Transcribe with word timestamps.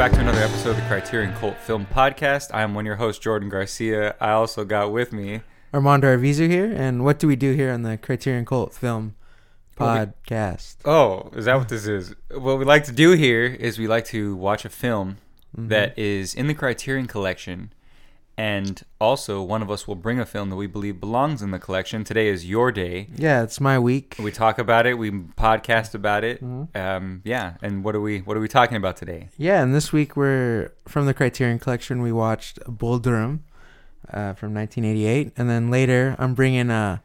back 0.00 0.12
to 0.12 0.20
another 0.20 0.40
episode 0.40 0.70
of 0.70 0.76
the 0.76 0.82
Criterion 0.88 1.30
Cult 1.34 1.58
Film 1.58 1.84
Podcast. 1.84 2.54
I'm 2.54 2.72
one 2.72 2.84
of 2.84 2.86
your 2.86 2.96
hosts, 2.96 3.22
Jordan 3.22 3.50
Garcia. 3.50 4.16
I 4.18 4.30
also 4.30 4.64
got 4.64 4.92
with 4.92 5.12
me. 5.12 5.42
Armando 5.74 6.16
Arvizu 6.16 6.48
here, 6.48 6.72
and 6.74 7.04
what 7.04 7.18
do 7.18 7.26
we 7.28 7.36
do 7.36 7.52
here 7.52 7.70
on 7.70 7.82
the 7.82 7.98
Criterion 7.98 8.46
Cult 8.46 8.72
Film 8.72 9.14
Podcast? 9.76 10.76
Oh, 10.86 11.30
is 11.36 11.44
that 11.44 11.58
what 11.58 11.68
this 11.68 11.86
is? 11.86 12.14
What 12.30 12.58
we 12.58 12.64
like 12.64 12.84
to 12.84 12.92
do 12.92 13.12
here 13.12 13.44
is 13.44 13.78
we 13.78 13.86
like 13.88 14.06
to 14.06 14.34
watch 14.36 14.64
a 14.64 14.70
film 14.70 15.18
Mm-hmm. 15.54 15.68
that 15.68 15.98
is 15.98 16.32
in 16.34 16.46
the 16.46 16.54
Criterion 16.54 17.06
Collection, 17.06 17.72
and 18.40 18.82
also 18.98 19.42
one 19.42 19.60
of 19.60 19.70
us 19.70 19.86
will 19.86 19.94
bring 19.94 20.18
a 20.18 20.24
film 20.24 20.48
that 20.48 20.56
we 20.56 20.66
believe 20.66 20.98
belongs 20.98 21.42
in 21.42 21.50
the 21.50 21.58
collection. 21.58 22.04
Today 22.04 22.28
is 22.28 22.48
your 22.48 22.72
day. 22.72 23.08
Yeah, 23.14 23.42
it's 23.42 23.60
my 23.60 23.78
week. 23.78 24.16
We 24.18 24.32
talk 24.32 24.58
about 24.58 24.86
it. 24.86 24.94
We 24.94 25.10
podcast 25.10 25.94
about 25.94 26.24
it. 26.24 26.42
Mm-hmm. 26.42 26.74
Um, 26.74 27.20
yeah. 27.22 27.56
And 27.60 27.84
what 27.84 27.94
are 27.94 28.00
we 28.00 28.20
what 28.20 28.38
are 28.38 28.40
we 28.40 28.48
talking 28.48 28.78
about 28.78 28.96
today? 28.96 29.28
Yeah, 29.36 29.62
and 29.62 29.74
this 29.74 29.92
week 29.92 30.16
we're 30.16 30.72
from 30.88 31.04
the 31.04 31.12
Criterion 31.12 31.58
Collection. 31.58 32.00
We 32.00 32.12
watched 32.12 32.58
Bull 32.66 32.98
Durham 32.98 33.44
uh, 34.08 34.32
from 34.32 34.54
1988, 34.54 35.34
and 35.36 35.50
then 35.50 35.70
later 35.70 36.16
I'm 36.18 36.32
bringing 36.32 36.70
a, 36.70 37.02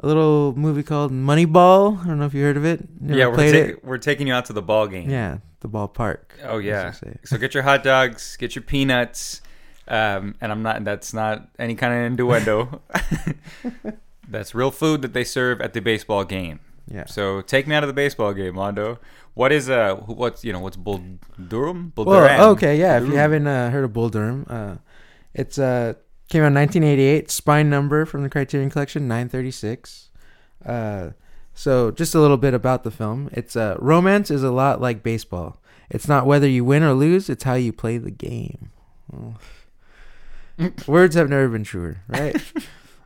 a 0.00 0.06
little 0.06 0.54
movie 0.54 0.82
called 0.82 1.12
Moneyball. 1.12 2.04
I 2.04 2.08
don't 2.08 2.18
know 2.18 2.26
if 2.26 2.34
you 2.34 2.42
heard 2.42 2.58
of 2.58 2.66
it. 2.66 2.86
Never 3.00 3.18
yeah, 3.18 3.26
we're 3.28 3.36
ta- 3.36 3.68
it. 3.70 3.84
we're 3.86 3.96
taking 3.96 4.26
you 4.26 4.34
out 4.34 4.44
to 4.44 4.52
the 4.52 4.60
ball 4.60 4.86
game. 4.86 5.08
Yeah, 5.08 5.38
the 5.60 5.68
ballpark. 5.70 6.24
Oh 6.44 6.58
yeah. 6.58 6.92
So 7.24 7.38
get 7.38 7.54
your 7.54 7.62
hot 7.62 7.82
dogs, 7.82 8.36
get 8.36 8.54
your 8.54 8.62
peanuts, 8.62 9.40
um, 9.88 10.34
and 10.40 10.52
I'm 10.52 10.62
not. 10.62 10.84
That's 10.84 11.12
not 11.12 11.48
any 11.58 11.74
kind 11.74 11.94
of 11.94 12.12
innuendo. 12.12 12.82
that's 14.28 14.54
real 14.54 14.70
food 14.70 15.02
that 15.02 15.12
they 15.12 15.24
serve 15.24 15.60
at 15.60 15.72
the 15.72 15.80
baseball 15.80 16.24
game. 16.24 16.60
Yeah. 16.90 17.06
So 17.06 17.42
take 17.42 17.66
me 17.66 17.74
out 17.74 17.82
of 17.82 17.88
the 17.88 17.94
baseball 17.94 18.32
game, 18.32 18.54
Mondo. 18.54 18.98
What 19.34 19.52
is 19.52 19.68
uh 19.70 19.94
what's 19.94 20.44
you 20.44 20.52
know 20.52 20.60
what's 20.60 20.76
Bull 20.76 21.02
Durham? 21.48 21.92
Bull 21.94 22.06
Durham? 22.06 22.38
Well, 22.38 22.50
okay, 22.50 22.78
yeah. 22.78 23.00
If 23.00 23.06
you 23.06 23.16
haven't 23.16 23.46
uh, 23.46 23.70
heard 23.70 23.84
of 23.84 23.92
Bull 23.92 24.08
Durham, 24.08 24.46
uh, 24.48 24.76
it's 25.34 25.58
uh 25.58 25.94
came 26.28 26.42
out 26.42 26.48
in 26.48 26.54
1988. 26.54 27.30
Spine 27.30 27.70
number 27.70 28.04
from 28.04 28.22
the 28.22 28.30
Criterion 28.30 28.70
Collection, 28.70 29.06
936. 29.06 30.10
Uh, 30.64 31.10
so 31.54 31.90
just 31.90 32.14
a 32.14 32.20
little 32.20 32.36
bit 32.36 32.54
about 32.54 32.84
the 32.84 32.90
film. 32.90 33.28
It's 33.32 33.56
uh, 33.56 33.76
romance 33.78 34.30
is 34.30 34.42
a 34.42 34.50
lot 34.50 34.80
like 34.80 35.02
baseball. 35.02 35.60
It's 35.90 36.08
not 36.08 36.26
whether 36.26 36.48
you 36.48 36.64
win 36.64 36.82
or 36.82 36.92
lose; 36.92 37.28
it's 37.30 37.44
how 37.44 37.54
you 37.54 37.72
play 37.72 37.98
the 37.98 38.10
game. 38.10 38.70
Oh. 39.12 39.34
Words 40.86 41.14
have 41.14 41.28
never 41.28 41.48
been 41.48 41.64
truer, 41.64 42.02
right? 42.08 42.36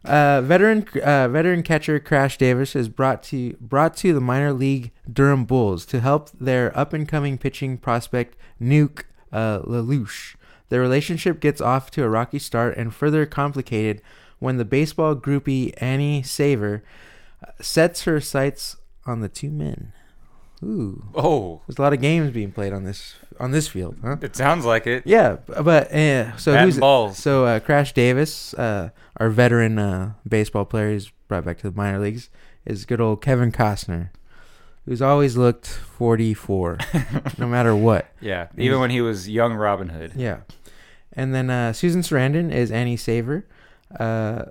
Uh, 0.04 0.40
veteran 0.40 0.84
uh, 1.00 1.28
veteran 1.28 1.62
catcher 1.62 2.00
Crash 2.00 2.36
Davis 2.36 2.74
is 2.74 2.88
brought 2.88 3.22
to 3.22 3.56
brought 3.60 3.96
to 3.98 4.12
the 4.12 4.20
minor 4.20 4.52
league 4.52 4.90
Durham 5.08 5.44
Bulls 5.44 5.86
to 5.86 6.00
help 6.00 6.28
their 6.32 6.76
up 6.76 6.92
and 6.92 7.06
coming 7.06 7.38
pitching 7.38 7.78
prospect 7.78 8.36
Nuke 8.60 9.04
uh, 9.30 9.60
LaLoosh. 9.60 10.34
Their 10.70 10.80
relationship 10.80 11.38
gets 11.38 11.60
off 11.60 11.88
to 11.92 12.02
a 12.02 12.08
rocky 12.08 12.40
start 12.40 12.76
and 12.76 12.92
further 12.92 13.26
complicated 13.26 14.02
when 14.40 14.56
the 14.56 14.64
baseball 14.64 15.14
groupie 15.14 15.72
Annie 15.76 16.24
Savoy 16.24 16.80
uh, 17.46 17.52
sets 17.60 18.02
her 18.02 18.20
sights 18.20 18.78
on 19.06 19.20
the 19.20 19.28
two 19.28 19.50
men. 19.52 19.92
Ooh, 20.64 21.04
Oh, 21.14 21.60
there's 21.66 21.78
a 21.78 21.82
lot 21.82 21.92
of 21.92 22.00
games 22.00 22.30
being 22.32 22.52
played 22.52 22.72
on 22.72 22.84
this 22.84 23.14
on 23.40 23.50
this 23.50 23.66
field, 23.66 23.96
huh? 24.02 24.16
it 24.22 24.36
sounds 24.36 24.64
like 24.64 24.86
it. 24.86 25.02
Yeah, 25.04 25.36
but 25.46 25.92
uh, 25.92 26.36
so 26.36 26.52
Bat 26.54 26.64
who's 26.64 26.78
balls. 26.78 27.18
so 27.18 27.44
uh, 27.46 27.58
Crash 27.60 27.92
Davis, 27.92 28.54
uh, 28.54 28.90
our 29.16 29.28
veteran 29.30 29.78
uh, 29.78 30.12
baseball 30.28 30.64
player, 30.64 30.90
who's 30.90 31.10
brought 31.26 31.44
back 31.44 31.58
to 31.58 31.70
the 31.70 31.76
minor 31.76 31.98
leagues, 31.98 32.30
is 32.64 32.84
good 32.84 33.00
old 33.00 33.20
Kevin 33.22 33.50
Costner, 33.50 34.10
who's 34.84 35.02
always 35.02 35.36
looked 35.36 35.66
44, 35.66 36.78
no 37.38 37.48
matter 37.48 37.74
what. 37.74 38.06
Yeah, 38.20 38.46
even 38.56 38.78
when 38.78 38.90
he 38.90 39.00
was 39.00 39.28
young 39.28 39.54
Robin 39.54 39.88
Hood. 39.88 40.12
Yeah, 40.14 40.40
and 41.12 41.34
then 41.34 41.50
uh, 41.50 41.72
Susan 41.72 42.02
Sarandon 42.02 42.52
is 42.52 42.70
Annie 42.70 42.96
Savoy. 42.96 43.42
Uh, 43.98 44.44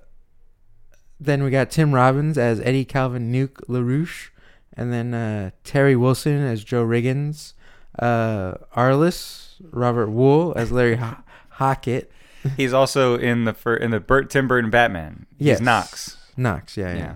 then 1.20 1.44
we 1.44 1.52
got 1.52 1.70
Tim 1.70 1.94
Robbins 1.94 2.38
as 2.38 2.60
Ebby 2.60 2.88
Calvin 2.88 3.32
Nuke 3.32 3.64
LaLoosh, 3.70 4.30
and 4.78 4.92
then 4.94 5.14
uh, 5.14 5.52
Terry 5.64 5.96
Wilson 5.96 6.42
as 6.46 6.64
Joe 6.64 6.86
Riggins. 6.86 7.54
Uh, 8.00 8.54
Arliss 8.76 9.56
Robert 9.72 10.08
Wuhl 10.10 10.56
as 10.56 10.72
Larry 10.72 10.96
Ho- 10.96 11.18
Hockett. 11.56 12.10
He's 12.58 12.74
also 12.74 13.18
in 13.18 13.44
the 13.44 13.54
fir- 13.54 13.76
in 13.76 13.92
the 13.92 14.00
Burt 14.00 14.30
Tim 14.30 14.48
Burton 14.48 14.70
Batman. 14.72 15.26
He's 15.38 15.48
Yes. 15.48 15.60
Knox. 15.62 16.18
Knox, 16.38 16.78
yeah, 16.78 16.94
yeah. 16.94 16.98
Yeah. 16.98 17.16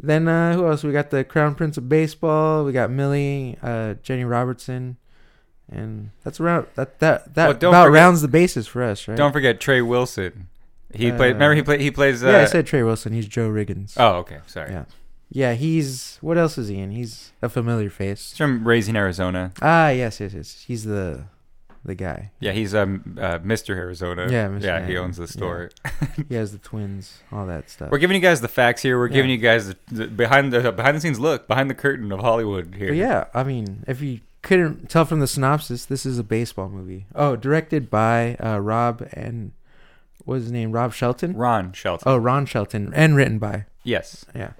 Then 0.00 0.28
uh, 0.28 0.54
who 0.54 0.66
else? 0.66 0.82
We 0.84 0.92
got 0.92 1.10
the 1.10 1.24
Crown 1.24 1.54
Prince 1.54 1.76
of 1.78 1.88
Baseball. 1.88 2.64
We 2.64 2.72
got 2.72 2.90
Millie, 2.90 3.56
uh, 3.62 3.94
Jenny 4.02 4.24
Robertson, 4.24 4.96
and 5.70 6.10
that's 6.24 6.40
around 6.40 6.66
that 6.74 6.98
that 7.00 7.34
that 7.34 7.46
Well, 7.62 7.70
about 7.70 7.86
forget- 7.86 7.94
rounds 8.02 8.20
the 8.22 8.28
bases 8.28 8.66
for 8.66 8.82
us, 8.82 9.06
right? 9.08 9.16
Don't 9.16 9.32
forget 9.32 9.60
Trey 9.60 9.80
Wilson. 9.80 10.48
He 10.94 11.10
Uh, 11.10 11.16
played. 11.16 11.32
Remember 11.34 11.54
he 11.54 11.62
played. 11.62 11.80
He 11.80 11.90
plays. 11.90 12.22
Uh, 12.22 12.28
yeah, 12.30 12.38
I 12.42 12.44
said 12.44 12.66
Trey 12.66 12.82
Wilson. 12.82 13.12
He's 13.14 13.26
Joe 13.26 13.48
Riggins. 13.48 13.94
Oh, 13.96 14.16
okay. 14.18 14.38
Sorry. 14.46 14.72
Yeah, 14.72 14.84
yeah. 15.32 15.54
He's 15.54 16.18
what 16.20 16.38
else 16.38 16.56
is 16.58 16.68
he 16.68 16.78
in? 16.78 16.90
He's 16.90 17.32
a 17.42 17.48
familiar 17.48 17.90
face. 17.90 18.30
He's 18.30 18.38
from 18.38 18.66
Raising 18.66 18.94
Arizona. 18.96 19.52
Ah, 19.60 19.88
yes, 19.90 20.20
yes, 20.20 20.32
yes. 20.34 20.64
He's 20.66 20.84
the 20.84 21.24
the 21.84 21.94
guy. 21.96 22.30
Yeah, 22.38 22.52
he's 22.52 22.74
um 22.76 23.16
uh, 23.20 23.38
Mr. 23.40 23.70
Arizona. 23.76 24.28
Yeah, 24.30 24.46
Mr. 24.48 24.62
Yeah, 24.62 24.86
he 24.86 24.96
owns 24.96 25.16
the 25.16 25.26
store. 25.28 25.70
He 26.28 26.34
has 26.34 26.52
the 26.52 26.58
twins, 26.58 27.20
all 27.32 27.46
that 27.46 27.70
stuff. 27.70 27.90
We're 27.90 27.98
giving 27.98 28.14
you 28.14 28.20
guys 28.20 28.40
the 28.42 28.48
facts 28.48 28.82
here. 28.82 28.98
We're 28.98 29.08
Yeah. 29.08 29.14
giving 29.14 29.30
you 29.30 29.38
guys 29.38 29.68
the, 29.68 29.76
the 29.90 30.06
behind 30.06 30.52
the 30.52 30.70
behind 30.70 30.96
the 30.96 31.00
scenes 31.00 31.18
look, 31.18 31.48
behind 31.48 31.70
the 31.70 31.74
curtain 31.74 32.12
of 32.12 32.20
Hollywood 32.20 32.74
here. 32.76 32.88
But 32.88 32.96
yeah, 32.98 33.24
I 33.34 33.42
mean, 33.44 33.82
if 33.88 34.00
you 34.02 34.20
couldn't 34.42 34.90
tell 34.90 35.04
from 35.06 35.20
the 35.20 35.26
synopsis, 35.26 35.84
this 35.86 36.04
is 36.04 36.18
a 36.18 36.22
baseball 36.22 36.68
movie. 36.68 37.06
Oh, 37.14 37.34
directed 37.36 37.88
by 37.90 38.34
uh, 38.36 38.58
Rob 38.58 39.08
and 39.12 39.52
what 40.24 40.34
was 40.34 40.42
his 40.44 40.52
name? 40.52 40.70
Rob 40.72 40.92
Shelton. 40.92 41.34
Ron 41.36 41.72
Shelton. 41.72 42.04
Oh, 42.06 42.16
Ron 42.16 42.46
Shelton, 42.46 42.92
and 42.94 43.16
written 43.16 43.38
by 43.38 43.64
Yes. 43.82 44.24
yeah, 44.34 44.52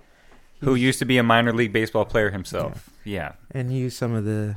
Who 0.63 0.75
used 0.75 0.99
to 1.01 1.05
be 1.05 1.19
a 1.19 1.23
minor 1.23 1.53
league 1.53 1.73
baseball 1.73 2.05
player 2.05 2.31
himself. 2.31 2.89
Yeah. 3.05 3.33
and 3.51 3.71
he 3.71 3.79
used 3.79 3.97
some 3.97 4.15
of 4.15 4.25
the 4.25 4.57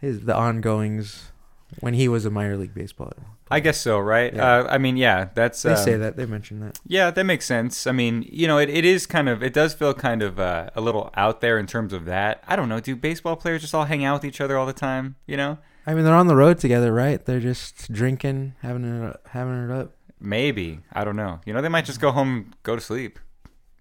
his 0.00 0.20
the 0.24 0.34
ongoings 0.36 1.32
when 1.80 1.94
he 1.94 2.08
was 2.08 2.24
a 2.24 2.30
minor 2.30 2.56
league 2.56 2.74
baseball. 2.74 3.12
I 3.50 3.58
guess 3.60 3.80
so, 3.80 3.98
right? 3.98 4.32
Yeah. 4.34 4.58
Uh, 4.60 4.66
I 4.70 4.78
mean, 4.78 4.96
yeah, 4.96 5.28
that's 5.34 5.62
They 5.62 5.72
um, 5.72 5.76
say 5.76 5.96
that 5.96 6.16
they 6.16 6.24
mention 6.26 6.60
that. 6.60 6.78
Yeah, 6.86 7.10
that 7.10 7.24
makes 7.24 7.46
sense. 7.46 7.86
I 7.86 7.92
mean, 7.92 8.24
you 8.30 8.46
know, 8.46 8.58
it, 8.58 8.68
it 8.70 8.84
is 8.84 9.06
kind 9.06 9.28
of, 9.28 9.42
it 9.42 9.52
does 9.52 9.74
feel 9.74 9.92
kind 9.92 10.22
of 10.22 10.38
uh, 10.38 10.70
a 10.76 10.80
little 10.80 11.10
out 11.16 11.40
there 11.40 11.58
in 11.58 11.66
terms 11.66 11.92
of 11.92 12.04
that. 12.04 12.44
I 12.46 12.54
don't 12.54 12.68
know. 12.68 12.78
Do 12.80 12.94
baseball 12.94 13.34
players 13.36 13.62
just 13.62 13.74
all 13.74 13.86
hang 13.86 14.04
out 14.04 14.14
with 14.14 14.24
each 14.24 14.40
other 14.40 14.56
all 14.56 14.66
the 14.66 14.72
time? 14.72 15.16
You 15.26 15.36
know? 15.36 15.58
I 15.86 15.94
mean, 15.94 16.04
they're 16.04 16.14
on 16.14 16.28
the 16.28 16.36
road 16.36 16.58
together, 16.58 16.92
right? 16.92 17.24
They're 17.24 17.40
just 17.40 17.90
drinking, 17.92 18.54
having 18.62 18.84
it, 18.84 19.16
having 19.30 19.64
it 19.64 19.70
up. 19.72 19.94
Maybe. 20.20 20.80
I 20.92 21.02
don't 21.04 21.16
know. 21.16 21.40
You 21.44 21.52
know, 21.52 21.60
they 21.60 21.68
might 21.68 21.84
just 21.86 22.00
go 22.00 22.12
home, 22.12 22.52
go 22.62 22.76
to 22.76 22.80
sleep, 22.80 23.18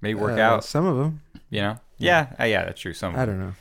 maybe 0.02 0.20
work 0.20 0.38
Uh, 0.40 0.42
out, 0.42 0.64
Some 0.64 0.86
of 0.88 0.98
them. 0.98 1.22
You 1.50 1.62
know? 1.62 1.80
Yeah. 1.98 2.34
Uh, 2.40 2.44
yeah, 2.46 2.66
that's 2.66 2.80
true. 2.82 2.94
Some. 2.94 3.16
I 3.16 3.26
don't 3.26 3.40
know. 3.40 3.54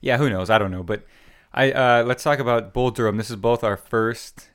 Yeah, 0.00 0.16
who 0.18 0.30
knows? 0.30 0.50
I 0.50 0.58
don't 0.58 0.70
know. 0.70 0.82
But 0.82 1.04
I 1.52 1.72
uh, 1.72 2.04
let's 2.04 2.22
talk 2.22 2.38
about 2.38 2.72
Bull 2.72 2.90
Durham. 2.90 3.16
This 3.16 3.30
is 3.30 3.36
both 3.36 3.62
our 3.64 3.76
first. 3.76 4.48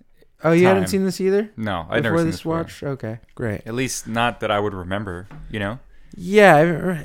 Oh, 0.44 0.52
you 0.52 0.64
Time. 0.66 0.76
hadn't 0.76 0.90
seen 0.90 1.06
this 1.06 1.20
either 1.20 1.50
No, 1.58 1.88
I've 1.90 2.04
never 2.04 2.16
before 2.16 2.18
seen 2.20 2.26
this 2.28 2.36
this 2.36 2.42
before. 2.42 2.58
watch. 2.58 2.84
Okay, 2.84 3.20
great. 3.34 3.62
At 3.66 3.74
least 3.74 4.08
not 4.08 4.42
that 4.42 4.52
I 4.52 4.60
would 4.60 4.74
remember, 4.74 5.28
you 5.50 5.60
know? 5.60 5.80
Yeah, 6.16 6.56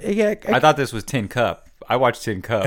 I, 0.04 0.06
yeah. 0.10 0.34
I, 0.46 0.56
I 0.56 0.60
thought 0.60 0.76
this 0.76 0.92
was 0.92 1.04
Tin 1.04 1.26
Cup. 1.28 1.68
I 1.88 1.96
watched 1.96 2.22
Tin 2.24 2.42
Cup. 2.42 2.66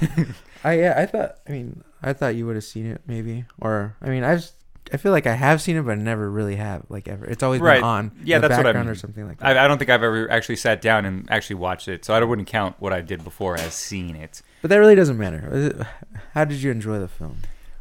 I 0.64 0.74
yeah, 0.74 0.94
I 0.96 1.06
thought. 1.06 1.38
I 1.48 1.52
mean, 1.52 1.82
I 2.02 2.12
thought 2.12 2.34
you 2.36 2.46
would 2.46 2.54
have 2.54 2.64
seen 2.64 2.86
it 2.86 3.00
maybe, 3.06 3.44
or 3.60 3.96
I 4.00 4.08
mean, 4.08 4.24
I've. 4.24 4.50
I 4.92 4.96
feel 4.98 5.12
like 5.12 5.26
I 5.26 5.34
have 5.34 5.60
seen 5.62 5.76
it, 5.76 5.82
but 5.82 5.92
I 5.92 5.94
never 5.94 6.30
really 6.30 6.56
have. 6.56 6.82
Like 6.88 7.08
ever, 7.08 7.24
it's 7.24 7.42
always 7.42 7.60
Right. 7.60 7.76
been 7.76 7.84
on. 7.84 8.12
Yeah, 8.22 8.38
that's 8.38 8.50
what 8.52 8.60
I 8.60 8.62
background 8.64 8.86
mean. 8.86 8.92
or 8.92 8.94
something 8.96 9.26
like 9.26 9.38
that. 9.38 9.56
I, 9.56 9.64
I 9.64 9.68
don't 9.68 9.78
think 9.78 9.90
I've 9.90 10.02
ever 10.02 10.30
actually 10.30 10.56
sat 10.56 10.80
down 10.82 11.04
and 11.04 11.28
actually 11.30 11.56
watched 11.56 11.88
it, 11.88 12.04
so 12.04 12.14
I 12.14 12.22
wouldn't 12.22 12.48
count 12.48 12.76
what 12.78 12.92
I 12.92 13.00
did 13.00 13.24
before 13.24 13.56
as 13.58 13.72
seeing 13.74 14.14
it. 14.14 14.42
but 14.62 14.68
that 14.68 14.76
really 14.76 14.94
doesn't 14.94 15.16
matter. 15.18 15.86
How 16.34 16.44
did 16.44 16.62
you 16.62 16.70
enjoy 16.70 16.98
the 16.98 17.08
film? 17.08 17.38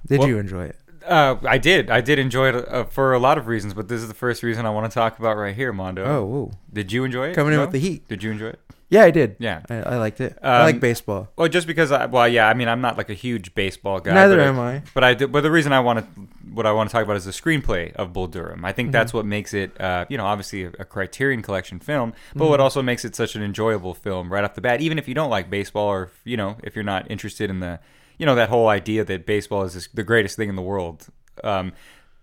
Did 0.07 0.19
Well- 0.19 0.27
you 0.29 0.37
enjoy 0.39 0.65
it? 0.65 0.77
Uh, 1.05 1.35
I 1.45 1.57
did. 1.57 1.89
I 1.89 1.99
did 1.99 2.17
enjoy 2.17 2.47
it 2.55 2.65
uh, 2.69 2.85
for 2.85 3.11
a 3.13 3.19
lot 3.19 3.37
of 3.37 3.47
reasons, 3.47 3.73
but 3.73 3.89
this 3.89 4.01
is 4.01 4.07
the 4.07 4.13
first 4.13 4.41
reason 4.41 4.65
I 4.65 4.69
want 4.69 4.89
to 4.89 4.93
talk 4.93 5.19
about 5.19 5.35
right 5.35 5.53
here, 5.53 5.73
Mondo. 5.73 6.05
Oh, 6.05 6.23
whoa. 6.25 6.51
Did 6.71 6.93
you 6.93 7.03
enjoy 7.03 7.27
it? 7.27 7.35
coming 7.35 7.53
in 7.53 7.59
with 7.59 7.71
the 7.71 7.79
heat. 7.79 8.07
Did 8.07 8.23
you 8.23 8.31
enjoy 8.31 8.47
it? 8.47 8.59
Yeah, 8.93 9.03
I 9.05 9.11
did. 9.11 9.35
Yeah. 9.39 9.61
I, 9.69 9.75
I 9.93 9.95
liked 9.97 10.21
it. 10.21 10.37
I 10.43 10.63
like 10.63 10.75
Um, 10.75 10.79
baseball. 10.79 11.29
Well, 11.35 11.47
just 11.49 11.65
because 11.65 11.91
I, 11.91 12.05
well, 12.05 12.27
yeah, 12.27 12.47
I 12.47 12.53
mean, 12.53 12.67
I'm 12.67 12.79
not 12.81 12.95
like 12.95 13.09
a 13.09 13.15
huge 13.15 13.55
baseball 13.55 13.99
guy. 13.99 14.13
Neither 14.13 14.37
but 14.37 14.47
am 14.47 14.59
I. 14.59 14.83
But 14.93 15.03
I 15.03 15.13
did, 15.15 15.31
but 15.31 15.41
the 15.41 15.49
reason 15.49 15.73
I 15.73 15.79
want 15.79 15.97
to, 15.99 16.05
what 16.53 16.65
I 16.65 16.71
want 16.71 16.89
to 16.89 16.93
talk 16.93 17.03
about 17.03 17.15
is 17.17 17.25
the 17.25 17.31
screenplay 17.31 17.91
of 17.95 18.13
Bull 18.13 18.27
Durham. 18.27 18.63
I 18.63 18.71
think 18.71 18.87
Mm-hmm. 18.87 18.91
that's 18.93 19.13
what 19.13 19.25
makes 19.25 19.51
it, 19.53 19.69
uh, 19.81 20.05
you 20.09 20.17
know, 20.17 20.25
obviously 20.25 20.65
a, 20.65 20.71
a 20.79 20.85
Criterion 20.85 21.41
Collection 21.41 21.79
film, 21.79 22.11
but 22.11 22.43
Mm-hmm. 22.43 22.49
what 22.51 22.59
also 22.59 22.81
makes 22.83 23.03
it 23.03 23.15
such 23.15 23.35
an 23.35 23.41
enjoyable 23.41 23.93
film 23.95 24.31
right 24.31 24.43
off 24.43 24.53
the 24.53 24.61
bat. 24.61 24.79
Even 24.81 24.99
if 24.99 25.07
you 25.07 25.15
don't 25.15 25.31
like 25.31 25.49
baseball, 25.49 25.87
or 25.87 26.11
you 26.23 26.37
know, 26.37 26.57
if 26.63 26.75
you're 26.75 26.83
not 26.95 27.09
interested 27.09 27.49
in 27.49 27.59
the, 27.61 27.79
you 28.19 28.25
know, 28.27 28.35
that 28.35 28.49
whole 28.49 28.67
idea 28.67 29.03
that 29.03 29.25
baseball 29.25 29.63
is 29.63 29.73
this, 29.73 29.87
the 29.93 30.03
greatest 30.03 30.35
thing 30.37 30.49
in 30.49 30.55
the 30.55 30.61
world. 30.61 31.07
Um, 31.43 31.73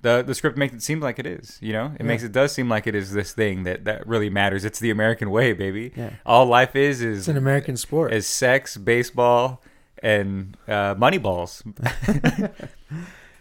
the 0.02 0.22
the 0.22 0.34
script 0.34 0.56
makes 0.56 0.74
it 0.74 0.82
seem 0.82 1.00
like 1.00 1.18
it 1.18 1.26
is. 1.26 1.58
You 1.60 1.72
know, 1.72 1.86
it 1.94 2.00
Yeah. 2.00 2.06
makes 2.06 2.22
it 2.22 2.32
does 2.32 2.52
seem 2.52 2.68
like 2.68 2.86
it 2.86 2.94
is 2.94 3.12
this 3.12 3.32
thing 3.32 3.64
that 3.64 3.84
that 3.84 4.06
really 4.06 4.30
matters. 4.30 4.64
It's 4.64 4.78
the 4.78 4.90
American 4.90 5.30
way, 5.30 5.52
baby. 5.52 5.92
Yeah. 5.96 6.10
All 6.24 6.46
life 6.46 6.74
is 6.76 7.02
is 7.02 7.18
It's 7.20 7.28
an 7.28 7.36
American 7.36 7.76
sport. 7.76 8.12
is 8.12 8.26
sex, 8.26 8.76
baseball, 8.76 9.62
and 10.02 10.56
uh, 10.68 10.94
money 10.96 11.18
balls. 11.18 11.62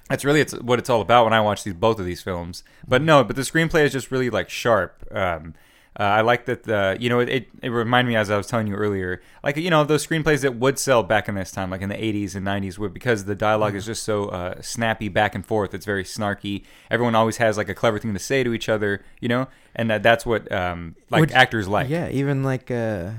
That's 0.09 0.25
really 0.25 0.41
it's 0.41 0.53
what 0.55 0.79
it's 0.79 0.89
all 0.89 1.01
about 1.01 1.25
when 1.25 1.33
I 1.33 1.41
watch 1.41 1.63
these 1.63 1.75
both 1.75 1.99
of 1.99 2.05
these 2.05 2.21
films. 2.23 2.63
But 2.87 3.01
no, 3.03 3.23
but 3.23 3.35
the 3.35 3.43
screenplay 3.43 3.83
is 3.85 3.91
just 3.91 4.09
really 4.09 4.29
like 4.31 4.49
sharp. 4.49 5.05
Um, 5.11 5.53
uh, 5.99 6.03
I 6.03 6.21
like 6.21 6.45
that 6.45 6.63
the 6.63 6.97
you 6.99 7.09
know 7.09 7.19
it, 7.19 7.29
it 7.29 7.47
it 7.63 7.69
reminded 7.69 8.09
me 8.09 8.15
as 8.17 8.29
I 8.29 8.37
was 8.37 8.47
telling 8.47 8.67
you 8.67 8.75
earlier, 8.75 9.21
like 9.43 9.55
you 9.57 9.69
know 9.69 9.83
those 9.83 10.05
screenplays 10.05 10.41
that 10.41 10.55
would 10.55 10.77
sell 10.79 11.03
back 11.03 11.27
in 11.29 11.35
this 11.35 11.51
time, 11.51 11.69
like 11.69 11.81
in 11.81 11.89
the 11.89 11.95
'80s 11.95 12.35
and 12.35 12.45
'90s, 12.45 12.77
were 12.77 12.89
because 12.89 13.25
the 13.25 13.35
dialogue 13.35 13.75
is 13.75 13.85
just 13.85 14.03
so 14.03 14.29
uh, 14.29 14.61
snappy 14.61 15.09
back 15.09 15.35
and 15.35 15.45
forth. 15.45 15.73
It's 15.73 15.85
very 15.85 16.03
snarky. 16.03 16.63
Everyone 16.91 17.15
always 17.15 17.37
has 17.37 17.57
like 17.57 17.69
a 17.69 17.75
clever 17.75 17.99
thing 17.99 18.13
to 18.13 18.19
say 18.19 18.43
to 18.43 18.53
each 18.53 18.69
other, 18.69 19.03
you 19.19 19.27
know, 19.27 19.47
and 19.75 19.89
that, 19.89 20.03
that's 20.03 20.25
what 20.25 20.49
um, 20.51 20.95
like 21.09 21.21
Which- 21.21 21.31
actors 21.31 21.67
like. 21.67 21.89
yeah, 21.89 22.07
even 22.09 22.43
like 22.43 22.69
uh, 22.71 23.11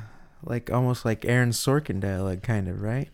like 0.45 0.71
almost 0.71 1.05
like 1.05 1.25
Aaron 1.25 1.51
Sorkin 1.51 2.01
dialogue, 2.01 2.43
kind 2.43 2.69
of 2.69 2.81
right. 2.83 3.09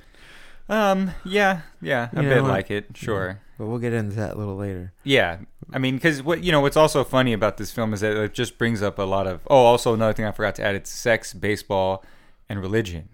Um. 0.68 1.12
Yeah. 1.24 1.60
Yeah. 1.80 2.08
A 2.12 2.22
You 2.22 2.28
bit 2.28 2.36
know, 2.42 2.48
like 2.48 2.70
it. 2.70 2.86
Sure. 2.94 3.40
But 3.58 3.66
we'll 3.66 3.78
get 3.78 3.92
into 3.94 4.16
that 4.16 4.34
a 4.34 4.38
little 4.38 4.56
later. 4.56 4.92
Yeah, 5.02 5.38
I 5.72 5.78
mean, 5.78 5.94
because 5.96 6.22
what 6.22 6.44
you 6.44 6.52
know, 6.52 6.60
what's 6.60 6.76
also 6.76 7.04
funny 7.04 7.32
about 7.32 7.56
this 7.56 7.72
film 7.72 7.94
is 7.94 8.00
that 8.00 8.16
it 8.16 8.34
just 8.34 8.58
brings 8.58 8.82
up 8.82 8.98
a 8.98 9.02
lot 9.02 9.26
of. 9.26 9.40
Oh, 9.48 9.56
also 9.64 9.94
another 9.94 10.12
thing 10.12 10.26
I 10.26 10.32
forgot 10.32 10.54
to 10.56 10.62
add: 10.64 10.74
it's 10.74 10.90
sex, 10.90 11.32
baseball, 11.32 12.04
and 12.48 12.60
religion. 12.60 13.08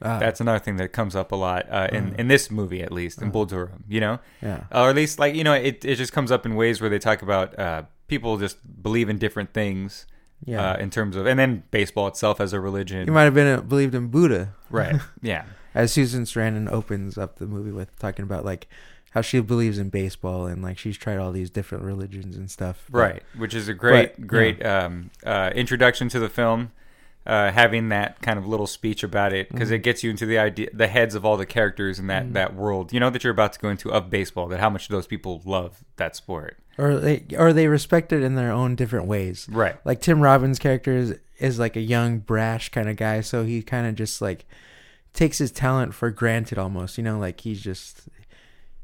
Ah, 0.00 0.20
That's 0.20 0.40
another 0.40 0.60
thing 0.60 0.76
that 0.76 0.92
comes 0.92 1.16
up 1.16 1.32
a 1.32 1.36
lot 1.36 1.66
uh, 1.68 1.88
in 1.90 2.14
in 2.14 2.28
this 2.28 2.50
movie, 2.52 2.80
at 2.82 2.92
least 2.92 3.20
in 3.20 3.30
Bull 3.30 3.46
Durham. 3.46 3.82
You 3.88 3.98
know, 4.00 4.18
yeah, 4.40 4.64
or 4.70 4.90
at 4.90 4.94
least 4.94 5.18
like 5.18 5.34
you 5.34 5.42
know, 5.42 5.54
it 5.54 5.84
it 5.84 5.96
just 5.96 6.12
comes 6.12 6.30
up 6.30 6.46
in 6.46 6.54
ways 6.54 6.80
where 6.80 6.88
they 6.88 7.00
talk 7.00 7.20
about 7.20 7.58
uh, 7.58 7.82
people 8.06 8.36
just 8.38 8.58
believe 8.82 9.08
in 9.08 9.18
different 9.18 9.52
things. 9.52 10.06
yeah. 10.44 10.70
Uh, 10.74 10.76
in 10.76 10.88
terms 10.90 11.16
of, 11.16 11.26
and 11.26 11.36
then 11.36 11.64
baseball 11.72 12.06
itself 12.06 12.40
as 12.40 12.52
a 12.52 12.60
religion. 12.60 13.04
you 13.08 13.12
might 13.12 13.24
have 13.24 13.34
been 13.34 13.58
uh 13.58 13.60
believed 13.60 13.92
in 13.96 14.06
Buddha, 14.06 14.54
right. 14.70 14.94
Yeah. 15.20 15.46
as 15.74 15.92
Susan 15.92 16.22
Sarandon 16.22 16.70
opens 16.70 17.18
up 17.18 17.40
the 17.40 17.46
movie 17.46 17.72
with 17.72 17.90
talking 17.98 18.22
about 18.22 18.44
like 18.44 18.68
how 19.12 19.20
she 19.20 19.40
believes 19.40 19.78
in 19.78 19.88
baseball 19.88 20.46
and 20.46 20.62
like 20.62 20.78
she's 20.78 20.96
tried 20.96 21.18
all 21.18 21.32
these 21.32 21.50
different 21.50 21.84
religions 21.84 22.36
and 22.36 22.50
stuff. 22.50 22.84
But- 22.90 22.98
right 22.98 23.22
which 23.36 23.54
is 23.54 23.68
a 23.68 23.74
great 23.74 24.16
but, 24.16 24.26
great 24.26 24.64
um, 24.64 25.10
uh, 25.24 25.50
introduction 25.54 26.08
to 26.10 26.18
the 26.18 26.28
film 26.28 26.72
uh, 27.26 27.50
having 27.52 27.90
that 27.90 28.20
kind 28.22 28.38
of 28.38 28.46
little 28.46 28.66
speech 28.66 29.02
about 29.02 29.32
it 29.34 29.50
because 29.50 29.68
Mm-hmm. 29.68 29.74
it 29.74 29.82
gets 29.82 30.02
you 30.02 30.10
into 30.10 30.24
the 30.24 30.38
idea 30.38 30.68
the 30.72 30.86
heads 30.86 31.14
of 31.14 31.24
all 31.26 31.36
the 31.36 31.44
characters 31.46 31.98
in 31.98 32.06
that 32.06 32.32
that 32.32 32.54
world 32.54 32.92
you 32.92 33.00
know 33.00 33.10
that 33.10 33.22
you're 33.24 33.32
about 33.32 33.52
to 33.52 33.58
go 33.58 33.68
into 33.68 33.90
of 33.92 34.08
baseball 34.08 34.48
that 34.48 34.60
how 34.60 34.70
much 34.70 34.88
those 34.88 35.06
people 35.06 35.42
love 35.44 35.84
that 35.96 36.16
sport 36.16 36.56
or 36.78 36.96
they 36.96 37.24
or 37.36 37.52
they 37.52 37.66
respect 37.66 38.12
it 38.12 38.22
in 38.22 38.34
their 38.36 38.52
own 38.52 38.76
different 38.76 39.06
ways. 39.06 39.46
right 39.50 39.76
Like 39.84 40.00
Tim 40.00 40.20
Robbins' 40.20 40.58
character 40.60 40.92
is, 40.96 41.18
is 41.40 41.58
like 41.58 41.74
a 41.76 41.80
young, 41.80 42.18
brash 42.20 42.68
kind 42.68 42.88
of 42.88 42.94
guy, 42.96 43.20
so 43.20 43.42
he 43.44 43.62
kind 43.62 43.86
of 43.88 43.96
just 43.96 44.22
like 44.22 44.46
takes 45.12 45.38
his 45.38 45.50
talent 45.50 45.92
for 45.92 46.10
granted 46.12 46.56
almost. 46.56 46.96
You 46.96 47.02
know, 47.04 47.18
like 47.18 47.40
he's 47.40 47.60
just 47.60 48.02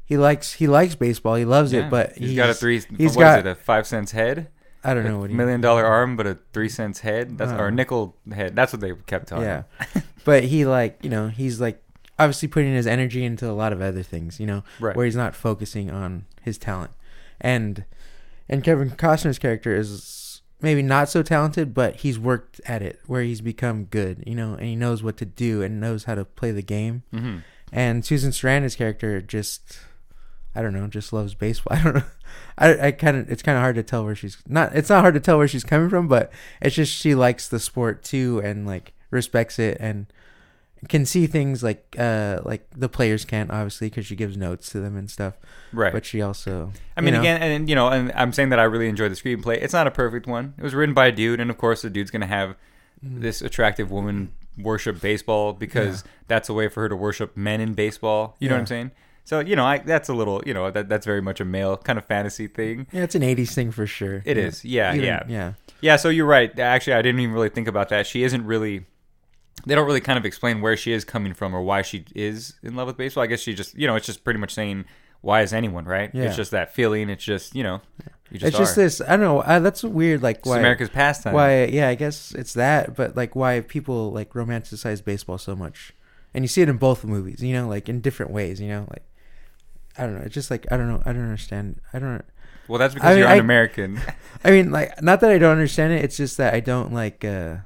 he 0.05 0.17
likes 0.17 0.53
he 0.53 0.67
likes 0.67 0.95
baseball, 0.95 1.35
he 1.35 1.45
loves 1.45 1.73
Yeah. 1.73 1.87
it, 1.87 1.89
but 1.89 2.13
he's 2.17 2.35
got 2.35 2.49
a 2.49 2.53
three 2.53 2.81
he's 2.97 3.15
what 3.15 3.23
got- 3.23 3.39
is 3.39 3.45
it 3.45 3.49
a 3.49 3.55
five 3.55 3.85
cents 3.87 4.11
head 4.11 4.47
I 4.83 4.93
don't 4.93 5.05
a 5.05 5.09
know 5.09 5.19
what 5.19 5.29
he 5.31 5.35
million 5.35 5.61
dollar 5.61 5.83
arm 5.85 6.15
but 6.15 6.27
a 6.27 6.37
three 6.53 6.69
cents 6.69 6.99
head 6.99 7.37
that's 7.39 7.51
or 7.51 7.67
a 7.67 7.71
nickel 7.71 8.15
head 8.31 8.55
that's 8.55 8.71
what 8.71 8.81
they 8.81 8.93
kept 9.07 9.27
telling 9.27 9.45
Yeah. 9.45 9.63
him. 9.93 10.03
but 10.25 10.43
he 10.45 10.65
like, 10.65 10.99
you 11.03 11.09
know, 11.09 11.27
he's 11.29 11.59
like 11.59 11.81
obviously 12.19 12.47
putting 12.47 12.73
his 12.73 12.85
energy 12.87 13.25
into 13.25 13.49
a 13.49 13.53
lot 13.53 13.73
of 13.73 13.81
other 13.81 14.03
things, 14.03 14.39
you 14.39 14.45
know, 14.45 14.63
right 14.79 14.95
where 14.95 15.05
he's 15.05 15.15
not 15.15 15.35
focusing 15.35 15.89
on 15.89 16.25
his 16.43 16.57
talent. 16.59 16.91
And 17.41 17.83
and 18.47 18.63
Kevin 18.63 18.91
Costner's 18.91 19.39
character 19.39 19.75
is 19.75 20.41
maybe 20.61 20.83
not 20.83 21.09
so 21.09 21.23
talented, 21.23 21.73
but 21.73 21.97
he's 21.97 22.17
worked 22.19 22.61
at 22.67 22.81
it 22.83 22.99
where 23.07 23.23
he's 23.23 23.41
become 23.41 23.85
good, 23.85 24.23
you 24.27 24.35
know, 24.35 24.53
and 24.53 24.65
he 24.65 24.75
knows 24.75 25.01
what 25.03 25.17
to 25.17 25.25
do 25.25 25.61
and 25.63 25.79
knows 25.81 26.03
how 26.05 26.13
to 26.15 26.23
play 26.25 26.51
the 26.51 26.61
game. 26.61 27.01
hmm 27.11 27.37
And 27.73 28.05
Susan 28.05 28.29
Sarandon's 28.31 28.75
character 28.75 29.19
just 29.19 29.79
I 30.55 30.61
don't 30.61 30.73
know, 30.73 30.87
just 30.87 31.11
loves 31.13 31.33
baseball. 31.33 31.77
I 31.77 31.83
don't 31.83 31.95
know. 31.95 32.03
I, 32.57 32.87
I 32.87 32.91
kind 32.91 33.17
of 33.17 33.29
it's 33.29 33.43
kind 33.43 33.57
of 33.57 33.61
hard 33.61 33.75
to 33.75 33.83
tell 33.83 34.05
where 34.05 34.15
she's 34.15 34.37
not. 34.47 34.75
It's 34.75 34.89
not 34.89 35.01
hard 35.01 35.13
to 35.15 35.19
tell 35.19 35.37
where 35.37 35.47
she's 35.47 35.63
coming 35.63 35.89
from, 35.89 36.07
but 36.07 36.31
it's 36.61 36.75
just 36.75 36.93
she 36.93 37.15
likes 37.15 37.47
the 37.47 37.59
sport 37.59 38.03
too 38.03 38.41
and 38.43 38.65
like 38.65 38.93
respects 39.11 39.59
it 39.59 39.77
and 39.79 40.07
can 40.89 41.05
see 41.05 41.25
things 41.25 41.63
like 41.63 41.95
uh 41.97 42.39
like 42.43 42.67
the 42.75 42.87
players 42.89 43.25
can't 43.25 43.49
obviously 43.49 43.87
because 43.89 44.05
she 44.05 44.15
gives 44.15 44.37
notes 44.37 44.69
to 44.69 44.79
them 44.79 44.95
and 44.95 45.09
stuff. 45.09 45.33
right 45.73 45.91
But 45.91 46.05
she 46.05 46.21
also 46.21 46.71
I 46.95 47.01
mean, 47.01 47.13
know, 47.15 47.21
again, 47.21 47.41
and 47.41 47.67
you 47.69 47.75
know, 47.75 47.87
and 47.87 48.11
I'm 48.13 48.31
saying 48.33 48.49
that 48.49 48.59
I 48.59 48.63
really 48.63 48.87
enjoy 48.87 49.09
the 49.09 49.15
screenplay. 49.15 49.57
It's 49.61 49.73
not 49.73 49.87
a 49.87 49.91
perfect 49.91 50.27
one. 50.27 50.53
It 50.57 50.63
was 50.63 50.75
written 50.75 50.93
by 50.93 51.07
a 51.07 51.11
dude, 51.11 51.39
and 51.39 51.49
of 51.49 51.57
course, 51.57 51.81
the 51.81 51.89
dude's 51.89 52.11
gonna 52.11 52.27
have 52.27 52.55
Mm-hmm. 53.05 53.21
this 53.21 53.41
attractive 53.41 53.91
woman 53.91 54.31
worship 54.57 55.01
baseball 55.01 55.51
because 55.51 56.05
that's 56.29 56.47
a 56.47 56.53
way 56.53 56.69
for 56.69 56.83
her 56.83 56.89
to 56.89 56.95
worship 56.95 57.35
men 57.35 57.59
in 57.59 57.73
baseball. 57.73 58.37
You 58.39 58.47
know 58.47 58.55
what 58.55 58.61
I'm 58.61 58.65
saying? 58.67 58.91
So 59.25 59.39
you 59.39 59.55
know, 59.55 59.65
I, 59.65 59.79
that's 59.79 60.07
a 60.07 60.13
little, 60.13 60.41
you 60.45 60.53
know, 60.53 60.71
that 60.71 60.87
that's 60.87 61.05
very 61.05 61.21
much 61.21 61.39
a 61.41 61.45
male 61.45 61.75
kind 61.77 61.97
of 61.99 62.05
fantasy 62.05 62.47
thing. 62.47 62.87
yeah, 62.91 63.03
it's 63.03 63.15
an 63.15 63.21
'80s 63.23 63.53
thing 63.53 63.71
for 63.71 63.85
sure. 63.87 64.17
It 64.23 64.25
It 64.25 64.37
is, 64.37 64.63
yeah, 64.63 64.93
yeah, 64.93 65.23
yeah. 65.27 65.53
yeah. 65.81 65.95
So 65.97 66.09
you're 66.09 66.25
right. 66.27 66.57
Actually, 66.59 66.93
I 66.93 67.01
didn't 67.01 67.19
even 67.19 67.33
really 67.33 67.49
think 67.49 67.67
about 67.67 67.89
that. 67.89 68.07
She 68.07 68.23
isn't 68.23 68.45
really. 68.45 68.85
They 69.65 69.73
don't 69.73 69.87
really 69.87 70.01
kind 70.01 70.19
of 70.19 70.25
explain 70.25 70.61
where 70.61 70.77
she 70.77 70.91
is 70.91 71.03
coming 71.03 71.33
from 71.33 71.55
or 71.55 71.61
why 71.61 71.81
she 71.81 72.05
is 72.13 72.53
in 72.61 72.75
love 72.75 72.87
with 72.87 72.97
baseball. 72.97 73.23
I 73.23 73.27
guess 73.27 73.39
she 73.39 73.53
just, 73.53 73.73
you 73.75 73.87
know, 73.87 73.95
it's 73.95 74.05
just 74.05 74.23
pretty 74.23 74.39
much 74.39 74.53
saying, 74.53 74.85
"Why 75.21 75.41
is 75.41 75.53
anyone?" 75.53 75.85
Right? 75.85 76.11
Yeah. 76.13 76.25
It's 76.25 76.35
just 76.35 76.51
that 76.51 76.73
feeling. 76.73 77.09
It's 77.09 77.23
just, 77.23 77.55
you 77.55 77.63
know, 77.63 77.81
you 78.29 78.37
just 78.37 78.49
It's 78.49 78.57
just 78.59 78.77
are. 78.77 78.81
this. 78.81 79.01
I 79.01 79.11
don't 79.17 79.21
know. 79.21 79.39
Uh, 79.39 79.59
that's 79.59 79.83
weird. 79.83 80.21
Like 80.21 80.39
It's 80.39 80.47
why 80.47 80.59
America's 80.59 80.89
pastime. 80.89 81.33
why 81.33 81.63
yeah 81.65 81.87
i 81.89 81.95
guess 81.95 82.31
it's 82.33 82.53
that 82.53 82.95
but 82.95 83.15
like 83.15 83.35
why 83.35 83.61
people 83.61 84.11
like 84.11 84.33
romanticize 84.33 85.03
baseball 85.03 85.37
so 85.39 85.55
much 85.55 85.93
and 86.33 86.43
you 86.43 86.47
see 86.47 86.61
it 86.61 86.69
in 86.69 86.77
both 86.77 87.03
movies 87.05 87.41
you 87.41 87.53
know 87.53 87.67
like 87.67 87.87
in 87.89 88.01
different 88.01 88.31
ways 88.31 88.59
you 88.61 88.67
know 88.67 88.85
like 88.91 89.03
i 89.97 90.03
don't 90.03 90.15
know 90.15 90.21
it's 90.25 90.33
just 90.33 90.51
like 90.51 90.65
i 90.71 90.77
don't 90.77 90.87
know 90.87 91.01
i 91.05 91.11
don't 91.13 91.23
understand 91.23 91.79
i 91.93 91.99
don't 91.99 92.23
Well, 92.67 92.79
that's 92.79 92.93
because 92.93 93.07
I 93.09 93.13
mean, 93.13 93.19
you're 93.19 93.27
I- 93.27 93.33
un-American. 93.33 93.99
i 94.43 94.51
mean 94.51 94.71
like 94.71 95.01
not 95.01 95.19
that 95.21 95.31
i 95.31 95.37
don't 95.37 95.51
understand 95.51 95.93
it 95.93 96.03
it's 96.03 96.17
just 96.17 96.37
that 96.37 96.53
i 96.53 96.59
don't 96.59 96.93
like 96.93 97.23
uh 97.25 97.57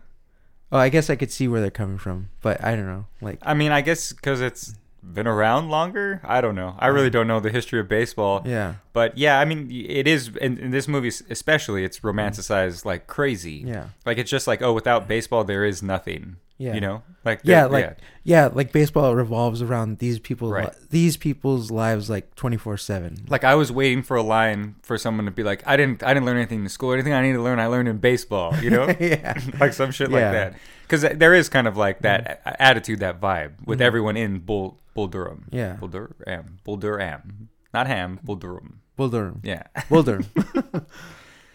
oh 0.72 0.78
i 0.78 0.90
guess 0.90 1.10
i 1.10 1.16
could 1.16 1.32
see 1.32 1.48
where 1.48 1.62
they're 1.62 1.72
coming 1.72 1.98
from 1.98 2.30
but 2.42 2.64
i 2.64 2.76
don't 2.76 2.86
know 2.88 3.06
like 3.22 3.40
I 3.42 3.54
mean, 3.54 3.72
I 3.72 3.82
guess 3.82 4.14
because 4.14 4.42
it's 4.42 4.76
been 5.02 5.28
around 5.28 5.70
longer. 5.70 6.20
I 6.26 6.42
don't 6.42 6.56
know. 6.56 6.76
I 6.78 6.88
really 6.88 7.10
don't 7.10 7.26
know 7.26 7.40
the 7.40 7.50
history 7.50 7.80
of 7.80 7.88
baseball. 7.88 8.44
yeah 8.46 8.76
But 8.94 9.18
yeah, 9.18 9.40
I 9.40 9.46
mean, 9.46 9.72
it 9.72 10.08
is 10.08 10.28
in, 10.42 10.58
in 10.60 10.72
this 10.72 10.88
movie 10.90 11.08
especially. 11.30 11.84
It's 11.86 12.02
romanticized 12.02 12.84
like 12.86 13.08
crazy. 13.08 13.64
yeah 13.66 13.86
Like 14.06 14.18
it's 14.18 14.30
just 14.30 14.46
like, 14.46 14.62
oh, 14.62 14.74
without 14.74 15.08
baseball, 15.08 15.44
there 15.46 15.64
is 15.66 15.82
nothing. 15.82 16.36
Yeah 16.60 16.74
You 16.76 16.82
know, 16.82 17.02
like 17.26 17.40
yeah 17.44 17.66
like 17.66 17.98
yeah. 18.24 18.50
like 18.54 18.72
baseball 18.72 19.16
revolves 19.16 19.62
around 19.62 19.98
these 19.98 20.20
people 20.20 20.52
Right. 20.52 20.72
these 20.92 21.18
people's 21.18 21.72
lives 21.72 22.10
like 22.10 22.36
24-7 22.36 23.30
Like 23.30 23.44
I 23.44 23.56
was 23.56 23.72
waiting 23.72 24.04
for 24.04 24.16
a 24.18 24.22
line 24.24 24.76
for 24.84 24.98
someone 24.98 25.26
to 25.26 25.32
be 25.32 25.42
like, 25.44 25.64
I 25.66 25.76
didn't, 25.78 26.04
I 26.04 26.14
didn't 26.14 26.26
learn 26.28 26.38
anything 26.38 26.62
in 26.62 26.70
school. 26.70 26.92
or 26.92 26.94
Anything 26.96 27.14
I 27.14 27.22
need 27.22 27.34
to 27.34 27.42
learn, 27.42 27.60
I 27.60 27.68
learned 27.68 27.88
in 27.88 27.98
baseball. 27.98 28.56
You 28.62 28.70
know, 28.70 28.86
yeah 29.00 29.40
like 29.60 29.74
some 29.74 29.92
shit 29.92 30.12
like 30.12 30.22
that. 30.22 30.54
Because 30.84 31.02
there 31.18 31.34
is 31.34 31.50
kind 31.50 31.68
of 31.68 31.78
like 31.78 32.00
that 32.02 32.42
a- 32.46 32.62
attitude, 32.62 33.00
that 33.00 33.20
vibe 33.22 33.54
with 33.66 33.80
Mhm. 33.80 33.84
everyone 33.90 34.18
in 34.18 34.40
Bull 34.40 34.78
Bull 34.94 35.08
Durham. 35.08 35.46
yeah 35.52 35.74
Bull 35.80 35.88
Durham. 35.90 36.60
Bull 36.66 36.78
Durham. 36.78 37.50
Not 37.74 37.88
ham. 37.88 38.20
Bull 38.24 38.36
Durham. 38.36 38.82
bull 38.98 39.08
durham 39.10 39.40
Yeah. 39.46 39.64
bull 39.88 40.04
durham 40.04 40.26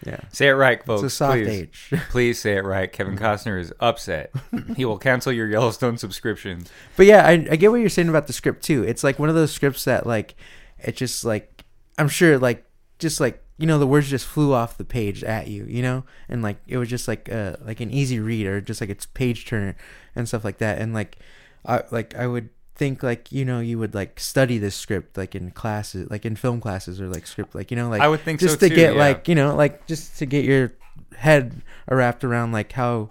yeah 0.05 0.21
Say 0.33 0.49
it 0.49 0.53
right, 0.53 0.85
folks. 0.85 1.03
it's 1.03 1.15
a 1.15 1.17
soft 1.17 1.39
please. 1.39 1.49
H. 1.49 1.93
Please 2.11 2.39
say 2.39 2.57
it 2.57 2.65
right. 2.65 2.93
Kevin 2.93 3.17
Costner 3.17 3.59
is 3.61 3.73
upset. 3.81 4.33
he 4.77 4.85
will 4.85 4.99
cancel 4.99 5.33
your 5.33 5.49
Yellowstone 5.49 5.97
subscription. 5.99 6.65
But 6.97 7.07
yeah, 7.07 7.27
I, 7.27 7.33
I 7.51 7.57
get 7.57 7.71
what 7.71 7.81
you're 7.81 7.89
saying 7.89 8.09
about 8.09 8.27
the 8.27 8.33
script 8.33 8.63
too. 8.63 8.83
It's 8.85 9.03
like 9.05 9.19
one 9.19 9.29
of 9.29 9.35
those 9.35 9.53
scripts 9.53 9.85
that 9.85 10.07
like 10.07 10.35
it 10.79 10.97
just 10.97 11.25
like 11.25 11.65
I'm 11.99 12.09
sure 12.09 12.39
like 12.39 12.65
just 12.99 13.21
like 13.21 13.43
you 13.57 13.67
know 13.67 13.79
the 13.79 13.87
words 13.87 14.11
just 14.11 14.27
flew 14.27 14.53
off 14.53 14.77
the 14.77 14.85
page 14.85 15.23
at 15.25 15.47
you, 15.49 15.65
you 15.67 15.81
know, 15.83 16.05
and 16.29 16.43
like 16.43 16.59
it 16.67 16.77
was 16.77 16.89
just 16.89 17.07
like 17.09 17.31
uh 17.31 17.57
like 17.63 17.81
an 17.81 17.91
easy 17.91 18.19
read 18.21 18.47
or 18.47 18.61
just 18.61 18.81
like 18.81 18.91
it's 18.91 19.07
page 19.07 19.47
turner 19.47 19.77
and 20.17 20.27
stuff 20.29 20.45
like 20.45 20.59
that. 20.59 20.79
And 20.79 20.93
like 20.93 21.19
I 21.65 21.83
like 21.91 22.15
I 22.15 22.27
would 22.27 22.51
think 22.77 23.03
like 23.03 23.31
you 23.31 23.45
know 23.45 23.61
you 23.61 23.79
would 23.79 23.95
like 23.95 24.19
study 24.19 24.59
this 24.59 24.75
script 24.75 25.17
like 25.17 25.35
in 25.35 25.51
classes 25.53 26.11
like 26.11 26.25
in 26.27 26.35
film 26.35 26.61
classes 26.61 27.01
or 27.01 27.09
like 27.09 27.27
script 27.27 27.55
like 27.55 27.71
you 27.71 27.77
know 27.77 27.89
like 27.89 28.01
I 28.03 28.09
would 28.09 28.21
think 28.21 28.41
just 28.41 28.55
so 28.55 28.67
to 28.67 28.69
too, 28.69 28.75
get 28.75 28.95
yeah. 28.95 28.99
like 28.99 29.29
you 29.29 29.35
know 29.37 29.55
like 29.55 29.87
just 29.87 30.19
to 30.19 30.27
get 30.27 30.45
your 30.45 30.73
head 31.17 31.63
wrapped 31.89 32.25
around 32.25 32.51
like 32.53 32.73
how 32.73 33.11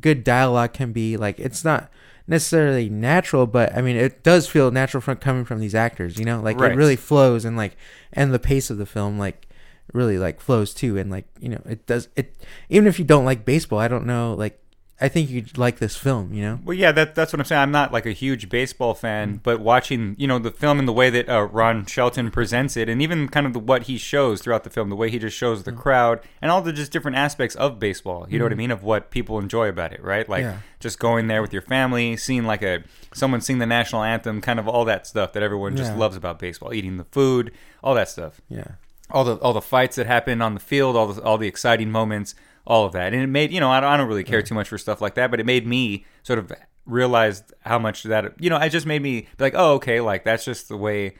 good 0.00 0.24
dialogue 0.24 0.72
can 0.72 0.92
be 0.92 1.16
like 1.16 1.38
it's 1.38 1.64
not 1.64 1.88
necessarily 2.26 2.88
natural 2.88 3.46
but 3.46 3.72
i 3.76 3.80
mean 3.82 3.94
it 3.96 4.24
does 4.24 4.48
feel 4.48 4.70
natural 4.72 5.00
from 5.00 5.16
coming 5.18 5.44
from 5.44 5.60
these 5.60 5.74
actors 5.74 6.18
you 6.18 6.24
know 6.24 6.40
like 6.40 6.58
Right. 6.58 6.72
it 6.72 6.76
really 6.76 6.96
flows 6.96 7.44
and 7.44 7.56
like 7.56 7.76
and 8.12 8.34
the 8.34 8.38
pace 8.40 8.70
of 8.70 8.78
the 8.78 8.86
film 8.86 9.18
like 9.18 9.46
really 9.92 10.18
like 10.18 10.40
flows 10.40 10.74
too 10.74 10.98
and 10.98 11.10
like 11.10 11.26
you 11.38 11.48
know 11.48 11.60
it 11.66 11.86
does 11.86 12.08
it 12.16 12.34
even 12.68 12.88
if 12.88 12.98
you 12.98 13.04
don't 13.04 13.24
like 13.24 13.44
baseball 13.44 13.78
i 13.78 13.86
don't 13.86 14.06
know 14.06 14.34
like 14.34 14.58
I 15.00 15.08
think 15.08 15.28
you'd 15.28 15.58
like 15.58 15.78
this 15.78 15.96
film. 15.96 16.32
You 16.32 16.42
know. 16.42 16.60
Well, 16.64 16.76
yeah, 16.76 16.92
that, 16.92 17.14
that's 17.16 17.32
what 17.32 17.40
I'm 17.40 17.44
saying. 17.44 17.62
I'm 17.62 17.72
not 17.72 17.92
like 17.92 18.06
a 18.06 18.12
huge 18.12 18.48
baseball 18.48 18.94
fan, 18.94 19.34
mm. 19.34 19.42
but 19.42 19.60
watching, 19.60 20.14
you 20.18 20.28
know, 20.28 20.38
the 20.38 20.52
film 20.52 20.78
and 20.78 20.86
the 20.86 20.92
way 20.92 21.10
that 21.10 21.28
uh, 21.28 21.42
Ron 21.42 21.84
Shelton 21.86 22.30
presents 22.30 22.76
it, 22.76 22.88
and 22.88 23.02
even 23.02 23.28
kind 23.28 23.44
of 23.46 23.54
the, 23.54 23.58
what 23.58 23.84
he 23.84 23.98
shows 23.98 24.40
throughout 24.40 24.62
the 24.62 24.70
film, 24.70 24.90
the 24.90 24.96
way 24.96 25.10
he 25.10 25.18
just 25.18 25.36
shows 25.36 25.64
the 25.64 25.72
mm. 25.72 25.78
crowd, 25.78 26.20
and 26.40 26.50
all 26.50 26.62
the 26.62 26.72
just 26.72 26.92
different 26.92 27.16
aspects 27.16 27.56
of 27.56 27.80
baseball. 27.80 28.26
You 28.30 28.38
know 28.38 28.44
what 28.44 28.52
I 28.52 28.54
mm. 28.54 28.58
mean? 28.58 28.70
Of 28.70 28.84
what 28.84 29.10
people 29.10 29.38
enjoy 29.38 29.68
about 29.68 29.92
it, 29.92 30.02
right? 30.02 30.28
Like 30.28 30.42
Yeah. 30.42 30.58
just 30.78 31.00
going 31.00 31.26
there 31.26 31.42
with 31.42 31.52
your 31.52 31.62
family, 31.62 32.16
seeing 32.16 32.44
like 32.44 32.62
a 32.62 32.84
someone 33.12 33.40
sing 33.40 33.58
the 33.58 33.66
national 33.66 34.04
anthem, 34.04 34.40
kind 34.40 34.60
of 34.60 34.68
all 34.68 34.84
that 34.84 35.06
stuff 35.06 35.32
that 35.32 35.42
everyone 35.42 35.76
just 35.76 35.92
Yeah. 35.92 35.98
loves 35.98 36.16
about 36.16 36.38
baseball, 36.38 36.72
eating 36.72 36.98
the 36.98 37.04
food, 37.04 37.50
all 37.82 37.94
that 37.94 38.08
stuff 38.08 38.40
Yeah. 38.48 38.64
all 39.10 39.24
the 39.24 39.36
all 39.36 39.52
the 39.52 39.60
fights 39.60 39.96
that 39.96 40.06
happen 40.06 40.40
on 40.40 40.54
the 40.54 40.60
field, 40.60 40.96
all 40.96 41.08
the 41.08 41.22
all 41.22 41.38
the 41.38 41.48
exciting 41.48 41.90
moments, 41.90 42.34
all 42.66 42.84
of 42.86 42.92
that, 42.92 43.12
and 43.12 43.22
it 43.22 43.26
made 43.26 43.52
you 43.52 43.60
know 43.60 43.70
I 43.70 43.80
don't, 43.80 43.90
I 43.90 43.96
don't 43.96 44.08
really 44.08 44.24
care 44.24 44.42
too 44.42 44.54
much 44.54 44.68
for 44.68 44.78
stuff 44.78 45.00
like 45.00 45.14
that, 45.14 45.30
but 45.30 45.40
it 45.40 45.46
made 45.46 45.66
me 45.66 46.04
sort 46.22 46.38
of 46.38 46.52
realize 46.86 47.42
how 47.60 47.78
much 47.78 48.02
that 48.04 48.32
you 48.40 48.50
know 48.50 48.58
it 48.58 48.70
just 48.70 48.86
made 48.86 49.02
me 49.02 49.22
be 49.22 49.44
like 49.44 49.54
oh 49.56 49.74
okay 49.74 50.00
like 50.00 50.24
that's 50.24 50.44
just 50.44 50.68
the 50.68 50.76
way 50.76 51.14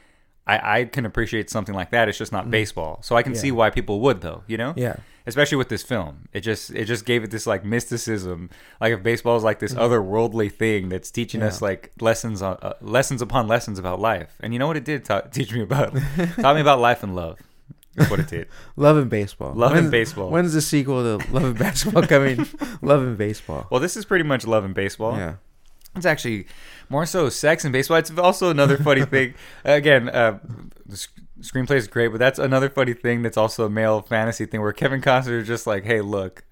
I, 0.47 0.79
I 0.81 0.85
can 0.85 1.07
appreciate 1.07 1.49
something 1.49 1.73
like 1.73 1.89
that. 1.89 2.07
It's 2.07 2.19
just 2.19 2.31
not 2.31 2.51
baseball, 2.51 2.99
so 3.01 3.15
I 3.15 3.23
can 3.23 3.31
Mm. 3.31 3.35
Yeah. 3.35 3.41
see 3.41 3.51
why 3.51 3.69
people 3.71 3.99
would 4.01 4.21
though 4.21 4.43
you 4.47 4.57
know 4.57 4.73
Yeah. 4.77 4.97
especially 5.25 5.57
with 5.57 5.69
this 5.69 5.81
film 5.81 6.29
it 6.33 6.41
just 6.41 6.69
it 6.71 6.85
just 6.85 7.03
gave 7.05 7.23
it 7.23 7.31
this 7.31 7.47
like 7.47 7.65
mysticism 7.65 8.49
like 8.79 8.93
if 8.93 9.01
baseball 9.01 9.37
is 9.37 9.43
like 9.43 9.57
this 9.59 9.73
otherworldly 9.73 10.51
thing 10.51 10.89
that's 10.89 11.09
teaching 11.09 11.41
us 11.41 11.57
Mm. 11.59 11.61
Like 11.63 11.91
lessons 11.99 12.41
on 12.43 12.57
uh, 12.61 12.73
lessons 12.81 13.21
upon 13.23 13.47
lessons 13.47 13.79
about 13.79 13.99
life 13.99 14.35
and 14.39 14.53
you 14.53 14.59
know 14.59 14.67
what 14.67 14.77
it 14.77 14.85
did 14.85 15.03
ta- 15.05 15.21
teach 15.21 15.51
me 15.51 15.61
about 15.61 15.95
taught 16.39 16.55
me 16.55 16.61
about 16.61 16.79
life 16.79 17.01
and 17.01 17.15
love 17.15 17.39
what 18.09 18.19
it 18.19 18.27
did 18.27 18.47
Love 18.75 18.97
and 18.97 19.09
baseball. 19.09 19.53
Love 19.53 19.73
and 19.75 19.89
Baseball. 19.91 20.29
When's 20.29 20.53
the 20.53 20.61
sequel 20.61 21.01
to 21.19 21.31
Love 21.31 21.43
and 21.45 21.57
Basketball 21.59 22.03
coming? 22.07 22.45
Love 22.81 23.01
and 23.03 23.17
Baseball. 23.17 23.67
well 23.69 23.79
this 23.79 23.95
is 23.97 24.05
pretty 24.05 24.23
much 24.23 24.45
love 24.45 24.63
and 24.65 24.73
baseball 24.73 25.17
Yeah. 25.17 25.35
it's 25.95 26.05
actually 26.05 26.47
more 26.89 27.05
so 27.05 27.29
sex 27.29 27.63
and 27.65 27.71
baseball 27.73 27.97
it's 27.97 28.11
also 28.17 28.49
another 28.49 28.77
funny 28.77 29.05
thing 29.15 29.33
again 29.63 30.09
uh 30.09 30.39
the 30.85 30.97
sc- 30.97 31.19
screenplay 31.41 31.75
is 31.77 31.87
great 31.87 32.09
but 32.09 32.19
that's 32.19 32.39
another 32.39 32.69
funny 32.69 32.93
thing 32.93 33.21
that's 33.21 33.37
also 33.37 33.65
a 33.65 33.69
male 33.69 34.01
fantasy 34.01 34.45
thing 34.45 34.61
where 34.61 34.73
kevin 34.73 35.01
costner 35.01 35.39
is 35.41 35.47
just 35.47 35.65
like 35.67 35.83
hey 35.85 36.01
look 36.01 36.43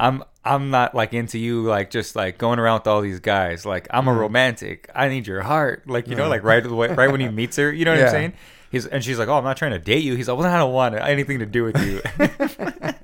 I'm 0.00 0.22
I'm 0.44 0.70
not 0.70 0.94
like 0.94 1.12
into 1.12 1.38
you 1.40 1.62
like 1.62 1.90
just 1.90 2.14
like 2.14 2.38
going 2.38 2.60
around 2.60 2.78
with 2.80 2.86
all 2.86 3.00
these 3.00 3.18
guys. 3.18 3.66
Like 3.66 3.88
I'm 3.90 4.06
a 4.06 4.12
romantic. 4.14 4.88
I 4.94 5.08
need 5.08 5.26
your 5.26 5.42
heart. 5.42 5.88
Like 5.90 6.06
you 6.06 6.14
know, 6.14 6.28
like 6.28 6.44
right 6.44 6.64
away, 6.64 6.86
right 6.94 7.10
when 7.10 7.20
he 7.20 7.26
meets 7.28 7.56
her. 7.56 7.72
You 7.72 7.84
know 7.84 7.96
what 7.96 8.04
I'm 8.04 8.10
saying? 8.10 8.32
He's 8.70 8.86
and 8.86 9.02
she's 9.02 9.18
like, 9.18 9.28
oh, 9.28 9.34
I'm 9.38 9.44
not 9.44 9.56
trying 9.56 9.70
to 9.72 9.78
date 9.78 10.02
you. 10.04 10.14
He's 10.14 10.28
like, 10.28 10.36
well, 10.38 10.46
I 10.46 10.56
don't 10.58 10.72
want 10.72 10.94
anything 10.94 11.38
to 11.38 11.46
do 11.46 11.64
with 11.64 11.76
you. 11.84 12.00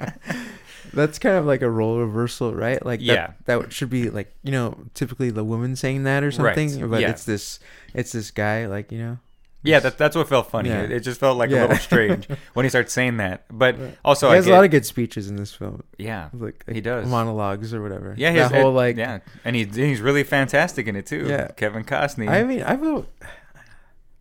That's 0.92 1.18
kind 1.18 1.36
of 1.36 1.44
like 1.44 1.62
a 1.62 1.70
role 1.70 1.98
reversal, 1.98 2.54
right? 2.54 2.84
Like 2.84 3.00
that, 3.00 3.04
Yeah. 3.04 3.32
that 3.46 3.72
should 3.72 3.90
be 3.90 4.10
like 4.10 4.32
you 4.44 4.52
know 4.52 4.76
typically 4.94 5.30
the 5.30 5.42
woman 5.44 5.74
saying 5.74 6.04
that 6.04 6.22
or 6.22 6.30
something, 6.30 6.80
Right. 6.80 6.90
but 6.90 7.00
Yeah. 7.00 7.10
it's 7.10 7.24
this 7.24 7.58
it's 7.94 8.12
this 8.12 8.30
guy 8.30 8.66
like 8.66 8.92
you 8.92 8.98
know 8.98 9.18
yeah, 9.66 9.80
that, 9.80 9.96
that's 9.96 10.14
what 10.14 10.28
felt 10.28 10.50
funny. 10.50 10.68
Yeah. 10.68 10.82
It, 10.82 11.00
just 11.00 11.18
felt 11.18 11.38
like 11.38 11.48
a 11.50 11.54
little 11.54 11.76
strange 11.76 12.28
when 12.52 12.66
he 12.66 12.68
starts 12.68 12.92
saying 12.92 13.16
that. 13.16 13.44
But 13.50 13.76
also, 14.04 14.28
he 14.28 14.34
has 14.36 14.44
get, 14.44 14.52
a 14.52 14.54
lot 14.56 14.64
of 14.66 14.70
good 14.70 14.84
speeches 14.84 15.30
in 15.30 15.36
this 15.36 15.54
film, 15.54 15.82
yeah, 15.96 16.28
like 16.34 16.62
He 16.70 16.82
does. 16.82 17.08
monologues 17.08 17.72
or 17.72 17.80
whatever. 17.82 18.14
yeah, 18.18 18.34
that 18.34 18.52
his, 18.52 18.60
whole 18.60 18.72
it- 18.72 18.74
like 18.74 18.96
yeah, 18.98 19.20
and 19.42 19.56
he's 19.56 19.74
he's 19.74 20.02
really 20.02 20.22
fantastic 20.22 20.86
in 20.86 20.96
it 20.96 21.06
too. 21.06 21.24
Yeah. 21.26 21.48
Kevin 21.56 21.82
Costner. 21.82 22.28
I 22.28 22.44
mean, 22.44 22.62
I 22.62 22.76
feel 22.76 23.06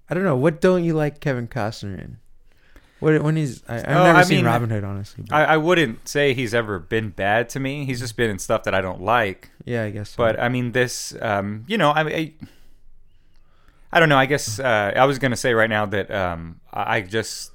I 0.10 0.14
don't 0.14 0.24
know 0.24 0.36
what 0.36 0.62
don't 0.62 0.84
you 0.84 0.94
like 0.94 1.20
Kevin 1.20 1.48
Costner 1.48 1.98
in? 2.00 2.18
What 3.00 3.22
when 3.22 3.36
he's 3.36 3.64
I, 3.68 3.78
I've 3.78 3.88
Oh, 3.88 4.04
never 4.04 4.20
I 4.20 4.24
seen 4.24 4.38
mean, 4.38 4.46
Robin 4.46 4.70
Hood 4.70 4.84
honestly. 4.84 5.26
I, 5.32 5.44
I 5.46 5.58
wouldn't 5.58 6.08
say 6.08 6.34
he's 6.34 6.54
ever 6.54 6.80
been 6.80 7.10
bad 7.10 7.50
to 7.50 7.60
me. 7.60 7.86
He's 7.86 8.00
just 8.00 8.16
been 8.16 8.30
in 8.30 8.40
stuff 8.40 8.64
that 8.64 8.74
I 8.74 8.82
don't 8.82 9.02
like. 9.02 9.50
yeah, 9.66 9.84
I 9.84 9.90
guess. 9.90 10.12
so. 10.12 10.16
But 10.18 10.40
I 10.40 10.48
mean, 10.50 10.72
this, 10.72 11.14
um, 11.22 11.66
you 11.68 11.78
know, 11.78 11.92
I, 11.92 12.02
I, 12.04 12.34
I 13.92 14.00
don't 14.00 14.10
know. 14.10 14.18
I 14.18 14.26
guess 14.26 14.60
uh, 14.60 14.94
I 14.96 15.06
was 15.06 15.20
gonna 15.20 15.36
say 15.36 15.54
right 15.54 15.70
now 15.70 15.86
that 15.88 16.10
um, 16.12 16.60
I 16.72 17.02
just, 17.02 17.52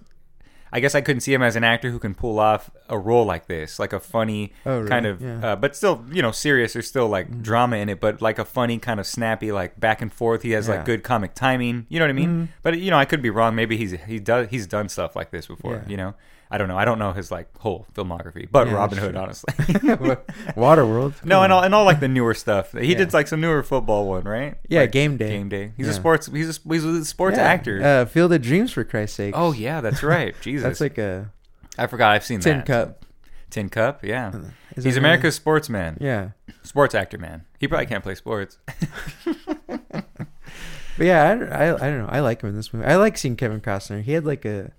I 0.72 0.80
guess 0.80 0.94
I 0.94 1.00
couldn't 1.00 1.20
see 1.20 1.32
him 1.32 1.42
as 1.42 1.56
an 1.56 1.64
actor 1.64 1.90
who 1.90 1.98
can 1.98 2.14
pull 2.14 2.38
off 2.38 2.70
a 2.88 2.98
role 2.98 3.24
like 3.24 3.46
this, 3.46 3.78
like 3.78 3.92
a 3.92 4.00
funny 4.00 4.52
Oh, 4.66 4.78
really? 4.78 4.88
kind 4.88 5.06
of, 5.06 5.20
Yeah. 5.20 5.28
Mm-hmm. 5.28 5.44
uh, 5.44 5.56
but 5.56 5.74
still, 5.76 6.04
you 6.10 6.22
know, 6.22 6.30
serious. 6.32 6.72
There's 6.74 6.86
still 6.86 7.08
like 7.08 7.42
drama 7.42 7.76
in 7.76 7.88
it, 7.88 8.00
but 8.00 8.20
like 8.20 8.38
a 8.38 8.44
funny 8.44 8.78
kind 8.78 9.00
of 9.00 9.06
snappy, 9.06 9.50
like 9.52 9.78
back 9.80 10.02
and 10.02 10.12
forth. 10.12 10.42
He 10.42 10.50
has 10.52 10.68
Yeah. 10.68 10.76
like 10.76 10.84
good 10.84 11.02
comic 11.02 11.34
timing. 11.34 11.86
You 11.88 11.98
know 11.98 12.04
what 12.04 12.10
I 12.10 12.14
mean? 12.14 12.28
Mhm. 12.28 12.48
But 12.62 12.78
you 12.78 12.90
know, 12.90 12.98
I 12.98 13.04
could 13.04 13.22
be 13.22 13.30
wrong. 13.30 13.54
Maybe 13.54 13.76
he's 13.76 13.92
he 14.06 14.18
does 14.18 14.48
he's 14.50 14.66
done 14.66 14.88
stuff 14.88 15.16
like 15.16 15.30
this 15.30 15.46
before. 15.46 15.76
Yeah. 15.76 15.88
You 15.88 15.96
know. 15.96 16.14
I 16.50 16.56
don't 16.58 16.68
know. 16.68 16.78
I 16.78 16.84
don't 16.86 16.98
know 16.98 17.12
his 17.12 17.30
like 17.30 17.54
whole 17.58 17.86
filmography, 17.94 18.48
but 18.50 18.66
Yeah, 18.68 18.74
Robin 18.74 18.96
Hood, 18.98 19.12
true. 19.14 19.20
honestly. 19.22 19.54
Waterworld. 20.56 21.24
No, 21.24 21.42
and 21.42 21.52
all 21.52 21.62
and 21.62 21.74
all 21.74 21.84
like 21.84 22.00
the 22.00 22.08
newer 22.08 22.34
stuff. 22.34 22.72
He 22.72 22.92
Yeah. 22.92 22.98
did 22.98 23.12
like 23.12 23.28
some 23.28 23.40
newer 23.40 23.62
football 23.62 24.08
one, 24.08 24.24
right? 24.24 24.56
Yeah, 24.68 24.80
Like, 24.80 24.92
Game 24.92 25.16
Day. 25.16 25.28
Game 25.30 25.48
Day. 25.48 25.72
He's 25.76 25.88
a 25.88 25.92
sports. 25.92 26.26
He's 26.26 26.58
a 26.58 26.60
he's 26.68 26.84
a 26.84 27.04
sports 27.04 27.36
Yeah, 27.36 27.44
actor. 27.44 27.82
Uh, 27.84 28.04
Field 28.06 28.32
of 28.32 28.40
Dreams 28.42 28.72
for 28.72 28.84
Christ's 28.84 29.16
sake. 29.16 29.34
oh 29.36 29.52
yeah, 29.52 29.80
that's 29.80 30.02
right. 30.02 30.34
Jesus, 30.42 30.62
that's 30.64 30.80
like 30.80 30.96
a 30.98 31.30
I 31.76 31.86
forgot. 31.86 32.12
I've 32.12 32.24
seen 32.24 32.40
tin 32.40 32.58
that. 32.58 32.66
cup. 32.66 33.04
Tin 33.50 33.68
cup. 33.68 34.04
Yeah, 34.04 34.32
Is 34.76 34.84
he's 34.84 34.96
America's 34.96 35.34
sportsman. 35.34 35.96
Yeah, 36.00 36.30
Sports 36.62 36.94
actor, 36.94 37.16
man. 37.18 37.44
He 37.58 37.66
probably 37.68 37.86
can't 37.86 38.02
play 38.02 38.14
sports. 38.14 38.58
but 39.66 40.04
yeah, 40.98 41.22
I, 41.24 41.64
I, 41.64 41.74
I 41.74 41.90
don't 41.90 41.98
know. 41.98 42.08
I 42.10 42.20
like 42.20 42.42
him 42.42 42.50
in 42.50 42.56
this 42.56 42.72
movie. 42.74 42.86
I 42.86 42.96
like 42.96 43.16
seeing 43.16 43.36
Kevin 43.36 43.60
Costner. 43.60 44.02
He 44.02 44.12
had 44.12 44.24
like 44.26 44.44
a 44.44 44.72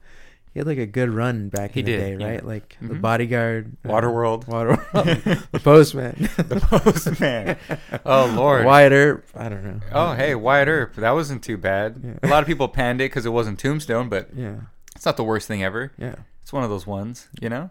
he 0.60 0.62
had 0.62 0.68
like 0.68 0.78
a 0.78 0.86
good 0.86 1.10
run 1.10 1.48
back 1.48 1.72
He 1.72 1.80
in 1.80 1.86
the 1.86 1.92
did, 1.94 1.98
day, 2.00 2.18
yeah. 2.26 2.32
right? 2.32 2.46
Like 2.46 2.76
the 2.82 2.96
Mhm. 2.96 3.02
bodyguard, 3.02 3.78
uh, 3.86 3.88
Waterworld. 3.90 4.46
Waterworld, 4.48 5.48
the 5.54 5.60
postman, 5.60 6.16
the 6.36 6.60
postman. 6.60 7.58
Oh 8.06 8.32
lord. 8.36 8.66
Wyatt 8.66 8.92
Earp. 8.92 9.26
I 9.36 9.48
don't 9.48 9.64
know. 9.64 9.80
Oh 9.94 10.14
hey, 10.16 10.36
Wyatt 10.36 10.68
Earp. 10.68 10.96
That 10.96 11.12
wasn't 11.12 11.44
too 11.44 11.58
bad. 11.58 12.02
Yeah. 12.04 12.14
A 12.24 12.28
lot 12.28 12.44
of 12.44 12.48
people 12.48 12.68
panned 12.68 13.00
it 13.00 13.06
because 13.06 13.26
it 13.26 13.30
wasn't 13.32 13.58
Tombstone, 13.58 14.10
but 14.10 14.30
Yeah, 14.36 14.56
it's 14.96 15.06
not 15.06 15.16
the 15.16 15.24
worst 15.24 15.48
thing 15.48 15.64
ever. 15.64 15.94
yeah. 15.98 16.16
It's 16.42 16.52
one 16.52 16.64
of 16.66 16.70
those 16.70 16.86
ones, 16.86 17.30
you 17.40 17.48
know. 17.48 17.70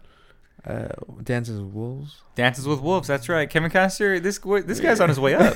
Uh, 0.67 0.89
Dances 1.23 1.61
with 1.61 1.73
Wolves. 1.73 2.23
Dances 2.37 2.67
with 2.67 2.81
Wolves. 2.81 3.07
That's 3.09 3.29
right. 3.29 3.49
Kevin 3.51 3.71
Costner. 3.71 4.23
This 4.23 4.39
this 4.67 4.81
guy's 4.81 5.01
on 5.01 5.09
his 5.09 5.21
way 5.21 5.35
up. 5.35 5.55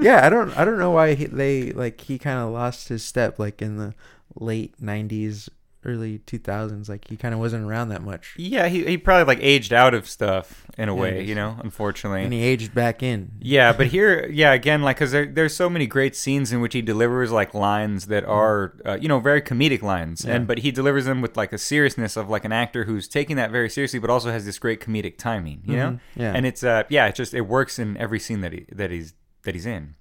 yeah, 0.00 0.24
I 0.26 0.28
don't 0.28 0.56
I 0.58 0.64
don't 0.64 0.78
know 0.78 0.90
why 0.90 1.14
he, 1.14 1.26
they 1.26 1.70
like 1.72 2.00
he 2.00 2.18
kind 2.18 2.38
of 2.40 2.50
lost 2.50 2.88
his 2.88 3.04
step 3.04 3.38
like 3.38 3.62
in 3.62 3.76
the 3.76 3.94
late 4.36 4.74
'90s, 4.80 5.48
early 5.84 6.18
2000s. 6.20 6.88
Like 6.88 7.06
he 7.08 7.16
kind 7.16 7.32
of 7.34 7.40
wasn't 7.40 7.64
around 7.64 7.88
that 7.90 8.02
much, 8.02 8.34
Yeah, 8.36 8.68
he, 8.68 8.84
he 8.84 8.98
probably 8.98 9.24
like 9.24 9.42
aged 9.42 9.72
out 9.72 9.94
of 9.94 10.08
stuff 10.08 10.66
in 10.76 10.88
a 10.88 10.94
Yeah, 10.94 11.00
way, 11.00 11.24
you 11.24 11.34
know, 11.34 11.56
unfortunately. 11.62 12.24
and 12.24 12.32
he 12.32 12.42
aged 12.42 12.74
back 12.74 13.02
in. 13.02 13.32
yeah, 13.40 13.72
but 13.72 13.88
here, 13.88 14.26
yeah, 14.28 14.52
again, 14.52 14.82
like, 14.82 14.96
because 14.96 15.12
there, 15.12 15.26
there's 15.26 15.54
so 15.54 15.70
many 15.70 15.86
great 15.86 16.14
scenes 16.16 16.52
in 16.52 16.60
which 16.60 16.74
he 16.74 16.82
delivers 16.82 17.30
like 17.30 17.54
lines 17.54 18.06
that 18.06 18.24
are, 18.24 18.74
uh, 18.84 18.98
you 19.00 19.08
know, 19.08 19.20
very 19.20 19.40
comedic 19.40 19.82
lines, 19.82 20.24
Yeah. 20.24 20.34
and 20.36 20.46
but 20.46 20.58
he 20.58 20.70
delivers 20.70 21.04
them 21.04 21.20
with 21.20 21.36
like 21.36 21.52
a 21.52 21.58
seriousness 21.58 22.16
of 22.16 22.28
like 22.28 22.44
an 22.44 22.52
actor 22.52 22.84
who's 22.84 23.06
taking 23.08 23.36
that 23.36 23.50
very 23.50 23.70
seriously, 23.70 23.98
but 23.98 24.10
also 24.10 24.30
has 24.30 24.44
this 24.44 24.58
great 24.58 24.80
comedic 24.80 25.16
timing, 25.18 25.62
you 25.64 25.76
know. 25.76 25.90
Mhm, 25.92 26.00
yeah. 26.16 26.32
and 26.34 26.44
it's 26.46 26.62
uh, 26.64 26.82
yeah, 26.88 27.06
it 27.06 27.14
just 27.14 27.34
it 27.34 27.42
works 27.42 27.78
in 27.78 27.96
every 27.96 28.18
scene 28.20 28.40
that 28.40 28.52
he 28.52 28.66
that 28.72 28.90
he's 28.90 29.14
that 29.44 29.54
he's 29.54 29.66
in. 29.66 29.94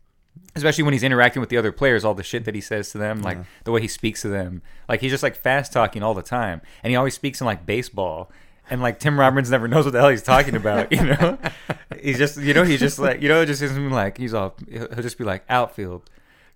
Especially 0.56 0.84
when 0.84 0.94
he's 0.94 1.04
interacting 1.04 1.40
with 1.40 1.50
the 1.50 1.58
other 1.58 1.72
players, 1.72 2.04
all 2.06 2.14
the 2.14 2.24
shit 2.24 2.46
that 2.46 2.56
he 2.56 2.62
says 2.62 2.92
to 2.92 2.98
them, 2.98 3.22
like 3.22 3.38
Yeah. 3.38 3.44
the 3.64 3.72
way 3.72 3.82
he 3.82 3.88
speaks 3.88 4.22
to 4.24 4.28
them, 4.30 4.62
like 4.90 5.02
he's 5.02 5.12
just 5.12 5.24
like 5.24 5.36
fast 5.36 5.72
talking 5.74 6.04
all 6.04 6.14
the 6.14 6.22
time, 6.22 6.62
and 6.84 6.92
he 6.92 6.96
always 6.98 7.14
speaks 7.16 7.40
in 7.42 7.46
like 7.46 7.66
baseball, 7.66 8.32
and 8.70 8.82
like 8.82 9.00
Tim 9.00 9.20
Robbins 9.20 9.50
never 9.52 9.68
knows 9.68 9.86
what 9.86 9.92
the 9.92 10.00
hell 10.00 10.10
he's 10.10 10.24
talking 10.24 10.56
about, 10.56 10.92
you 10.92 11.04
know. 11.06 11.38
he's 12.02 12.18
just, 12.18 12.38
you 12.38 12.54
know, 12.54 12.64
he's 12.64 12.80
just 12.80 13.00
like, 13.00 13.22
you 13.22 13.30
know, 13.30 13.42
it 13.42 13.46
just 13.46 13.62
isn't 13.62 13.90
like 13.92 14.18
he's 14.18 14.34
all. 14.34 14.56
He'll 14.70 14.88
just 14.88 15.18
be 15.18 15.24
like 15.24 15.44
outfield, 15.50 16.10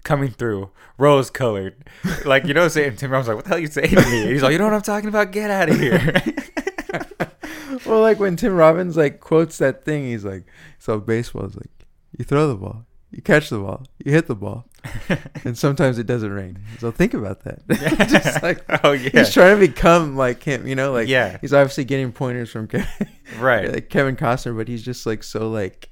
coming 0.04 0.30
through, 0.32 0.72
rose 0.98 1.30
colored, 1.30 1.76
like 2.26 2.46
you 2.46 2.54
know, 2.54 2.62
What 2.62 2.66
I'm 2.66 2.70
saying 2.72 2.96
Tim 2.98 3.12
Robbins 3.12 3.28
like, 3.28 3.36
what 3.38 3.46
the 3.46 3.50
hell 3.50 3.58
are 3.58 3.62
you 3.62 3.68
saying 3.68 3.90
to 3.96 4.02
me? 4.10 4.26
He's 4.34 4.42
like, 4.44 4.52
you 4.52 4.58
know 4.58 4.66
what 4.66 4.74
I'm 4.74 4.82
talking 4.82 5.10
about? 5.10 5.32
Get 5.32 5.50
out 5.52 5.70
of 5.70 5.80
here. 5.80 6.22
well, 7.86 8.02
like 8.02 8.20
when 8.20 8.36
Tim 8.36 8.56
Robbins 8.56 8.98
like 8.98 9.20
quotes 9.20 9.58
that 9.60 9.86
thing, 9.86 10.06
he's 10.06 10.26
like, 10.26 10.44
"So 10.80 11.00
baseball 11.00 11.46
is 11.46 11.56
like, 11.56 11.70
you 12.18 12.26
throw 12.26 12.48
the 12.48 12.56
ball, 12.56 12.86
you 13.12 13.22
catch 13.22 13.50
the 13.50 13.60
ball, 13.60 13.86
you 14.04 14.12
hit 14.12 14.28
the 14.28 14.36
ball, 14.36 14.66
and 15.46 15.58
sometimes 15.58 15.98
it 16.00 16.08
doesn't 16.08 16.32
rain." 16.32 16.60
So 16.80 16.92
think 16.92 17.14
about 17.14 17.44
that. 17.44 17.68
Just 18.10 18.42
like 18.42 18.64
oh 18.84 18.92
yeah, 18.94 19.10
he's 19.14 19.34
trying 19.34 19.60
to 19.60 19.68
become 19.68 20.16
like 20.16 20.42
him, 20.44 20.66
you 20.68 20.76
know, 20.76 20.92
like 20.94 21.08
Yeah. 21.08 21.38
he's 21.42 21.54
obviously 21.54 21.84
getting 21.86 22.12
pointers 22.12 22.50
from 22.52 22.68
Kevin, 22.68 22.88
right. 23.40 23.72
like 23.72 23.90
Kevin 23.90 24.16
Costner, 24.16 24.56
but 24.56 24.68
he's 24.68 24.84
just 24.84 25.06
like 25.06 25.24
so 25.24 25.50
like, 25.50 25.90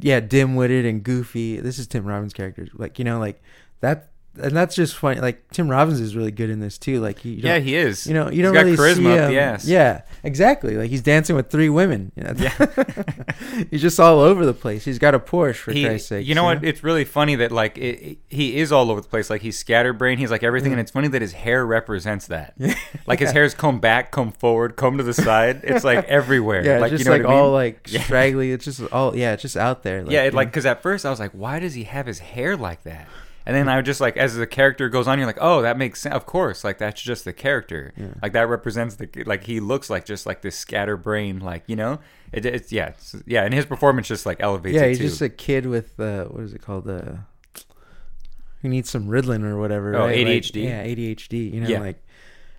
yeah, 0.00 0.20
dim-witted 0.20 0.84
and 0.86 1.02
goofy. 1.02 1.60
This 1.60 1.78
is 1.78 1.86
Tim 1.86 2.04
Robbins' 2.04 2.32
character, 2.32 2.66
like 2.74 2.98
you 2.98 3.04
know, 3.04 3.18
like 3.18 3.42
that. 3.80 4.10
And 4.40 4.56
that's 4.56 4.74
just 4.74 4.96
funny. 4.96 5.20
Like 5.20 5.48
Tim 5.50 5.68
Robbins 5.68 6.00
is 6.00 6.16
really 6.16 6.30
good 6.30 6.50
in 6.50 6.60
this 6.60 6.78
too. 6.78 7.00
Like 7.00 7.18
he, 7.18 7.34
yeah, 7.34 7.58
he 7.58 7.74
is. 7.74 8.06
you 8.06 8.14
know, 8.14 8.26
you 8.26 8.36
He's 8.36 8.42
don't 8.42 8.54
got 8.54 8.64
really 8.64 8.76
charisma 8.76 8.96
see 8.96 9.18
up 9.18 9.30
the 9.30 9.38
um, 9.38 9.54
ass. 9.54 9.64
Yeah, 9.66 10.02
exactly. 10.22 10.76
Like 10.76 10.90
he's 10.90 11.02
dancing 11.02 11.36
with 11.36 11.50
three 11.50 11.68
women. 11.68 12.12
You 12.16 12.24
know? 12.24 12.34
Yeah. 12.36 13.64
he's 13.70 13.82
just 13.82 13.98
all 13.98 14.20
over 14.20 14.46
the 14.46 14.54
place. 14.54 14.84
He's 14.84 14.98
got 14.98 15.14
a 15.14 15.18
Porsche 15.18 15.56
for 15.56 15.72
he, 15.72 15.84
Christ's 15.84 16.08
sake. 16.08 16.26
you 16.26 16.34
know 16.34 16.44
what? 16.44 16.64
It's 16.64 16.82
really 16.82 17.04
funny 17.04 17.34
that 17.36 17.52
like 17.52 17.76
it, 17.78 18.02
it- 18.02 18.18
he 18.28 18.58
is 18.58 18.72
all 18.72 18.90
over 18.90 19.00
the 19.00 19.08
place. 19.08 19.30
Like 19.30 19.42
he's 19.42 19.58
scatterbrained. 19.58 20.20
He's 20.20 20.30
like 20.30 20.42
everything, 20.42 20.70
mm. 20.70 20.74
and 20.74 20.80
it's 20.80 20.90
funny 20.90 21.08
that 21.08 21.22
his 21.22 21.32
hair 21.32 21.64
represents 21.66 22.26
that. 22.26 22.54
Like 23.06 23.20
his 23.20 23.32
hair's 23.32 23.54
comb 23.54 23.80
back, 23.80 24.10
comb 24.10 24.32
forward, 24.32 24.76
comb 24.76 24.98
to 24.98 25.02
the 25.02 25.14
side. 25.14 25.60
It's 25.64 25.82
like 25.82 26.04
everywhere. 26.08 26.62
Yeah, 26.64 26.78
like 26.78 26.90
just 26.90 27.04
you 27.04 27.10
know 27.10 27.16
like 27.16 27.22
what 27.22 27.30
I 27.30 27.34
mean? 27.34 27.42
all 27.42 27.52
like 27.52 27.88
Yeah. 27.90 28.02
straggly. 28.02 28.52
It's 28.52 28.66
just 28.66 28.82
all 28.92 29.16
yeah, 29.16 29.32
it's 29.32 29.42
just 29.42 29.56
out 29.56 29.82
there. 29.82 30.04
yeah, 30.08 30.24
it, 30.24 30.34
like 30.34 30.48
because 30.48 30.66
at 30.66 30.82
first 30.82 31.06
I 31.06 31.10
was 31.10 31.18
like, 31.18 31.30
why 31.32 31.58
does 31.58 31.72
he 31.74 31.84
have 31.84 32.04
his 32.06 32.18
hair 32.18 32.54
like 32.56 32.82
that? 32.82 33.08
And 33.48 33.56
then 33.56 33.66
I 33.66 33.76
would 33.76 33.86
just 33.86 33.98
like, 33.98 34.18
as 34.18 34.36
the 34.36 34.46
character 34.46 34.90
goes 34.90 35.08
on, 35.08 35.16
you're 35.18 35.26
like, 35.26 35.38
oh, 35.40 35.62
that 35.62 35.78
makes 35.78 36.02
sense. 36.02 36.14
Of 36.14 36.26
course, 36.26 36.64
like 36.64 36.76
that's 36.76 37.00
just 37.00 37.24
the 37.24 37.32
character. 37.32 37.94
Like 38.20 38.34
that 38.34 38.46
represents 38.46 38.96
the 38.96 39.08
like 39.24 39.44
he 39.44 39.58
looks 39.58 39.88
like 39.88 40.04
just 40.04 40.26
like 40.26 40.42
this 40.42 40.54
scatterbrain, 40.54 41.38
like 41.40 41.64
you 41.66 41.74
know, 41.74 41.98
it, 42.30 42.44
it's 42.44 42.70
yeah, 42.70 42.88
it's, 42.88 43.16
yeah, 43.24 43.44
and 43.44 43.54
his 43.54 43.64
performance 43.64 44.06
just 44.06 44.26
like 44.26 44.36
elevates. 44.40 44.76
yeah, 44.76 44.86
he's 44.86 44.98
too. 44.98 45.08
just 45.08 45.22
a 45.22 45.30
kid 45.30 45.64
with 45.64 45.98
uh, 45.98 46.24
what 46.26 46.44
is 46.44 46.52
it 46.52 46.60
called? 46.60 46.90
Uh, 46.90 47.12
who 48.60 48.68
needs 48.68 48.90
some 48.90 49.06
Ritalin 49.08 49.42
or 49.44 49.58
whatever? 49.58 49.96
Oh, 49.96 50.00
right? 50.06 50.26
Like, 50.26 50.42
ADHD? 50.42 50.64
yeah, 50.64 50.84
ADHD. 50.84 51.54
You 51.54 51.60
know, 51.62 51.68
Yeah. 51.68 51.80
like. 51.80 52.04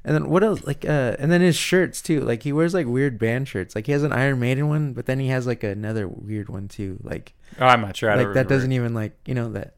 And 0.06 0.16
then 0.16 0.30
what 0.30 0.44
else? 0.44 0.66
Like, 0.66 0.86
uh, 0.86 1.18
and 1.20 1.30
then 1.30 1.42
his 1.42 1.58
shirts 1.58 2.02
too. 2.02 2.22
Like 2.22 2.42
he 2.44 2.54
wears 2.54 2.74
like 2.74 2.88
weird 2.88 3.20
band 3.20 3.48
shirts. 3.50 3.76
Like 3.76 3.86
he 3.86 3.92
has 3.92 4.02
an 4.02 4.14
Iron 4.14 4.40
Maiden 4.40 4.70
one, 4.70 4.94
but 4.94 5.06
then 5.06 5.20
he 5.20 5.28
has 5.28 5.46
like 5.46 5.62
another 5.62 6.08
weird 6.08 6.48
one 6.50 6.68
too. 6.70 6.98
Like, 7.04 7.34
oh, 7.60 7.66
I'm 7.66 7.82
not 7.82 7.98
sure. 7.98 8.10
I 8.10 8.16
like 8.16 8.24
that 8.24 8.30
remember. 8.30 8.50
doesn't 8.56 8.72
even 8.72 8.94
like 8.96 9.12
you 9.26 9.36
know 9.36 9.52
that. 9.52 9.76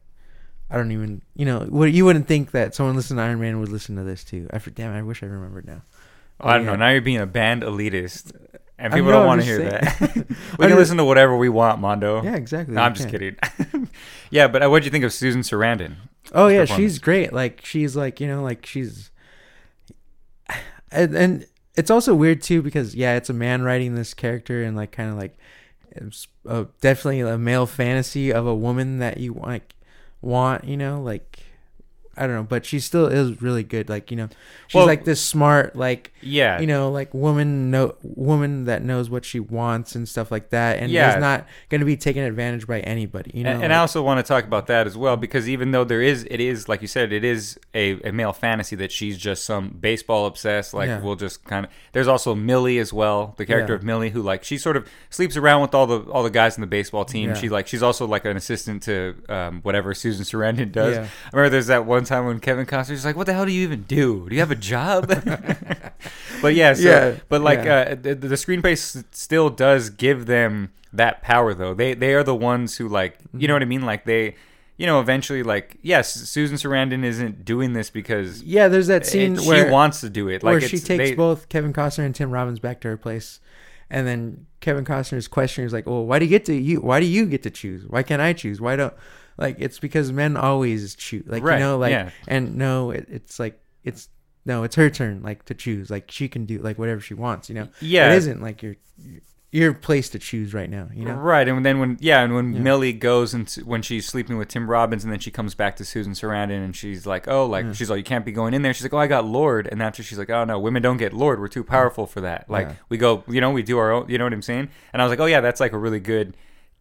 I 0.72 0.76
don't 0.78 0.90
even 0.92 1.20
you 1.36 1.44
know 1.44 1.60
what 1.60 1.92
you 1.92 2.04
wouldn't 2.06 2.26
think 2.26 2.52
that 2.52 2.74
someone 2.74 2.96
listening 2.96 3.18
to 3.18 3.22
Iron 3.24 3.40
Man 3.40 3.60
would 3.60 3.68
listen 3.68 3.94
to 3.96 4.02
this 4.04 4.24
too. 4.24 4.48
I 4.52 4.58
for, 4.58 4.70
damn, 4.70 4.92
I 4.92 5.02
wish 5.02 5.22
I 5.22 5.26
remembered 5.26 5.66
now. 5.66 5.82
Oh, 6.40 6.48
I 6.48 6.54
don't 6.56 6.64
Yeah. 6.64 6.70
know. 6.72 6.76
Now 6.76 6.88
you're 6.88 7.02
being 7.02 7.20
a 7.20 7.26
band 7.26 7.62
elitist, 7.62 8.32
and 8.78 8.92
people 8.92 9.10
know, 9.10 9.18
don't 9.18 9.26
want 9.26 9.42
to 9.42 9.46
hear 9.46 9.58
saying. 9.58 9.70
that. 9.70 10.26
we 10.58 10.66
can 10.66 10.76
listen 10.76 10.96
to 10.96 11.04
whatever 11.04 11.36
we 11.36 11.50
want, 11.50 11.78
Mondo. 11.78 12.22
Yeah, 12.22 12.36
exactly. 12.36 12.74
No, 12.74 12.80
I'm 12.80 12.94
just 12.94 13.10
can. 13.10 13.36
kidding. 13.36 13.88
yeah, 14.30 14.48
but 14.48 14.62
uh, 14.64 14.70
what 14.70 14.80
do 14.80 14.86
you 14.86 14.90
think 14.90 15.04
of 15.04 15.12
Susan 15.12 15.42
Sarandon? 15.42 15.96
Oh 16.34 16.48
yeah, 16.48 16.64
she's 16.64 16.98
great. 16.98 17.32
Like 17.34 17.60
she's 17.64 17.94
like 17.94 18.18
you 18.18 18.26
know 18.26 18.42
like 18.42 18.64
she's, 18.64 19.10
and, 20.90 21.14
and 21.14 21.46
it's 21.74 21.90
also 21.90 22.14
weird 22.14 22.42
too 22.42 22.62
because 22.62 22.94
yeah, 22.94 23.16
it's 23.16 23.30
a 23.30 23.34
man 23.34 23.62
writing 23.62 23.94
this 23.94 24.14
character 24.14 24.62
and 24.62 24.76
like 24.76 24.92
kind 24.92 25.10
of 25.10 25.16
like 25.16 25.36
it's 25.90 26.26
uh, 26.48 26.64
definitely 26.80 27.20
a 27.20 27.36
male 27.36 27.66
fantasy 27.66 28.32
of 28.32 28.46
a 28.46 28.54
woman 28.54 28.98
that 28.98 29.18
you 29.18 29.32
want, 29.34 29.48
like 29.48 29.74
want 30.22 30.64
you 30.64 30.76
know 30.76 31.02
like 31.02 31.44
I 32.16 32.26
don't 32.26 32.36
know, 32.36 32.42
but 32.42 32.66
she 32.66 32.78
still 32.80 33.06
is 33.06 33.40
really 33.40 33.62
good. 33.62 33.88
Like 33.88 34.10
you 34.10 34.16
know, 34.16 34.28
she's 34.68 34.74
Well- 34.74 34.86
like 34.86 35.04
this 35.04 35.20
smart 35.20 35.74
like 35.76 36.12
Yeah, 36.20 36.60
you 36.60 36.66
know 36.66 36.90
like 36.90 37.12
woman 37.14 37.70
no 37.70 37.94
woman 38.02 38.64
that 38.66 38.82
knows 38.82 39.08
what 39.10 39.24
she 39.24 39.40
wants 39.40 39.94
and 39.94 40.08
stuff 40.08 40.30
like 40.30 40.50
that 40.50 40.78
and 40.78 40.90
Yeah. 40.90 41.14
is 41.16 41.20
not 41.20 41.46
going 41.70 41.80
to 41.80 41.84
be 41.86 41.96
taken 41.96 42.22
advantage 42.22 42.66
by 42.66 42.80
anybody. 42.80 43.30
You 43.34 43.44
know, 43.44 43.50
and, 43.52 43.64
and 43.64 43.72
I 43.72 43.78
also 43.78 44.02
want 44.02 44.18
to 44.24 44.28
talk 44.28 44.44
about 44.44 44.66
that 44.66 44.86
as 44.86 44.96
well 44.96 45.16
because 45.16 45.48
even 45.48 45.70
though 45.72 45.84
there 45.84 46.02
is, 46.02 46.26
it 46.30 46.40
is 46.40 46.68
like 46.68 46.82
you 46.82 46.88
said, 46.88 47.12
it 47.12 47.24
is 47.24 47.58
a, 47.74 48.00
a 48.08 48.12
male 48.12 48.32
fantasy 48.32 48.76
that 48.76 48.92
she's 48.92 49.16
just 49.18 49.44
some 49.44 49.70
baseball 49.80 50.26
obsessed. 50.26 50.74
Like 50.74 50.88
Yeah. 50.88 51.00
we'll 51.00 51.16
just 51.16 51.44
kind 51.44 51.64
of. 51.66 51.72
There's 51.92 52.08
also 52.08 52.34
Millie 52.34 52.78
as 52.78 52.92
well, 52.92 53.34
the 53.38 53.46
character 53.46 53.72
Yeah. 53.72 53.78
of 53.78 53.82
Millie, 53.84 54.10
who 54.10 54.22
like 54.22 54.44
she 54.44 54.58
sort 54.58 54.76
of 54.76 54.86
sleeps 55.10 55.36
around 55.36 55.62
with 55.62 55.74
all 55.74 55.86
the 55.86 56.00
all 56.10 56.22
the 56.22 56.30
guys 56.30 56.56
in 56.56 56.60
the 56.60 56.66
baseball 56.66 57.04
team. 57.04 57.34
She 57.34 57.48
like 57.48 57.66
she's 57.66 57.82
also 57.82 58.06
like 58.06 58.24
an 58.24 58.36
assistant 58.36 58.82
to 58.84 59.14
um, 59.28 59.60
whatever 59.62 59.94
Susan 59.94 60.24
Sarandon 60.24 60.70
does. 60.72 60.98
I 60.98 61.08
remember 61.32 61.50
there's 61.50 61.66
that 61.68 61.86
one 61.86 62.01
time 62.04 62.26
when 62.26 62.40
Kevin 62.40 62.66
Costner's 62.66 63.04
like, 63.04 63.16
"What 63.16 63.26
the 63.26 63.32
hell 63.32 63.46
do 63.46 63.52
you 63.52 63.62
even 63.62 63.82
do? 63.82 64.28
Do 64.28 64.34
you 64.34 64.40
have 64.40 64.50
a 64.50 64.56
job?" 64.56 65.06
but 66.42 66.54
yeah, 66.54 66.74
so, 66.74 66.82
Yeah, 66.82 67.16
but 67.28 67.40
like 67.40 67.64
yeah. 67.64 67.88
uh, 67.90 67.94
the, 67.94 68.14
the 68.14 68.34
screenplay 68.36 68.72
s- 68.72 69.04
still 69.12 69.50
does 69.50 69.90
give 69.90 70.26
them 70.26 70.70
that 70.92 71.22
power 71.22 71.54
though. 71.54 71.74
They 71.74 71.94
they 71.94 72.14
are 72.14 72.22
the 72.22 72.34
ones 72.34 72.76
who 72.76 72.88
like 72.88 73.18
you 73.20 73.28
Mm-hmm. 73.38 73.46
know 73.48 73.54
what 73.54 73.62
I 73.62 73.66
mean. 73.66 73.82
Like 73.82 74.04
they 74.04 74.34
you 74.76 74.86
know 74.86 75.00
eventually 75.00 75.42
like 75.42 75.78
yes, 75.82 76.12
Susan 76.12 76.56
Sarandon 76.56 77.04
isn't 77.04 77.44
doing 77.44 77.72
this 77.72 77.90
because 77.90 78.42
yeah, 78.42 78.68
there's 78.68 78.86
that 78.88 79.06
scene 79.06 79.34
it- 79.36 79.40
where 79.46 79.66
she 79.66 79.70
wants 79.70 80.00
to 80.00 80.10
do 80.10 80.28
it. 80.28 80.42
Like 80.42 80.52
where 80.52 80.60
she 80.60 80.78
takes 80.78 81.10
they- 81.10 81.14
both 81.14 81.48
Kevin 81.48 81.72
Costner 81.72 82.04
and 82.04 82.14
Tim 82.14 82.30
Robbins 82.30 82.58
back 82.58 82.80
to 82.82 82.88
her 82.88 82.96
place, 82.96 83.40
and 83.90 84.06
then 84.06 84.46
Kevin 84.60 84.84
Costner's 84.84 85.28
question 85.28 85.64
is 85.64 85.72
like, 85.72 85.86
"Well, 85.86 86.04
why 86.06 86.18
do 86.18 86.24
you 86.24 86.30
get 86.30 86.44
to 86.46 86.54
you? 86.54 86.80
Why 86.80 87.00
do 87.00 87.06
you 87.06 87.26
get 87.26 87.42
to 87.44 87.50
choose? 87.50 87.86
Why 87.86 88.02
can't 88.02 88.22
I 88.22 88.32
choose? 88.32 88.60
Why 88.60 88.76
don't 88.76 88.94
like 89.38 89.56
it's 89.58 89.78
because 89.78 90.12
men 90.12 90.36
always 90.36 90.94
choose? 90.94 91.24
Like 91.26 91.42
Right, 91.42 91.54
you 91.54 91.60
know, 91.60 91.78
like 91.78 91.90
yeah. 91.92 92.10
and 92.28 92.56
no, 92.56 92.90
it, 92.90 93.06
it's 93.10 93.38
like 93.38 93.60
it's 93.84 94.08
no, 94.44 94.64
it's 94.64 94.76
her 94.76 94.90
turn 94.90 95.22
like 95.22 95.44
to 95.46 95.54
choose. 95.54 95.90
Like 95.90 96.10
she 96.10 96.28
can 96.28 96.44
do 96.46 96.58
like 96.58 96.78
whatever 96.78 97.00
she 97.00 97.14
wants. 97.14 97.48
You 97.48 97.54
know, 97.56 97.68
Yeah. 97.80 98.12
it 98.12 98.16
isn't 98.16 98.42
like 98.42 98.62
your 98.62 98.76
your 99.54 99.74
place 99.74 100.08
to 100.08 100.18
choose 100.18 100.54
right 100.54 100.70
now. 100.70 100.88
You 100.94 101.04
know, 101.04 101.12
Right, 101.14 101.46
and 101.46 101.64
then 101.64 101.78
when 101.78 101.98
yeah, 102.00 102.22
and 102.22 102.34
when 102.34 102.54
Yeah. 102.54 102.60
Millie 102.60 102.92
goes 102.94 103.34
and 103.34 103.46
when 103.66 103.82
she's 103.82 104.06
sleeping 104.06 104.38
with 104.38 104.48
Tim 104.48 104.68
Robbins, 104.70 105.04
and 105.04 105.12
then 105.12 105.20
she 105.20 105.30
comes 105.30 105.54
back 105.54 105.76
to 105.76 105.84
Susan 105.84 106.14
Sarandon, 106.14 106.64
and 106.64 106.74
she's 106.74 107.04
like, 107.06 107.28
"Oh, 107.28 107.44
like 107.44 107.66
Yeah. 107.66 107.72
she's 107.74 107.90
like, 107.90 107.98
you 107.98 108.04
can't 108.04 108.24
be 108.24 108.32
going 108.32 108.54
in 108.54 108.62
there." 108.62 108.72
She's 108.72 108.82
like, 108.84 108.94
"Oh, 108.94 108.98
I 108.98 109.06
got 109.06 109.26
lord 109.26 109.68
and 109.70 109.82
after 109.82 110.02
she's 110.02 110.18
like, 110.18 110.30
"Oh 110.30 110.44
no, 110.44 110.58
women 110.58 110.80
don't 110.82 110.96
get 110.96 111.12
lord 111.12 111.38
We're 111.38 111.48
too 111.48 111.64
powerful 111.64 112.06
for 112.06 112.22
that. 112.22 112.48
Like 112.48 112.68
we 112.88 112.96
go, 112.96 113.24
you 113.28 113.40
know, 113.42 113.50
we 113.50 113.62
do 113.62 113.76
our 113.78 113.92
own. 113.92 114.08
You 114.08 114.16
know 114.16 114.24
what 114.24 114.32
I'm 114.32 114.40
saying?" 114.42 114.70
And 114.94 115.02
I 115.02 115.04
was 115.04 115.10
like, 115.10 115.20
"Oh 115.20 115.26
yeah, 115.26 115.42
that's 115.42 115.60
like 115.60 115.72
a 115.72 115.78
really 115.78 116.00
good 116.00 116.34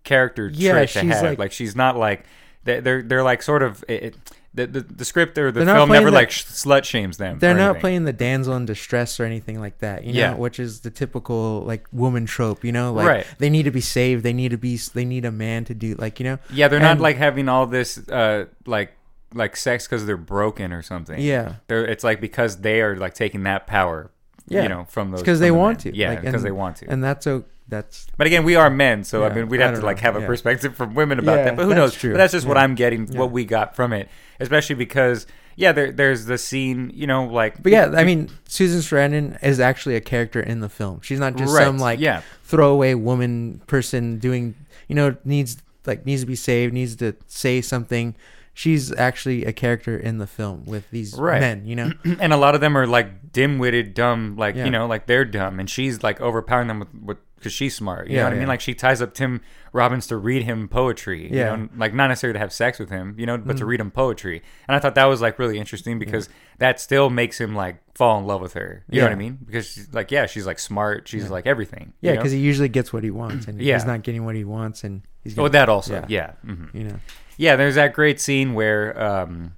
character 0.05 0.47
Yeah, 0.47 0.71
trait 0.71 0.89
to 0.89 0.99
she's 1.01 1.13
have. 1.13 1.23
like- 1.23 1.39
Like, 1.39 1.51
she's 1.51 1.75
not 1.75 1.97
like 1.97 2.23
they're 2.63 2.81
they're, 2.81 3.01
they're 3.01 3.23
like 3.23 3.41
sort 3.41 3.63
of 3.63 3.83
it, 3.87 4.15
the, 4.53 4.67
the 4.67 4.81
the 4.81 5.05
script 5.05 5.37
or 5.37 5.49
the 5.51 5.63
They're 5.63 5.75
film 5.75 5.89
never 5.89 6.11
the- 6.11 6.15
like 6.15 6.29
slut 6.29 6.83
shames 6.83 7.17
them. 7.17 7.39
They're 7.39 7.53
not 7.55 7.63
anything. 7.69 7.79
playing 7.81 8.03
the 8.05 8.13
damsel 8.13 8.55
in 8.55 8.65
distress 8.65 9.19
or 9.19 9.23
anything 9.25 9.59
like 9.61 9.79
that, 9.79 10.03
you 10.03 10.11
know, 10.13 10.19
Yeah. 10.19 10.33
which 10.35 10.59
is 10.59 10.81
the 10.81 10.89
typical 10.89 11.61
like 11.61 11.87
woman 11.93 12.25
trope, 12.25 12.63
you 12.65 12.71
know, 12.73 12.91
like 12.91 13.07
Right. 13.07 13.27
they 13.39 13.49
need 13.49 13.63
to 13.63 13.71
be 13.71 13.79
saved, 13.81 14.23
they 14.23 14.33
need 14.33 14.49
to 14.51 14.57
be, 14.57 14.75
they 14.93 15.05
need 15.05 15.23
a 15.23 15.31
man 15.31 15.63
to 15.65 15.73
do, 15.73 15.95
like 15.95 16.19
you 16.19 16.25
know, 16.25 16.37
Yeah, 16.51 16.67
they're 16.67 16.79
not 16.81 16.99
like 16.99 17.15
having 17.17 17.47
all 17.47 17.65
this 17.65 17.97
uh 18.09 18.45
like 18.65 18.91
like 19.33 19.55
sex 19.55 19.87
because 19.87 20.05
they're 20.05 20.17
broken 20.17 20.73
or 20.73 20.81
something. 20.81 21.17
yeah, 21.21 21.55
They're, 21.67 21.85
it's 21.85 22.03
like 22.03 22.19
because 22.19 22.57
they 22.57 22.81
are 22.81 22.97
like 22.97 23.13
taking 23.13 23.43
that 23.43 23.65
power, 23.67 24.11
Yeah. 24.51 24.63
you 24.63 24.69
know, 24.69 24.85
from 24.89 25.11
those. 25.11 25.21
because 25.21 25.39
they 25.39 25.47
the 25.49 25.55
want 25.55 25.85
men. 25.85 25.93
to, 25.93 25.97
Yeah, 25.99 26.15
because 26.15 26.35
and- 26.35 26.43
they 26.43 26.51
want 26.51 26.77
to. 26.77 26.89
and 26.89 27.03
that's 27.03 27.23
so 27.23 27.45
that's 27.69 28.07
but 28.17 28.27
again, 28.27 28.43
we 28.43 28.55
are 28.55 28.69
men, 28.69 29.03
so 29.05 29.23
I 29.23 29.33
mean, 29.33 29.47
we'd 29.47 29.61
have 29.61 29.79
to 29.79 29.85
like 29.85 29.97
know, 29.97 30.01
have 30.03 30.15
a 30.17 30.21
yeah. 30.21 30.27
perspective 30.27 30.75
from 30.75 30.93
women 30.93 31.19
about 31.19 31.37
Yeah, 31.37 31.43
that. 31.45 31.55
But 31.55 31.65
who 31.65 31.73
knows? 31.73 31.93
true. 31.95 32.11
But 32.11 32.17
that's 32.17 32.33
just 32.33 32.45
what 32.45 32.57
I'm 32.57 32.75
getting, 32.75 33.07
Yeah. 33.07 33.19
what 33.19 33.31
we 33.31 33.45
got 33.45 33.75
from 33.77 33.93
it, 33.93 34.09
especially 34.41 34.75
because 34.75 35.25
yeah, 35.55 35.71
there, 35.73 35.91
there's 35.91 36.25
the 36.25 36.37
scene, 36.37 36.91
you 36.93 37.05
know, 37.07 37.25
like. 37.25 37.61
But 37.61 37.71
yeah, 37.71 37.91
I 37.95 38.03
mean, 38.03 38.29
Susan 38.47 38.79
Sarandon 38.79 39.37
is 39.43 39.59
actually 39.59 39.95
a 39.95 40.01
character 40.01 40.39
in 40.41 40.59
the 40.61 40.69
film. 40.69 41.01
She's 41.01 41.19
not 41.19 41.35
just 41.35 41.53
Right, 41.53 41.63
some 41.65 41.77
like 41.77 41.99
yeah. 41.99 42.21
throwaway 42.43 42.93
woman 42.93 43.61
person 43.67 44.17
doing, 44.17 44.55
you 44.87 44.95
know, 44.95 45.15
needs 45.25 45.57
like 45.85 46.05
needs 46.05 46.21
to 46.21 46.27
be 46.27 46.35
saved, 46.35 46.73
needs 46.73 46.95
to 46.97 47.15
say 47.27 47.61
something. 47.61 48.15
She's 48.53 48.91
actually 48.93 49.45
a 49.45 49.53
character 49.53 49.97
in 49.97 50.17
the 50.17 50.27
film 50.27 50.65
with 50.65 50.89
these 50.91 51.13
Right. 51.17 51.39
men, 51.39 51.65
you 51.65 51.75
know. 51.75 51.91
and 52.19 52.33
a 52.33 52.37
lot 52.37 52.53
of 52.55 52.61
them 52.61 52.77
are 52.77 52.85
like 52.85 53.31
dim-witted, 53.31 53.93
dumb, 53.93 54.35
like 54.37 54.55
Yeah. 54.55 54.65
you 54.65 54.71
know, 54.71 54.87
like 54.87 55.05
they're 55.07 55.25
dumb, 55.25 55.59
and 55.59 55.69
she's 55.69 56.03
like 56.03 56.19
overpowering 56.19 56.67
them 56.67 56.79
with, 56.79 56.93
with 56.93 57.17
because 57.37 57.53
she's 57.53 57.73
smart. 57.75 58.07
You 58.07 58.17
Yeah, 58.17 58.23
know 58.23 58.29
what 58.29 58.35
I 58.35 58.39
mean? 58.39 58.47
Like 58.49 58.61
she 58.61 58.75
ties 58.75 59.01
up 59.01 59.15
Tim 59.15 59.41
Robbins 59.73 60.05
to 60.07 60.17
read 60.17 60.43
him 60.43 60.67
poetry. 60.67 61.23
You 61.31 61.39
Yeah. 61.39 61.53
Mm-hmm. 61.55 61.63
know, 61.63 61.69
like 61.77 61.93
not 61.93 62.07
necessarily 62.09 62.33
to 62.33 62.39
have 62.39 62.53
sex 62.53 62.77
with 62.77 62.89
him, 62.91 63.15
you 63.17 63.25
know, 63.25 63.35
but 63.37 63.57
to 63.57 63.65
read 63.65 63.79
him 63.79 63.89
poetry. 63.89 64.43
And 64.67 64.75
I 64.75 64.79
thought 64.79 64.93
that 64.93 65.05
was 65.05 65.21
like 65.21 65.39
really 65.39 65.57
interesting 65.57 65.97
because 65.97 66.29
that 66.59 66.79
still 66.79 67.09
makes 67.09 67.41
him 67.41 67.55
like 67.55 67.77
fall 67.95 68.19
in 68.19 68.25
love 68.27 68.41
with 68.41 68.53
her. 68.53 68.83
You 68.91 68.99
know 68.99 69.05
what 69.07 69.11
I 69.13 69.15
mean? 69.15 69.39
Because 69.43 69.65
she's 69.71 69.91
like, 69.91 70.11
yeah, 70.11 70.27
she's 70.27 70.45
like 70.45 70.59
smart. 70.59 71.07
She's 71.07 71.31
like 71.31 71.47
everything. 71.47 71.93
Yeah, 72.01 72.11
you 72.11 72.15
know? 72.17 72.21
because 72.21 72.31
he 72.33 72.37
usually 72.39 72.69
gets 72.69 72.93
what 72.93 73.03
he 73.03 73.09
wants, 73.11 73.47
and 73.47 73.59
Yeah. 73.61 73.73
he's 73.75 73.85
not 73.85 74.03
getting 74.03 74.23
what 74.23 74.35
he 74.35 74.43
wants, 74.43 74.83
and 74.83 75.01
he's 75.23 75.33
Oh, 75.33 75.37
gonna, 75.43 75.49
that 75.49 75.69
also, 75.69 75.93
Yeah. 75.93 76.05
yeah, 76.09 76.31
hmm 76.45 76.65
you 76.77 76.83
know. 76.83 76.99
Yeah. 77.37 77.55
There's 77.55 77.75
that 77.75 77.93
great 77.93 78.19
scene 78.19 78.53
where, 78.53 78.99
um, 79.01 79.53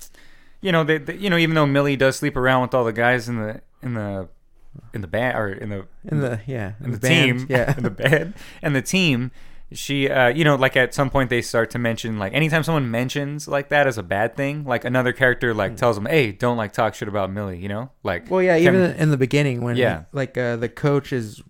you 0.62 0.72
know, 0.72 0.84
they, 0.84 0.98
they- 0.98 1.18
you 1.18 1.30
know, 1.30 1.38
even 1.38 1.56
though 1.56 1.66
Millie 1.66 1.96
does 1.96 2.16
sleep 2.18 2.36
around 2.38 2.62
with 2.64 2.74
all 2.74 2.84
the 2.86 2.94
guys 2.94 3.28
in 3.30 3.38
the 3.38 3.62
in 3.82 3.94
the 3.96 4.30
in 4.94 5.02
the 5.02 5.08
band 5.08 5.38
or 5.38 5.50
in 5.50 5.70
the 5.70 5.86
In 6.06 6.20
the 6.22 6.40
yeah, 6.48 6.74
in, 6.80 6.86
in 6.86 6.92
the, 6.92 6.98
band, 7.00 7.40
team, 7.40 7.48
yeah, 7.50 7.74
in 7.78 7.84
the 7.84 7.90
band, 7.92 8.34
and 8.62 8.76
the 8.76 8.82
team. 8.82 9.32
She, 9.72 10.08
uh, 10.08 10.28
you 10.28 10.44
know, 10.44 10.54
like 10.54 10.78
at 10.78 10.94
some 10.94 11.10
point 11.10 11.32
they 11.32 11.42
start 11.42 11.72
to 11.72 11.80
mention, 11.80 12.20
like 12.20 12.32
anytime 12.36 12.62
someone 12.64 12.92
mentions 12.92 13.48
like 13.48 13.70
that 13.70 13.88
as 13.88 13.98
a 13.98 14.04
bad 14.04 14.36
thing, 14.36 14.66
like 14.66 14.86
another 14.86 15.14
character 15.14 15.52
like 15.52 15.78
tells 15.78 15.96
them, 15.96 16.06
"Hey, 16.06 16.32
don't 16.32 16.58
like 16.58 16.74
talk 16.74 16.94
shit 16.94 17.08
about 17.08 17.32
Millie," 17.32 17.58
you 17.58 17.70
know, 17.70 17.90
like 18.04 18.30
Well, 18.30 18.44
yeah, 18.44 18.56
even 18.58 18.76
in 18.76 19.10
the 19.10 19.18
beginning 19.18 19.62
when 19.64 19.76
Yeah. 19.76 20.04
like 20.12 20.38
uh, 20.38 20.58
the 20.58 20.70
coach 20.70 21.12
is 21.12 21.42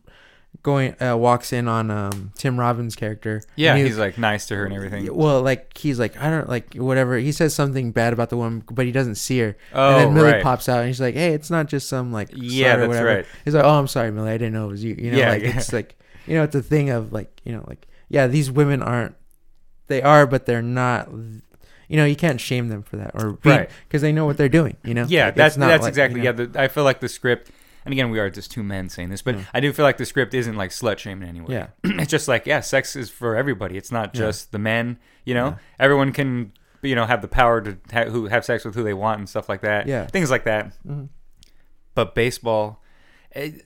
going 0.64 0.96
uh, 1.02 1.16
walks 1.18 1.52
in 1.54 1.68
on 1.68 1.92
um, 1.92 2.32
Tim 2.36 2.60
Robbins' 2.60 2.96
character. 2.96 3.44
yeah, 3.56 3.76
he- 3.78 3.84
he's 3.84 3.98
like 3.98 4.18
nice 4.18 4.46
to 4.48 4.56
her 4.56 4.66
and 4.66 4.74
everything. 4.74 5.14
well, 5.16 5.42
like 5.42 5.78
he's 5.78 6.00
like 6.00 6.18
I 6.20 6.30
don't 6.30 6.50
like 6.50 6.74
whatever. 6.76 7.18
He 7.18 7.32
says 7.32 7.54
something 7.54 7.92
bad 7.92 8.14
about 8.14 8.30
the 8.30 8.38
woman, 8.38 8.64
but 8.72 8.86
he 8.86 8.92
doesn't 8.92 9.16
see 9.16 9.40
her. 9.40 9.58
Oh, 9.74 9.90
and 9.92 10.00
then 10.00 10.14
Millie 10.14 10.32
right. 10.34 10.44
pops 10.44 10.68
out 10.70 10.80
and 10.80 10.88
he's 10.88 11.02
like, 11.02 11.14
"Hey, 11.16 11.34
it's 11.34 11.50
not 11.52 11.68
just 11.68 11.88
some 11.90 12.12
like 12.12 12.30
Yeah, 12.34 12.78
that's 12.78 12.88
whatever." 12.88 13.08
right. 13.08 13.26
He's 13.46 13.54
like, 13.54 13.64
"Oh, 13.66 13.78
I'm 13.78 13.88
sorry, 13.88 14.12
Millie. 14.12 14.32
I 14.32 14.38
didn't 14.38 14.54
know 14.54 14.66
it 14.66 14.72
was 14.72 14.84
you." 14.84 14.96
You 14.98 15.12
know, 15.12 15.18
Yeah, 15.18 15.30
like 15.30 15.44
yeah. 15.44 15.58
it's 15.58 15.74
like 15.74 15.96
you 16.26 16.36
know, 16.38 16.44
it's 16.44 16.56
a 16.56 16.62
thing 16.64 16.90
of 16.90 17.12
like 17.14 17.42
you 17.44 17.52
know, 17.52 17.64
like 17.68 17.86
yeah, 18.10 18.28
these 18.28 18.50
women 18.50 18.82
aren't. 18.82 19.16
They 19.88 20.02
are, 20.02 20.26
but 20.26 20.46
they're 20.46 20.62
not. 20.62 21.10
you 21.90 21.98
know 21.98 22.06
you 22.06 22.16
can't 22.16 22.40
shame 22.40 22.70
them 22.70 22.82
for 22.84 22.96
that 22.96 23.12
or 23.14 23.34
because 23.34 23.46
Right. 23.46 23.70
they 24.02 24.12
know 24.14 24.26
what 24.26 24.38
they're 24.38 24.48
doing. 24.50 24.78
You 24.86 24.94
know. 24.94 25.06
Yeah, 25.10 25.26
Like, 25.26 25.36
that's 25.36 25.58
not 25.58 25.68
that's 25.68 25.84
like, 25.84 25.90
exactly. 25.90 26.22
you 26.22 26.32
know- 26.32 26.40
Yeah, 26.44 26.48
the, 26.48 26.62
I 26.62 26.68
feel 26.70 26.86
like 26.86 27.02
the 27.02 27.10
script, 27.10 27.52
and 27.86 27.92
again, 27.94 28.10
we 28.10 28.20
are 28.20 28.30
just 28.30 28.52
two 28.52 28.64
men 28.64 28.90
saying 28.90 29.10
this, 29.10 29.22
but 29.22 29.36
Yeah. 29.36 29.44
I 29.54 29.60
do 29.60 29.72
feel 29.74 29.84
like 29.84 29.98
the 29.98 30.06
script 30.06 30.34
isn't 30.34 30.56
like 30.56 30.72
slut 30.72 30.98
shaming 30.98 31.28
anyway. 31.30 31.54
Yeah. 31.54 31.68
it's 31.84 32.12
just 32.12 32.28
like 32.28 32.46
yeah, 32.46 32.60
sex 32.62 32.96
is 32.96 33.10
for 33.10 33.36
everybody. 33.36 33.78
It's 33.78 33.92
not 33.92 34.14
Yeah. 34.16 34.22
just 34.22 34.52
the 34.52 34.60
men. 34.60 34.98
You 35.26 35.34
know, 35.34 35.48
Yeah. 35.48 35.58
everyone 35.80 36.12
can 36.14 36.54
you 36.82 36.96
know 36.96 37.06
have 37.06 37.22
the 37.22 37.28
power 37.28 37.62
to 37.62 37.78
ha- 37.92 38.10
who 38.10 38.28
have 38.28 38.44
sex 38.44 38.66
with 38.66 38.76
who 38.76 38.84
they 38.84 38.94
want 38.94 39.20
and 39.20 39.30
stuff 39.30 39.48
like 39.50 39.62
that. 39.62 39.88
Yeah. 39.88 40.06
things 40.08 40.30
like 40.32 40.44
that. 40.46 40.74
Mhm. 40.88 41.10
But 41.96 42.16
baseball, 42.16 42.82
it, 43.32 43.66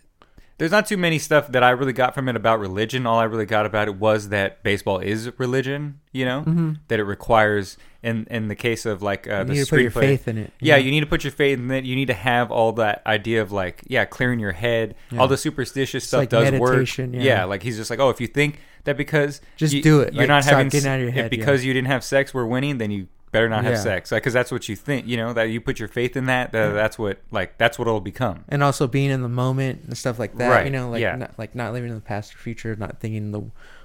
there's 0.58 0.72
not 0.72 0.88
too 0.88 0.98
many 0.98 1.20
stuff 1.20 1.48
that 1.52 1.64
I 1.64 1.70
really 1.72 1.94
got 1.94 2.16
from 2.16 2.28
it 2.30 2.36
about 2.36 2.60
religion. 2.60 3.06
All 3.06 3.20
I 3.20 3.26
really 3.26 3.46
got 3.46 3.66
about 3.66 3.88
it 3.88 3.96
was 3.96 4.30
that 4.30 4.64
baseball 4.64 5.00
is 5.00 5.32
religion. 5.38 6.00
You 6.12 6.26
know, 6.26 6.44
Mhm. 6.48 6.78
that 6.88 7.00
it 7.00 7.04
requires 7.04 7.78
in 8.04 8.26
in 8.30 8.48
the 8.48 8.56
case 8.56 8.86
of 8.86 9.02
like 9.02 9.28
uh, 9.28 9.40
You 9.40 9.44
the 9.46 9.54
need 9.54 9.64
to 9.66 9.70
put 9.70 9.82
your 9.82 9.92
faith 9.92 10.28
in 10.28 10.38
it. 10.38 10.52
you 10.60 10.70
yeah, 10.70 10.78
you 10.78 10.90
need 10.92 11.02
to 11.02 11.06
put 11.06 11.24
your 11.24 11.32
faith 11.32 11.60
in 11.60 11.70
it. 11.72 11.84
You 11.86 11.96
need 11.96 12.08
to 12.08 12.14
have 12.14 12.52
all 12.52 12.72
that 12.74 13.02
idea 13.06 13.42
of 13.42 13.52
like, 13.52 13.84
yeah, 13.88 14.06
clearing 14.06 14.40
your 14.40 14.52
head. 14.54 14.96
Yeah. 15.12 15.20
All 15.20 15.28
the 15.28 15.38
superstitious 15.38 16.04
It's 16.04 16.08
stuff 16.08 16.20
like 16.20 16.30
does 16.30 16.52
work. 16.60 16.88
yeah. 17.14 17.44
like 17.44 17.64
he's 17.64 17.78
just 17.78 17.90
like, 17.90 18.00
oh, 18.00 18.10
if 18.10 18.20
you 18.22 18.28
think 18.28 18.60
that 18.86 18.98
because 18.98 19.42
Just 19.58 19.74
you, 19.74 19.82
do 19.84 20.00
it. 20.02 20.14
you're 20.14 20.22
Like, 20.24 20.28
not 20.30 20.46
having 20.46 20.70
getting 20.70 20.90
out 20.90 20.96
of 20.96 21.02
your 21.02 21.12
head, 21.12 21.26
yeah. 21.26 21.28
because 21.38 21.66
you 21.66 21.74
didn't 21.74 21.88
have 21.88 22.04
sex, 22.04 22.34
we're 22.34 22.46
winning. 22.46 22.78
Then 22.78 22.90
you 22.90 23.08
better 23.32 23.50
not 23.50 23.64
have 23.64 23.74
Yeah. 23.74 23.80
sex, 23.80 24.10
because 24.10 24.34
that's 24.34 24.52
what 24.52 24.68
you 24.70 24.76
think. 24.76 25.06
You 25.08 25.18
know 25.18 25.34
that 25.34 25.44
you 25.50 25.60
put 25.62 25.80
your 25.80 25.88
faith 25.90 26.16
in 26.16 26.26
that. 26.28 26.52
that 26.54 26.72
That's 26.74 26.98
what 26.98 27.20
like 27.32 27.58
that's 27.58 27.78
what 27.78 27.88
it'll 27.88 28.00
become. 28.00 28.46
and 28.50 28.64
also 28.64 28.88
being 28.88 29.10
in 29.10 29.22
the 29.22 29.30
moment 29.30 29.84
and 29.86 29.98
stuff 29.98 30.18
like 30.20 30.36
that. 30.38 30.50
Right, 30.50 30.66
You 30.66 30.72
know, 30.72 30.90
like 30.90 31.02
yeah. 31.02 31.16
not, 31.16 31.32
like 31.38 31.54
not 31.56 31.74
living 31.74 31.90
in 31.90 31.96
the 31.96 32.02
past 32.02 32.34
or 32.34 32.38
future, 32.38 32.76
not 32.76 33.00
thinking 33.00 33.32
the 33.32 33.42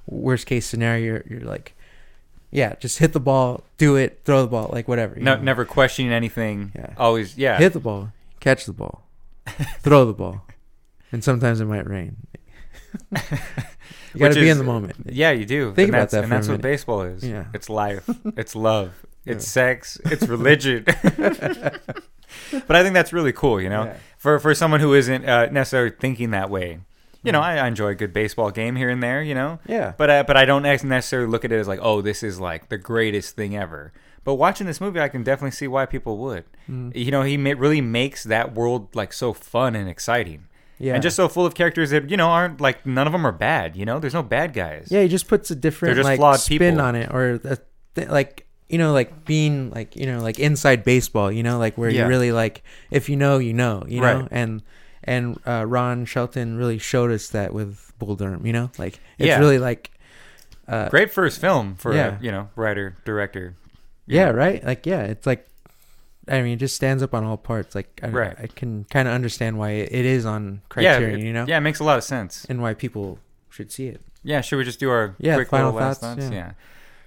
worst 0.07 0.46
case 0.46 0.66
scenario. 0.66 1.05
You're, 1.05 1.24
you're 1.28 1.40
like, 1.48 1.74
yeah, 2.50 2.74
just 2.76 2.98
hit 2.98 3.12
the 3.12 3.20
ball, 3.20 3.64
do 3.78 3.96
it, 3.96 4.20
throw 4.24 4.42
the 4.42 4.48
ball, 4.48 4.70
like 4.72 4.87
whatever. 4.88 5.14
you 5.16 5.22
No, 5.24 5.37
know? 5.37 5.42
never 5.42 5.64
questioning 5.64 6.12
anything. 6.12 6.72
Yeah. 6.74 6.94
Always, 6.98 7.37
yeah. 7.38 7.59
hit 7.59 7.72
the 7.72 7.81
ball, 7.81 8.12
catch 8.40 8.66
the 8.66 8.72
ball, 8.72 9.07
throw 9.81 10.05
the 10.05 10.12
ball, 10.12 10.46
and 11.12 11.24
sometimes 11.24 11.61
it 11.61 11.64
might 11.66 11.88
rain. 11.88 12.16
you 13.12 13.18
got 14.20 14.28
Which 14.28 14.35
be 14.35 14.48
is- 14.48 14.52
in 14.52 14.59
the 14.59 14.64
moment. 14.64 14.94
Yeah, 15.07 15.31
you 15.31 15.46
do. 15.46 15.72
Think 15.72 15.88
and 15.88 15.94
about 15.96 16.00
that's, 16.00 16.12
that 16.12 16.22
And 16.24 16.33
that's 16.33 16.48
what 16.48 16.61
baseball 16.61 17.02
is. 17.02 17.24
Yeah. 17.24 17.46
It's 17.55 17.70
life. 17.70 18.09
It's 18.37 18.55
love. 18.55 19.07
It's 19.24 19.46
sex. 19.46 19.98
It's 20.06 20.26
religion. 20.28 20.85
but 22.66 22.76
I 22.76 22.82
think 22.82 22.94
that's 22.94 23.12
really 23.12 23.32
cool, 23.32 23.61
you 23.61 23.68
know, 23.68 23.85
Yeah. 23.85 23.96
for 24.18 24.38
for 24.38 24.54
someone 24.54 24.80
who 24.80 24.94
isn't 24.94 25.28
uh, 25.28 25.46
necessarily 25.46 25.90
thinking 25.98 26.30
that 26.30 26.50
way. 26.50 26.80
You 27.24 27.30
know, 27.30 27.40
Mhm. 27.40 27.44
I, 27.44 27.58
I 27.58 27.68
enjoy 27.68 27.88
a 27.88 27.94
good 27.94 28.12
baseball 28.12 28.50
game 28.50 28.74
here 28.74 28.90
and 28.90 29.00
there. 29.02 29.22
You 29.22 29.35
know, 29.35 29.61
Yeah. 29.66 29.92
but 29.96 30.11
uh, 30.11 30.24
but 30.26 30.37
I 30.37 30.44
don't 30.44 30.62
necessarily 30.62 31.28
look 31.30 31.44
at 31.44 31.52
it 31.52 31.58
as 31.58 31.68
like, 31.68 31.78
oh, 31.82 32.00
this 32.02 32.22
is 32.22 32.40
like 32.40 32.68
the 32.68 32.78
greatest 32.78 33.37
thing 33.37 33.56
ever. 33.56 33.92
But 34.24 34.35
watching 34.35 34.66
this 34.66 34.80
movie, 34.80 35.00
I 35.00 35.08
can 35.08 35.22
definitely 35.24 35.50
see 35.52 35.66
why 35.68 35.87
people 35.87 36.18
would. 36.18 36.44
Mhm. 36.70 36.94
You 36.96 37.11
know, 37.11 37.22
he 37.22 37.37
ma- 37.37 37.54
really 37.56 37.80
makes 37.80 38.24
that 38.24 38.54
world 38.54 38.94
like 38.94 39.12
so 39.12 39.32
fun 39.32 39.74
and 39.76 39.88
exciting, 39.88 40.44
Yeah. 40.78 40.94
and 40.94 41.02
just 41.02 41.16
so 41.16 41.28
full 41.28 41.44
of 41.46 41.54
characters 41.54 41.90
that 41.90 42.11
you 42.11 42.16
know 42.16 42.28
aren't 42.28 42.61
like 42.61 42.85
none 42.87 43.06
of 43.06 43.12
them 43.12 43.24
are 43.26 43.32
bad. 43.32 43.76
You 43.76 43.85
know, 43.85 43.98
there's 44.00 44.14
no 44.14 44.22
bad 44.22 44.52
guys. 44.52 44.88
Yeah, 44.90 45.02
he 45.02 45.08
just 45.08 45.28
puts 45.28 45.50
a 45.50 45.54
different 45.54 45.94
just 45.96 46.04
like 46.06 46.18
flawed 46.18 46.40
spin 46.40 46.58
people. 46.74 46.80
on 46.80 46.94
it, 46.96 47.08
or 47.12 47.40
a 47.44 47.56
th- 47.94 48.08
like 48.08 48.46
you 48.72 48.78
know, 48.78 48.92
like 48.92 49.24
being 49.24 49.70
like 49.70 49.94
you 49.94 50.06
know, 50.06 50.20
like 50.20 50.38
inside 50.40 50.82
baseball. 50.82 51.30
You 51.30 51.42
know, 51.44 51.58
like 51.58 51.76
where 51.78 51.90
Yeah. 51.90 52.02
you 52.02 52.08
really 52.08 52.32
like 52.32 52.62
if 52.90 53.08
you 53.08 53.16
know, 53.16 53.38
you 53.38 53.52
know, 53.52 53.85
you 53.87 54.00
know, 54.00 54.20
Right. 54.22 54.28
and 54.32 54.62
and 55.04 55.38
uh, 55.46 55.64
Ron 55.68 56.04
Shelton 56.06 56.56
really 56.56 56.78
showed 56.78 57.11
us 57.12 57.28
that 57.28 57.52
with 57.52 57.92
Bull 57.98 58.16
Durham. 58.16 58.44
You 58.46 58.52
know, 58.52 58.70
like 58.78 58.94
it's 59.18 59.28
Yeah. 59.28 59.38
really 59.38 59.58
like 59.58 59.90
uh, 60.68 60.88
Great 60.88 61.12
first 61.12 61.40
film 61.40 61.74
for 61.76 61.94
Yeah. 61.94 62.18
a, 62.18 62.22
you 62.22 62.30
know 62.32 62.48
writer 62.56 62.96
director. 63.04 63.54
Yeah, 64.06 64.26
know. 64.30 64.32
right. 64.38 64.64
Like 64.64 64.87
yeah, 64.87 65.02
it's 65.02 65.26
like 65.26 65.46
I 66.28 66.40
mean, 66.40 66.52
it 66.52 66.61
just 66.61 66.76
stands 66.76 67.02
up 67.02 67.14
on 67.14 67.24
all 67.24 67.37
parts. 67.37 67.74
Like 67.74 67.98
I, 68.02 68.08
Right. 68.08 68.37
I 68.38 68.46
can 68.46 68.85
kind 68.90 69.08
of 69.08 69.14
understand 69.14 69.58
why 69.58 69.70
it 69.70 69.92
it 69.92 70.04
is 70.06 70.24
on 70.24 70.62
Yeah, 70.76 70.94
Criterion. 70.98 71.20
it- 71.20 71.24
you 71.26 71.32
know, 71.32 71.44
Yeah, 71.48 71.58
it 71.58 71.62
makes 71.62 71.80
a 71.80 71.85
lot 71.85 71.98
of 71.98 72.04
sense. 72.04 72.46
and 72.48 72.62
why 72.62 72.74
people 72.74 73.18
should 73.50 73.70
see 73.72 73.88
it. 73.88 74.00
Yeah, 74.22 74.40
should 74.40 74.56
we 74.56 74.64
just 74.64 74.78
do 74.78 74.88
our 74.88 75.16
Yeah, 75.18 75.35
quick 75.35 75.48
final 75.48 75.72
little 75.72 75.80
last 75.88 76.00
thoughts, 76.00 76.22
thoughts? 76.22 76.32
yeah. 76.32 76.38
Yeah. 76.38 76.52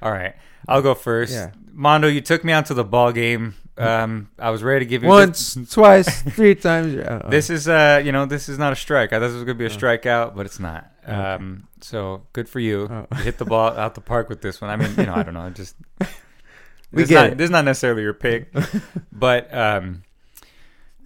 All 0.01 0.11
right, 0.11 0.35
I'll 0.67 0.81
go 0.81 0.93
first. 0.95 1.33
Yeah. 1.33 1.51
Mondo, 1.71 2.07
you 2.07 2.21
took 2.21 2.43
me 2.43 2.53
out 2.53 2.67
to 2.67 2.73
the 2.73 2.83
ball 2.83 3.11
game. 3.11 3.55
Um, 3.77 4.29
I 4.39 4.51
was 4.51 4.63
ready 4.63 4.85
to 4.85 4.89
give 4.89 5.03
you 5.03 5.09
Once, 5.09 5.57
twice, 5.69 6.21
three 6.21 6.55
times. 6.55 6.95
uh, 6.95 7.21
uh, 7.25 7.29
This 7.29 7.49
is 7.49 7.67
uh, 7.67 8.01
you 8.03 8.11
know, 8.13 8.25
this 8.25 8.47
is 8.47 8.57
not 8.57 8.71
a 8.71 8.75
strike. 8.75 9.11
I 9.11 9.17
thought 9.17 9.27
this 9.27 9.33
was 9.33 9.43
gonna 9.43 9.55
be 9.55 9.65
a 9.65 9.69
Oh. 9.69 9.71
strikeout, 9.71 10.33
but 10.35 10.45
it's 10.45 10.59
not. 10.59 10.89
Okay. 11.03 11.11
Um, 11.13 11.67
so 11.81 12.23
good 12.33 12.47
for 12.47 12.59
you. 12.61 12.87
Oh. 12.89 13.05
You 13.17 13.23
hit 13.23 13.37
the 13.37 13.43
ball 13.45 13.67
out 13.75 13.93
the 13.95 14.01
park 14.01 14.29
with 14.29 14.41
this 14.41 14.61
one. 14.61 14.69
I 14.71 14.77
mean, 14.77 14.95
you 14.97 15.05
know, 15.05 15.13
I 15.15 15.23
don't 15.23 15.33
know. 15.33 15.49
Just 15.49 15.75
We 15.99 17.01
this 17.01 17.03
is 17.03 17.09
get 17.09 17.15
not, 17.15 17.29
it. 17.33 17.37
This 17.37 17.45
is 17.45 17.51
not 17.51 17.65
necessarily 17.65 18.03
your 18.03 18.13
pick, 18.13 18.53
but 19.11 19.53
um, 19.53 20.03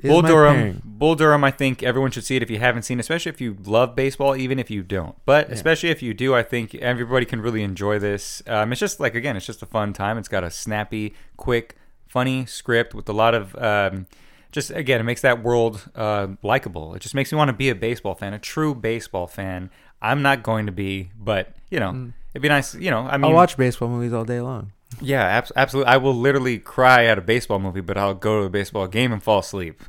Bull 0.07 0.21
Durham, 0.21 0.55
pairing. 0.55 0.81
Bull 0.85 1.15
Durham. 1.15 1.43
I 1.43 1.51
think 1.51 1.83
everyone 1.83 2.11
should 2.11 2.23
see 2.23 2.35
it 2.35 2.43
if 2.43 2.49
you 2.49 2.59
haven't 2.59 2.83
seen, 2.83 2.99
it, 2.99 3.01
especially 3.01 3.31
if 3.31 3.41
you 3.41 3.57
love 3.65 3.95
baseball, 3.95 4.35
even 4.35 4.59
if 4.59 4.69
you 4.71 4.81
don't. 4.83 5.15
But 5.25 5.47
Yeah. 5.49 5.55
especially 5.55 5.89
if 5.89 6.01
you 6.01 6.13
do, 6.13 6.33
I 6.35 6.43
think 6.43 6.73
everybody 6.75 7.25
can 7.25 7.41
really 7.41 7.63
enjoy 7.63 7.99
this. 7.99 8.41
Um, 8.47 8.71
it's 8.71 8.79
just 8.79 8.99
like 8.99 9.15
again, 9.15 9.35
it's 9.35 9.45
just 9.45 9.61
a 9.61 9.65
fun 9.65 9.93
time. 9.93 10.17
It's 10.17 10.27
got 10.29 10.43
a 10.43 10.49
snappy, 10.51 11.13
quick, 11.37 11.75
funny 12.07 12.45
script 12.45 12.93
with 12.95 13.07
a 13.09 13.13
lot 13.13 13.33
of. 13.35 13.55
Um, 13.57 14.07
just 14.51 14.71
again, 14.71 14.99
it 14.99 15.03
makes 15.03 15.21
that 15.21 15.43
world 15.43 15.89
uh, 15.95 16.27
likable. 16.41 16.95
It 16.95 17.01
just 17.01 17.13
makes 17.13 17.31
me 17.31 17.37
want 17.37 17.49
to 17.49 17.53
be 17.53 17.69
a 17.69 17.75
baseball 17.75 18.15
fan, 18.15 18.33
a 18.33 18.39
true 18.39 18.73
baseball 18.73 19.27
fan. 19.27 19.69
I'm 20.01 20.21
not 20.21 20.41
going 20.43 20.65
to 20.65 20.71
be, 20.71 21.11
but 21.19 21.55
you 21.69 21.79
know, 21.79 21.91
Mm. 21.91 22.13
it'd 22.33 22.41
be 22.41 22.47
nice. 22.49 22.73
You 22.73 22.89
know, 22.89 23.01
I 23.01 23.17
mean, 23.17 23.25
I'll 23.25 23.33
watch 23.35 23.57
baseball 23.57 23.89
movies 23.89 24.11
all 24.13 24.23
day 24.25 24.41
long. 24.41 24.71
Yeah, 25.01 25.23
abs- 25.23 25.51
absolutely. 25.55 25.91
I 25.91 25.97
will 25.97 26.15
literally 26.15 26.57
cry 26.57 27.05
at 27.05 27.17
a 27.17 27.21
baseball 27.21 27.59
movie, 27.59 27.79
but 27.79 27.97
I'll 27.97 28.15
go 28.15 28.39
to 28.41 28.45
a 28.47 28.49
baseball 28.49 28.87
game 28.87 29.13
and 29.13 29.21
fall 29.21 29.39
asleep. 29.39 29.81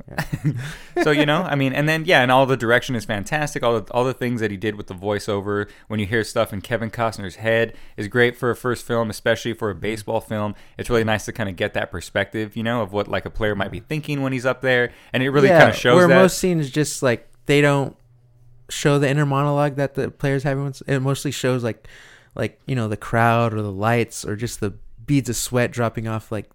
so 1.02 1.10
you 1.10 1.24
know, 1.24 1.42
I 1.42 1.54
mean, 1.54 1.72
and 1.72 1.88
then 1.88 2.04
yeah, 2.04 2.22
and 2.22 2.30
all 2.30 2.44
the 2.44 2.56
direction 2.56 2.94
is 2.94 3.06
fantastic. 3.06 3.62
All 3.62 3.80
the 3.80 3.92
all 3.92 4.04
the 4.04 4.12
things 4.12 4.40
that 4.40 4.50
he 4.50 4.56
did 4.56 4.74
with 4.76 4.88
the 4.88 4.94
voiceover 4.94 5.68
when 5.88 6.00
you 6.00 6.06
hear 6.06 6.22
stuff 6.22 6.52
in 6.52 6.60
Kevin 6.60 6.90
Costner's 6.90 7.36
head 7.36 7.74
is 7.96 8.08
great 8.08 8.36
for 8.36 8.50
a 8.50 8.56
first 8.56 8.86
film, 8.86 9.08
especially 9.10 9.54
for 9.54 9.70
a 9.70 9.72
mm-hmm. 9.72 9.80
baseball 9.80 10.20
film. 10.20 10.54
It's 10.76 10.90
really 10.90 11.04
nice 11.04 11.24
to 11.24 11.32
kind 11.32 11.48
of 11.48 11.56
get 11.56 11.72
that 11.74 11.90
perspective, 11.90 12.54
you 12.54 12.62
know, 12.62 12.82
of 12.82 12.92
what 12.92 13.08
like 13.08 13.24
a 13.24 13.30
player 13.30 13.56
might 13.56 13.72
be 13.72 13.80
thinking 13.80 14.20
when 14.22 14.32
he's 14.32 14.46
up 14.46 14.60
there, 14.60 14.92
and 15.12 15.22
it 15.22 15.30
really 15.30 15.48
Yeah, 15.48 15.60
kind 15.60 15.70
of 15.70 15.76
shows 15.76 15.96
where 15.96 16.08
that. 16.08 16.14
most 16.14 16.38
scenes 16.38 16.70
just 16.70 17.02
like 17.02 17.26
they 17.46 17.62
don't 17.62 17.96
show 18.68 18.98
the 18.98 19.08
inner 19.08 19.26
monologue 19.26 19.76
that 19.76 19.94
the 19.94 20.10
players 20.10 20.42
have. 20.42 20.58
once- 20.58 20.82
It 20.86 21.00
mostly 21.00 21.30
shows 21.30 21.64
like 21.64 21.88
like 22.36 22.60
you 22.66 22.76
know 22.76 22.86
the 22.86 22.96
crowd 22.98 23.54
or 23.54 23.62
the 23.62 23.72
lights 23.72 24.24
or 24.24 24.36
just 24.36 24.60
the 24.60 24.74
beads 25.06 25.28
of 25.28 25.36
sweat 25.36 25.70
dropping 25.70 26.06
off 26.08 26.30
like 26.32 26.50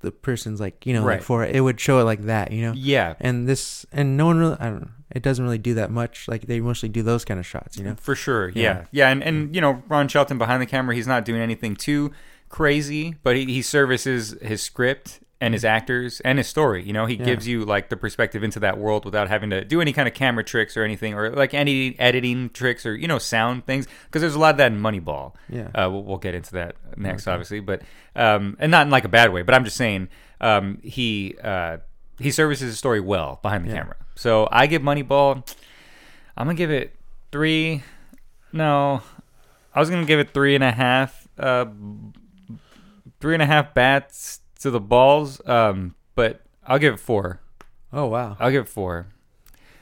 the 0.00 0.10
person's 0.12 0.60
like 0.60 0.86
you 0.86 0.92
know 0.92 1.02
Right. 1.04 1.14
like 1.14 1.22
for 1.22 1.44
it 1.44 1.60
would 1.60 1.80
show 1.80 1.98
it 1.98 2.04
like 2.04 2.22
that 2.22 2.52
you 2.52 2.62
know. 2.62 2.72
yeah, 2.76 3.14
And 3.20 3.48
this 3.48 3.84
and 3.92 4.16
no 4.16 4.26
one 4.26 4.38
really 4.38 4.56
I 4.60 4.66
don't 4.70 4.80
know. 4.82 4.90
It 5.10 5.22
doesn't 5.22 5.42
really 5.44 5.58
do 5.58 5.74
that 5.74 5.90
much. 5.90 6.28
Like 6.28 6.46
they 6.46 6.60
mostly 6.60 6.88
do 6.90 7.02
those 7.02 7.24
kind 7.24 7.40
of 7.40 7.46
shots, 7.46 7.78
you 7.78 7.84
know. 7.84 7.96
For 7.98 8.14
sure, 8.14 8.50
yeah, 8.50 8.62
Yeah. 8.62 8.84
yeah, 8.92 9.08
and 9.08 9.24
and 9.24 9.48
mm. 9.50 9.54
you 9.54 9.60
know 9.60 9.82
Ron 9.88 10.06
Shelton 10.08 10.38
behind 10.38 10.60
the 10.62 10.66
camera, 10.66 10.94
he's 10.94 11.06
not 11.06 11.24
doing 11.24 11.40
anything 11.40 11.74
too 11.76 12.12
crazy, 12.48 13.16
but 13.22 13.34
he, 13.36 13.44
he 13.46 13.62
services 13.62 14.36
his 14.42 14.62
script 14.62 15.20
and 15.40 15.54
his 15.54 15.64
actors 15.64 16.20
and 16.20 16.36
his 16.38 16.48
story. 16.48 16.82
You 16.82 16.92
know, 16.92 17.06
he 17.06 17.14
Yeah. 17.14 17.24
gives 17.24 17.46
you 17.46 17.64
like 17.64 17.90
the 17.90 17.96
perspective 17.96 18.42
into 18.42 18.58
that 18.60 18.76
world 18.78 19.04
without 19.04 19.28
having 19.28 19.50
to 19.50 19.64
do 19.64 19.80
any 19.80 19.92
kind 19.92 20.08
of 20.08 20.14
camera 20.14 20.42
tricks 20.42 20.76
or 20.76 20.82
anything, 20.82 21.14
or 21.14 21.30
like 21.30 21.54
any 21.54 21.98
editing 22.00 22.50
tricks 22.50 22.84
or 22.84 22.94
you 22.96 23.06
know 23.06 23.18
sound 23.18 23.64
things. 23.64 23.86
Because 24.06 24.20
there's 24.22 24.34
a 24.34 24.38
lot 24.38 24.50
of 24.54 24.56
that 24.58 24.72
in 24.72 24.80
Moneyball. 24.80 25.34
Yeah. 25.48 25.68
Uh, 25.74 25.88
we'll, 25.90 26.02
we'll 26.02 26.16
get 26.18 26.34
into 26.34 26.52
that 26.54 26.74
next, 26.96 27.26
Okay. 27.28 27.32
obviously, 27.34 27.60
but 27.60 27.82
um, 28.16 28.56
and 28.58 28.70
not 28.70 28.86
in 28.86 28.90
like 28.90 29.04
a 29.04 29.08
bad 29.08 29.32
way. 29.32 29.42
But 29.42 29.54
I'm 29.54 29.64
just 29.64 29.76
saying, 29.76 30.08
um, 30.40 30.78
he 30.82 31.36
uh, 31.42 31.76
he 32.18 32.30
services 32.32 32.66
his 32.70 32.78
story 32.78 33.00
well 33.00 33.38
behind 33.42 33.64
the 33.64 33.68
Yeah. 33.70 33.76
camera. 33.78 33.96
So 34.16 34.48
I 34.50 34.66
give 34.66 34.82
Moneyball. 34.82 35.48
I'm 36.36 36.46
gonna 36.48 36.54
give 36.56 36.72
it 36.72 36.96
three. 37.30 37.84
No, 38.52 39.02
I 39.72 39.78
was 39.78 39.88
gonna 39.88 40.04
give 40.04 40.18
it 40.18 40.34
three 40.34 40.56
and 40.56 40.64
a 40.64 40.72
half. 40.72 41.28
Uh, 41.38 41.66
three 43.20 43.34
and 43.34 43.42
a 43.42 43.46
half 43.46 43.74
bats 43.74 44.37
to 44.60 44.70
the 44.70 44.80
balls. 44.80 45.40
Um, 45.46 45.94
but 46.14 46.42
I'll 46.66 46.78
give 46.78 46.94
it 46.94 46.98
four. 46.98 47.40
Oh 47.92 48.06
wow. 48.06 48.36
I'll 48.40 48.50
give 48.50 48.64
it 48.64 48.68
four 48.68 49.06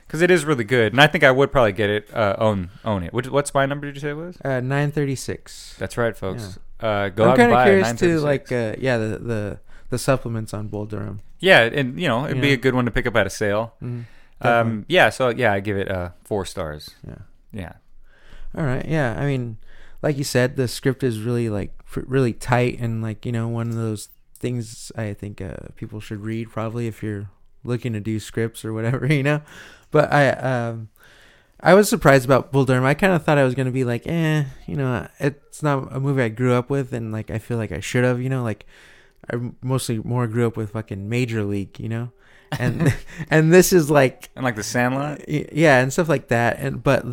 because 0.06 0.22
it 0.22 0.30
is 0.30 0.44
really 0.44 0.64
good, 0.64 0.92
and 0.92 1.00
I 1.00 1.06
think 1.08 1.24
I 1.24 1.30
would 1.32 1.50
probably 1.50 1.72
get 1.72 1.90
it. 1.90 2.14
Uh, 2.14 2.36
own 2.38 2.70
own 2.84 3.02
it. 3.02 3.12
What 3.12 3.46
spy 3.48 3.66
number 3.66 3.86
did 3.86 3.96
you 3.96 4.00
say 4.00 4.10
it 4.10 4.14
was? 4.14 4.38
Uh, 4.44 4.60
nine 4.60 4.92
thirty 4.92 5.16
six. 5.16 5.74
That's 5.78 5.96
right, 5.96 6.16
folks. 6.16 6.58
Uh, 6.78 7.08
go 7.08 7.24
I'm 7.24 7.30
out 7.30 7.32
and 7.32 7.38
kind 7.38 7.52
of 7.52 7.56
buy 7.56 7.64
curious 7.64 7.90
it. 7.92 7.98
to 7.98 8.20
like 8.20 8.52
uh, 8.52 8.74
yeah 8.78 8.98
the, 8.98 9.18
the 9.18 9.58
the 9.90 9.98
supplements 9.98 10.52
on 10.54 10.68
Bull 10.68 10.84
Durham. 10.86 11.20
yeah, 11.40 11.62
and 11.62 11.98
you 12.00 12.06
know 12.06 12.26
it'd 12.26 12.40
be 12.40 12.52
a 12.52 12.56
good 12.56 12.74
one 12.74 12.84
to 12.84 12.90
pick 12.90 13.06
up 13.06 13.16
at 13.16 13.26
a 13.26 13.30
sale. 13.30 13.74
Mm-hmm. 13.82 14.02
Um, 14.46 14.84
yeah, 14.88 15.08
so 15.08 15.30
yeah, 15.30 15.52
I 15.54 15.60
give 15.60 15.78
it 15.78 15.90
uh 15.90 16.10
four 16.24 16.44
stars. 16.44 16.90
yeah. 17.06 17.18
Yeah, 17.52 17.72
All 18.54 18.64
right. 18.64 18.84
Yeah. 18.86 19.16
I 19.18 19.24
mean, 19.24 19.56
like 20.02 20.18
you 20.18 20.24
said, 20.24 20.56
the 20.56 20.68
script 20.68 21.02
is 21.02 21.20
really 21.20 21.48
like 21.48 21.72
really 21.94 22.34
tight 22.34 22.78
and 22.78 23.00
like 23.00 23.24
you 23.24 23.32
know 23.32 23.48
one 23.48 23.68
of 23.70 23.74
those 23.76 24.10
things 24.36 24.92
I 24.96 25.12
think 25.14 25.40
uh, 25.40 25.56
people 25.76 26.00
should 26.00 26.20
read 26.20 26.50
probably 26.50 26.86
if 26.86 27.02
you're 27.02 27.30
looking 27.64 27.92
to 27.94 28.00
do 28.00 28.20
scripts 28.20 28.64
or 28.64 28.72
whatever, 28.72 29.06
you 29.12 29.22
know. 29.22 29.40
But 29.90 30.12
I 30.12 30.30
um 30.30 30.88
I 31.60 31.74
was 31.74 31.88
surprised 31.88 32.24
about 32.26 32.52
Bull 32.52 32.64
Durham. 32.64 32.84
I 32.84 32.94
kind 32.94 33.12
of 33.14 33.24
thought 33.24 33.38
I 33.38 33.44
was 33.44 33.54
gonna 33.54 33.70
be 33.70 33.84
like, 33.84 34.06
eh, 34.06 34.44
you 34.66 34.76
know, 34.76 35.08
it's 35.18 35.62
not 35.62 35.88
a 35.94 36.00
movie 36.00 36.22
I 36.22 36.28
grew 36.28 36.52
up 36.54 36.70
with, 36.70 36.92
and 36.92 37.12
like 37.12 37.30
I 37.30 37.38
feel 37.38 37.56
like 37.56 37.72
I 37.72 37.80
should 37.80 38.04
have, 38.04 38.20
you 38.20 38.28
know, 38.28 38.42
like. 38.42 38.66
I 39.28 39.40
mostly 39.60 39.98
more 39.98 40.28
grew 40.28 40.46
up 40.46 40.56
with 40.56 40.70
fucking 40.70 41.08
Major 41.08 41.42
League, 41.42 41.80
you 41.80 41.88
know, 41.88 42.12
and 42.60 42.94
and 43.30 43.52
this 43.52 43.72
is 43.72 43.90
like 43.90 44.30
And 44.36 44.44
like 44.44 44.54
the 44.54 44.62
Sandlot. 44.62 45.28
yeah 45.28 45.80
and 45.80 45.92
stuff 45.92 46.08
like 46.08 46.28
that 46.28 46.58
and 46.60 46.80
but 46.80 47.04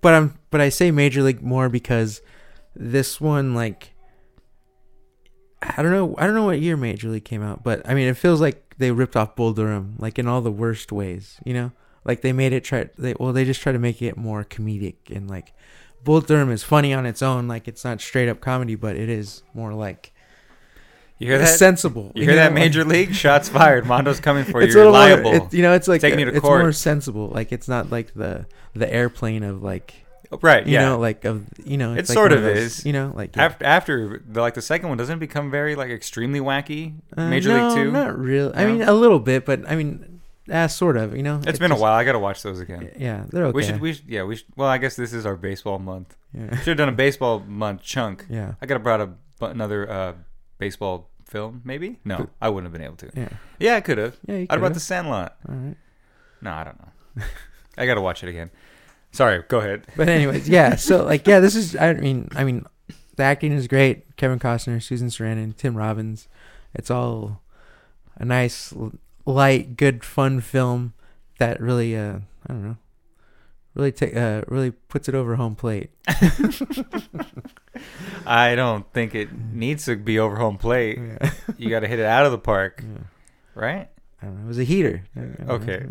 but 0.00 0.14
i'm 0.14 0.36
but 0.50 0.60
i 0.60 0.68
say 0.68 0.90
major 0.90 1.22
league 1.22 1.42
more 1.42 1.68
because 1.68 2.22
this 2.74 3.20
one 3.20 3.54
like 3.54 3.93
i 5.76 5.82
don't 5.82 5.92
know 5.92 6.14
i 6.18 6.26
don't 6.26 6.34
know 6.34 6.44
what 6.44 6.60
year 6.60 6.76
major 6.76 7.08
league 7.08 7.24
came 7.24 7.42
out 7.42 7.62
but 7.62 7.80
i 7.88 7.94
mean 7.94 8.06
it 8.08 8.16
feels 8.16 8.40
like 8.40 8.74
they 8.78 8.90
ripped 8.90 9.16
off 9.16 9.34
bull 9.36 9.52
durham 9.52 9.94
like 9.98 10.18
in 10.18 10.26
all 10.26 10.40
the 10.40 10.50
worst 10.52 10.92
ways 10.92 11.38
you 11.44 11.54
know 11.54 11.70
like 12.04 12.20
they 12.22 12.32
made 12.32 12.52
it 12.52 12.64
try 12.64 12.88
they 12.98 13.14
well 13.18 13.32
they 13.32 13.44
just 13.44 13.60
try 13.60 13.72
to 13.72 13.78
make 13.78 14.02
it 14.02 14.16
more 14.16 14.44
comedic 14.44 14.96
and 15.14 15.28
like 15.28 15.52
bull 16.02 16.20
durham 16.20 16.50
is 16.50 16.62
funny 16.62 16.92
on 16.92 17.06
its 17.06 17.22
own 17.22 17.48
like 17.48 17.66
it's 17.68 17.84
not 17.84 18.00
straight 18.00 18.28
up 18.28 18.40
comedy 18.40 18.74
but 18.74 18.96
it 18.96 19.08
is 19.08 19.42
more 19.54 19.72
like 19.72 20.12
You 21.18 21.28
hear 21.28 21.38
that? 21.38 21.46
sensible 21.58 22.12
You 22.14 22.22
hear 22.24 22.32
know? 22.32 22.36
that? 22.36 22.52
Major 22.52 22.84
League 22.84 23.14
shots 23.24 23.48
fired. 23.48 23.86
Mondo's 23.86 24.20
coming 24.20 24.44
for 24.44 24.60
you. 24.60 24.66
it's 24.66 24.74
You're 24.74 24.90
liable. 24.90 25.32
more, 25.32 25.46
it, 25.46 25.54
you 25.54 25.62
know 25.62 25.72
it's 25.72 25.88
like 25.88 26.00
Taking 26.02 26.18
you 26.18 26.26
to 26.26 26.32
it's 26.32 26.40
court. 26.40 26.60
more 26.60 26.72
sensible 26.72 27.28
like 27.28 27.52
it's 27.52 27.68
not 27.68 27.90
like 27.90 28.12
the 28.14 28.46
the 28.74 28.92
airplane 28.92 29.44
of 29.44 29.62
like 29.62 30.03
right. 30.42 30.66
you 30.66 30.74
Yeah. 30.74 30.88
know, 30.90 30.98
like 30.98 31.24
of 31.24 31.46
you 31.64 31.76
know, 31.76 31.92
It 31.94 32.00
it's 32.00 32.08
like 32.10 32.14
sort 32.14 32.32
of 32.32 32.42
those, 32.42 32.56
is. 32.58 32.86
You 32.86 32.92
know, 32.92 33.12
like 33.14 33.36
yeah. 33.36 33.44
after 33.44 33.64
after 33.64 34.22
the, 34.26 34.40
like 34.40 34.54
the 34.54 34.62
second 34.62 34.88
one 34.88 34.98
doesn't 34.98 35.16
it 35.16 35.20
become 35.20 35.50
very 35.50 35.74
like 35.74 35.90
extremely 35.90 36.40
wacky. 36.40 36.94
Uh, 37.16 37.28
Major 37.28 37.50
no, 37.50 37.68
League 37.68 37.76
Two. 37.76 37.90
Not 37.92 38.18
really. 38.18 38.54
I 38.54 38.66
mean, 38.66 38.82
a 38.82 38.92
little 38.94 39.18
bit, 39.20 39.44
but 39.44 39.68
I 39.70 39.76
mean, 39.76 40.20
uh, 40.50 40.68
sort 40.68 40.96
of. 40.96 41.16
You 41.16 41.22
know, 41.22 41.40
it's 41.46 41.58
been 41.58 41.72
a 41.72 41.76
while. 41.78 41.92
I 41.94 42.04
gotta 42.04 42.18
watch 42.18 42.42
those 42.42 42.60
again. 42.60 42.90
Yeah, 42.98 43.24
they're 43.30 43.46
okay. 43.46 43.56
We 43.56 43.62
should. 43.64 43.80
We 43.80 43.92
should, 43.94 44.04
yeah. 44.08 44.24
We 44.24 44.36
should, 44.36 44.46
well, 44.56 44.68
I 44.68 44.78
guess 44.78 44.96
this 44.96 45.12
is 45.12 45.24
our 45.26 45.36
baseball 45.36 45.78
month. 45.78 46.16
yeah. 46.32 46.56
Should 46.58 46.68
have 46.68 46.76
done 46.78 46.88
a 46.88 46.92
baseball 46.92 47.40
month 47.40 47.82
chunk. 47.82 48.26
yeah, 48.28 48.54
I 48.60 48.66
could 48.66 48.74
have 48.74 48.82
brought 48.82 49.00
a, 49.00 49.10
another 49.46 49.90
uh, 49.90 50.12
baseball 50.58 51.10
film. 51.26 51.62
Maybe 51.64 51.98
no, 52.04 52.28
I 52.40 52.48
wouldn't 52.48 52.66
have 52.66 52.72
been 52.72 52.86
able 52.86 52.96
to. 52.96 53.10
yeah, 53.16 53.28
Yeah, 53.58 53.76
I 53.76 53.80
could 53.80 53.98
have. 53.98 54.16
yeah. 54.26 54.36
You 54.36 54.44
about 54.44 54.58
could've. 54.60 54.74
the 54.74 54.80
Sandlot? 54.80 55.36
All 55.48 55.54
right. 55.54 55.76
No, 56.42 56.52
I 56.52 56.64
don't 56.64 56.78
know. 56.80 57.24
I 57.78 57.86
gotta 57.86 58.00
watch 58.02 58.22
it 58.22 58.28
again. 58.28 58.50
Sorry. 59.14 59.42
Go 59.48 59.58
ahead. 59.60 59.86
But 59.96 60.08
anyways, 60.08 60.48
yeah. 60.48 60.74
So 60.76 61.04
like, 61.04 61.26
yeah, 61.26 61.40
this 61.40 61.54
is. 61.56 61.74
I 61.76 61.94
mean, 61.94 62.28
I 62.34 62.44
mean, 62.44 62.66
the 63.16 63.22
acting 63.22 63.52
is 63.52 63.66
great. 63.68 64.16
Kevin 64.16 64.38
Costner, 64.38 64.82
Susan 64.82 65.08
Sarandon, 65.08 65.56
Tim 65.56 65.76
Robbins. 65.76 66.28
It's 66.74 66.90
all 66.90 67.40
a 68.16 68.24
nice, 68.24 68.74
light, 69.24 69.76
good, 69.76 70.04
fun 70.04 70.40
film 70.40 70.92
that 71.38 71.60
really, 71.60 71.96
uh, 71.96 72.18
I 72.46 72.52
don't 72.52 72.62
know, 72.64 72.76
really 73.74 73.92
take, 73.92 74.16
uh, 74.16 74.42
really 74.48 74.70
puts 74.72 75.08
it 75.08 75.14
over 75.14 75.36
home 75.36 75.54
plate. 75.54 75.90
I 78.26 78.54
don't 78.54 78.90
think 78.92 79.14
it 79.14 79.28
needs 79.52 79.84
to 79.86 79.96
be 79.96 80.18
over 80.18 80.36
home 80.36 80.58
plate. 80.58 80.98
Yeah. 80.98 81.30
You 81.58 81.70
got 81.70 81.80
to 81.80 81.88
hit 81.88 81.98
it 81.98 82.06
out 82.06 82.26
of 82.26 82.32
the 82.32 82.38
park, 82.38 82.82
Yeah. 82.96 83.02
right? 83.54 83.88
I 84.22 84.26
don't 84.26 84.36
know. 84.38 84.44
It 84.44 84.48
was 84.48 84.58
a 84.58 84.64
heater. 84.64 85.04
I 85.16 85.20
don't 85.20 85.46
know. 85.46 85.54
Okay. 85.54 85.86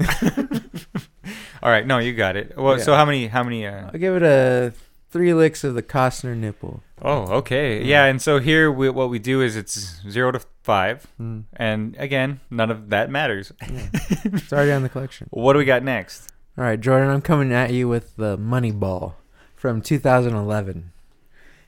All 1.64 1.72
right. 1.72 1.88
No, 1.88 1.98
you 1.98 2.14
got 2.14 2.36
it. 2.36 2.56
Well, 2.58 2.78
Yeah. 2.78 2.84
so 2.84 2.94
how 2.96 3.06
many? 3.06 3.28
How 3.28 3.42
many? 3.44 3.66
Uh, 3.66 3.86
I'll 3.92 4.00
give 4.00 4.16
it 4.16 4.22
a 4.24 4.74
three 5.10 5.34
licks 5.34 5.64
of 5.64 5.74
the 5.76 5.82
Costner 5.84 6.36
nipple. 6.36 6.82
oh, 7.02 7.24
okay. 7.38 7.80
Yeah. 7.80 7.86
Yeah. 7.86 8.06
And 8.06 8.22
so 8.22 8.40
here, 8.40 8.72
we, 8.72 8.90
what 8.90 9.10
we 9.10 9.18
do 9.20 9.42
is 9.42 9.56
it's 9.56 10.02
zero 10.10 10.32
to 10.34 10.42
five, 10.64 11.08
Mm, 11.22 11.44
and 11.56 11.96
again, 11.98 12.40
none 12.50 12.70
of 12.72 12.90
that 12.90 13.10
matters. 13.10 13.52
it's 13.62 14.52
already 14.54 14.72
on 14.72 14.84
the 14.84 14.90
collection. 14.90 15.28
What 15.32 15.54
do 15.54 15.60
we 15.60 15.66
got 15.66 15.84
next? 15.84 16.32
All 16.58 16.64
right, 16.64 16.80
Jordan, 16.80 17.10
I'm 17.10 17.22
coming 17.22 17.52
at 17.54 17.72
you 17.72 17.88
with 17.88 18.16
the 18.18 18.38
Moneyball 18.38 19.14
from 19.56 19.82
2011. 19.82 20.92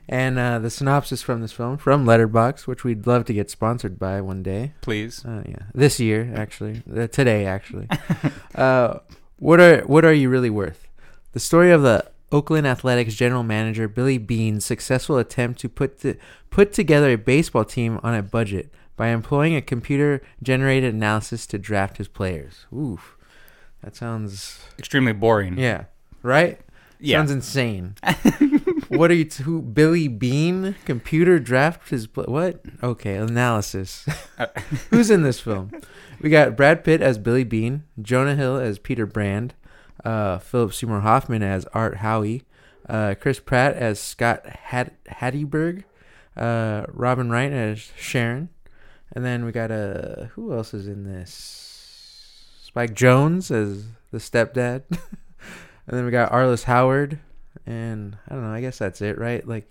And 0.08 0.38
uh, 0.38 0.60
the 0.60 0.70
synopsis 0.70 1.24
from 1.24 1.42
this 1.42 1.52
film 1.52 1.78
from 1.78 2.06
Letterboxd, 2.06 2.68
which 2.68 2.84
we'd 2.84 3.08
love 3.08 3.26
to 3.26 3.34
get 3.34 3.50
sponsored 3.50 3.98
by 3.98 4.22
one 4.22 4.44
day. 4.44 4.74
Please. 4.82 5.26
Uh, 5.26 5.42
yeah, 5.48 5.64
this 5.74 6.00
year 6.00 6.32
actually, 6.36 6.84
uh, 6.96 7.08
today 7.08 7.46
actually. 7.48 7.88
uh, 8.56 9.00
what 9.38 9.60
are 9.60 9.82
what 9.82 10.06
are 10.06 10.14
you 10.14 10.30
really 10.30 10.50
worth? 10.50 10.88
The 11.34 11.40
story 11.40 11.72
of 11.72 11.82
the 11.82 12.06
Oakland 12.32 12.66
Athletics 12.68 13.14
general 13.16 13.44
manager 13.44 13.88
Billy 13.88 14.18
Beane's 14.18 14.66
successful 14.66 15.18
attempt 15.18 15.60
to 15.62 15.70
put 15.70 16.00
to, 16.02 16.16
put 16.50 16.74
together 16.74 17.12
a 17.12 17.18
baseball 17.18 17.66
team 17.66 18.00
on 18.04 18.14
a 18.16 18.24
budget 18.24 18.72
by 18.98 19.08
employing 19.10 19.56
a 19.56 19.62
computer-generated 19.62 20.94
analysis 20.94 21.46
to 21.48 21.58
draft 21.58 21.98
his 21.98 22.08
players. 22.08 22.66
Oof, 22.74 23.18
that 23.84 23.96
sounds 23.96 24.60
Extremely 24.80 25.12
boring. 25.14 25.58
yeah, 25.58 25.86
right. 26.24 26.60
Yeah. 27.00 27.20
Sounds 27.20 27.32
insane. 27.32 27.96
what 28.90 29.12
are 29.12 29.16
you? 29.16 29.26
T- 29.26 29.44
who? 29.44 29.62
Billy 29.62 30.08
Beane? 30.08 30.76
Computer 30.86 31.40
draft 31.40 31.90
his 31.90 32.08
pl- 32.08 32.26
what? 32.26 32.62
Okay, 32.84 33.16
analysis. 33.16 34.06
Who's 34.90 35.10
in 35.10 35.24
this 35.24 35.40
film? 35.40 35.72
We 36.22 36.30
got 36.30 36.56
Brad 36.56 36.84
Pitt 36.84 37.02
as 37.02 37.18
Billy 37.18 37.44
Beane, 37.44 37.84
Jonah 38.02 38.36
Hill 38.36 38.58
as 38.58 38.80
Peter 38.80 39.06
Brand, 39.06 39.54
uh, 40.04 40.40
Philip 40.40 40.74
Seymour 40.74 41.02
Hoffman 41.02 41.44
as 41.44 41.66
Art 41.74 41.98
Howe, 41.98 42.40
uh, 42.88 43.16
Chris 43.20 43.40
Pratt 43.40 43.76
as 43.76 44.00
Scott 44.00 44.46
Had- 44.46 44.96
Hattie 45.08 45.46
uh, 46.38 46.86
Robin 46.90 47.30
Wright 47.30 47.52
as 47.52 47.92
Sharon, 47.98 48.50
and 49.14 49.24
then 49.26 49.46
we 49.46 49.52
got 49.52 49.72
uh, 49.72 50.26
who 50.34 50.54
else 50.54 50.74
is 50.74 50.88
in 50.88 51.04
this? 51.04 51.62
Spike 52.64 52.94
Jonze 52.94 53.52
as 53.52 53.86
the 54.12 54.18
stepdad, 54.18 54.84
and 54.90 55.00
then 55.88 56.06
we 56.06 56.12
got 56.12 56.32
Arliss 56.32 56.64
Howard, 56.64 57.20
and 57.66 58.18
I 58.28 58.34
don't 58.34 58.44
know. 58.44 58.54
I 58.54 58.62
guess 58.62 58.78
that's 58.78 59.02
it, 59.02 59.18
right? 59.18 59.46
Like, 59.48 59.70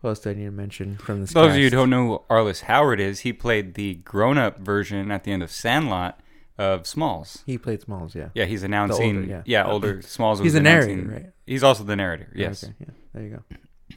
what 0.00 0.10
else 0.10 0.20
do 0.20 0.30
I 0.30 0.34
need 0.34 0.44
to 0.44 0.50
mention 0.50 0.96
from 0.96 1.20
this? 1.20 1.32
Those 1.32 1.52
of 1.52 1.56
you 1.56 1.64
who 1.64 1.70
don't 1.70 1.90
know 1.90 2.06
who 2.06 2.34
Arliss 2.34 2.62
Howard 2.62 3.00
is, 3.00 3.20
he 3.20 3.32
played 3.32 3.74
the 3.74 3.94
grown-up 3.96 4.60
version 4.60 5.10
at 5.10 5.24
the 5.24 5.32
end 5.32 5.42
of 5.42 5.50
Sandlot 5.50 6.20
of 6.56 6.86
Smalls. 6.86 7.42
he 7.46 7.56
played 7.56 7.80
Smalls, 7.80 8.14
yeah. 8.14 8.30
Yeah, 8.34 8.44
he's 8.44 8.62
announcing. 8.62 9.16
older, 9.18 9.42
yeah. 9.46 9.66
older 9.66 10.02
Smalls. 10.02 10.40
Was 10.40 10.46
He's 10.46 10.52
the 10.54 10.60
narrator, 10.60 11.02
right? 11.02 11.26
He's 11.46 11.62
also 11.62 11.84
the 11.84 11.96
narrator. 11.96 12.32
Yes. 12.34 12.64
Okay, 12.64 12.74
yeah. 12.80 12.86
There 13.14 13.22
you 13.22 13.30
go. 13.30 13.96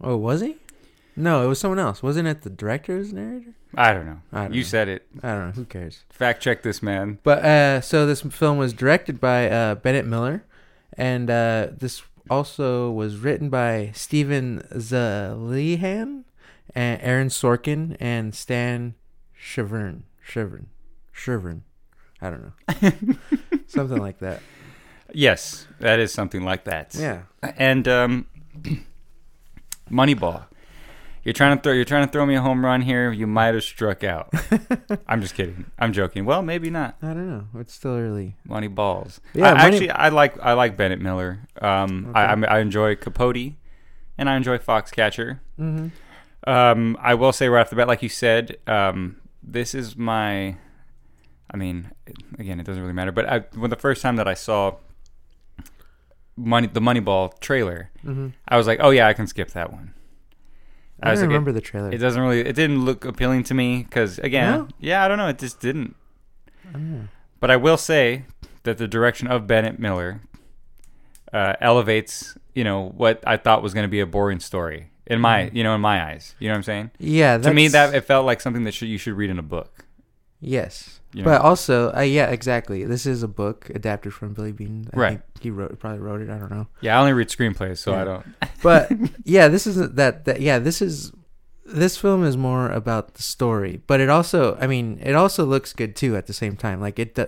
Oh, 0.00 0.16
was 0.16 0.40
he? 0.40 0.56
No, 1.14 1.44
it 1.44 1.46
was 1.46 1.58
someone 1.58 1.78
else. 1.78 2.02
Wasn't 2.02 2.26
it 2.26 2.42
the 2.42 2.50
director's 2.50 3.12
narrator? 3.12 3.54
I 3.74 3.92
don't 3.92 4.06
know. 4.06 4.20
I 4.32 4.42
don't 4.44 4.54
you 4.54 4.62
know. 4.62 4.66
said 4.66 4.88
it. 4.88 5.06
I 5.22 5.28
don't 5.32 5.46
know. 5.46 5.52
Who 5.52 5.64
cares? 5.64 6.04
Fact 6.10 6.42
check 6.42 6.62
this 6.62 6.82
man. 6.82 7.18
But 7.22 7.44
uh, 7.44 7.80
so 7.80 8.06
this 8.06 8.22
film 8.22 8.58
was 8.58 8.72
directed 8.72 9.20
by 9.20 9.48
uh, 9.48 9.74
Bennett 9.76 10.06
Miller, 10.06 10.44
and 10.94 11.30
uh, 11.30 11.68
this 11.76 12.02
also 12.30 12.90
was 12.90 13.16
written 13.16 13.50
by 13.50 13.90
Steven 13.94 14.62
Zaillian, 14.72 16.24
and 16.74 17.00
Aaron 17.02 17.28
Sorkin, 17.28 17.96
and 18.00 18.34
Stan 18.34 18.94
Shavern. 19.38 20.02
Shavern. 20.26 20.66
Shavern. 21.14 21.62
I 22.20 22.30
don't 22.30 22.42
know. 22.42 23.14
Something 23.66 23.98
like 23.98 24.18
that. 24.20 24.40
Yes, 25.12 25.66
that 25.80 25.98
is 25.98 26.12
something 26.12 26.42
like 26.42 26.64
that. 26.64 26.94
Yeah. 26.94 27.22
And 27.42 27.86
um, 27.86 28.26
Moneyball. 29.90 30.44
You're 31.24 31.32
trying 31.32 31.56
to 31.56 31.62
throw. 31.62 31.72
You're 31.72 31.84
trying 31.84 32.04
to 32.06 32.10
throw 32.12 32.26
me 32.26 32.34
a 32.34 32.40
home 32.40 32.64
run 32.64 32.82
here. 32.82 33.12
You 33.12 33.26
might 33.28 33.54
have 33.54 33.62
struck 33.62 34.02
out. 34.02 34.32
I'm 35.06 35.20
just 35.20 35.34
kidding. 35.34 35.66
I'm 35.78 35.92
joking. 35.92 36.24
Well, 36.24 36.42
maybe 36.42 36.68
not. 36.68 36.96
I 37.00 37.08
don't 37.08 37.28
know. 37.28 37.46
It's 37.60 37.72
still 37.72 37.96
early. 37.96 38.36
Moneyballs. 38.48 39.20
Yeah, 39.32 39.52
I, 39.52 39.54
Money- 39.54 39.64
actually, 39.76 39.90
I 39.90 40.08
like. 40.08 40.38
I 40.40 40.54
like 40.54 40.76
Bennett 40.76 41.00
Miller. 41.00 41.40
Um, 41.60 42.10
I, 42.14 42.24
I 42.24 42.32
I 42.56 42.58
enjoy 42.58 42.96
Capote, 42.96 43.52
and 44.18 44.28
I 44.28 44.36
enjoy 44.36 44.58
Foxcatcher. 44.58 45.38
Mm-hmm. 45.60 45.88
Um, 46.50 46.96
I 47.00 47.14
will 47.14 47.32
say 47.32 47.48
right 47.48 47.60
off 47.60 47.70
the 47.70 47.76
bat, 47.76 47.86
like 47.86 48.02
you 48.02 48.08
said, 48.08 48.56
um, 48.66 49.18
this 49.42 49.74
is 49.76 49.96
my. 49.96 50.56
I 51.54 51.56
mean, 51.56 51.92
again, 52.38 52.58
it 52.58 52.66
doesn't 52.66 52.82
really 52.82 52.94
matter. 52.94 53.12
But 53.12 53.28
I, 53.28 53.38
when 53.54 53.70
the 53.70 53.76
first 53.76 54.02
time 54.02 54.16
that 54.16 54.26
I 54.26 54.34
saw 54.34 54.76
money, 56.36 56.66
the 56.66 56.80
Moneyball 56.80 57.38
trailer, 57.40 57.90
Mm-hmm. 58.04 58.28
I 58.48 58.56
was 58.56 58.66
like, 58.66 58.80
oh 58.82 58.90
yeah, 58.90 59.06
I 59.06 59.12
can 59.12 59.28
skip 59.28 59.52
that 59.52 59.70
one. 59.72 59.94
I, 61.02 61.10
was 61.10 61.20
don't 61.20 61.28
like, 61.28 61.32
remember 61.34 61.52
the 61.52 61.60
trailer. 61.60 61.88
It, 61.88 61.94
it 61.94 61.98
doesn't 61.98 62.20
really. 62.22 62.40
It 62.40 62.54
didn't 62.56 62.84
look 62.84 63.04
appealing 63.04 63.44
to 63.44 63.54
me 63.54 63.82
because 63.82 64.18
again, 64.20 64.52
No? 64.52 64.68
yeah, 64.80 65.04
I 65.04 65.08
don't 65.08 65.18
know. 65.18 65.28
It 65.28 65.38
just 65.38 65.60
didn't. 65.60 65.96
I. 66.74 67.08
But 67.40 67.50
I 67.50 67.56
will 67.56 67.76
say 67.76 68.24
that 68.62 68.78
the 68.78 68.86
direction 68.86 69.26
of 69.26 69.46
Bennett 69.48 69.78
Miller 69.80 70.20
uh, 71.32 71.54
elevates, 71.60 72.36
you 72.54 72.62
know, 72.64 72.92
what 72.96 73.22
I 73.26 73.36
thought 73.36 73.62
was 73.62 73.74
going 73.74 73.84
to 73.84 73.90
be 73.90 74.00
a 74.00 74.06
boring 74.06 74.38
story 74.40 74.90
in 75.06 75.20
my, 75.20 75.50
you 75.52 75.64
know, 75.64 75.74
in 75.74 75.80
my 75.80 76.02
eyes. 76.04 76.34
You 76.38 76.48
know 76.48 76.52
what 76.54 76.58
I'm 76.58 76.62
saying? 76.62 76.90
Yeah, 76.98 77.38
to 77.38 77.52
me, 77.52 77.66
Mm-hmm. 77.66 77.72
that 77.72 77.94
it 77.94 78.02
felt 78.02 78.24
like 78.26 78.40
something 78.40 78.62
that 78.64 78.72
should, 78.74 78.88
you 78.88 78.98
should 78.98 79.14
read 79.14 79.30
in 79.30 79.38
a 79.38 79.42
book. 79.42 79.84
yes, 80.40 81.00
You 81.14 81.24
but 81.24 81.42
also, 81.42 81.92
uh, 81.94 82.00
yeah, 82.00 82.26
exactly. 82.30 82.84
This 82.84 83.04
is 83.04 83.22
a 83.22 83.28
book 83.28 83.70
adapted 83.74 84.14
from 84.14 84.32
Billy 84.32 84.52
Beane. 84.52 84.88
I 84.94 84.96
Right. 84.98 85.10
think 85.34 85.42
he 85.42 85.50
wrote, 85.50 85.78
probably 85.78 85.98
wrote 85.98 86.22
it. 86.22 86.30
I 86.30 86.38
don't 86.38 86.50
know, 86.50 86.68
Yeah, 86.80 86.96
I 86.96 87.00
only 87.00 87.12
read 87.12 87.28
screenplays, 87.28 87.78
so 87.78 87.94
I 87.94 88.04
don't. 88.04 88.24
but 88.62 88.90
yeah, 89.24 89.48
this 89.48 89.66
isn't 89.66 89.96
that. 89.96 90.24
That 90.24 90.40
yeah, 90.40 90.58
this 90.58 90.80
is 90.80 91.12
this 91.64 91.96
film 91.96 92.24
is 92.24 92.36
more 92.36 92.70
about 92.70 93.14
the 93.14 93.22
story, 93.22 93.82
but 93.86 94.00
it 94.00 94.08
also, 94.10 94.56
I 94.60 94.66
mean, 94.66 94.98
it 95.02 95.14
also 95.14 95.44
looks 95.44 95.72
good 95.72 95.94
too 95.96 96.16
at 96.16 96.26
the 96.26 96.32
same 96.32 96.56
time. 96.56 96.80
Like 96.80 96.98
it, 96.98 97.18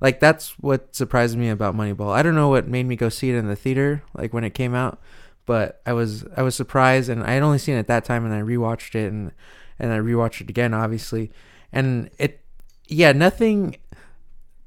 like 0.00 0.20
that's 0.20 0.50
what 0.60 0.94
surprised 0.94 1.36
me 1.38 1.48
about 1.48 1.74
Moneyball. 1.74 2.12
I 2.12 2.22
don't 2.22 2.34
know 2.36 2.48
what 2.50 2.68
made 2.68 2.86
me 2.86 2.94
go 2.96 3.08
see 3.08 3.30
it 3.30 3.36
in 3.36 3.48
the 3.48 3.56
theater, 3.56 4.02
like 4.14 4.32
when 4.34 4.44
it 4.44 4.54
came 4.54 4.74
out, 4.74 5.00
but 5.46 5.80
I 5.86 5.92
was 5.94 6.24
I 6.36 6.42
was 6.42 6.54
surprised, 6.54 7.08
and 7.08 7.22
I 7.24 7.32
had 7.32 7.42
only 7.42 7.58
seen 7.58 7.76
it 7.76 7.86
that 7.88 8.04
time, 8.04 8.24
and 8.26 8.34
I 8.34 8.40
rewatched 8.42 8.94
it, 8.94 9.10
and 9.10 9.32
and 9.78 9.92
I 9.92 9.98
rewatched 9.98 10.42
it 10.42 10.50
again, 10.50 10.74
obviously, 10.74 11.32
and 11.72 12.10
it, 12.18 12.44
yeah, 12.90 13.12
nothing, 13.12 13.76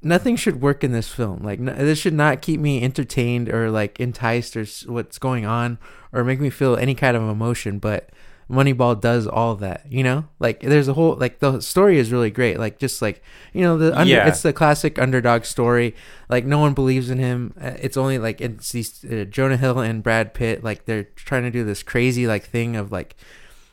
nothing 0.02 0.36
should 0.36 0.60
work 0.60 0.82
in 0.84 0.92
this 0.92 1.08
film. 1.08 1.42
Like 1.42 1.58
n- 1.58 1.66
this 1.66 1.98
should 1.98 2.14
not 2.14 2.42
keep 2.42 2.60
me 2.60 2.82
entertained 2.82 3.48
or 3.48 3.70
like 3.70 4.00
enticed 4.00 4.56
or 4.56 4.62
s- 4.62 4.86
what's 4.86 5.18
going 5.18 5.46
on 5.46 5.78
or 6.12 6.24
make 6.24 6.40
me 6.40 6.50
feel 6.50 6.76
any 6.76 6.94
kind 6.94 7.16
of 7.16 7.22
emotion, 7.22 7.78
but. 7.78 8.10
Moneyball 8.50 9.00
does 9.00 9.26
all 9.26 9.54
that, 9.56 9.86
you 9.90 10.02
know. 10.02 10.26
Like 10.38 10.60
there's 10.60 10.86
a 10.86 10.92
whole 10.92 11.16
like 11.16 11.38
the 11.38 11.60
story 11.62 11.98
is 11.98 12.12
really 12.12 12.30
great. 12.30 12.58
Like 12.58 12.78
just 12.78 13.00
like 13.00 13.22
you 13.54 13.62
know 13.62 13.78
the 13.78 13.98
under, 13.98 14.12
Yeah. 14.12 14.28
it's 14.28 14.42
the 14.42 14.52
classic 14.52 14.98
underdog 14.98 15.46
story. 15.46 15.94
Like 16.28 16.44
no 16.44 16.58
one 16.58 16.74
believes 16.74 17.08
in 17.08 17.16
him. 17.16 17.54
Uh, 17.58 17.72
It's 17.80 17.96
only 17.96 18.18
like 18.18 18.42
it's 18.42 18.70
these 18.70 19.02
uh, 19.06 19.24
Jonah 19.24 19.56
Hill 19.56 19.78
and 19.78 20.02
Brad 20.02 20.34
Pitt. 20.34 20.62
Like 20.62 20.84
they're 20.84 21.04
trying 21.16 21.44
to 21.44 21.50
do 21.50 21.64
this 21.64 21.82
crazy 21.82 22.26
like 22.26 22.44
thing 22.44 22.76
of 22.76 22.92
like, 22.92 23.16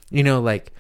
you 0.10 0.24
know, 0.24 0.40
like 0.40 0.72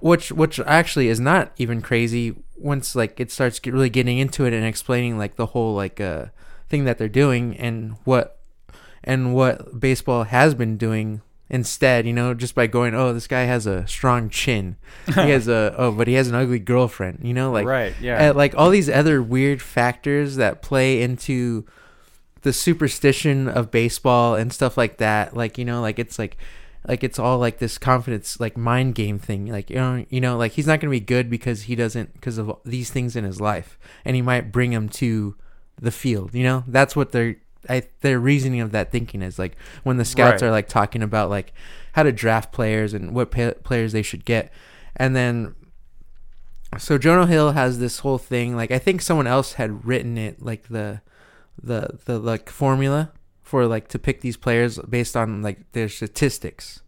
which 0.00 0.30
which 0.32 0.60
actually 0.60 1.08
is 1.08 1.20
not 1.20 1.52
even 1.56 1.80
crazy 1.80 2.36
once 2.56 2.94
like 2.94 3.18
it 3.20 3.30
starts 3.30 3.58
get, 3.58 3.72
really 3.72 3.90
getting 3.90 4.18
into 4.18 4.44
it 4.44 4.52
and 4.52 4.64
explaining 4.64 5.18
like 5.18 5.36
the 5.36 5.46
whole 5.46 5.74
like 5.74 6.00
uh 6.00 6.26
thing 6.68 6.84
that 6.84 6.98
they're 6.98 7.08
doing 7.08 7.56
and 7.56 7.96
what 8.04 8.40
and 9.04 9.34
what 9.34 9.78
baseball 9.78 10.24
has 10.24 10.54
been 10.54 10.76
doing 10.76 11.22
instead 11.48 12.06
you 12.06 12.12
know 12.12 12.34
just 12.34 12.56
by 12.56 12.66
going 12.66 12.92
oh 12.94 13.12
this 13.12 13.28
guy 13.28 13.42
has 13.42 13.66
a 13.66 13.86
strong 13.86 14.28
chin 14.28 14.76
he 15.06 15.12
has 15.30 15.46
a 15.46 15.72
oh 15.78 15.92
but 15.92 16.08
he 16.08 16.14
has 16.14 16.28
an 16.28 16.34
ugly 16.34 16.58
girlfriend 16.58 17.20
you 17.22 17.32
know 17.32 17.52
like 17.52 17.66
right. 17.66 17.94
Yeah. 18.00 18.30
uh, 18.30 18.34
like 18.34 18.54
all 18.56 18.70
these 18.70 18.90
other 18.90 19.22
weird 19.22 19.62
factors 19.62 20.36
that 20.36 20.60
play 20.60 21.00
into 21.00 21.64
the 22.42 22.52
superstition 22.52 23.46
of 23.48 23.70
baseball 23.70 24.34
and 24.34 24.52
stuff 24.52 24.76
like 24.76 24.98
that 24.98 25.36
like 25.36 25.56
you 25.56 25.64
know 25.64 25.80
like 25.80 26.00
it's 26.00 26.18
like 26.18 26.36
like 26.88 27.02
it's 27.04 27.18
all 27.18 27.38
like 27.38 27.58
this 27.58 27.78
confidence 27.78 28.38
like 28.38 28.56
mind 28.56 28.94
game 28.94 29.18
thing 29.18 29.46
like 29.46 29.70
you 29.70 29.76
know 29.76 30.04
you 30.08 30.20
know 30.20 30.36
like 30.36 30.52
he's 30.52 30.66
not 30.66 30.80
going 30.80 30.88
to 30.90 31.00
be 31.00 31.04
good 31.04 31.28
because 31.28 31.62
he 31.62 31.74
doesn't 31.74 32.12
because 32.14 32.38
of 32.38 32.56
these 32.64 32.90
things 32.90 33.16
in 33.16 33.24
his 33.24 33.40
life 33.40 33.78
and 34.04 34.14
he 34.16 34.22
might 34.22 34.52
bring 34.52 34.72
him 34.72 34.88
to 34.88 35.34
the 35.80 35.90
field 35.90 36.32
you 36.34 36.44
know 36.44 36.62
that's 36.68 36.94
what 36.96 37.12
their 37.12 37.36
I, 37.68 37.82
their 38.02 38.20
reasoning 38.20 38.60
of 38.60 38.70
that 38.72 38.92
thinking 38.92 39.22
is 39.22 39.38
like 39.38 39.56
when 39.82 39.96
the 39.96 40.04
scouts 40.04 40.40
Right. 40.42 40.48
are 40.48 40.52
like 40.52 40.68
talking 40.68 41.02
about 41.02 41.28
like 41.30 41.52
how 41.94 42.04
to 42.04 42.12
draft 42.12 42.52
players 42.52 42.94
and 42.94 43.12
what 43.14 43.30
pa- 43.32 43.54
players 43.64 43.92
they 43.92 44.02
should 44.02 44.24
get 44.24 44.52
and 44.94 45.16
then 45.16 45.54
so 46.78 46.98
Jonah 46.98 47.26
Hill 47.26 47.52
has 47.52 47.78
this 47.78 48.00
whole 48.00 48.18
thing. 48.18 48.54
Like 48.54 48.70
I 48.70 48.78
think 48.78 49.00
someone 49.00 49.26
else 49.26 49.54
had 49.54 49.86
written 49.86 50.18
it, 50.18 50.42
like 50.42 50.68
the 50.68 51.00
the 51.62 51.98
the 52.04 52.18
like 52.18 52.50
formula 52.50 53.12
for 53.46 53.64
like 53.64 53.86
to 53.86 53.98
pick 53.98 54.22
these 54.22 54.36
players 54.36 54.76
based 54.80 55.16
on 55.16 55.40
like 55.40 55.70
their 55.70 55.88
statistics, 55.88 56.82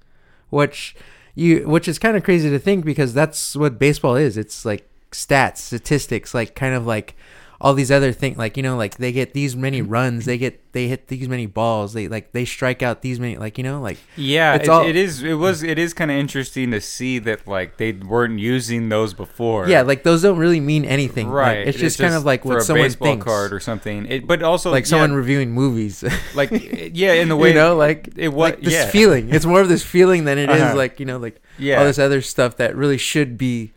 which 0.51 0.97
you 1.37 1.69
which 1.69 1.87
is 1.87 2.01
kind 2.01 2.17
of 2.17 2.25
crazy 2.25 2.51
to 2.51 2.59
think 2.59 2.85
because 2.85 3.15
that's 3.15 3.55
what 3.55 3.79
baseball 3.79 4.17
is. 4.17 4.37
It's 4.37 4.65
like 4.65 4.91
stats, 5.13 5.59
statistics, 5.59 6.35
like 6.35 6.57
kind 6.57 6.75
of 6.75 6.85
like 6.85 7.15
all 7.61 7.75
these 7.75 7.91
other 7.91 8.13
things 8.13 8.39
like 8.39 8.57
you 8.57 8.63
know 8.63 8.77
like 8.77 8.99
they 8.99 9.11
get 9.11 9.35
these 9.35 9.57
many 9.57 9.83
runs 9.83 10.25
they 10.27 10.39
get 10.39 10.61
they 10.73 10.87
hit 10.87 11.09
these 11.09 11.29
many 11.29 11.45
balls 11.45 11.93
they 11.93 12.07
like 12.07 12.31
they 12.31 12.45
strike 12.45 12.83
out 12.85 13.03
these 13.03 13.19
many 13.19 13.37
like 13.37 13.59
you 13.59 13.65
know 13.65 13.81
like 13.81 13.99
Yeah, 14.15 14.55
It's 14.55 14.65
it, 14.65 14.71
all- 14.71 14.87
it 14.87 14.95
is. 14.95 15.25
It 15.25 15.35
was. 15.35 15.65
It 15.65 15.77
is 15.77 15.93
kind 15.93 16.09
of 16.11 16.17
interesting 16.19 16.71
to 16.71 16.81
see 16.81 17.19
that 17.19 17.49
like 17.49 17.77
they 17.79 17.91
weren't 17.93 18.39
using 18.39 18.91
those 18.91 19.13
before. 19.13 19.69
yeah 19.69 19.83
like 19.83 20.05
those 20.05 20.23
don't 20.23 20.39
really 20.39 20.61
mean 20.61 20.85
anything 20.85 21.27
Like, 21.31 21.35
right. 21.35 21.67
it's 21.69 21.79
just 21.79 21.99
kind 21.99 22.15
of 22.15 22.25
like 22.25 22.43
for 22.43 22.55
what 22.55 22.63
someone 22.63 22.87
baseball 22.87 23.09
thinks 23.09 23.25
card 23.25 23.53
or 23.53 23.59
something. 23.59 24.07
It, 24.07 24.27
but 24.29 24.41
also 24.45 24.71
like 24.71 24.85
yeah, 24.85 24.91
someone 24.91 25.15
reviewing 25.15 25.51
movies 25.51 26.05
like 26.37 26.51
yeah, 26.53 27.15
in 27.15 27.29
the 27.29 27.37
way 27.37 27.49
you 27.49 27.55
know 27.57 27.75
like 27.75 28.09
it 28.17 28.29
was. 28.29 28.51
like 28.53 28.61
this 28.63 28.73
yeah, 28.75 28.87
feeling 28.89 29.35
it's 29.35 29.45
more 29.47 29.61
of 29.61 29.69
this 29.69 29.83
feeling 29.83 30.25
than 30.27 30.39
it 30.39 30.49
is 30.49 30.61
Uh-huh. 30.63 30.77
like 30.77 31.01
you 31.01 31.07
know 31.07 31.19
like 31.19 31.43
yeah. 31.59 31.79
all 31.79 31.85
this 31.85 31.99
other 31.99 32.21
stuff 32.23 32.57
that 32.59 32.77
really 32.77 32.99
should 32.99 33.37
be 33.37 33.73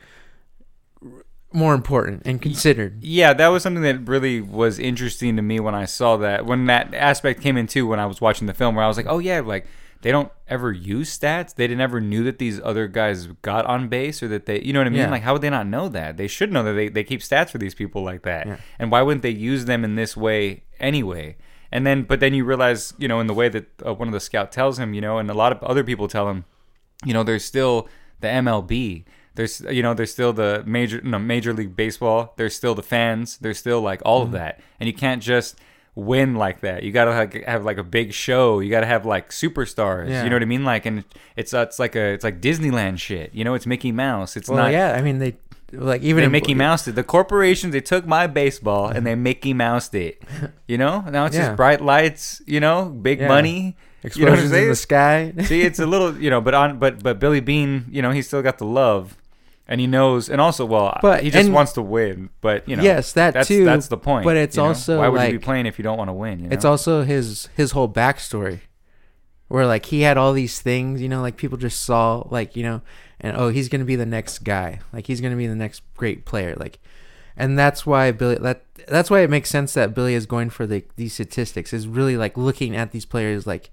more 1.54 1.74
important 1.74 2.22
and 2.26 2.42
considered 2.42 3.04
Yeah, 3.04 3.34
that 3.34 3.48
was 3.48 3.64
something 3.64 3.84
that 3.84 4.08
really 4.08 4.42
was 4.42 4.80
interesting 4.80 5.36
to 5.36 5.42
me 5.42 5.60
when 5.60 5.76
I 5.76 5.86
saw 5.86 6.18
that. 6.18 6.46
When 6.46 6.66
that 6.68 6.94
aspect 6.94 7.42
came 7.42 7.58
into 7.58 7.88
when 7.88 8.00
I 8.00 8.06
was 8.06 8.22
watching 8.22 8.48
the 8.48 8.54
film, 8.54 8.76
where 8.76 8.86
I 8.86 8.88
was 8.88 8.98
like, 8.98 9.08
oh 9.08 9.20
yeah, 9.20 9.42
like 9.42 9.68
they 10.02 10.12
don't 10.12 10.32
ever 10.48 10.72
use 10.72 11.18
stats. 11.18 11.56
They 11.56 11.68
never 11.68 12.02
knew 12.02 12.24
that 12.24 12.40
these 12.40 12.60
other 12.62 12.88
guys 12.88 13.28
got 13.42 13.66
on 13.66 13.88
base 13.88 14.24
or 14.24 14.28
that 14.30 14.46
they, 14.46 14.62
you 14.62 14.74
know 14.74 14.80
what 14.80 14.88
I 14.88 14.92
mean? 14.92 15.00
Yeah. 15.00 15.12
Like, 15.12 15.22
how 15.22 15.34
would 15.34 15.44
they 15.44 15.50
not 15.50 15.68
know 15.68 15.90
that? 15.90 16.18
They 16.18 16.28
should 16.28 16.52
know 16.52 16.64
that 16.64 16.74
they, 16.74 16.90
they 16.90 17.04
keep 17.04 17.22
stats 17.22 17.50
for 17.52 17.60
these 17.60 17.76
people 17.76 18.04
like 18.04 18.24
that. 18.24 18.48
Yeah. 18.48 18.58
And 18.80 18.92
why 18.92 19.04
wouldn't 19.04 19.22
they 19.22 19.30
use 19.30 19.66
them 19.66 19.84
in 19.84 19.96
this 19.96 20.18
way 20.18 20.64
anyway? 20.80 21.38
And 21.72 21.86
then, 21.86 22.04
but 22.04 22.20
then 22.20 22.34
you 22.34 22.44
realize, 22.44 22.94
you 22.98 23.08
know, 23.08 23.20
in 23.20 23.28
the 23.28 23.34
way 23.34 23.48
that 23.50 23.68
uh, 23.86 23.94
one 23.94 24.08
of 24.08 24.14
the 24.14 24.20
scout 24.20 24.52
tells 24.52 24.80
him, 24.80 24.94
you 24.94 25.02
know, 25.02 25.20
and 25.20 25.30
a 25.30 25.36
lot 25.36 25.52
of 25.52 25.62
other 25.64 25.84
people 25.84 26.08
tell 26.08 26.28
him, 26.30 26.46
you 27.06 27.14
know, 27.14 27.24
there's 27.24 27.46
still 27.46 27.88
the 28.20 28.28
MLB. 28.28 29.06
There's 29.36 29.62
you 29.62 29.82
know 29.82 29.94
there's 29.94 30.12
still 30.12 30.34
the 30.34 30.64
major 30.66 31.02
no 31.02 31.18
Major 31.20 31.54
League 31.54 31.76
Baseball. 31.76 32.34
There's 32.38 32.56
still 32.56 32.76
the 32.76 32.84
fans. 32.84 33.38
There's 33.38 33.58
still 33.58 33.82
like 33.82 34.02
all 34.06 34.22
of 34.22 34.32
that, 34.32 34.60
and 34.80 34.88
you 34.88 34.94
can't 34.94 35.22
just 35.24 35.58
win 35.96 36.36
like 36.36 36.62
that. 36.62 36.84
You 36.84 36.92
gotta 36.92 37.12
like, 37.12 37.46
have 37.46 37.64
like 37.66 37.78
a 37.78 37.84
big 37.84 38.14
show. 38.14 38.60
You 38.60 38.70
gotta 38.70 38.86
have 38.88 39.06
like 39.06 39.30
superstars. 39.30 40.10
Yeah. 40.10 40.24
You 40.24 40.30
know 40.30 40.36
what 40.36 40.42
I 40.42 40.46
mean? 40.46 40.64
Like, 40.66 40.86
and 40.86 41.04
it's 41.36 41.54
uh, 41.54 41.60
it's 41.68 41.80
like 41.80 41.96
a 41.96 42.14
it's 42.14 42.24
like 42.24 42.42
Disneyland 42.42 43.00
shit. 43.00 43.34
You 43.34 43.44
know, 43.44 43.54
it's 43.54 43.66
Mickey 43.66 43.92
Mouse. 43.92 44.36
It's 44.38 44.50
well 44.50 44.58
not. 44.64 44.72
yeah 44.72 44.94
i 44.94 45.02
mean 45.02 45.20
they 45.20 45.38
like 45.74 46.02
even 46.02 46.22
They 46.22 46.26
in- 46.26 46.32
Mickey 46.34 46.54
Moused 46.54 46.88
it. 46.90 46.96
The 46.96 47.04
corporations 47.04 47.72
they 47.72 47.80
took 47.80 48.06
my 48.06 48.28
baseball 48.28 48.88
and 48.90 49.06
they 49.06 49.16
Mickey 49.16 49.54
Moused 49.54 49.96
it. 49.96 50.22
You 50.68 50.78
know, 50.78 51.02
now 51.02 51.26
it's 51.26 51.36
Yeah. 51.36 51.48
just 51.48 51.58
bright 51.58 51.82
lights. 51.82 52.42
You 52.46 52.60
know, 52.60 52.86
big 52.86 53.20
Yeah. 53.20 53.28
money. 53.30 53.78
You 54.04 54.26
know 54.26 54.34
explosions 54.34 54.52
in 54.52 54.68
the 54.70 54.76
sky 54.76 55.32
See, 55.44 55.62
it's 55.62 55.78
a 55.78 55.86
little, 55.86 56.18
you 56.18 56.32
know, 56.32 56.42
but 56.42 56.54
on, 56.56 56.80
but 56.80 57.04
but 57.04 57.20
Billy 57.20 57.40
Beane, 57.40 57.86
you 57.92 58.02
know, 58.02 58.10
he's 58.12 58.26
still 58.26 58.42
got 58.42 58.58
the 58.58 58.66
love, 58.66 59.16
and 59.68 59.80
he 59.80 59.88
knows, 59.88 60.30
and 60.30 60.42
also, 60.42 60.66
well, 60.66 60.98
But- 61.02 61.24
he 61.24 61.30
just 61.30 61.46
and- 61.46 61.54
wants 61.54 61.72
to 61.74 61.82
win. 61.82 62.30
But 62.42 62.68
you 62.68 62.76
know, 62.76 62.84
Yes, 62.84 63.14
that 63.14 63.34
that's, 63.34 63.48
too, 63.48 63.64
That's 63.66 63.88
the 63.88 63.98
point. 63.98 64.26
but 64.26 64.36
it's 64.38 64.56
you 64.58 64.64
know? 64.64 64.70
also, 64.70 64.98
why 65.00 65.08
would 65.08 65.22
you 65.28 65.40
be 65.40 65.44
playing 65.44 65.66
if 65.66 65.78
you 65.80 65.84
don't 65.84 65.98
want 65.98 66.10
to 66.10 66.14
win? 66.14 66.40
You 66.40 66.48
know? 66.50 66.54
It's 66.54 66.66
also 66.66 67.04
his 67.04 67.48
his 67.56 67.72
whole 67.72 67.88
backstory, 67.90 68.60
where 69.48 69.66
like 69.66 69.86
he 69.88 70.02
had 70.02 70.18
all 70.18 70.34
these 70.34 70.60
things, 70.62 71.02
you 71.02 71.10
know, 71.10 71.22
like 71.22 71.38
people 71.38 71.58
just 71.58 71.82
saw 71.82 72.24
like 72.30 72.56
you 72.56 72.64
know, 72.64 72.82
and 73.20 73.36
oh 73.38 73.50
he's 73.50 73.70
gonna 73.70 73.86
be 73.86 73.96
the 73.96 74.06
next 74.06 74.40
guy, 74.44 74.80
like 74.94 75.08
he's 75.08 75.22
gonna 75.22 75.36
be 75.36 75.48
the 75.48 75.56
next 75.56 75.82
great 75.96 76.26
player, 76.26 76.56
like, 76.60 76.80
and 77.38 77.58
that's 77.58 77.86
why 77.86 78.12
Billy 78.12 78.36
that 78.36 78.64
that's 78.88 79.10
why 79.12 79.20
it 79.22 79.30
makes 79.30 79.50
sense 79.50 79.74
that 79.76 79.94
Billy 79.94 80.16
is 80.16 80.26
going 80.26 80.50
for 80.50 80.66
the 80.66 80.84
these 80.96 81.14
statistics 81.14 81.72
is 81.72 81.88
really 81.88 82.18
like 82.18 82.36
looking 82.36 82.76
at 82.76 82.92
these 82.92 83.06
players 83.06 83.46
like, 83.46 83.70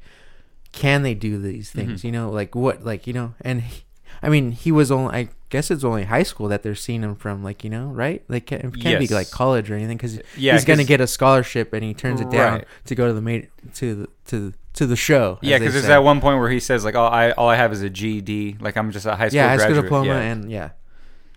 can 0.72 1.02
they 1.02 1.14
do 1.14 1.38
these 1.40 1.70
Mm-hmm. 1.70 1.78
things, 1.88 2.04
you 2.04 2.12
know, 2.12 2.30
like 2.30 2.54
what 2.54 2.84
like 2.84 3.06
you 3.06 3.12
know, 3.14 3.34
and 3.40 3.62
he, 3.62 3.84
I 4.22 4.28
mean 4.28 4.52
he 4.52 4.70
was 4.70 4.90
only 4.90 5.14
I 5.14 5.28
guess 5.50 5.70
it's 5.70 5.84
only 5.84 6.04
high 6.04 6.22
school 6.22 6.48
that 6.48 6.62
they're 6.62 6.74
seeing 6.74 7.02
him 7.02 7.14
from, 7.14 7.42
like 7.42 7.64
you 7.64 7.70
know, 7.70 7.86
right? 7.86 8.22
Like 8.28 8.46
can't, 8.46 8.64
it 8.64 8.80
can't 8.80 8.98
be 9.00 9.06
like 9.08 9.30
college 9.30 9.70
or 9.70 9.74
anything 9.74 9.96
because 9.96 10.20
Yeah, 10.36 10.52
he's 10.52 10.64
going 10.64 10.78
to 10.78 10.84
get 10.84 11.00
a 11.00 11.06
scholarship 11.06 11.72
and 11.72 11.82
he 11.82 11.94
turns 11.94 12.20
it 12.20 12.30
down 12.30 12.52
Right. 12.58 12.64
to 12.86 12.94
go 12.94 13.06
to 13.06 13.12
the 13.12 13.22
ma- 13.22 13.46
to 13.74 13.94
the 13.94 14.08
to 14.26 14.52
to 14.74 14.86
the 14.86 14.96
show. 14.96 15.38
yeah, 15.42 15.58
because 15.58 15.72
there's 15.74 15.86
that 15.86 16.04
one 16.04 16.20
point 16.20 16.38
where 16.38 16.50
he 16.50 16.60
says 16.60 16.84
like, 16.84 16.94
"Oh, 16.94 17.04
I 17.06 17.32
all 17.32 17.48
I 17.48 17.56
have 17.56 17.72
is 17.72 17.82
a 17.82 17.90
GED. 17.90 18.56
Like 18.60 18.76
I'm 18.76 18.90
just 18.92 19.06
a 19.06 19.16
high 19.16 19.28
school 19.28 19.36
yeah, 19.36 19.48
high 19.48 19.58
school 19.58 19.80
diploma 19.82 20.10
yeah. 20.10 20.20
and 20.20 20.50
yeah, 20.50 20.70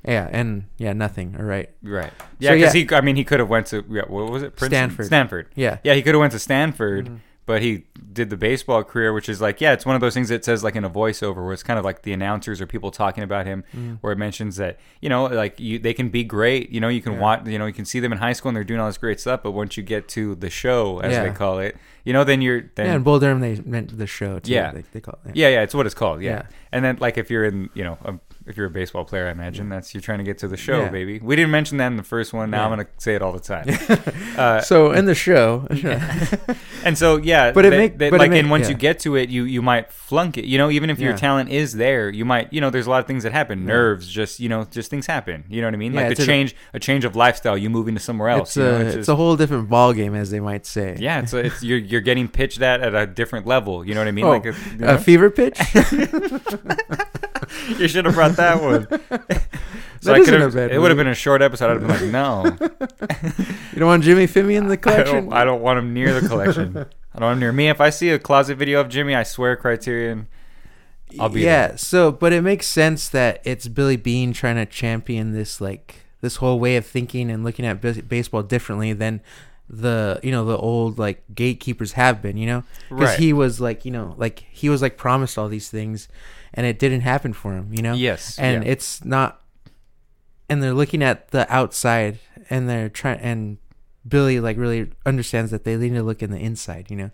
yeah, 0.05 0.29
and 0.31 0.65
yeah, 0.77 0.93
nothing. 0.93 1.35
All 1.39 1.45
right, 1.45 1.69
Right. 1.81 2.11
Yeah, 2.39 2.49
So, 2.51 2.55
because 2.57 2.75
yeah. 2.75 2.81
he. 2.89 2.95
I 2.95 3.01
mean, 3.01 3.15
he 3.15 3.23
could 3.23 3.39
have 3.39 3.49
went 3.49 3.67
to 3.67 3.83
yeah, 3.89 4.03
what 4.07 4.29
was 4.31 4.43
it? 4.43 4.55
Princeton? 4.55 4.69
Stanford. 4.89 5.05
Stanford. 5.07 5.47
yeah, 5.55 5.77
Yeah, 5.83 5.93
he 5.95 6.01
could 6.01 6.13
have 6.15 6.19
went 6.19 6.33
to 6.33 6.39
Stanford, 6.39 7.05
Mm-hmm. 7.05 7.15
But 7.45 7.61
he 7.61 7.85
did 8.13 8.29
the 8.29 8.37
baseball 8.37 8.83
career, 8.83 9.13
which 9.13 9.27
is 9.27 9.41
like, 9.41 9.59
yeah, 9.61 9.73
it's 9.73 9.85
one 9.85 9.95
of 9.95 10.01
those 10.01 10.13
things 10.13 10.29
that 10.29 10.45
says 10.45 10.63
like 10.63 10.75
in 10.75 10.83
a 10.83 10.89
voiceover 10.89 11.37
where 11.43 11.53
it's 11.53 11.63
kind 11.63 11.79
of 11.79 11.83
like 11.85 12.03
the 12.03 12.13
announcers 12.13 12.61
or 12.61 12.67
people 12.67 12.91
talking 12.91 13.23
about 13.23 13.45
him, 13.45 13.63
Mm-hmm. 13.75 13.93
where 14.01 14.13
it 14.13 14.17
mentions 14.17 14.57
that 14.57 14.79
you 15.01 15.09
know, 15.09 15.25
like 15.25 15.59
you, 15.59 15.79
they 15.79 15.93
can 15.93 16.09
be 16.09 16.23
great. 16.23 16.69
You 16.69 16.79
know, 16.79 16.87
you 16.87 17.01
can 17.01 17.13
Yeah. 17.13 17.19
watch, 17.19 17.47
you 17.47 17.57
know, 17.57 17.65
you 17.65 17.73
can 17.73 17.85
see 17.85 17.99
them 17.99 18.11
in 18.11 18.19
high 18.19 18.33
school 18.33 18.49
and 18.49 18.55
they're 18.55 18.63
doing 18.63 18.79
all 18.79 18.87
this 18.87 18.97
great 18.97 19.19
stuff, 19.19 19.41
but 19.43 19.51
once 19.51 19.75
you 19.77 19.83
get 19.83 20.07
to 20.09 20.35
the 20.35 20.49
show, 20.49 20.99
as 20.99 21.11
Yeah. 21.13 21.23
they 21.23 21.31
call 21.31 21.59
it, 21.59 21.75
you 22.05 22.13
know, 22.13 22.23
then 22.23 22.41
you're 22.41 22.69
then 22.75 22.85
yeah. 22.85 22.95
In 22.95 23.03
Bull 23.03 23.19
Durham, 23.19 23.39
they 23.39 23.55
meant 23.65 23.97
the 23.97 24.07
show. 24.07 24.39
Too, 24.39 24.51
Yeah. 24.51 24.71
they, 24.71 24.83
they 24.93 24.99
call 25.01 25.17
it. 25.25 25.35
yeah, 25.35 25.49
yeah, 25.49 25.61
it's 25.61 25.73
what 25.73 25.85
it's 25.85 25.95
called. 25.95 26.21
Yeah. 26.21 26.31
Yeah. 26.31 26.41
And 26.71 26.85
then 26.85 26.97
like 26.99 27.17
if 27.17 27.29
you're 27.31 27.43
in, 27.45 27.69
you 27.73 27.83
know, 27.83 27.97
a, 28.05 28.13
if 28.47 28.57
you're 28.57 28.65
a 28.67 28.69
baseball 28.71 29.05
player, 29.05 29.27
I 29.27 29.31
imagine 29.31 29.69
that's 29.69 29.93
you're 29.93 30.01
trying 30.01 30.17
to 30.17 30.23
get 30.23 30.39
to 30.39 30.47
the 30.47 30.57
show, 30.57 30.81
Yeah. 30.81 30.89
baby. 30.89 31.19
We 31.19 31.35
didn't 31.35 31.51
mention 31.51 31.77
that 31.77 31.87
in 31.87 31.97
the 31.97 32.03
first 32.03 32.33
one. 32.33 32.49
Now 32.49 32.63
I'm 32.65 32.71
gonna 32.71 32.87
say 32.97 33.15
it 33.15 33.21
all 33.21 33.31
the 33.33 33.39
time. 33.39 33.65
uh, 34.37 34.61
So 34.61 34.91
in 34.91 35.05
the 35.05 35.15
show, 35.15 35.67
and 36.85 36.97
so 36.97 37.17
yeah, 37.17 37.51
But 37.51 37.65
it 37.65 37.69
that- 37.71 37.77
make- 37.77 37.97
but 37.97 38.05
it 38.13 38.17
like 38.17 38.31
make- 38.31 38.39
and 38.39 38.49
once 38.49 38.63
yeah. 38.63 38.69
you 38.71 38.75
get 38.75 38.99
to 39.01 39.15
it, 39.15 39.29
you 39.29 39.43
you 39.43 39.61
might 39.61 39.91
flunk 39.91 40.37
it. 40.37 40.45
You 40.45 40.57
know, 40.57 40.69
even 40.71 40.89
if 40.89 40.99
your 40.99 41.11
Yeah. 41.11 41.17
talent 41.17 41.49
is 41.49 41.73
there, 41.73 42.09
you 42.09 42.25
might 42.25 42.51
you 42.51 42.61
know 42.61 42.69
there's 42.69 42.87
a 42.87 42.89
lot 42.89 42.99
of 42.99 43.07
things 43.07 43.23
that 43.23 43.31
happen. 43.31 43.65
Nerves, 43.65 44.07
just 44.07 44.39
you 44.39 44.49
know, 44.49 44.65
just 44.71 44.89
things 44.89 45.05
happen. 45.07 45.43
You 45.49 45.61
know 45.61 45.67
what 45.67 45.73
I 45.73 45.77
mean? 45.77 45.93
Yeah, 45.93 46.01
like 46.01 46.11
it's 46.11 46.19
the 46.19 46.23
a- 46.23 46.27
change, 46.27 46.55
a 46.73 46.79
change 46.79 47.05
of 47.05 47.15
lifestyle. 47.15 47.57
You 47.57 47.69
moving 47.69 47.93
to 47.95 48.01
somewhere 48.01 48.29
else. 48.29 48.49
it's 48.49 48.57
you 48.57 48.63
know, 48.63 48.75
a 48.75 48.79
it's 48.81 48.95
just- 48.95 49.09
a 49.09 49.15
whole 49.15 49.35
different 49.35 49.69
ball 49.69 49.93
game, 49.93 50.15
as 50.15 50.31
they 50.31 50.39
might 50.39 50.65
say. 50.65 50.97
yeah, 50.99 51.19
it's 51.21 51.33
it's 51.33 51.61
you're 51.63 51.77
you're 51.77 52.01
getting 52.01 52.27
pitched 52.27 52.59
that 52.59 52.81
at 52.81 52.95
a 52.95 53.05
different 53.05 53.45
level. 53.45 53.85
You 53.85 53.93
know 53.93 54.01
what 54.01 54.07
I 54.07 54.11
mean? 54.11 54.25
Oh, 54.25 54.29
like 54.31 54.45
it's, 54.45 54.57
you, 54.79 54.85
A 54.87 54.97
fever 54.97 55.29
pitch. 55.29 55.59
you 57.77 57.87
should 57.87 58.05
have 58.05 58.13
brought 58.15 58.35
that 58.37 58.61
one. 58.61 58.87
So 60.03 60.07
That 60.09 60.15
I 60.15 60.19
isn't 60.21 60.33
could 60.33 60.41
have. 60.41 60.53
a 60.53 60.57
bad 60.57 60.71
It 60.71 60.79
would 60.79 60.89
have 60.89 60.97
been 60.97 61.05
a 61.07 61.13
short 61.13 61.43
episode. 61.43 61.69
I'd 61.69 61.79
have 61.79 61.87
been 61.87 62.11
like, 62.11 62.11
no, 62.11 62.45
you 63.71 63.77
don't 63.79 63.87
want 63.87 64.03
Jimmy 64.03 64.25
Fimi 64.25 64.55
in 64.55 64.67
the 64.67 64.73
I 64.73 64.77
collection. 64.77 65.25
don't, 65.25 65.33
I 65.33 65.43
don't 65.45 65.61
want 65.61 65.77
him 65.77 65.93
near 65.93 66.19
the 66.19 66.27
collection. 66.27 66.75
I 66.75 67.19
don't 67.19 67.21
want 67.27 67.33
him 67.33 67.39
near 67.39 67.51
me. 67.51 67.69
If 67.69 67.79
I 67.79 67.91
see 67.91 68.09
a 68.09 68.17
closet 68.17 68.55
video 68.57 68.79
of 68.81 68.89
Jimmy, 68.89 69.13
I 69.13 69.21
swear, 69.21 69.55
Criterion. 69.55 70.27
I'll 71.19 71.29
be 71.29 71.41
yeah. 71.41 71.67
there. 71.67 71.77
So, 71.77 72.11
but 72.11 72.33
it 72.33 72.41
makes 72.41 72.65
sense 72.65 73.09
that 73.09 73.41
it's 73.43 73.67
Billy 73.67 73.95
Beane 73.95 74.33
trying 74.33 74.55
to 74.55 74.65
champion 74.65 75.33
this 75.33 75.61
like 75.61 75.97
this 76.21 76.37
whole 76.37 76.59
way 76.59 76.77
of 76.77 76.85
thinking 76.87 77.29
and 77.29 77.43
looking 77.43 77.65
at 77.67 77.79
bas- 77.79 78.01
baseball 78.01 78.41
differently 78.41 78.93
than 78.93 79.21
the 79.69 80.19
you 80.23 80.31
know 80.31 80.45
the 80.45 80.57
old 80.57 80.97
like 80.97 81.21
gatekeepers 81.35 81.91
have 81.91 82.23
been. 82.23 82.37
You 82.37 82.47
know, 82.47 82.63
because 82.89 83.09
Right. 83.09 83.19
he 83.19 83.33
was 83.33 83.61
like 83.61 83.85
you 83.85 83.91
know 83.91 84.15
like 84.17 84.45
he 84.49 84.67
was 84.67 84.81
like 84.81 84.97
promised 84.97 85.37
all 85.37 85.47
these 85.47 85.69
things, 85.69 86.07
and 86.53 86.65
it 86.65 86.79
didn't 86.79 87.01
happen 87.01 87.33
for 87.33 87.53
him. 87.53 87.69
You 87.73 87.81
know. 87.81 87.93
Yes, 87.93 88.37
And 88.39 88.63
yeah. 88.63 88.71
it's 88.71 89.03
not. 89.05 89.41
And 90.49 90.61
they're 90.61 90.73
looking 90.73 91.01
at 91.03 91.29
the 91.29 91.51
outside, 91.53 92.19
and 92.49 92.69
they're 92.69 92.89
trying 92.89 93.19
and. 93.19 93.57
Billy 94.07 94.39
like 94.39 94.57
really 94.57 94.89
understands 95.05 95.51
that 95.51 95.63
they 95.63 95.77
need 95.77 95.93
to 95.93 96.01
look 96.01 96.23
in 96.23 96.31
the 96.31 96.39
inside, 96.39 96.89
you 96.89 96.97
know, 96.97 97.11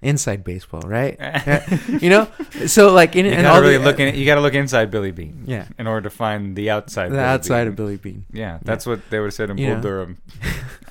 inside 0.00 0.42
baseball, 0.42 0.80
right? 0.80 1.20
You 2.00 2.08
know, 2.08 2.28
so 2.66 2.94
like 2.94 3.14
in 3.14 3.26
You 3.26 3.32
and 3.32 3.46
all 3.46 3.60
really 3.60 3.76
the, 3.76 3.84
look 3.84 4.00
in, 4.00 4.14
You 4.14 4.24
gotta 4.24 4.40
look 4.40 4.54
inside 4.54 4.90
Billy 4.90 5.10
Beane. 5.10 5.44
Yeah. 5.46 5.66
In 5.78 5.86
order 5.86 6.00
to 6.08 6.08
find 6.08 6.56
the 6.56 6.70
outside. 6.70 7.08
the 7.08 7.16
Billy 7.16 7.24
outside 7.24 7.58
Beane. 7.64 7.68
of 7.68 7.76
Billy 7.76 7.96
Beane. 7.98 8.24
Yeah, 8.32 8.58
that's 8.62 8.86
what 8.86 9.10
they 9.10 9.18
would 9.18 9.26
have 9.26 9.34
said 9.34 9.50
in 9.50 9.58
You 9.58 9.66
Bull 9.66 9.76
know. 9.76 9.82
Durham. 9.82 10.16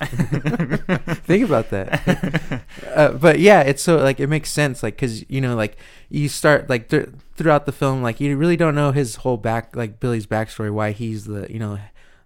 Think 1.26 1.44
about 1.44 1.70
that. 1.70 2.62
uh, 2.94 3.12
but 3.12 3.40
yeah, 3.40 3.62
it's 3.62 3.82
so 3.82 3.96
like 3.96 4.20
it 4.20 4.28
makes 4.28 4.50
sense, 4.50 4.84
like 4.84 4.94
because 4.94 5.28
you 5.28 5.40
know, 5.40 5.56
like 5.56 5.76
you 6.08 6.28
start 6.28 6.70
like 6.70 6.88
th- 6.88 7.08
throughout 7.40 7.64
the 7.64 7.72
film, 7.72 8.02
like 8.02 8.20
you 8.20 8.36
really 8.36 8.58
don't 8.58 8.74
know 8.74 8.92
his 8.92 9.16
whole 9.16 9.38
back, 9.38 9.74
like 9.74 9.98
Billy's 9.98 10.26
backstory, 10.26 10.70
why 10.70 10.90
he's 10.92 11.24
the 11.24 11.50
you 11.50 11.58
know 11.58 11.78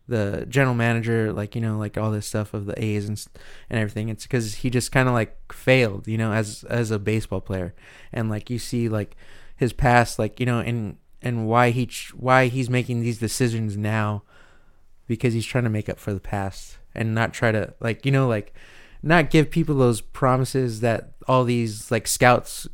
the 0.09 0.45
general 0.49 0.75
manager, 0.75 1.33
like 1.33 1.55
you 1.55 1.61
know, 1.61 1.79
like 1.79 1.97
all 1.97 2.11
this 2.11 2.27
stuff 2.27 2.53
of 2.53 2.67
the 2.67 2.85
A's 2.85 3.09
and 3.09 3.25
and 3.71 3.79
everything. 3.79 4.09
It's 4.09 4.25
because 4.25 4.57
he 4.57 4.71
just 4.71 4.91
kind 4.91 5.07
of 5.07 5.15
like 5.15 5.53
failed, 5.53 6.09
you 6.09 6.19
know, 6.19 6.33
as 6.33 6.65
as 6.65 6.91
a 6.91 6.99
baseball 6.99 7.41
player, 7.41 7.77
and 8.13 8.29
like 8.29 8.51
you 8.51 8.59
see 8.59 8.89
like 8.89 9.17
his 9.57 9.73
past, 9.73 10.19
like 10.19 10.41
you 10.41 10.47
know, 10.47 10.59
and 10.59 10.97
and 11.23 11.47
why 11.47 11.71
he 11.71 11.89
why 12.15 12.49
he's 12.49 12.69
making 12.69 13.01
these 13.01 13.19
decisions 13.19 13.77
now 13.77 14.25
because 15.07 15.33
he's 15.33 15.47
trying 15.47 15.65
to 15.65 15.71
make 15.71 15.89
up 15.89 16.01
for 16.01 16.13
the 16.13 16.19
past 16.19 16.79
and 16.93 17.15
not 17.15 17.33
try 17.33 17.53
to 17.53 17.73
like 17.79 18.05
you 18.05 18.11
know 18.11 18.27
like 18.27 18.53
not 19.01 19.31
give 19.31 19.49
people 19.49 19.77
those 19.77 20.01
promises 20.01 20.81
that 20.81 21.13
all 21.29 21.45
these 21.45 21.93
like 21.93 22.09
scouts 22.09 22.67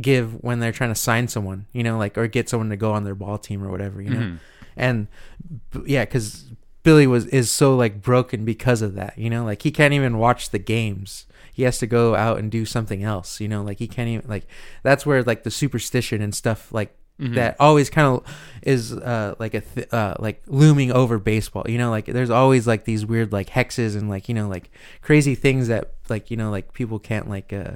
give 0.00 0.32
when 0.44 0.60
they're 0.60 0.72
trying 0.72 0.90
to 0.90 0.94
sign 0.94 1.26
someone 1.28 1.66
you 1.72 1.82
know 1.82 1.98
like 1.98 2.16
or 2.16 2.26
get 2.28 2.48
someone 2.48 2.68
to 2.70 2.76
go 2.76 2.92
on 2.92 3.04
their 3.04 3.14
ball 3.16 3.36
team 3.38 3.62
or 3.64 3.70
whatever 3.70 4.00
you 4.00 4.10
know? 4.10 4.20
Mhm. 4.20 4.38
and 4.76 5.06
yeah 5.86 6.04
because 6.04 6.44
billy 6.82 7.06
was 7.06 7.26
is 7.26 7.50
so 7.50 7.76
like 7.76 8.00
broken 8.00 8.44
because 8.44 8.80
of 8.82 8.94
that 8.94 9.18
you 9.18 9.28
know? 9.28 9.44
Like 9.44 9.62
he 9.62 9.70
can't 9.70 9.92
even 9.94 10.18
watch 10.18 10.50
the 10.50 10.58
games. 10.58 11.26
He 11.52 11.64
has 11.64 11.78
to 11.78 11.86
go 11.88 12.14
out 12.14 12.38
and 12.38 12.50
do 12.50 12.64
something 12.64 13.02
else 13.02 13.40
you 13.40 13.48
know? 13.48 13.62
Like 13.62 13.78
he 13.78 13.88
can't 13.88 14.08
even 14.08 14.28
like 14.28 14.46
that's 14.82 15.04
where 15.04 15.22
like 15.24 15.42
the 15.42 15.50
superstition 15.50 16.22
and 16.22 16.34
stuff 16.34 16.72
like 16.72 16.94
Mhm. 17.20 17.34
that 17.34 17.56
always 17.58 17.90
kind 17.90 18.06
of 18.06 18.22
is 18.62 18.92
uh 18.92 19.34
like 19.40 19.52
a 19.54 19.60
th- 19.62 19.92
uh 19.92 20.14
like 20.20 20.40
looming 20.46 20.92
over 20.92 21.18
baseball 21.18 21.64
you 21.68 21.76
know? 21.76 21.90
Like 21.90 22.06
there's 22.06 22.30
always 22.30 22.64
like 22.68 22.84
these 22.84 23.04
weird 23.04 23.32
like 23.32 23.50
hexes 23.50 23.96
and 23.96 24.08
like 24.08 24.28
you 24.28 24.36
know 24.36 24.46
like 24.48 24.70
crazy 25.02 25.34
things 25.34 25.66
that 25.66 25.94
like 26.08 26.30
you 26.30 26.36
know 26.36 26.50
like 26.52 26.72
people 26.74 27.00
can't 27.00 27.28
like 27.28 27.52
uh 27.52 27.72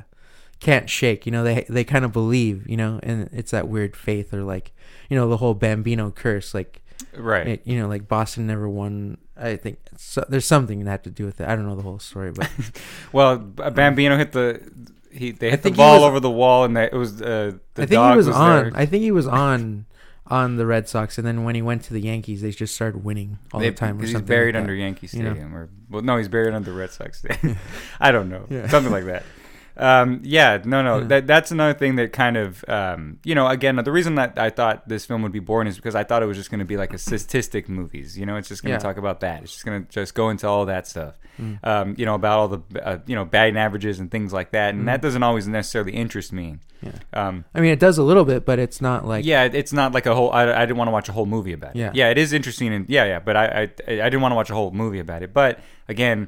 can't 0.62 0.88
shake 0.88 1.26
you 1.26 1.32
know 1.32 1.42
they 1.42 1.66
they 1.68 1.82
kind 1.84 2.04
of 2.04 2.12
believe 2.12 2.66
you 2.68 2.76
know 2.76 3.00
and 3.02 3.28
it's 3.32 3.50
that 3.50 3.66
weird 3.68 3.96
faith 3.96 4.32
or 4.32 4.42
like 4.44 4.72
you 5.10 5.16
know 5.16 5.28
the 5.28 5.36
whole 5.38 5.54
bambino 5.54 6.10
curse 6.10 6.54
like 6.54 6.78
Right. 7.16 7.46
it, 7.48 7.62
you 7.66 7.78
know 7.78 7.88
like 7.88 8.06
boston 8.06 8.46
never 8.46 8.68
won 8.68 9.18
i 9.36 9.56
think 9.56 9.78
so, 9.96 10.24
there's 10.28 10.46
something 10.46 10.84
that 10.84 10.90
had 10.90 11.04
to 11.04 11.10
do 11.10 11.24
with 11.26 11.40
it 11.40 11.48
i 11.48 11.56
don't 11.56 11.66
know 11.66 11.74
the 11.74 11.82
whole 11.82 11.98
story 11.98 12.30
but 12.30 12.48
Well, 13.12 13.38
B- 13.38 13.70
Bambino 13.70 14.16
hit 14.16 14.30
the 14.32 14.62
he 15.10 15.32
they 15.32 15.50
hit 15.50 15.62
the 15.62 15.72
ball 15.72 15.96
was- 16.00 16.04
over 16.08 16.20
the 16.20 16.30
wall, 16.30 16.64
and 16.64 16.76
that 16.76 16.92
it 16.92 16.96
was 16.96 17.20
uh, 17.20 17.52
the 17.74 17.82
i 17.82 17.86
think 17.86 18.00
he 18.12 18.16
was, 18.16 18.28
on 18.28 18.62
there. 18.64 18.72
i 18.76 18.86
think 18.86 19.02
he 19.02 19.10
was 19.10 19.26
on 19.26 19.84
on 20.28 20.56
the 20.56 20.64
red 20.64 20.88
sox 20.88 21.18
and 21.18 21.26
then 21.26 21.42
when 21.44 21.54
he 21.56 21.60
went 21.60 21.82
to 21.82 21.92
the 21.92 22.00
yankees 22.00 22.40
they 22.40 22.52
just 22.52 22.74
started 22.74 23.02
winning 23.04 23.38
all 23.52 23.58
They- 23.60 23.70
the 23.70 23.74
time 23.76 23.98
or 23.98 24.02
he's 24.02 24.12
something 24.12 24.28
buried 24.28 24.54
like 24.54 24.62
under. 24.62 24.74
Yankee 24.74 25.08
you 25.12 25.24
know? 25.24 25.30
Stadium, 25.32 25.54
or 25.56 25.68
well, 25.90 26.02
no, 26.02 26.16
he's 26.18 26.28
buried 26.28 26.54
under 26.54 26.72
Red 26.72 26.90
Sox 26.92 27.18
Stadium. 27.22 27.58
I 28.00 28.12
don't 28.12 28.28
know, 28.30 28.46
Yeah. 28.48 28.68
something 28.68 28.92
like 28.92 29.04
that. 29.06 29.24
Um, 29.76 30.20
yeah, 30.22 30.58
no, 30.64 30.82
no, 30.82 30.98
Yeah. 30.98 31.04
that 31.06 31.26
that's 31.26 31.50
another 31.50 31.72
thing 31.74 31.96
that 31.96 32.12
kind 32.12 32.36
of, 32.36 32.64
um, 32.68 33.18
you 33.24 33.34
know, 33.34 33.46
again, 33.48 33.76
the 33.76 33.92
reason 33.92 34.16
that 34.16 34.38
I 34.38 34.50
thought 34.50 34.88
this 34.88 35.06
film 35.06 35.22
would 35.22 35.32
be 35.32 35.38
boring 35.40 35.66
is 35.68 35.76
because 35.76 35.94
I 35.94 36.04
thought 36.04 36.22
it 36.22 36.26
was 36.26 36.36
just 36.36 36.50
going 36.50 36.58
to 36.60 36.64
be 36.66 36.76
like 36.76 36.92
a 36.92 36.98
statistic 36.98 37.68
movies. 37.68 38.18
You 38.18 38.26
know, 38.26 38.36
it's 38.36 38.48
just 38.48 38.62
going 38.62 38.72
to 38.72 38.74
Yeah. 38.76 38.88
talk 38.88 38.98
about 38.98 39.20
that. 39.20 39.42
It's 39.42 39.52
just 39.52 39.64
going 39.64 39.84
to 39.84 39.88
just 39.90 40.14
go 40.14 40.28
into 40.30 40.46
all 40.46 40.66
that 40.66 40.86
stuff. 40.86 41.18
Mm. 41.40 41.58
Um, 41.66 41.94
you 41.96 42.04
know, 42.04 42.14
about 42.14 42.38
all 42.38 42.48
the, 42.48 42.60
uh, 42.86 42.98
you 43.06 43.14
know, 43.14 43.24
batting 43.24 43.56
averages 43.56 43.98
and 43.98 44.10
things 44.10 44.32
like 44.34 44.50
that, 44.52 44.74
and 44.74 44.82
Mm. 44.82 44.86
that 44.86 45.00
doesn't 45.00 45.22
always 45.22 45.48
necessarily 45.48 45.92
interest 45.92 46.32
me. 46.32 46.58
yeah 46.82 46.90
Um, 47.14 47.44
i 47.54 47.60
mean 47.60 47.70
it 47.70 47.78
does 47.78 47.96
a 47.96 48.02
little 48.02 48.24
bit 48.24 48.44
but 48.44 48.58
it's 48.58 48.80
not 48.80 49.06
like 49.06 49.24
yeah, 49.24 49.44
it's 49.44 49.72
not 49.72 49.92
like 49.92 50.04
a 50.04 50.14
whole. 50.16 50.32
I, 50.32 50.52
I 50.52 50.66
didn't 50.66 50.78
want 50.78 50.88
to 50.88 50.92
watch 50.92 51.08
a 51.08 51.12
whole 51.12 51.26
movie 51.26 51.52
about 51.52 51.76
it. 51.76 51.78
Yeah. 51.78 51.90
yeah, 51.94 52.10
it 52.10 52.18
is 52.18 52.32
interesting, 52.32 52.74
and 52.74 52.86
yeah, 52.90 53.04
yeah. 53.04 53.20
But 53.20 53.36
I, 53.36 53.44
I, 53.46 53.62
I 53.62 54.08
didn't 54.10 54.20
want 54.20 54.32
to 54.32 54.36
watch 54.36 54.50
a 54.50 54.54
whole 54.54 54.72
movie 54.72 54.98
about 54.98 55.22
it. 55.22 55.32
But 55.32 55.60
again, 55.88 56.26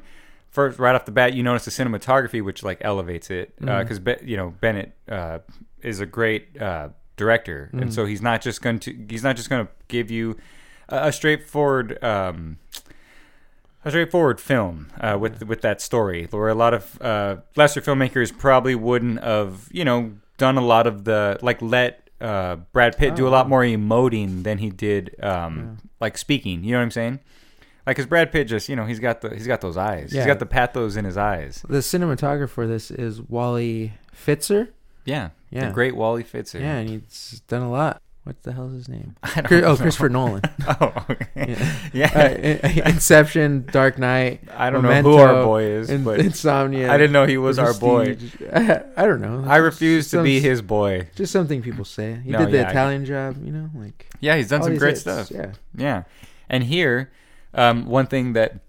first 0.55 0.79
right 0.79 0.95
off 0.95 1.05
the 1.05 1.11
bat, 1.11 1.33
you 1.33 1.43
notice 1.43 1.65
the 1.65 1.71
cinematography, 1.71 2.41
which 2.43 2.63
like 2.63 2.79
elevates 2.81 3.29
it, 3.29 3.53
because 3.59 3.99
Be- 3.99 4.17
you 4.23 4.37
know 4.37 4.49
Bennett 4.61 4.93
uh, 5.07 5.39
is 5.81 5.99
a 5.99 6.05
great 6.07 6.59
uh, 6.59 6.89
director, 7.17 7.69
Mhm. 7.73 7.81
and 7.81 7.93
so 7.93 8.05
he's 8.05 8.21
not 8.21 8.41
just 8.41 8.61
going 8.61 8.79
to 8.79 8.95
he's 9.09 9.23
not 9.23 9.35
just 9.35 9.49
going 9.49 9.65
to 9.67 9.71
give 9.87 10.09
you 10.09 10.37
a, 10.89 11.07
a 11.09 11.11
straightforward. 11.11 12.03
Um, 12.03 12.57
a 13.87 13.91
straightforward 13.91 14.41
film 14.41 14.87
uh, 14.99 15.15
with 15.19 15.43
with 15.43 15.61
that 15.61 15.79
story, 15.79 16.27
where 16.31 16.49
a 16.49 16.55
lot 16.55 16.73
of 16.73 16.99
uh, 17.01 17.35
lesser 17.55 17.81
filmmakers 17.81 18.35
probably 18.35 18.73
wouldn't 18.73 19.21
have, 19.23 19.67
you 19.71 19.85
know, 19.85 20.13
done 20.37 20.57
a 20.57 20.61
lot 20.65 20.87
of 20.87 21.03
the 21.03 21.37
like 21.43 21.61
let 21.61 22.09
uh, 22.19 22.55
Brad 22.73 22.97
Pitt 22.97 23.15
do 23.15 23.27
a 23.27 23.29
lot 23.29 23.45
Oh. 23.45 23.49
more 23.49 23.61
emoting 23.61 24.41
than 24.43 24.57
he 24.57 24.71
did, 24.71 25.15
um, 25.21 25.57
Yeah. 25.83 25.89
like 25.99 26.17
speaking. 26.17 26.63
You 26.63 26.71
know 26.71 26.79
what 26.79 26.83
I'm 26.85 26.91
saying? 26.91 27.19
Like, 27.87 27.97
cause 27.97 28.05
Brad 28.07 28.31
Pitt 28.31 28.47
just, 28.47 28.67
you 28.69 28.75
know, 28.75 28.85
he's 28.85 28.99
got 28.99 29.21
the 29.21 29.29
he's 29.29 29.47
got 29.47 29.61
those 29.61 29.77
eyes. 29.77 30.11
Yeah. 30.11 30.21
He's 30.21 30.27
got 30.27 30.39
the 30.39 30.45
pathos 30.45 30.95
in 30.95 31.05
his 31.05 31.17
eyes. 31.17 31.63
the 31.69 31.79
cinematographer 31.79 32.49
for 32.49 32.65
this 32.67 32.89
is 32.91 33.21
wally 33.21 33.93
pfister 34.13 34.69
Yeah, 35.05 35.29
Yeah. 35.51 35.67
The 35.67 35.73
great 35.73 35.95
Wally 35.95 36.23
Pfister. 36.23 36.59
yeah 36.59 36.77
and 36.77 36.89
he's 36.89 37.41
done 37.47 37.61
a 37.61 37.69
lot 37.69 38.01
what 38.23 38.41
the 38.41 38.53
hell 38.53 38.67
is 38.69 38.73
his 38.73 38.89
name 38.89 39.15
I 39.23 39.35
don't 39.35 39.45
Chris- 39.45 39.63
oh 39.65 39.77
christopher 39.77 40.09
nolan 40.17 40.41
oh, 40.67 41.05
okay. 41.11 41.27
Yeah. 41.35 41.79
yeah. 41.93 42.59
uh, 42.85 42.89
Inception, 42.89 43.67
Dark 43.71 43.99
Knight. 43.99 44.41
I 44.57 44.71
don't 44.71 44.81
know 44.81 45.01
who 45.03 45.17
our 45.17 45.43
boy 45.43 45.63
is, 45.63 45.91
In- 45.91 46.03
but 46.03 46.19
Insomnia. 46.19 46.91
I 46.91 46.97
didn't 46.97 47.13
know 47.13 47.27
he 47.27 47.37
was 47.37 47.59
our 47.59 47.73
boy. 47.75 48.17
I, 48.51 48.81
I 48.97 49.05
don't 49.05 49.21
know. 49.21 49.43
I 49.47 49.57
refuse 49.57 50.05
to 50.05 50.17
Some- 50.17 50.23
be 50.23 50.39
his 50.39 50.63
boy. 50.63 51.07
Just 51.15 51.31
something 51.31 51.61
people 51.61 51.85
say. 51.85 52.19
He 52.23 52.31
No, 52.31 52.39
did 52.39 52.51
the 52.51 52.57
yeah, 52.57 52.69
Italian 52.71 53.05
job, 53.05 53.45
you 53.45 53.51
know, 53.51 53.69
like 53.75 54.07
Yeah, 54.21 54.37
he's 54.37 54.47
done 54.49 54.63
some 54.63 54.77
great 54.77 54.91
hits, 54.91 55.01
stuff. 55.01 55.29
Yeah. 55.29 55.51
Yeah. 55.75 56.03
And 56.49 56.63
here, 56.63 57.11
um, 57.55 57.85
one 57.85 58.07
thing 58.07 58.33
that 58.33 58.59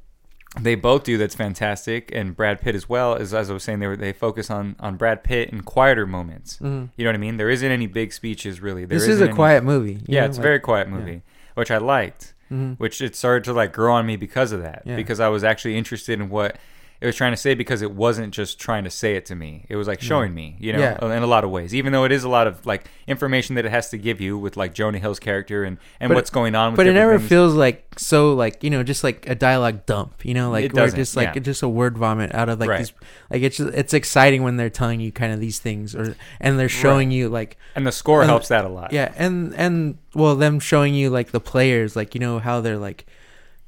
they 0.58 0.74
both 0.74 1.04
do 1.04 1.18
that's 1.18 1.34
fantastic, 1.34 2.10
and 2.14 2.34
Brad 2.34 2.60
Pitt 2.62 2.74
as 2.74 2.88
well, 2.88 3.14
is 3.14 3.34
as 3.34 3.50
I 3.50 3.52
was 3.52 3.62
saying, 3.62 3.80
they 3.80 3.86
were, 3.86 3.96
they 3.96 4.12
focus 4.12 4.50
on 4.50 4.74
on 4.80 4.96
Brad 4.96 5.22
Pitt 5.22 5.50
in 5.50 5.62
quieter 5.62 6.06
moments. 6.06 6.58
Mhm. 6.62 6.88
You 6.96 7.04
know 7.04 7.10
what 7.10 7.14
I 7.14 7.18
mean? 7.18 7.36
There 7.36 7.50
isn't 7.50 7.70
any 7.70 7.86
big 7.86 8.12
speeches 8.12 8.60
really. 8.60 8.84
There 8.86 8.98
This 8.98 9.06
is 9.08 9.20
a 9.20 9.24
any- 9.24 9.34
quiet 9.34 9.64
movie. 9.64 9.98
Yeah, 10.06 10.20
know, 10.22 10.26
it's 10.28 10.38
a 10.38 10.42
very 10.42 10.60
quiet 10.60 10.88
movie, 10.88 11.22
which 11.54 11.70
I 11.70 11.76
liked. 11.78 12.32
mhm. 12.50 12.78
Which 12.78 13.00
it 13.02 13.16
started 13.16 13.42
to 13.44 13.52
like 13.52 13.72
grow 13.72 13.92
on 13.94 14.06
me 14.06 14.16
because 14.16 14.52
of 14.52 14.62
that. 14.62 14.82
Yeah. 14.86 14.94
Because 14.96 15.18
I 15.20 15.28
was 15.28 15.42
actually 15.44 15.76
interested 15.76 16.20
in 16.20 16.28
what 16.30 16.56
it 17.00 17.06
was 17.06 17.14
trying 17.14 17.32
to 17.32 17.36
say 17.36 17.54
because 17.54 17.82
it 17.82 17.90
wasn't 17.92 18.32
just 18.32 18.58
trying 18.58 18.84
to 18.84 18.90
say 18.90 19.16
it 19.16 19.26
to 19.26 19.34
me. 19.34 19.66
It 19.68 19.76
was 19.76 19.86
like 19.86 20.00
showing 20.00 20.32
me, 20.34 20.56
you 20.58 20.72
know, 20.72 20.78
Yeah. 20.78 21.16
in 21.16 21.22
a 21.22 21.26
lot 21.26 21.44
of 21.44 21.50
ways. 21.50 21.74
Even 21.74 21.92
though 21.92 22.04
it 22.04 22.12
is 22.12 22.24
a 22.24 22.28
lot 22.28 22.46
of 22.46 22.64
like 22.64 22.86
information 23.06 23.54
that 23.56 23.66
it 23.66 23.70
has 23.70 23.90
to 23.90 23.98
give 23.98 24.20
you 24.20 24.38
with 24.38 24.56
like 24.56 24.72
Jonah 24.74 24.98
Hill's 24.98 25.18
character 25.18 25.62
and 25.64 25.76
and 26.00 26.08
But- 26.08 26.14
what's 26.14 26.30
going 26.30 26.54
on. 26.54 26.72
with 26.72 26.76
But 26.78 26.86
it 26.86 26.94
never 26.94 27.18
things. 27.18 27.28
feels 27.28 27.54
like 27.54 27.84
so 27.98 28.32
like 28.34 28.62
you 28.64 28.70
know 28.70 28.82
just 28.82 29.04
like 29.04 29.28
a 29.28 29.34
dialogue 29.34 29.84
dump. 29.86 30.24
You 30.24 30.34
know, 30.34 30.50
like 30.50 30.66
It 30.66 30.74
just 30.94 31.16
like 31.16 31.34
yeah. 31.34 31.40
just 31.42 31.62
a 31.62 31.68
word 31.68 31.98
vomit 31.98 32.34
out 32.34 32.48
of 32.48 32.58
like 32.60 32.68
Right. 32.70 32.78
these. 32.78 32.92
Like 33.30 33.42
it's 33.42 33.56
just, 33.58 33.74
it's 33.74 33.92
exciting 33.94 34.42
when 34.42 34.56
they're 34.56 34.70
telling 34.70 35.00
you 35.00 35.12
kind 35.12 35.32
of 35.32 35.40
these 35.40 35.58
things 35.58 35.94
or 35.94 36.16
and 36.40 36.58
they're 36.58 36.68
showing 36.68 37.10
you 37.10 37.28
like 37.28 37.56
and 37.74 37.86
the 37.86 37.92
score 37.92 38.22
and- 38.22 38.30
helps 38.30 38.48
that 38.48 38.64
a 38.64 38.68
lot. 38.68 38.92
Yeah, 38.92 39.12
and 39.16 39.54
and 39.54 39.98
well, 40.14 40.34
them 40.34 40.60
showing 40.60 40.94
you 40.94 41.10
like 41.10 41.30
the 41.32 41.40
players, 41.40 41.94
like 41.94 42.14
you 42.14 42.20
know 42.20 42.38
how 42.38 42.60
they're 42.62 42.78
like, 42.78 43.04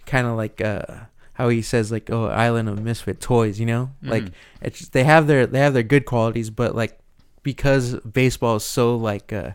kind 0.06 0.26
of 0.26 0.36
like 0.36 0.60
uh 0.62 0.86
how 1.38 1.48
he 1.48 1.62
says 1.62 1.90
like 1.92 2.10
oh 2.10 2.26
island 2.26 2.68
of 2.68 2.82
misfit 2.82 3.20
toys, 3.20 3.58
you 3.60 3.66
know, 3.66 3.90
like 4.02 4.24
Mhm. 4.24 4.32
it's 4.60 4.78
just, 4.80 4.92
they 4.92 5.04
have 5.04 5.26
their 5.28 5.46
they 5.46 5.60
have 5.60 5.72
their 5.72 5.84
good 5.94 6.04
qualities, 6.04 6.50
but 6.50 6.74
like 6.74 6.98
because 7.44 7.94
baseball 8.00 8.56
is 8.56 8.64
so 8.64 8.96
like 8.96 9.32
uh 9.32 9.52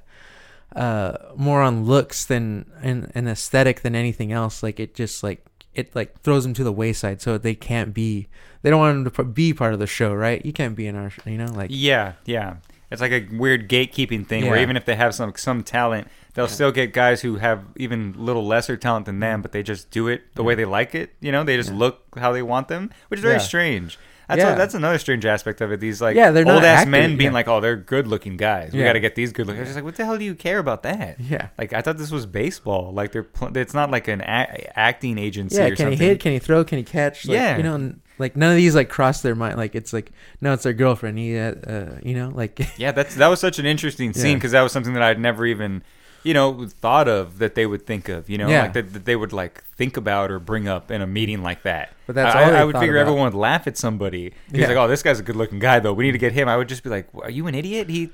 uh 0.75 1.17
more 1.35 1.61
on 1.61 1.85
looks 1.85 2.25
than 2.25 2.65
and 2.81 3.11
an 3.13 3.27
aesthetic 3.27 3.81
than 3.81 3.95
anything 3.95 4.31
else, 4.31 4.63
like 4.63 4.79
it 4.79 4.95
just 4.95 5.23
like 5.23 5.45
it 5.75 5.93
like 5.95 6.19
throws 6.21 6.43
them 6.43 6.53
to 6.53 6.63
the 6.63 6.71
wayside, 6.71 7.21
so 7.21 7.37
they 7.37 7.53
can't 7.55 7.93
be 7.93 8.27
they 8.61 8.69
don't 8.69 8.79
want 8.79 9.03
them 9.03 9.11
to 9.11 9.23
be 9.25 9.53
part 9.53 9.73
of 9.73 9.79
the 9.79 9.87
show, 9.87 10.13
right? 10.13 10.43
You 10.45 10.53
can't 10.53 10.75
be 10.75 10.87
in 10.87 10.95
our, 10.95 11.11
you 11.25 11.37
know, 11.37 11.51
like 11.53 11.69
Yeah, 11.73 12.13
yeah. 12.25 12.55
It's 12.89 13.01
like 13.01 13.11
a 13.11 13.27
weird 13.35 13.67
gatekeeping 13.69 14.27
thing 14.27 14.43
where 14.45 14.61
even 14.61 14.77
if 14.77 14.85
they 14.85 14.95
have 14.95 15.13
some 15.15 15.33
some 15.35 15.63
talent, 15.63 16.07
they'll 16.33 16.47
still 16.47 16.71
get 16.71 16.93
guys 16.93 17.21
who 17.21 17.35
have 17.37 17.63
even 17.75 18.13
little 18.17 18.45
lesser 18.45 18.77
talent 18.77 19.05
than 19.05 19.19
them, 19.19 19.41
but 19.41 19.51
they 19.51 19.63
just 19.63 19.91
do 19.91 20.07
it 20.07 20.21
the 20.35 20.43
way 20.43 20.55
they 20.55 20.65
like 20.65 20.95
it. 20.95 21.11
You 21.21 21.31
know, 21.31 21.43
they 21.43 21.57
just 21.57 21.71
Yeah. 21.71 21.77
look 21.77 22.03
how 22.17 22.31
they 22.31 22.41
want 22.41 22.67
them, 22.67 22.89
which 23.09 23.19
is 23.19 23.21
very 23.23 23.35
Yeah. 23.35 23.39
strange. 23.39 23.99
That's 24.29 24.39
Yeah. 24.39 24.55
that's 24.55 24.73
another 24.73 24.97
strange 24.99 25.25
aspect 25.25 25.59
of 25.59 25.71
it. 25.73 25.81
These 25.81 26.01
like 26.01 26.15
Yeah, 26.15 26.31
they're 26.31 26.47
old 26.47 26.63
ass 26.63 26.79
actors, 26.79 26.91
men 26.91 27.17
being 27.17 27.31
yeah. 27.31 27.33
like, 27.33 27.47
oh, 27.49 27.59
they're 27.59 27.75
good 27.75 28.07
looking 28.07 28.37
guys. 28.37 28.71
We 28.71 28.81
got 28.81 28.93
to 28.93 29.01
get 29.01 29.15
these 29.15 29.33
good 29.33 29.45
looking. 29.47 29.59
I 29.59 29.63
was 29.63 29.69
just 29.69 29.75
like, 29.75 29.83
what 29.83 29.95
the 29.95 30.05
hell 30.05 30.17
do 30.17 30.23
you 30.23 30.33
care 30.33 30.59
about 30.59 30.83
that? 30.83 31.19
Yeah. 31.19 31.49
Like 31.57 31.73
I 31.73 31.81
thought 31.81 31.97
this 31.97 32.09
was 32.09 32.25
baseball. 32.25 32.93
Like 32.93 33.11
they're 33.11 33.23
pl- 33.23 33.55
it's 33.57 33.73
not 33.73 33.91
like 33.91 34.07
an 34.07 34.21
a- 34.21 34.79
acting 34.79 35.17
agency. 35.17 35.57
Yeah, 35.57 35.67
can 35.69 35.75
something. 35.77 35.97
he 35.99 36.05
hit? 36.05 36.19
Can 36.21 36.31
he 36.31 36.39
throw? 36.39 36.63
Can 36.63 36.77
he 36.77 36.83
catch? 36.85 37.27
Like, 37.27 37.35
Yeah. 37.35 37.57
you 37.57 37.63
know, 37.63 37.93
like 38.17 38.37
none 38.37 38.51
of 38.51 38.55
these 38.57 38.75
like 38.75 38.87
cross 38.87 39.21
their 39.21 39.35
mind. 39.35 39.57
Like 39.57 39.75
it's 39.75 39.91
like 39.91 40.11
no, 40.39 40.53
it's 40.53 40.63
their 40.63 40.73
girlfriend. 40.73 41.19
He, 41.19 41.37
uh, 41.37 41.51
uh, 41.67 41.85
you 42.01 42.15
know, 42.15 42.31
like 42.33 42.59
Yeah, 42.77 42.93
that's 42.93 43.15
that 43.15 43.27
was 43.27 43.41
such 43.41 43.59
an 43.59 43.65
interesting 43.65 44.13
scene 44.13 44.31
Yeah. 44.31 44.35
because 44.35 44.51
that 44.53 44.61
was 44.61 44.71
something 44.71 44.93
that 44.93 45.03
I'd 45.03 45.19
never 45.19 45.45
even, 45.45 45.83
you 46.23 46.33
know, 46.33 46.67
thought 46.81 47.07
of 47.07 47.39
that 47.39 47.55
they 47.55 47.65
would 47.65 47.85
think 47.85 48.09
of. 48.09 48.29
You 48.29 48.37
know, 48.37 48.47
Yeah. 48.49 48.63
like 48.63 48.73
that, 48.73 48.93
that 48.93 49.05
they 49.05 49.15
would 49.15 49.33
like 49.33 49.63
think 49.75 49.97
about 49.97 50.29
or 50.31 50.39
bring 50.39 50.67
up 50.67 50.91
in 50.91 51.01
a 51.01 51.07
meeting 51.07 51.41
like 51.43 51.63
that. 51.63 51.91
But 52.05 52.15
that's 52.15 52.35
I, 52.35 52.43
all 52.43 52.51
they 52.51 52.57
I 52.57 52.63
would 52.63 52.73
thought 52.73 52.79
figure 52.81 52.95
about. 52.97 53.07
everyone 53.09 53.25
would 53.33 53.39
laugh 53.39 53.65
at 53.67 53.77
somebody. 53.77 54.33
He's 54.51 54.61
Yeah. 54.61 54.67
like, 54.67 54.77
"Oh, 54.77 54.87
this 54.87 55.01
guy's 55.03 55.19
a 55.19 55.23
good-looking 55.23 55.59
guy, 55.59 55.79
though. 55.79 55.93
We 55.93 56.03
need 56.05 56.11
to 56.11 56.17
get 56.17 56.31
him." 56.33 56.47
I 56.47 56.57
would 56.57 56.67
just 56.69 56.83
be 56.83 56.89
like, 56.89 57.07
"Are 57.21 57.29
you 57.31 57.47
an 57.47 57.55
idiot? 57.55 57.89
He 57.89 58.09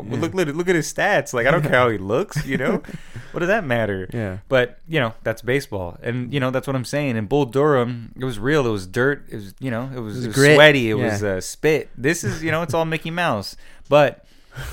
look 0.00 0.34
look 0.34 0.46
look 0.48 0.68
at 0.68 0.74
his 0.74 0.92
stats. 0.92 1.32
Like, 1.32 1.46
I 1.46 1.50
don't 1.50 1.62
care 1.68 1.72
how 1.72 1.88
he 1.88 1.98
looks. 1.98 2.44
You 2.46 2.56
know, 2.56 2.82
what 3.32 3.40
does 3.40 3.48
that 3.48 3.64
matter?" 3.64 4.08
Yeah. 4.12 4.38
But 4.48 4.78
you 4.88 5.00
know, 5.00 5.14
that's 5.22 5.42
baseball, 5.42 5.98
and 6.02 6.32
you 6.32 6.40
know 6.40 6.50
that's 6.50 6.66
what 6.66 6.76
I'm 6.76 6.84
saying. 6.84 7.16
In 7.16 7.26
Bull 7.26 7.44
Durham, 7.46 8.12
it 8.18 8.24
was 8.24 8.38
real. 8.38 8.66
It 8.66 8.70
was 8.70 8.86
dirt. 8.86 9.24
It 9.28 9.36
was 9.36 9.54
you 9.60 9.70
know, 9.70 9.90
it 9.94 10.00
was, 10.00 10.24
it 10.24 10.28
was 10.28 10.36
grit. 10.36 10.54
sweaty. 10.56 10.90
It 10.90 10.96
Yeah. 10.96 11.04
was 11.12 11.22
uh, 11.22 11.40
spit. 11.40 11.90
This 11.96 12.24
is 12.24 12.42
you 12.42 12.50
know, 12.50 12.62
it's 12.62 12.74
all 12.74 12.84
Mickey 12.84 13.10
Mouse, 13.10 13.56
but 13.88 14.24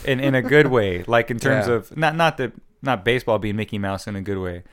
in 0.05 0.19
in 0.19 0.35
a 0.35 0.41
good 0.41 0.67
way. 0.67 1.03
Like 1.07 1.31
in 1.31 1.39
terms 1.39 1.67
Yeah. 1.67 1.73
of 1.75 1.95
not 1.97 2.15
not 2.15 2.37
the 2.37 2.51
not 2.81 3.03
baseball 3.05 3.39
being 3.39 3.55
Mickey 3.55 3.77
Mouse 3.77 4.07
in 4.07 4.15
a 4.15 4.21
good 4.21 4.37
way, 4.37 4.63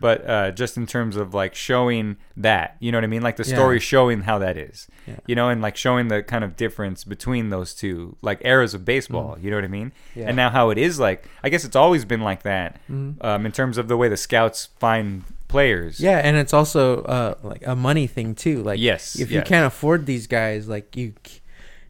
but 0.00 0.26
uh, 0.28 0.50
just 0.52 0.76
in 0.76 0.86
terms 0.86 1.16
of 1.16 1.34
like 1.34 1.54
showing 1.54 2.16
that. 2.36 2.76
You 2.80 2.90
know 2.92 2.98
what 2.98 3.04
I 3.04 3.08
mean? 3.08 3.22
Like 3.22 3.36
the 3.36 3.44
Yeah. 3.44 3.54
story 3.56 3.78
showing 3.80 4.22
how 4.22 4.38
that 4.38 4.56
is. 4.56 4.86
Yeah. 5.06 5.16
You 5.26 5.34
know, 5.34 5.48
and 5.50 5.60
like 5.60 5.76
showing 5.76 6.08
the 6.08 6.22
kind 6.22 6.44
of 6.44 6.56
difference 6.56 7.04
between 7.04 7.50
those 7.50 7.74
two 7.74 8.16
like 8.22 8.40
eras 8.44 8.72
of 8.74 8.84
baseball. 8.84 9.36
You 9.40 9.50
know 9.50 9.56
what 9.56 9.64
I 9.64 9.68
mean? 9.68 9.92
Yeah. 10.14 10.26
And 10.28 10.36
now 10.36 10.50
how 10.50 10.70
it 10.70 10.78
is 10.78 10.98
like. 10.98 11.24
I 11.42 11.48
guess 11.50 11.64
it's 11.64 11.76
always 11.76 12.04
been 12.04 12.20
like 12.22 12.42
that. 12.44 12.80
Mhm. 12.90 13.22
Um, 13.22 13.44
in 13.46 13.52
terms 13.52 13.76
of 13.78 13.88
the 13.88 13.96
way 13.96 14.08
the 14.08 14.16
scouts 14.16 14.68
find 14.78 15.24
players. 15.48 15.98
yeah, 15.98 16.18
and 16.18 16.36
it's 16.36 16.52
also 16.52 17.02
uh 17.04 17.34
like 17.42 17.66
a 17.66 17.74
money 17.74 18.06
thing 18.06 18.34
too. 18.34 18.62
Like 18.62 18.78
Yes, 18.78 19.18
if 19.18 19.30
you 19.30 19.40
can't 19.42 19.66
afford 19.66 20.04
these 20.06 20.26
guys, 20.26 20.68
like 20.68 20.94
you. 20.96 21.12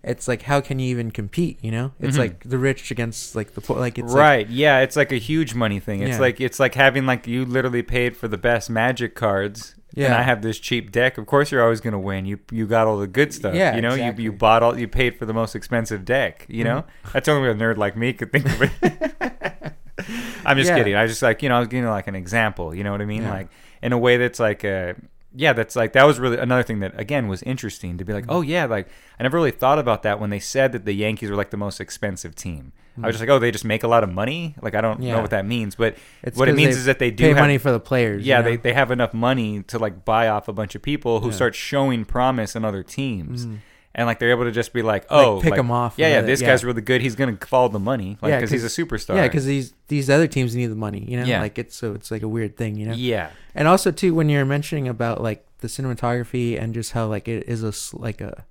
It's 0.05 0.29
like 0.29 0.43
how 0.43 0.61
can 0.61 0.79
you 0.79 0.89
even 0.91 1.11
compete? 1.11 1.59
You 1.63 1.71
know, 1.73 1.93
it's 2.01 2.17
Mhm. 2.17 2.21
like 2.21 2.45
the 2.49 2.57
rich 2.59 2.91
against 2.91 3.35
like 3.35 3.55
the 3.55 3.61
poor. 3.61 3.79
Like 3.79 3.99
it's 3.99 4.13
like- 4.13 4.21
right 4.21 4.49
yeah 4.49 4.81
it's 4.81 4.97
like 4.97 5.11
a 5.13 5.17
huge 5.19 5.55
money 5.55 5.81
thing 5.81 6.01
it's 6.03 6.13
Yeah. 6.13 6.21
like 6.21 6.41
it's 6.41 6.59
like 6.61 6.75
having 6.75 7.05
like 7.07 7.27
you 7.27 7.45
literally 7.45 7.83
paid 7.83 8.17
for 8.17 8.29
the 8.29 8.39
best 8.39 8.71
magic 8.71 9.15
cards 9.15 9.75
and 9.97 10.05
Yeah. 10.05 10.19
i 10.19 10.23
have 10.23 10.43
this 10.43 10.59
cheap 10.61 10.93
deck 10.93 11.19
of 11.19 11.27
course 11.27 11.51
you're 11.51 11.63
always 11.63 11.81
going 11.81 11.93
to 11.93 11.99
win 11.99 12.27
you 12.27 12.39
you 12.53 12.67
got 12.67 12.87
all 12.87 12.99
the 12.99 13.07
good 13.09 13.33
stuff 13.35 13.55
Yeah, 13.55 13.75
you 13.75 13.83
know 13.83 13.95
exactly. 13.95 14.25
you, 14.25 14.31
you 14.33 14.37
bought 14.37 14.63
all 14.63 14.79
you 14.79 14.87
paid 14.87 15.17
for 15.19 15.27
the 15.27 15.33
most 15.35 15.55
expensive 15.57 16.05
deck 16.05 16.47
you 16.49 16.63
know 16.65 16.83
Mm-hmm. 16.83 17.09
that's 17.13 17.29
only 17.29 17.49
a 17.51 17.55
nerd 17.55 17.77
like 17.77 17.97
me 17.97 18.13
could 18.13 18.31
think 18.33 18.47
of 18.47 18.63
it 18.63 18.71
i'm 20.47 20.57
just 20.57 20.69
Yeah. 20.71 20.77
kidding 20.79 20.95
i 20.95 21.07
just 21.07 21.23
like 21.23 21.43
you 21.43 21.49
know 21.49 21.57
i 21.57 21.59
was 21.59 21.69
giving 21.69 21.89
like 21.89 22.07
an 22.07 22.15
example 22.15 22.75
you 22.75 22.85
know 22.85 22.93
what 22.93 23.01
i 23.03 23.05
mean 23.05 23.25
like 23.29 23.49
in 23.83 23.93
a 23.93 23.99
way 23.99 24.17
that's 24.17 24.39
like 24.41 24.65
uh 24.65 24.95
yeah 25.35 25.53
that's 25.53 25.77
like 25.77 25.93
that 25.93 26.07
was 26.07 26.19
really 26.19 26.39
another 26.39 26.63
thing 26.63 26.81
that 26.81 26.99
again 26.99 27.29
was 27.29 27.43
interesting 27.43 27.99
to 27.99 28.05
be 28.05 28.13
like 28.13 28.25
Mm-hmm. 28.25 28.33
oh 28.33 28.41
yeah 28.41 28.65
like 28.65 28.89
i 29.19 29.23
never 29.23 29.37
really 29.37 29.51
thought 29.51 29.79
about 29.79 30.03
that 30.03 30.19
when 30.21 30.31
they 30.31 30.39
said 30.39 30.73
that 30.73 30.85
the 30.85 30.93
yankees 30.95 31.29
were 31.31 31.37
like 31.37 31.51
the 31.51 31.57
most 31.59 31.81
expensive 31.81 32.35
team 32.35 32.73
i 33.03 33.07
was 33.07 33.15
just 33.15 33.21
like 33.21 33.29
oh 33.29 33.39
they 33.39 33.51
just 33.51 33.65
make 33.65 33.83
a 33.83 33.89
lot 33.89 34.03
of 34.03 34.11
money 34.11 34.55
like 34.63 34.75
i 34.75 34.81
don't 34.81 34.95
Mm-hmm. 34.95 35.03
Yeah. 35.05 35.15
know 35.17 35.21
what 35.21 35.31
that 35.31 35.45
means 35.47 35.75
but 35.75 35.97
It's 36.23 36.37
what 36.39 36.49
it 36.49 36.55
means 36.55 36.77
is 36.77 36.87
that 36.87 36.99
they 36.99 37.11
do 37.11 37.25
pay 37.25 37.29
have, 37.29 37.39
money 37.39 37.59
for 37.59 37.71
the 37.71 37.79
players. 37.81 38.25
yeah 38.27 38.39
you 38.39 38.43
know? 38.45 38.51
they, 38.51 38.57
they 38.57 38.73
have 38.73 38.91
enough 38.91 39.13
money 39.13 39.63
to 39.65 39.79
like 39.79 40.05
buy 40.05 40.29
off 40.29 40.49
a 40.49 40.53
bunch 40.53 40.75
of 40.75 40.81
people 40.83 41.21
who 41.21 41.29
Yeah. 41.29 41.35
start 41.35 41.55
showing 41.55 42.05
promise 42.07 42.57
in 42.57 42.65
other 42.65 42.83
teams 42.83 43.47
Mhm. 43.47 43.59
And 43.95 44.07
like 44.07 44.19
they're 44.19 44.31
able 44.31 44.45
to 44.45 44.53
just 44.53 44.73
be 44.73 44.83
like 44.83 45.07
oh 45.11 45.41
pick 45.43 45.55
'em 45.57 45.71
off 45.71 45.95
yeah 45.97 46.07
and 46.07 46.13
yeah 46.13 46.17
let 46.21 46.25
it- 46.25 46.27
this 46.29 46.41
yeah. 46.43 46.49
guy's 46.49 46.65
really 46.65 46.83
good 46.83 47.01
he's 47.01 47.15
gonna 47.17 47.37
follow 47.41 47.69
the 47.69 47.79
money 47.79 48.17
like 48.23 48.31
Yeah, 48.31 48.37
because 48.39 48.51
he's 48.51 48.63
a 48.65 48.67
'cause- 48.69 48.77
superstar 49.07 49.17
Yeah, 49.17 49.27
because 49.29 49.47
these 49.47 49.73
these 49.89 50.09
other 50.11 50.27
teams 50.27 50.55
need 50.55 50.67
the 50.67 50.75
money. 50.77 51.05
You 51.09 51.19
know, 51.19 51.25
Yeah. 51.25 51.41
like 51.41 51.59
it's 51.59 51.75
so 51.75 51.95
it's 51.95 52.11
like 52.11 52.23
a 52.23 52.29
weird 52.29 52.57
thing. 52.57 52.77
You 52.77 52.87
know. 52.89 52.95
yeah 52.95 53.31
and 53.55 53.67
also 53.67 53.91
too 53.91 54.15
when 54.15 54.29
you're 54.29 54.45
mentioning 54.45 54.87
about 54.89 55.23
like 55.23 55.45
the 55.61 55.69
cinematography 55.69 56.61
and 56.61 56.75
just 56.75 56.93
how 56.93 57.07
like 57.07 57.27
it 57.29 57.49
is 57.49 57.65
a 57.65 57.69
s- 57.69 57.93
like 57.95 58.21
a 58.21 58.45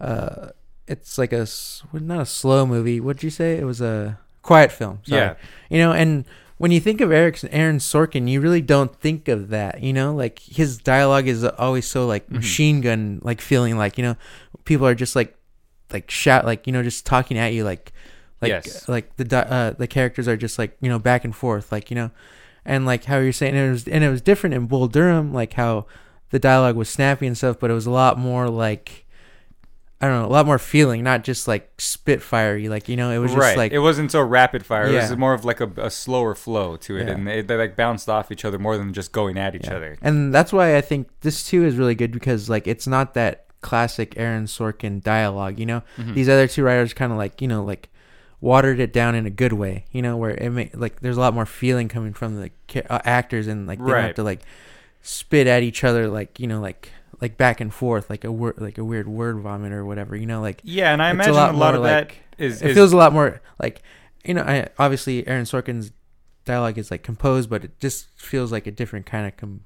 uh 0.00 0.48
it's 0.86 1.16
like 1.16 1.32
a 1.32 1.40
s- 1.40 1.82
well, 1.92 2.02
not 2.02 2.20
a 2.20 2.26
slow 2.26 2.66
movie 2.66 3.00
what'd 3.00 3.22
you 3.22 3.30
say 3.30 3.56
it 3.56 3.64
was 3.64 3.80
a 3.80 4.18
quiet 4.42 4.70
film 4.72 4.98
sorry. 5.04 5.22
Yeah. 5.22 5.34
you 5.70 5.78
know 5.78 5.92
and 5.92 6.24
when 6.58 6.70
you 6.70 6.80
think 6.80 7.00
of 7.00 7.10
Eric 7.12 7.40
Aaron 7.50 7.78
Sorkin 7.78 8.28
you 8.28 8.40
really 8.40 8.60
don't 8.60 8.94
think 9.00 9.28
of 9.28 9.48
that 9.48 9.82
you 9.82 9.92
know 9.92 10.14
like 10.14 10.38
his 10.38 10.78
dialogue 10.78 11.26
is 11.26 11.44
always 11.44 11.86
so 11.86 12.06
like 12.06 12.26
Mhm. 12.28 12.32
machine 12.36 12.80
gun 12.80 13.20
like 13.22 13.40
feeling 13.40 13.76
like 13.76 13.98
you 13.98 14.04
know 14.04 14.16
people 14.64 14.86
are 14.86 14.94
just 14.94 15.14
like 15.16 15.34
like 15.92 16.10
shout 16.10 16.44
like 16.44 16.66
you 16.66 16.72
know 16.72 16.82
just 16.82 17.04
talking 17.06 17.36
at 17.38 17.52
you 17.52 17.64
like 17.64 17.92
like 18.40 18.50
Yes. 18.50 18.88
like 18.88 19.14
the 19.16 19.36
uh 19.52 19.70
the 19.72 19.86
characters 19.86 20.26
are 20.28 20.36
just 20.36 20.58
like 20.58 20.76
you 20.80 20.88
know 20.88 20.98
back 20.98 21.24
and 21.24 21.34
forth 21.34 21.70
like 21.72 21.90
you 21.90 21.94
know 21.94 22.10
and 22.64 22.86
like 22.86 23.04
how 23.04 23.18
you're 23.18 23.32
saying 23.32 23.54
it 23.56 23.70
was 23.70 23.86
and 23.88 24.02
it 24.04 24.08
was 24.10 24.20
different 24.22 24.54
in 24.54 24.66
Bull 24.66 24.86
Durham 24.88 25.32
like 25.32 25.54
how 25.54 25.86
the 26.30 26.38
dialogue 26.38 26.76
was 26.76 26.88
snappy 26.88 27.26
and 27.26 27.36
stuff 27.36 27.58
but 27.60 27.70
it 27.70 27.74
was 27.74 27.86
a 27.86 27.90
lot 27.90 28.18
more 28.18 28.48
like 28.48 29.03
I 30.04 30.08
don't 30.08 30.22
know 30.22 30.28
a 30.28 30.34
lot 30.34 30.44
more 30.44 30.58
feeling 30.58 31.02
not 31.02 31.24
just 31.24 31.48
like 31.48 31.70
spit 31.78 32.20
spitfirey 32.20 32.68
like 32.68 32.88
you 32.88 32.96
know 32.96 33.10
it 33.10 33.18
was 33.18 33.30
just 33.30 33.40
right 33.40 33.56
like 33.56 33.72
it 33.72 33.78
wasn't 33.78 34.10
so 34.10 34.20
rapid 34.20 34.66
fire 34.66 34.86
it 34.86 34.92
was 34.94 35.16
more 35.16 35.32
of 35.32 35.44
like 35.44 35.60
a, 35.60 35.70
a 35.78 35.90
slower 35.90 36.34
flow 36.34 36.76
to 36.76 36.96
it 36.98 37.06
Yeah. 37.06 37.14
and 37.14 37.26
they, 37.26 37.40
they 37.42 37.56
like 37.56 37.74
bounced 37.76 38.08
off 38.08 38.30
each 38.30 38.44
other 38.44 38.58
more 38.58 38.76
than 38.76 38.92
just 38.92 39.12
going 39.12 39.38
at 39.38 39.54
each 39.54 39.66
Yeah. 39.66 39.76
other 39.76 39.96
And 40.02 40.34
that's 40.34 40.52
why 40.52 40.76
I 40.76 40.80
think 40.80 41.08
this 41.20 41.44
too 41.46 41.64
is 41.64 41.76
really 41.76 41.94
good 41.94 42.12
because 42.12 42.50
like 42.50 42.66
it's 42.66 42.86
not 42.86 43.14
that 43.14 43.46
classic 43.62 44.12
Aaron 44.18 44.44
Sorkin 44.44 45.02
dialogue, 45.02 45.58
you 45.58 45.64
know. 45.64 45.82
Mhm. 45.96 46.14
These 46.14 46.28
other 46.28 46.46
two 46.46 46.62
writers 46.62 46.92
kind 46.92 47.10
of 47.10 47.16
like, 47.16 47.40
you 47.40 47.48
know, 47.48 47.64
like 47.64 47.88
watered 48.42 48.78
it 48.78 48.92
down 48.92 49.14
in 49.14 49.24
a 49.24 49.30
good 49.30 49.54
way, 49.54 49.86
you 49.90 50.02
know, 50.02 50.18
where 50.18 50.32
it 50.32 50.50
may 50.50 50.70
like 50.74 51.00
there's 51.00 51.16
a 51.16 51.20
lot 51.20 51.32
more 51.32 51.46
feeling 51.46 51.88
coming 51.88 52.12
from 52.12 52.40
the 52.42 52.50
uh, 52.92 52.98
actors 53.06 53.46
and 53.46 53.66
like 53.66 53.78
they 53.78 53.90
don't 53.90 54.02
have 54.02 54.14
to 54.16 54.22
like 54.22 54.42
spit 55.00 55.46
at 55.46 55.62
each 55.62 55.82
other 55.82 56.08
like, 56.08 56.38
you 56.38 56.46
know, 56.46 56.60
like 56.60 56.90
like 57.24 57.36
back 57.38 57.58
and 57.60 57.72
forth 57.72 58.10
like 58.10 58.24
a 58.24 58.30
word 58.40 58.54
like 58.58 58.76
a 58.78 58.84
weird 58.84 59.08
word 59.08 59.36
vomit 59.46 59.72
or 59.72 59.84
whatever, 59.84 60.14
you 60.14 60.26
know, 60.26 60.40
like 60.48 60.60
yeah 60.62 60.92
and 60.92 61.00
i 61.02 61.08
a 61.08 61.10
imagine 61.12 61.32
a 61.32 61.36
lot 61.36 61.54
lot, 61.54 61.72
more 61.74 61.78
of 61.78 61.82
that 61.90 62.08
like- 62.08 62.20
is, 62.38 62.60
it 62.62 62.74
feels 62.74 62.92
a 62.92 62.96
lot 62.96 63.12
more 63.12 63.40
like 63.64 63.82
you 64.26 64.34
know, 64.34 64.42
I 64.42 64.68
obviously 64.78 65.26
Aaron 65.28 65.44
Sorkin's 65.44 65.92
dialogue 66.44 66.78
is 66.78 66.90
like 66.90 67.02
composed, 67.02 67.48
but 67.50 67.64
it 67.64 67.78
just 67.78 68.08
feels 68.18 68.50
like 68.52 68.66
a 68.66 68.70
different 68.80 69.04
kind 69.06 69.26
of 69.26 69.36
com- 69.36 69.64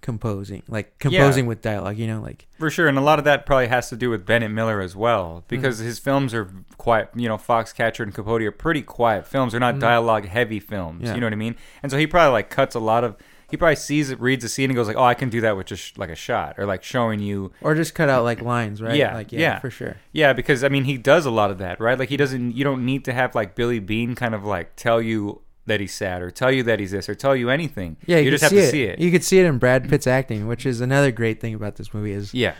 composing, 0.00 0.62
like 0.68 0.98
composing 0.98 1.46
with 1.46 1.60
dialogue. 1.60 1.98
You 1.98 2.06
know, 2.06 2.20
like 2.20 2.46
For 2.58 2.70
sure, 2.70 2.86
and 2.88 2.98
a 2.98 3.00
lot 3.00 3.18
of 3.18 3.24
that 3.24 3.46
probably 3.46 3.66
has 3.68 3.88
to 3.90 3.96
do 3.96 4.08
with 4.10 4.24
Bennett 4.24 4.50
Miller 4.52 4.80
as 4.80 4.94
well, 4.94 5.44
because 5.48 5.78
his 5.78 5.98
films 5.98 6.32
are 6.34 6.48
quiet. 6.78 7.10
You 7.16 7.28
know, 7.28 7.36
Foxcatcher 7.36 8.00
and 8.04 8.14
Capote 8.14 8.42
are 8.42 8.52
pretty 8.52 8.82
quiet 8.82 9.26
films. 9.26 9.52
They're 9.52 9.60
not 9.60 9.74
Mhm. 9.76 9.80
dialogue-heavy 9.80 10.60
films. 10.60 11.02
Yeah. 11.04 11.14
You 11.14 11.20
know 11.20 11.26
what 11.26 11.32
I 11.32 11.36
mean? 11.36 11.56
And 11.82 11.90
so 11.90 11.98
he 11.98 12.06
probably 12.06 12.32
like 12.32 12.50
cuts 12.50 12.74
a 12.74 12.80
lot 12.80 13.02
of. 13.04 13.16
He 13.48 13.56
probably 13.56 13.76
sees 13.76 14.10
it, 14.10 14.20
reads 14.20 14.44
a 14.44 14.48
scene, 14.48 14.70
and 14.70 14.76
goes 14.76 14.88
like, 14.88 14.96
"Oh, 14.96 15.04
I 15.04 15.14
can 15.14 15.28
do 15.30 15.40
that 15.42 15.56
with 15.56 15.66
just 15.66 15.98
like 15.98 16.10
a 16.10 16.16
shot, 16.16 16.56
or 16.58 16.66
like 16.66 16.82
showing 16.82 17.20
you." 17.20 17.52
or 17.60 17.74
just 17.74 17.94
cut 17.94 18.08
out 18.08 18.24
like 18.24 18.42
lines, 18.42 18.82
right? 18.82 18.96
Yeah, 18.96 19.14
like 19.14 19.30
yeah. 19.32 19.60
for 19.60 19.70
sure. 19.70 19.96
Yeah, 20.12 20.32
because 20.32 20.64
I 20.64 20.68
mean, 20.68 20.84
he 20.84 20.98
does 20.98 21.26
a 21.26 21.30
lot 21.30 21.50
of 21.50 21.58
that, 21.58 21.80
right? 21.80 21.98
Like 21.98 22.08
he 22.08 22.16
doesn't. 22.16 22.56
You 22.56 22.64
don't 22.64 22.84
need 22.84 23.04
to 23.04 23.12
have 23.12 23.34
like 23.34 23.54
Billy 23.54 23.78
Beane 23.78 24.14
kind 24.14 24.34
of 24.34 24.44
like 24.44 24.74
tell 24.76 25.00
you 25.00 25.42
that 25.66 25.80
he's 25.80 25.94
sad, 25.94 26.22
or 26.22 26.30
tell 26.30 26.50
you 26.50 26.62
that 26.64 26.80
he's 26.80 26.90
this, 26.90 27.08
or 27.08 27.14
tell 27.14 27.36
you 27.36 27.50
anything. 27.50 27.96
Yeah, 28.06 28.18
you, 28.18 28.26
you 28.26 28.30
just 28.32 28.42
have 28.42 28.52
to 28.52 28.64
see 28.64 28.70
see 28.70 28.82
it. 28.84 28.98
You 28.98 29.10
could 29.10 29.22
see 29.24 29.38
it 29.38 29.46
in 29.46 29.58
Brad 29.58 29.88
Pitt's 29.88 30.06
acting, 30.06 30.48
which 30.48 30.66
is 30.66 30.80
another 30.80 31.10
great 31.12 31.40
thing 31.40 31.54
about 31.54 31.76
this 31.76 31.94
movie 31.94 32.12
is 32.12 32.34
yeah, 32.34 32.54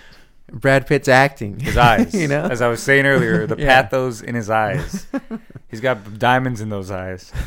Brad 0.52 0.86
Pitt's 0.86 1.08
acting. 1.08 1.58
his 1.58 1.76
eyes. 1.76 2.14
you 2.20 2.28
know, 2.28 2.42
as 2.42 2.62
I 2.62 2.68
was 2.68 2.82
saying 2.82 3.06
earlier, 3.06 3.46
the 3.46 3.56
Yeah. 3.58 3.82
pathos 3.82 4.22
in 4.22 4.34
his 4.36 4.50
eyes. 4.50 5.06
He's 5.68 5.80
got 5.80 6.18
diamonds 6.18 6.60
in 6.60 6.68
those 6.68 6.90
eyes. 6.92 7.32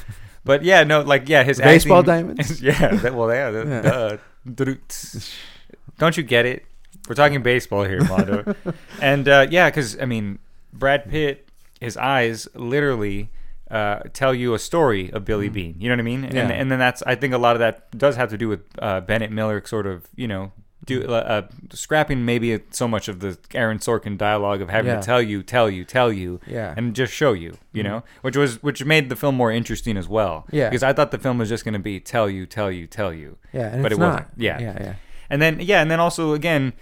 But 0.50 0.64
yeah, 0.64 0.84
no, 0.84 1.02
like 1.02 1.30
yeah, 1.30 1.44
his 1.44 1.60
Baseball 1.60 2.00
acting- 2.00 2.34
diamonds? 2.34 2.60
yeah, 2.70 2.96
that, 2.96 3.14
well, 3.14 3.32
yeah, 3.32 3.52
the, 3.52 4.20
Yeah. 4.58 4.78
Don't 6.00 6.18
you 6.18 6.24
get 6.24 6.48
it? 6.48 6.66
We're 7.08 7.14
talking 7.14 7.44
baseball 7.44 7.84
here, 7.84 8.04
Mondo. 8.04 8.56
and 9.02 9.30
uh, 9.30 9.46
yeah, 9.48 9.70
because 9.70 10.00
I 10.02 10.06
mean, 10.06 10.40
Brad 10.74 11.08
Pitt, 11.08 11.48
his 11.80 11.98
eyes 11.98 12.48
literally 12.56 13.30
uh, 13.70 14.00
tell 14.12 14.34
you 14.34 14.56
a 14.56 14.60
story 14.60 15.14
of 15.14 15.24
Billy 15.24 15.50
Beane. 15.50 15.76
You 15.78 15.90
know 15.90 15.94
what 15.94 16.00
I 16.00 16.04
mean? 16.04 16.24
Mm. 16.24 16.34
Yeah. 16.34 16.42
And 16.42 16.52
and 16.52 16.72
then 16.72 16.80
that's 16.80 17.04
I 17.04 17.14
think 17.14 17.36
a 17.36 17.38
lot 17.38 17.56
of 17.56 17.60
that 17.60 17.96
does 17.96 18.16
have 18.16 18.32
to 18.32 18.38
do 18.38 18.50
with 18.50 18.62
uh, 18.80 19.02
Bennett 19.02 19.32
Miller, 19.32 19.62
sort 19.68 19.86
of 19.86 20.08
you 20.16 20.28
know. 20.28 20.52
Do, 20.86 21.04
uh, 21.08 21.12
uh, 21.12 21.42
scrapping 21.74 22.24
maybe 22.26 22.58
so 22.72 22.88
much 22.88 23.08
of 23.10 23.20
the 23.20 23.38
Aaron 23.54 23.80
Sorkin 23.80 24.18
dialogue 24.18 24.62
of 24.62 24.70
having 24.70 24.92
Yeah. 24.92 25.02
to 25.02 25.06
tell 25.06 25.22
you, 25.22 25.44
tell 25.44 25.70
you, 25.70 25.84
tell 25.84 26.12
you, 26.12 26.40
Yeah. 26.48 26.74
and 26.78 26.96
just 26.96 27.14
show 27.14 27.34
you, 27.34 27.58
you 27.74 27.84
know, 27.84 28.04
which 28.22 28.38
was 28.38 28.64
which 28.64 28.84
made 28.86 29.10
the 29.10 29.16
film 29.18 29.36
more 29.36 29.52
interesting 29.52 29.98
as 29.98 30.08
well. 30.08 30.46
Yeah. 30.52 30.70
because 30.70 30.82
I 30.84 30.94
thought 30.94 31.12
the 31.12 31.18
film 31.20 31.38
was 31.38 31.50
just 31.50 31.66
going 31.66 31.74
to 31.74 31.80
be 31.80 32.00
tell 32.00 32.30
you, 32.30 32.46
tell 32.46 32.72
you, 32.72 32.88
tell 32.88 33.14
you, 33.14 33.38
yeah, 33.54 33.82
but 33.82 33.92
it 33.92 34.00
not. 34.00 34.12
wasn't. 34.14 34.28
Yeah. 34.38 34.60
yeah, 34.60 34.78
yeah. 34.82 34.94
and 35.30 35.42
then 35.42 35.60
yeah, 35.60 35.82
and 35.82 35.92
then 35.92 36.00
also 36.00 36.34
again, 36.34 36.74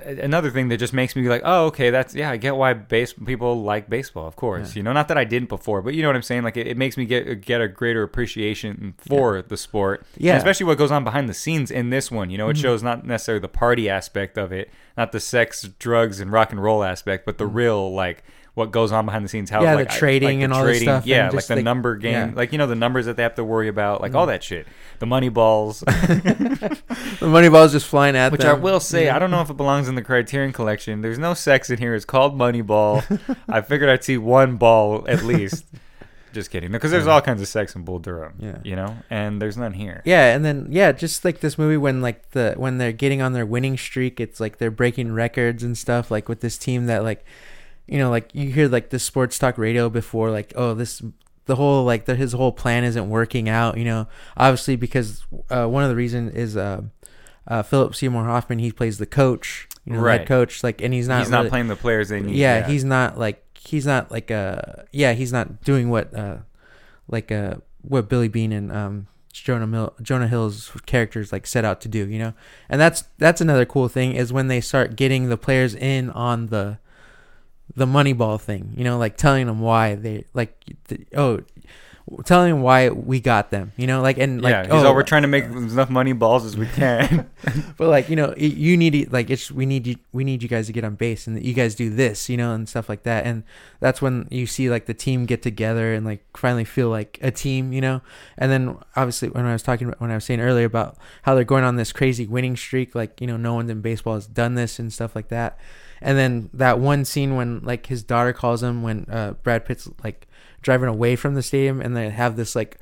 another 0.00 0.50
thing 0.50 0.68
that 0.68 0.78
just 0.78 0.92
makes 0.92 1.14
me 1.14 1.22
be 1.22 1.28
like, 1.28 1.42
oh, 1.44 1.66
okay, 1.66 1.90
that's 1.90 2.14
yeah, 2.14 2.30
I 2.30 2.36
get 2.36 2.56
why 2.56 2.72
base 2.74 3.12
people 3.12 3.62
like 3.62 3.88
baseball, 3.88 4.26
of 4.26 4.36
course. 4.36 4.70
Yeah. 4.74 4.80
You 4.80 4.82
know, 4.84 4.92
not 4.92 5.08
that 5.08 5.18
I 5.18 5.24
didn't 5.24 5.48
before, 5.48 5.82
but 5.82 5.94
you 5.94 6.02
know 6.02 6.08
what 6.08 6.16
I'm 6.16 6.22
saying. 6.22 6.42
Like, 6.42 6.56
it, 6.56 6.66
it 6.66 6.76
makes 6.76 6.96
me 6.96 7.04
get 7.04 7.40
get 7.42 7.60
a 7.60 7.68
greater 7.68 8.02
appreciation 8.02 8.94
for 8.98 9.42
the 9.42 9.56
sport, 9.56 10.04
Yeah. 10.16 10.32
And 10.32 10.38
especially 10.38 10.66
what 10.66 10.78
goes 10.78 10.90
on 10.90 11.04
behind 11.04 11.28
the 11.28 11.34
scenes 11.34 11.70
in 11.70 11.90
this 11.90 12.10
one. 12.10 12.30
You 12.30 12.38
know, 12.38 12.48
it 12.48 12.56
Mhm. 12.56 12.62
shows 12.62 12.82
not 12.82 13.06
necessarily 13.06 13.40
the 13.40 13.48
party 13.48 13.88
aspect 13.88 14.36
of 14.38 14.52
it, 14.52 14.70
not 14.96 15.12
the 15.12 15.20
sex, 15.20 15.62
drugs, 15.78 16.20
and 16.20 16.32
rock 16.32 16.50
and 16.52 16.62
roll 16.62 16.82
aspect, 16.82 17.24
but 17.26 17.38
the 17.38 17.46
real 17.46 17.92
like 17.94 18.24
what 18.54 18.70
goes 18.70 18.92
on 18.92 19.04
behind 19.04 19.24
the 19.24 19.28
scenes. 19.28 19.50
How. 19.50 19.62
Yeah, 19.62 19.74
like, 19.74 19.88
the 19.88 19.94
I- 19.94 19.98
trading 19.98 20.28
like 20.28 20.38
the 20.38 20.44
and 20.44 20.52
all 20.52 20.64
this 20.64 20.80
stuff, 20.82 21.06
Yeah, 21.06 21.24
like 21.24 21.32
just, 21.32 21.48
the 21.48 21.62
number 21.62 21.96
game, 21.96 22.12
yeah. 22.12 22.32
like 22.34 22.52
you 22.52 22.58
know 22.58 22.66
the 22.66 22.74
numbers 22.76 23.06
that 23.06 23.16
they 23.16 23.22
have 23.24 23.34
to 23.34 23.44
worry 23.44 23.68
about, 23.68 24.00
like 24.00 24.14
all 24.14 24.24
Mhm. 24.26 24.30
that 24.30 24.42
shit, 24.44 24.66
the 25.00 25.06
money 25.06 25.28
balls. 25.28 25.80
the 25.86 26.78
money 27.22 27.48
ball's 27.48 27.72
just 27.72 27.86
flying 27.86 28.16
at 28.16 28.32
Which 28.32 28.40
them. 28.42 28.50
Which 28.52 28.58
I 28.60 28.62
will 28.62 28.80
say, 28.80 29.06
know? 29.06 29.16
I 29.16 29.18
don't 29.18 29.30
know 29.30 29.40
if 29.40 29.50
it 29.50 29.56
belongs 29.56 29.88
in 29.88 29.94
the 29.94 30.02
Criterion 30.02 30.52
Collection. 30.52 31.00
There's 31.00 31.18
no 31.18 31.34
sex 31.34 31.70
in 31.70 31.78
here. 31.78 31.94
It's 31.94 32.04
called 32.04 32.38
Moneyball. 32.38 33.36
I 33.48 33.60
figured 33.60 33.88
I'd 33.90 34.04
see 34.04 34.18
one 34.18 34.56
ball 34.56 35.04
at 35.08 35.22
least. 35.22 35.64
Just 36.32 36.50
kidding. 36.50 36.72
Because 36.72 36.90
there's 36.90 37.06
Yeah. 37.06 37.12
all 37.12 37.20
kinds 37.20 37.40
of 37.40 37.46
sex 37.46 37.76
in 37.76 37.84
Bull 37.84 38.00
Durham. 38.00 38.34
Yeah. 38.40 38.58
You 38.64 38.74
know, 38.74 38.96
and 39.08 39.40
there's 39.40 39.56
none 39.56 39.72
here. 39.72 40.02
Yeah, 40.04 40.34
and 40.34 40.44
then 40.44 40.66
yeah, 40.70 40.90
just 40.90 41.24
like 41.24 41.38
this 41.38 41.56
movie 41.56 41.76
when 41.76 42.02
like 42.02 42.30
the 42.32 42.54
when 42.56 42.78
they're 42.78 42.90
getting 42.90 43.22
on 43.22 43.34
their 43.34 43.46
winning 43.46 43.76
streak, 43.78 44.18
it's 44.18 44.40
like 44.40 44.58
they're 44.58 44.72
breaking 44.72 45.12
records 45.12 45.62
and 45.62 45.78
stuff. 45.78 46.10
Like 46.10 46.28
with 46.28 46.40
this 46.40 46.58
team 46.58 46.86
that 46.86 47.04
like, 47.04 47.24
you 47.86 47.98
know, 47.98 48.10
like 48.10 48.30
you 48.34 48.50
hear 48.50 48.68
like 48.68 48.90
the 48.90 48.98
sports 48.98 49.38
talk 49.38 49.58
radio 49.58 49.88
before, 49.90 50.30
like 50.30 50.52
oh 50.56 50.74
this 50.74 51.02
the 51.46 51.56
whole 51.56 51.84
like 51.84 52.06
the, 52.06 52.14
his 52.16 52.32
whole 52.32 52.52
plan 52.52 52.84
isn't 52.84 53.08
working 53.10 53.48
out. 53.48 53.76
You 53.76 53.84
know, 53.84 54.06
obviously 54.36 54.76
because 54.76 55.24
uh, 55.50 55.66
one 55.66 55.82
of 55.82 55.90
the 55.90 55.96
reason 55.96 56.30
is 56.30 56.56
uh, 56.56 56.82
uh, 57.46 57.62
Philip 57.62 57.94
Seymour 57.94 58.24
Hoffman. 58.24 58.58
He 58.58 58.72
plays 58.72 58.98
the 58.98 59.06
coach, 59.06 59.68
you 59.84 59.92
know, 59.92 60.00
Right. 60.00 60.20
head 60.20 60.28
coach. 60.28 60.62
Like, 60.62 60.80
and 60.80 60.94
he's 60.94 61.08
not 61.08 61.20
he's 61.20 61.30
not 61.30 61.48
playing 61.48 61.68
the 61.68 61.76
players 61.76 62.08
they 62.08 62.20
need. 62.20 62.36
yeah, 62.36 62.66
he's 62.66 62.84
not 62.84 63.18
like 63.18 63.42
he's 63.58 63.86
not 63.86 64.10
like 64.10 64.30
uh 64.30 64.60
yeah 64.92 65.12
he's 65.14 65.32
not 65.32 65.62
doing 65.62 65.88
what 65.90 66.14
uh 66.14 66.36
like 67.08 67.30
uh 67.32 67.54
what 67.82 68.08
Billy 68.08 68.28
Beane 68.28 68.52
and 68.52 68.70
um 68.72 69.06
Jonah 69.32 69.66
Mill 69.66 69.94
Jonah 70.02 70.28
Hill's 70.28 70.70
characters 70.86 71.32
like 71.32 71.46
set 71.46 71.64
out 71.64 71.80
to 71.80 71.88
do 71.88 72.06
you 72.08 72.18
know 72.18 72.34
and 72.68 72.80
that's 72.80 73.04
that's 73.18 73.40
another 73.40 73.64
cool 73.64 73.88
thing 73.88 74.14
is 74.14 74.32
when 74.32 74.48
they 74.48 74.60
start 74.60 74.96
getting 74.96 75.28
the 75.28 75.36
players 75.38 75.74
in 75.74 76.10
on 76.10 76.46
the 76.48 76.78
the 77.76 77.86
Moneyball 77.86 78.40
thing 78.40 78.72
you 78.76 78.84
know 78.84 78.98
like 78.98 79.16
telling 79.16 79.46
them 79.46 79.60
why 79.60 79.94
they 79.94 80.24
like 80.34 80.56
oh 81.16 81.40
telling 82.24 82.60
why 82.60 82.90
we 82.90 83.18
got 83.18 83.50
them 83.50 83.72
you 83.76 83.86
know 83.86 84.02
like 84.02 84.18
and 84.18 84.42
like 84.42 84.52
yeah, 84.52 84.66
oh 84.70 84.86
all 84.86 84.94
we're 84.94 85.02
trying 85.02 85.22
to 85.22 85.28
make 85.28 85.44
enough 85.44 85.88
money 85.88 86.12
balls 86.12 86.44
as 86.44 86.56
we 86.56 86.66
can. 86.66 87.30
but 87.78 87.88
like 87.88 88.08
you 88.08 88.16
know 88.16 88.34
you 88.36 88.76
need 88.76 88.94
it 88.94 89.12
like 89.12 89.30
it's 89.30 89.50
we 89.50 89.64
need 89.64 89.86
you 89.86 89.96
we 90.12 90.22
need 90.22 90.42
you 90.42 90.48
guys 90.48 90.66
to 90.66 90.72
get 90.72 90.84
on 90.84 90.94
base 90.94 91.26
and 91.26 91.42
you 91.42 91.54
guys 91.54 91.74
do 91.74 91.88
this 91.88 92.28
you 92.28 92.36
know 92.36 92.52
and 92.52 92.68
stuff 92.68 92.88
like 92.88 93.04
that. 93.04 93.24
And 93.24 93.42
that's 93.80 94.02
when 94.02 94.28
you 94.30 94.46
see 94.46 94.68
like 94.68 94.86
the 94.86 94.94
team 94.94 95.24
get 95.24 95.42
together 95.42 95.94
and 95.94 96.04
like 96.04 96.24
finally 96.36 96.64
feel 96.64 96.90
like 96.90 97.18
a 97.22 97.30
team 97.30 97.72
you 97.72 97.80
know? 97.80 98.02
And 98.36 98.52
then 98.52 98.76
obviously 98.96 99.30
when 99.30 99.46
i 99.46 99.52
was 99.52 99.62
talking 99.62 99.88
about 99.88 100.00
when 100.00 100.10
i 100.10 100.14
was 100.14 100.24
saying 100.24 100.40
earlier 100.40 100.66
about 100.66 100.98
how 101.22 101.34
they're 101.34 101.44
going 101.44 101.64
on 101.64 101.76
this 101.76 101.92
crazy 101.92 102.26
winning 102.26 102.56
streak 102.56 102.94
like 102.94 103.20
you 103.20 103.26
know 103.26 103.36
no 103.36 103.54
one 103.54 103.70
in 103.70 103.80
baseball 103.80 104.14
has 104.14 104.26
done 104.26 104.54
this 104.54 104.78
and 104.78 104.92
stuff 104.92 105.16
like 105.16 105.28
that. 105.28 105.58
And 106.02 106.18
then 106.18 106.50
that 106.52 106.78
one 106.78 107.06
scene 107.06 107.34
when 107.34 107.60
like 107.60 107.86
his 107.86 108.02
daughter 108.02 108.34
calls 108.34 108.62
him 108.62 108.82
when 108.82 109.06
uh 109.10 109.32
brad 109.42 109.64
pitt's 109.64 109.88
like 110.02 110.28
driving 110.64 110.88
away 110.88 111.14
from 111.14 111.34
the 111.34 111.42
stadium 111.42 111.80
and 111.80 111.96
they 111.96 112.10
have 112.10 112.34
this 112.34 112.56
like 112.56 112.78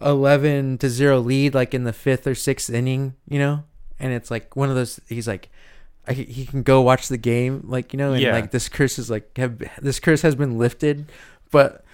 11 0.00 0.78
to 0.78 0.88
0 0.88 1.20
lead 1.20 1.54
like 1.54 1.74
in 1.74 1.84
the 1.84 1.92
fifth 1.92 2.26
or 2.26 2.34
sixth 2.34 2.70
inning 2.70 3.14
you 3.28 3.38
know 3.38 3.62
and 3.98 4.12
it's 4.12 4.30
like 4.30 4.56
one 4.56 4.68
of 4.70 4.74
those 4.74 4.98
he's 5.08 5.28
like 5.28 5.48
I, 6.08 6.14
he 6.14 6.46
can 6.46 6.62
go 6.62 6.80
watch 6.80 7.08
the 7.08 7.18
game 7.18 7.64
like 7.68 7.92
you 7.92 7.98
know 7.98 8.12
and 8.12 8.22
Yeah. 8.22 8.32
like 8.32 8.50
this 8.50 8.68
curse 8.68 8.98
is 8.98 9.10
like 9.10 9.36
have, 9.36 9.60
this 9.80 10.00
curse 10.00 10.22
has 10.22 10.34
been 10.34 10.58
lifted 10.58 11.12
but 11.50 11.84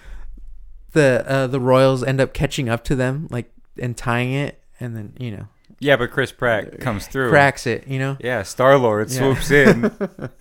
the 0.93 1.23
uh 1.27 1.47
the 1.47 1.59
royals 1.59 2.03
end 2.03 2.21
up 2.21 2.33
catching 2.33 2.69
up 2.69 2.83
to 2.85 2.95
them 2.95 3.27
like 3.29 3.51
and 3.79 3.95
tying 3.97 4.31
it 4.33 4.61
and 4.79 4.95
then 4.95 5.13
you 5.19 5.31
know 5.31 5.47
yeah, 5.79 5.95
but 5.95 6.11
Chris 6.11 6.31
Pratt 6.31 6.79
comes 6.79 7.07
through. 7.07 7.29
cracks 7.29 7.67
it 7.67 7.87
you 7.87 7.99
know 7.99 8.17
Yeah, 8.19 8.43
Star 8.43 8.77
Lord 8.77 9.09
Yeah. 9.11 9.17
swoops 9.17 9.51
in 9.51 9.91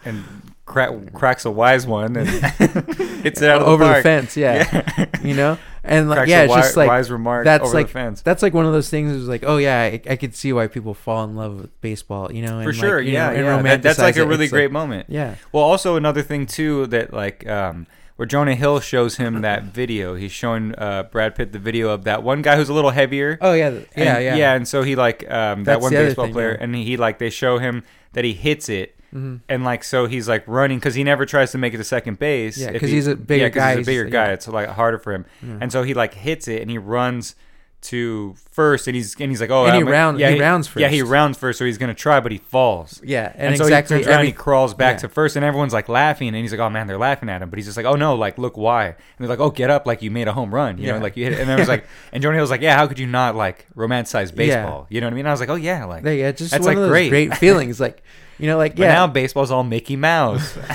and 0.05 0.25
crack, 0.65 0.91
cracks 1.13 1.45
a 1.45 1.51
wise 1.51 1.87
one 1.87 2.17
and 2.17 2.29
hits 3.23 3.43
it 3.43 3.51
out 3.51 3.63
of 3.63 3.69
over 3.69 3.85
the, 3.85 3.89
the 3.89 3.93
park. 3.95 4.03
fence 4.03 4.37
yeah, 4.37 5.07
you 5.23 5.35
know 5.35 5.59
and 5.85 6.09
like 6.09 6.17
Cracks 6.17 6.31
yeah 6.31 6.41
a 6.41 6.45
it's 6.45 6.51
wi- 6.51 6.63
just 6.67 6.77
like 6.77 6.89
wise 6.89 7.11
remark 7.13 7.45
that's 7.45 7.65
over 7.65 7.75
like 7.75 7.87
the 7.87 7.93
fence. 7.93 8.21
that's 8.23 8.43
like 8.43 8.53
one 8.53 8.67
of 8.67 8.73
those 8.73 8.91
things 8.91 9.13
is 9.13 9.29
like 9.29 9.45
oh 9.47 9.57
yeah 9.59 9.83
I, 9.83 10.01
I 10.11 10.17
could 10.17 10.35
see 10.35 10.53
why 10.53 10.67
people 10.67 10.95
fall 10.95 11.23
in 11.25 11.37
love 11.37 11.61
with 11.61 11.81
baseball 11.81 12.33
you 12.33 12.43
know 12.43 12.59
and 12.59 12.65
For 12.65 12.73
like, 12.73 12.81
sure, 12.81 13.01
you 13.01 13.13
yeah, 13.13 13.29
know, 13.31 13.35
and 13.37 13.45
yeah. 13.45 13.63
That- 13.77 13.83
that's 13.83 13.99
romanticize 13.99 14.03
like 14.03 14.17
a 14.17 14.23
it. 14.23 14.27
really 14.27 14.45
It's 14.47 14.53
great 14.53 14.65
like- 14.65 14.73
moment. 14.73 15.07
yeah 15.09 15.37
Well, 15.53 15.63
also 15.63 15.95
another 15.97 16.23
thing 16.23 16.47
too 16.47 16.87
that 16.89 17.13
like 17.13 17.47
um, 17.47 17.87
where 18.17 18.27
Jonah 18.27 18.55
Hill 18.55 18.81
shows 18.81 19.17
him 19.17 19.43
that 19.43 19.63
video. 19.65 20.15
He's 20.15 20.33
showing 20.33 20.75
uh, 20.79 21.05
Brad 21.05 21.35
Pitt 21.35 21.53
the 21.53 21.59
video 21.59 21.91
of 21.91 22.05
that 22.05 22.23
one 22.23 22.43
guy 22.43 22.57
who's 22.57 22.69
a 22.69 22.75
little 22.75 22.91
heavier. 22.91 23.39
oh 23.41 23.53
yeah 23.53 23.69
yeah 23.71 23.77
And- 23.95 24.25
yeah 24.25 24.35
yeah. 24.37 24.55
And 24.55 24.67
so 24.67 24.83
he 24.83 24.97
like 24.97 25.23
um, 25.31 25.65
that 25.65 25.73
That's 25.75 25.83
one 25.83 25.93
the 25.93 25.99
other 25.99 26.07
baseball 26.09 26.25
thing, 26.27 26.35
player, 26.35 26.51
yeah. 26.53 26.65
and 26.65 26.75
he 26.75 26.97
like 26.97 27.19
they 27.19 27.31
show 27.31 27.59
him 27.59 27.83
that 28.15 28.25
he 28.25 28.33
hits 28.33 28.69
it. 28.69 28.95
Mhm. 29.15 29.41
And 29.49 29.65
like 29.65 29.85
so, 29.85 30.07
he's 30.07 30.29
like 30.29 30.43
running 30.49 30.79
because 30.79 30.95
he 30.97 31.05
never 31.05 31.25
tries 31.25 31.53
to 31.53 31.59
make 31.59 31.73
it 31.73 31.77
to 31.79 31.85
second 31.85 32.19
base. 32.19 32.59
Yeah, 32.59 32.71
if 32.73 32.81
'cause 32.81 32.89
he- 32.91 32.97
he's 32.97 33.07
a 33.07 33.15
bigger 33.15 33.45
yeah, 33.45 33.49
'cause 33.51 33.57
guy, 33.61 33.69
He's 33.71 33.77
a 33.77 33.79
he's 33.79 33.87
bigger 33.87 34.05
guy. 34.11 34.27
yeah. 34.27 34.33
It's 34.33 34.49
like 34.49 34.69
harder 34.69 34.99
for 34.99 35.13
him. 35.13 35.25
And 35.61 35.71
so 35.71 35.85
he 35.85 35.95
like 35.95 36.15
hits 36.15 36.49
it 36.49 36.61
and 36.61 36.71
he 36.71 36.77
runs 36.79 37.35
to 37.83 38.35
first, 38.51 38.89
and 38.89 38.97
he's 38.97 39.15
and 39.21 39.31
he's 39.31 39.41
like, 39.41 39.51
oh, 39.51 39.67
And 39.67 39.77
he 39.77 39.83
round- 39.83 40.19
yeah, 40.19 40.31
he 40.31 40.41
rounds 40.41 40.67
first. 40.67 40.81
Yeah, 40.81 40.89
he 40.89 41.03
rounds 41.03 41.39
first, 41.39 41.59
so 41.59 41.65
he's 41.65 41.79
gonna 41.79 41.95
try, 41.95 42.19
but 42.19 42.33
he 42.33 42.39
falls. 42.39 43.01
yeah 43.05 43.31
And, 43.35 43.49
and, 43.49 43.57
so 43.59 43.65
exactly 43.65 43.99
he 43.99 44.03
turns 44.03 44.07
around 44.09 44.15
every, 44.15 44.27
and 44.29 44.35
he 44.35 44.43
crawls 44.43 44.75
back 44.75 44.95
yeah. 44.95 45.01
to 45.01 45.09
first, 45.09 45.37
and 45.37 45.45
everyone's 45.45 45.73
like 45.73 45.89
laughing, 45.89 46.29
and 46.29 46.37
he's 46.39 46.51
like, 46.53 46.61
"Oh 46.61 46.69
man, 46.71 46.87
they're 46.89 46.99
laughing 46.99 47.29
at 47.29 47.43
him," 47.43 47.51
but 47.51 47.59
he's 47.59 47.67
just 47.67 47.77
like, 47.77 47.87
"Oh 47.87 47.95
no, 47.95 48.15
like 48.17 48.39
look 48.39 48.57
why?" 48.57 48.87
And 48.87 48.95
they're 49.21 49.29
like, 49.29 49.39
"Oh, 49.39 49.51
get 49.51 49.71
up, 49.71 49.87
like 49.87 50.03
you 50.03 50.11
made 50.11 50.27
a 50.27 50.33
home 50.33 50.53
run, 50.53 50.79
you 50.79 50.87
Yeah. 50.87 50.95
know, 50.97 50.99
like 51.03 51.17
you 51.17 51.25
hit." 51.25 51.35
It. 51.35 51.41
And 51.41 51.51
I 51.53 51.57
was 51.57 51.69
like, 51.69 51.85
and 52.13 52.23
Jonah 52.23 52.37
Hill's 52.37 52.51
like, 52.51 52.61
"Yeah, 52.63 52.77
how 52.77 52.87
could 52.89 52.99
you 52.99 53.07
not 53.07 53.37
like 53.37 53.67
romanticize 53.77 54.35
baseball?" 54.35 54.87
You 54.91 55.01
know 55.01 55.07
what 55.07 55.13
I 55.13 55.17
mean? 55.17 55.27
I 55.27 55.31
was 55.31 55.41
like, 55.41 55.49
"Oh 55.51 55.55
yeah, 55.55 55.85
like." 55.85 56.05
Yeah, 56.05 56.33
just 56.33 56.51
That's, 56.51 56.67
like, 56.67 56.77
great. 56.77 57.11
great, 57.11 57.37
feelings. 57.39 57.79
Like, 57.79 58.03
you 58.39 58.47
know, 58.49 58.57
like 58.59 58.75
But 58.75 58.83
yeah. 58.85 58.95
now 58.95 59.07
baseball's 59.07 59.51
all 59.51 59.63
Mickey 59.65 59.97
Mouse. 59.97 60.57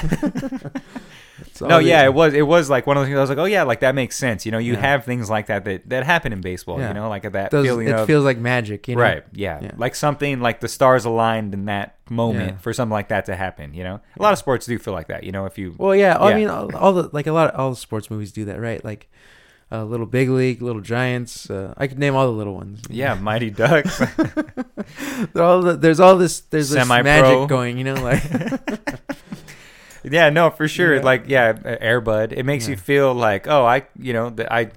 all 1.61 1.69
no, 1.69 1.77
yeah, 1.79 2.03
it 2.05 2.13
was. 2.13 2.33
It 2.33 2.41
was 2.45 2.69
like 2.69 2.87
one 2.87 2.97
of 2.97 3.01
those 3.01 3.07
things. 3.09 3.17
I 3.17 3.21
was 3.21 3.29
like, 3.29 3.39
oh 3.39 3.45
yeah, 3.45 3.63
like 3.63 3.79
that 3.81 3.95
makes 3.95 4.15
sense. 4.17 4.45
You 4.45 4.51
know, 4.51 4.57
you 4.57 4.73
Yeah. 4.73 4.79
have 4.81 5.05
things 5.05 5.29
like 5.29 5.47
that 5.47 5.65
that 5.65 5.89
that 5.89 6.03
happen 6.05 6.33
in 6.33 6.41
baseball. 6.41 6.79
Yeah. 6.79 6.89
You 6.89 6.93
know, 6.95 7.09
like 7.09 7.23
that 7.31 7.51
Those, 7.51 7.65
feeling 7.65 7.87
it 7.87 7.95
of 7.95 8.07
feels 8.07 8.25
like 8.25 8.37
magic. 8.37 8.87
You 8.87 8.95
know? 8.95 9.01
right. 9.01 9.23
Yeah. 9.33 9.59
Yeah. 9.61 9.71
like 9.77 9.95
something 9.95 10.39
like 10.41 10.59
the 10.59 10.67
stars 10.67 11.05
aligned 11.05 11.53
in 11.53 11.65
that 11.65 11.97
moment 12.09 12.61
for 12.61 12.73
something 12.73 12.91
like 12.93 13.07
that 13.09 13.25
to 13.25 13.35
happen. 13.35 13.73
You 13.73 13.83
know, 13.83 13.99
a 14.17 14.21
lot 14.21 14.33
of 14.33 14.39
sports 14.39 14.65
do 14.65 14.77
feel 14.79 14.93
like 14.93 15.07
that. 15.07 15.23
You 15.23 15.31
know, 15.31 15.45
if 15.45 15.57
you 15.57 15.75
Well, 15.77 15.95
yeah. 15.95 16.17
I 16.19 16.33
mean, 16.35 16.47
all, 16.49 16.75
all 16.75 16.93
the 16.93 17.09
like 17.13 17.27
a 17.27 17.31
lot 17.31 17.51
of 17.53 17.59
all 17.59 17.69
the 17.71 17.75
sports 17.77 18.09
movies 18.11 18.31
do 18.31 18.45
that, 18.45 18.59
right? 18.59 18.83
Like, 18.83 19.09
uh, 19.73 19.85
Little 19.85 20.05
Big 20.05 20.27
League, 20.29 20.61
Little 20.61 20.81
Giants. 20.81 21.49
Uh, 21.49 21.73
I 21.77 21.87
could 21.87 21.97
name 21.97 22.13
all 22.13 22.25
the 22.25 22.33
little 22.37 22.55
ones. 22.55 22.81
yeah, 22.89 23.13
Mighty 23.13 23.49
Ducks. 23.49 24.01
All 25.35 25.61
the, 25.61 25.77
there's 25.79 25.99
all 26.01 26.17
this 26.17 26.41
there's 26.41 26.69
this 26.71 26.77
Semi-pro. 26.79 27.03
magic 27.03 27.47
going. 27.49 27.77
You 27.77 27.85
know, 27.85 27.93
like 27.95 28.21
Yeah, 30.03 30.29
no, 30.29 30.49
for 30.49 30.67
sure. 30.67 30.95
Yeah. 30.95 31.01
Like, 31.01 31.23
yeah, 31.27 31.53
Airbud. 31.53 32.31
It 32.31 32.43
makes 32.43 32.67
you 32.67 32.75
feel 32.77 33.13
like, 33.13 33.47
oh, 33.47 33.65
I, 33.65 33.83
you 33.99 34.13
know, 34.13 34.29
that 34.31 34.51
I, 34.51 34.71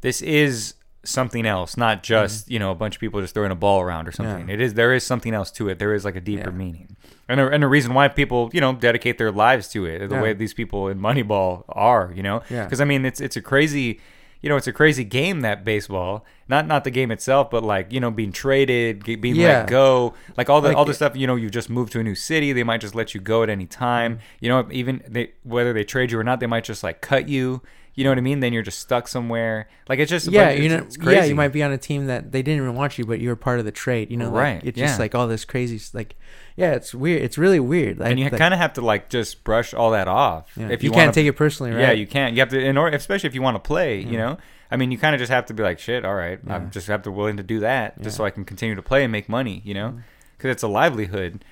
this 0.00 0.20
is 0.22 0.74
something 1.02 1.46
else, 1.46 1.78
not 1.78 2.02
just 2.02 2.50
you 2.50 2.58
know 2.58 2.70
a 2.70 2.74
bunch 2.74 2.96
of 2.96 3.00
people 3.00 3.20
just 3.22 3.32
throwing 3.32 3.50
a 3.50 3.54
ball 3.54 3.80
around 3.80 4.06
or 4.06 4.12
something. 4.12 4.40
Mm-hmm. 4.40 4.48
Yeah. 4.50 4.54
It 4.54 4.60
is 4.60 4.74
there 4.74 4.92
is 4.92 5.02
something 5.04 5.32
else 5.32 5.50
to 5.52 5.68
it. 5.70 5.78
There 5.78 5.94
is 5.94 6.04
like 6.04 6.14
a 6.16 6.20
deeper 6.20 6.50
Yeah. 6.50 6.56
meaning, 6.56 6.96
and 7.26 7.40
a, 7.40 7.48
and 7.48 7.64
a 7.64 7.66
reason 7.66 7.94
why 7.94 8.08
people 8.08 8.50
you 8.52 8.60
know 8.60 8.74
dedicate 8.74 9.16
their 9.16 9.32
lives 9.32 9.68
to 9.68 9.86
it. 9.86 10.06
The 10.08 10.14
Yeah. 10.16 10.22
way 10.22 10.32
these 10.34 10.52
people 10.52 10.88
in 10.88 11.00
Moneyball 11.00 11.64
are, 11.70 12.12
you 12.14 12.22
know, 12.22 12.42
Yeah. 12.50 12.64
because 12.64 12.82
I 12.82 12.84
mean, 12.84 13.06
it's 13.06 13.20
it's 13.20 13.36
a 13.36 13.40
crazy. 13.42 13.98
You 14.42 14.48
know, 14.48 14.56
it's 14.56 14.66
a 14.66 14.72
crazy 14.72 15.04
game 15.04 15.40
that 15.42 15.64
baseball. 15.64 16.24
Not 16.48 16.66
not 16.66 16.84
the 16.84 16.90
game 16.90 17.10
itself, 17.10 17.50
but 17.50 17.62
like 17.62 17.92
you 17.92 18.00
know, 18.00 18.10
being 18.10 18.32
traded, 18.32 19.04
being 19.04 19.36
Yeah. 19.36 19.58
let 19.60 19.68
go, 19.68 20.14
like 20.36 20.48
all 20.48 20.60
the 20.60 20.68
Like 20.68 20.76
all 20.76 20.84
the 20.84 20.94
stuff. 20.94 21.14
You 21.16 21.26
know, 21.26 21.36
you've 21.36 21.52
just 21.52 21.68
moved 21.70 21.92
to 21.92 22.00
a 22.00 22.02
new 22.02 22.14
city. 22.14 22.52
They 22.52 22.64
might 22.64 22.80
just 22.80 22.94
let 22.94 23.14
you 23.14 23.20
go 23.20 23.42
at 23.42 23.50
any 23.50 23.66
time. 23.66 24.18
You 24.40 24.48
know, 24.48 24.66
even 24.70 25.02
they, 25.08 25.32
whether 25.42 25.72
they 25.72 25.84
trade 25.84 26.10
you 26.10 26.18
or 26.18 26.24
not, 26.24 26.40
they 26.40 26.46
might 26.46 26.64
just 26.64 26.82
like 26.82 27.00
cut 27.00 27.28
you. 27.28 27.60
You 27.94 28.04
know 28.04 28.10
what 28.12 28.18
I 28.18 28.22
mean? 28.22 28.40
Then 28.40 28.52
you're 28.52 28.62
just 28.62 28.78
stuck 28.78 29.08
somewhere. 29.08 29.68
Like 29.88 29.98
it's 29.98 30.08
just 30.10 30.28
yeah, 30.28 30.46
but 30.54 30.58
you 30.60 30.68
know, 30.70 30.76
it's 30.78 30.96
yeah, 30.96 31.02
crazy. 31.04 31.28
you 31.28 31.34
might 31.34 31.48
be 31.48 31.62
on 31.62 31.72
a 31.72 31.76
team 31.78 32.06
that 32.06 32.32
they 32.32 32.40
didn't 32.40 32.62
even 32.62 32.74
want 32.76 32.96
you, 32.98 33.04
but 33.04 33.18
you 33.20 33.28
were 33.28 33.36
part 33.36 33.58
of 33.58 33.64
the 33.64 33.72
trade. 33.72 34.10
You 34.10 34.16
know, 34.16 34.30
like, 34.30 34.42
Right, 34.42 34.60
It's 34.64 34.78
yeah. 34.78 34.86
just 34.86 34.98
like 35.00 35.14
all 35.14 35.26
this 35.26 35.44
crazy, 35.44 35.78
like, 35.92 36.14
yeah, 36.60 36.72
it's 36.72 36.94
weird. 36.94 37.22
It's 37.22 37.38
really 37.38 37.58
weird. 37.60 37.98
Like, 37.98 38.10
and 38.10 38.18
you 38.20 38.26
like, 38.28 38.36
kind 38.38 38.52
of 38.54 38.60
have 38.60 38.74
to 38.74 38.80
like 38.82 39.08
just 39.08 39.42
brush 39.44 39.72
all 39.74 39.90
that 39.92 40.06
off. 40.08 40.50
yeah. 40.56 40.68
If 40.68 40.82
you, 40.82 40.88
you, 40.88 40.90
can't 40.92 41.06
wanna- 41.08 41.12
take 41.12 41.26
it 41.26 41.32
personally, 41.32 41.72
right? 41.72 41.80
Yeah, 41.80 41.92
you 41.92 42.06
can't. 42.06 42.34
You 42.34 42.40
have 42.40 42.50
to, 42.50 42.60
in 42.60 42.76
order, 42.76 42.94
especially 42.96 43.28
if 43.28 43.34
you 43.34 43.42
want 43.42 43.54
to 43.56 43.60
play. 43.66 44.00
You 44.00 44.18
know, 44.18 44.38
I 44.70 44.76
mean, 44.76 44.90
you 44.92 44.98
kind 44.98 45.14
of 45.14 45.18
just 45.18 45.30
have 45.32 45.46
to 45.46 45.54
be 45.54 45.62
like, 45.62 45.78
shit. 45.78 46.04
All 46.04 46.14
right, 46.14 46.38
Yeah. 46.46 46.54
I'm 46.56 46.70
just 46.70 46.86
have 46.88 47.02
to 47.02 47.10
willing 47.10 47.36
to 47.38 47.42
do 47.42 47.60
that 47.60 48.00
just 48.02 48.16
so 48.16 48.24
I 48.24 48.30
can 48.30 48.44
continue 48.44 48.74
to 48.74 48.82
play 48.82 49.02
and 49.04 49.10
make 49.10 49.28
money. 49.28 49.62
You 49.64 49.74
know, 49.74 49.98
because 50.36 50.50
it's 50.50 50.62
a 50.62 50.68
livelihood. 50.68 51.44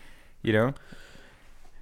You 0.43 0.53
know. 0.53 0.75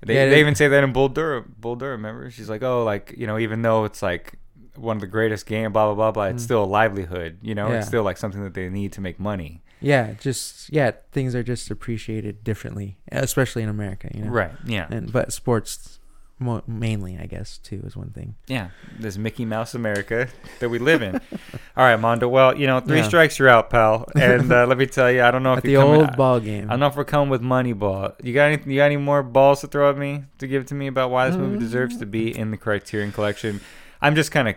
They, 0.02 0.14
Yeah, 0.14 0.26
they 0.28 0.40
even 0.40 0.54
say 0.54 0.68
that 0.68 0.84
in 0.84 0.92
Bull 0.92 1.08
Durham. 1.08 1.54
Bull 1.58 1.74
Durham, 1.74 2.04
remember? 2.04 2.30
She's 2.30 2.48
like, 2.48 2.62
oh, 2.62 2.84
like 2.84 3.14
you 3.16 3.26
know, 3.26 3.38
even 3.38 3.62
though 3.62 3.84
it's 3.84 4.02
like 4.02 4.34
one 4.76 4.96
of 4.98 5.00
the 5.00 5.06
greatest 5.06 5.46
game, 5.46 5.72
blah 5.72 5.86
blah 5.86 5.94
blah 5.94 6.12
blah, 6.12 6.24
it's 6.24 6.42
Mm. 6.42 6.44
still 6.44 6.64
a 6.64 6.66
livelihood. 6.66 7.38
You 7.42 7.54
know, 7.54 7.68
Yeah. 7.70 7.78
it's 7.78 7.86
still 7.88 8.02
like 8.04 8.18
something 8.18 8.42
that 8.44 8.54
they 8.54 8.68
need 8.68 8.92
to 8.92 9.00
make 9.00 9.18
money. 9.18 9.62
Yeah, 9.80 10.12
just 10.20 10.72
yeah, 10.72 10.92
things 11.12 11.34
are 11.34 11.42
just 11.42 11.70
appreciated 11.70 12.42
differently, 12.44 12.96
especially 13.12 13.62
in 13.62 13.68
America. 13.68 14.10
You 14.14 14.24
know, 14.24 14.30
Right. 14.30 14.52
Yeah. 14.66 14.86
And 14.90 15.12
but 15.12 15.32
sports 15.32 15.98
mo- 16.38 16.62
mainly, 16.66 17.16
I 17.18 17.26
guess, 17.26 17.58
too, 17.58 17.82
is 17.86 17.96
one 17.96 18.10
thing. 18.10 18.36
Yeah. 18.46 18.68
This 18.98 19.16
Mickey 19.18 19.44
Mouse 19.44 19.74
America 19.74 20.28
that 20.60 20.68
we 20.68 20.78
live 20.78 21.02
in. 21.02 21.14
All 21.76 21.84
right, 21.84 21.96
Mondo. 21.96 22.28
Well, 22.28 22.56
you 22.56 22.66
know, 22.66 22.80
three 22.80 22.98
Yeah. 22.98 23.08
strikes, 23.08 23.38
you're 23.38 23.48
out, 23.48 23.70
pal. 23.70 24.06
And 24.14 24.50
uh, 24.52 24.66
let 24.66 24.78
me 24.78 24.86
tell 24.86 25.10
you, 25.10 25.22
I 25.22 25.30
don't 25.30 25.42
know 25.42 25.52
if 25.52 25.58
At 25.58 25.64
the 25.64 25.74
coming. 25.76 26.00
old 26.00 26.16
ball 26.16 26.40
game. 26.40 26.66
I 26.68 26.72
don't 26.74 26.80
know 26.80 26.86
if 26.88 26.96
we're 26.96 27.04
coming 27.04 27.28
with 27.30 27.42
Moneyball. 27.42 28.14
You 28.22 28.32
got 28.34 28.46
any? 28.50 28.62
You 28.72 28.78
got 28.78 28.86
any 28.86 28.96
more 28.98 29.22
balls 29.22 29.60
to 29.62 29.66
throw 29.66 29.90
at 29.90 29.96
me 29.98 30.24
to 30.38 30.46
give 30.46 30.66
to 30.66 30.74
me 30.74 30.86
about 30.88 31.10
why 31.10 31.28
this 31.28 31.36
movie 31.38 31.58
deserves 31.58 31.96
to 31.98 32.06
be 32.06 32.36
in 32.36 32.50
the 32.50 32.56
Criterion 32.56 33.12
Collection? 33.12 33.60
I'm 34.02 34.14
just 34.14 34.30
kind 34.30 34.46
of, 34.48 34.56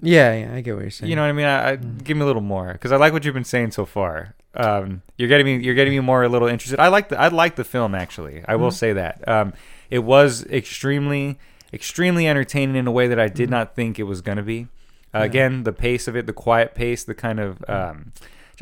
Yeah, 0.00 0.34
yeah, 0.34 0.54
I 0.54 0.60
get 0.60 0.74
what 0.74 0.82
you're 0.82 0.90
saying. 0.90 1.08
you 1.08 1.14
know 1.14 1.22
what 1.22 1.28
I 1.28 1.32
mean. 1.32 1.46
I, 1.46 1.70
I 1.70 1.76
Mm. 1.76 2.02
give 2.02 2.16
me 2.16 2.24
a 2.24 2.26
little 2.26 2.42
more 2.42 2.72
because 2.72 2.90
I 2.90 2.96
like 2.96 3.12
what 3.12 3.24
you've 3.24 3.34
been 3.34 3.44
saying 3.44 3.70
so 3.70 3.86
far. 3.86 4.34
Um, 4.54 5.02
you're 5.16 5.28
getting 5.28 5.46
me. 5.46 5.64
You're 5.64 5.74
getting 5.74 5.92
me 5.94 6.00
more 6.00 6.22
a 6.22 6.28
little 6.28 6.48
interested. 6.48 6.78
I 6.80 6.88
like 6.88 7.08
the. 7.08 7.18
I 7.20 7.28
like 7.28 7.56
the 7.56 7.64
film 7.64 7.94
actually. 7.94 8.42
I 8.46 8.56
will 8.56 8.70
Mhm. 8.70 8.74
say 8.74 8.92
that. 8.92 9.26
Um, 9.26 9.52
it 9.90 10.00
was 10.00 10.44
extremely, 10.46 11.38
extremely 11.72 12.26
entertaining 12.28 12.76
in 12.76 12.86
a 12.86 12.92
way 12.92 13.06
that 13.08 13.18
I 13.18 13.28
did 13.28 13.48
Mhm. 13.48 13.52
not 13.52 13.74
think 13.74 13.98
it 13.98 14.04
was 14.04 14.20
going 14.20 14.36
to 14.36 14.42
be. 14.42 14.68
Uh, 15.14 15.18
Yeah. 15.18 15.24
Again, 15.24 15.62
the 15.64 15.72
pace 15.72 16.06
of 16.08 16.16
it, 16.16 16.26
the 16.26 16.32
quiet 16.32 16.74
pace, 16.74 17.04
the 17.04 17.14
kind 17.14 17.40
of. 17.40 17.64
Um, 17.68 18.12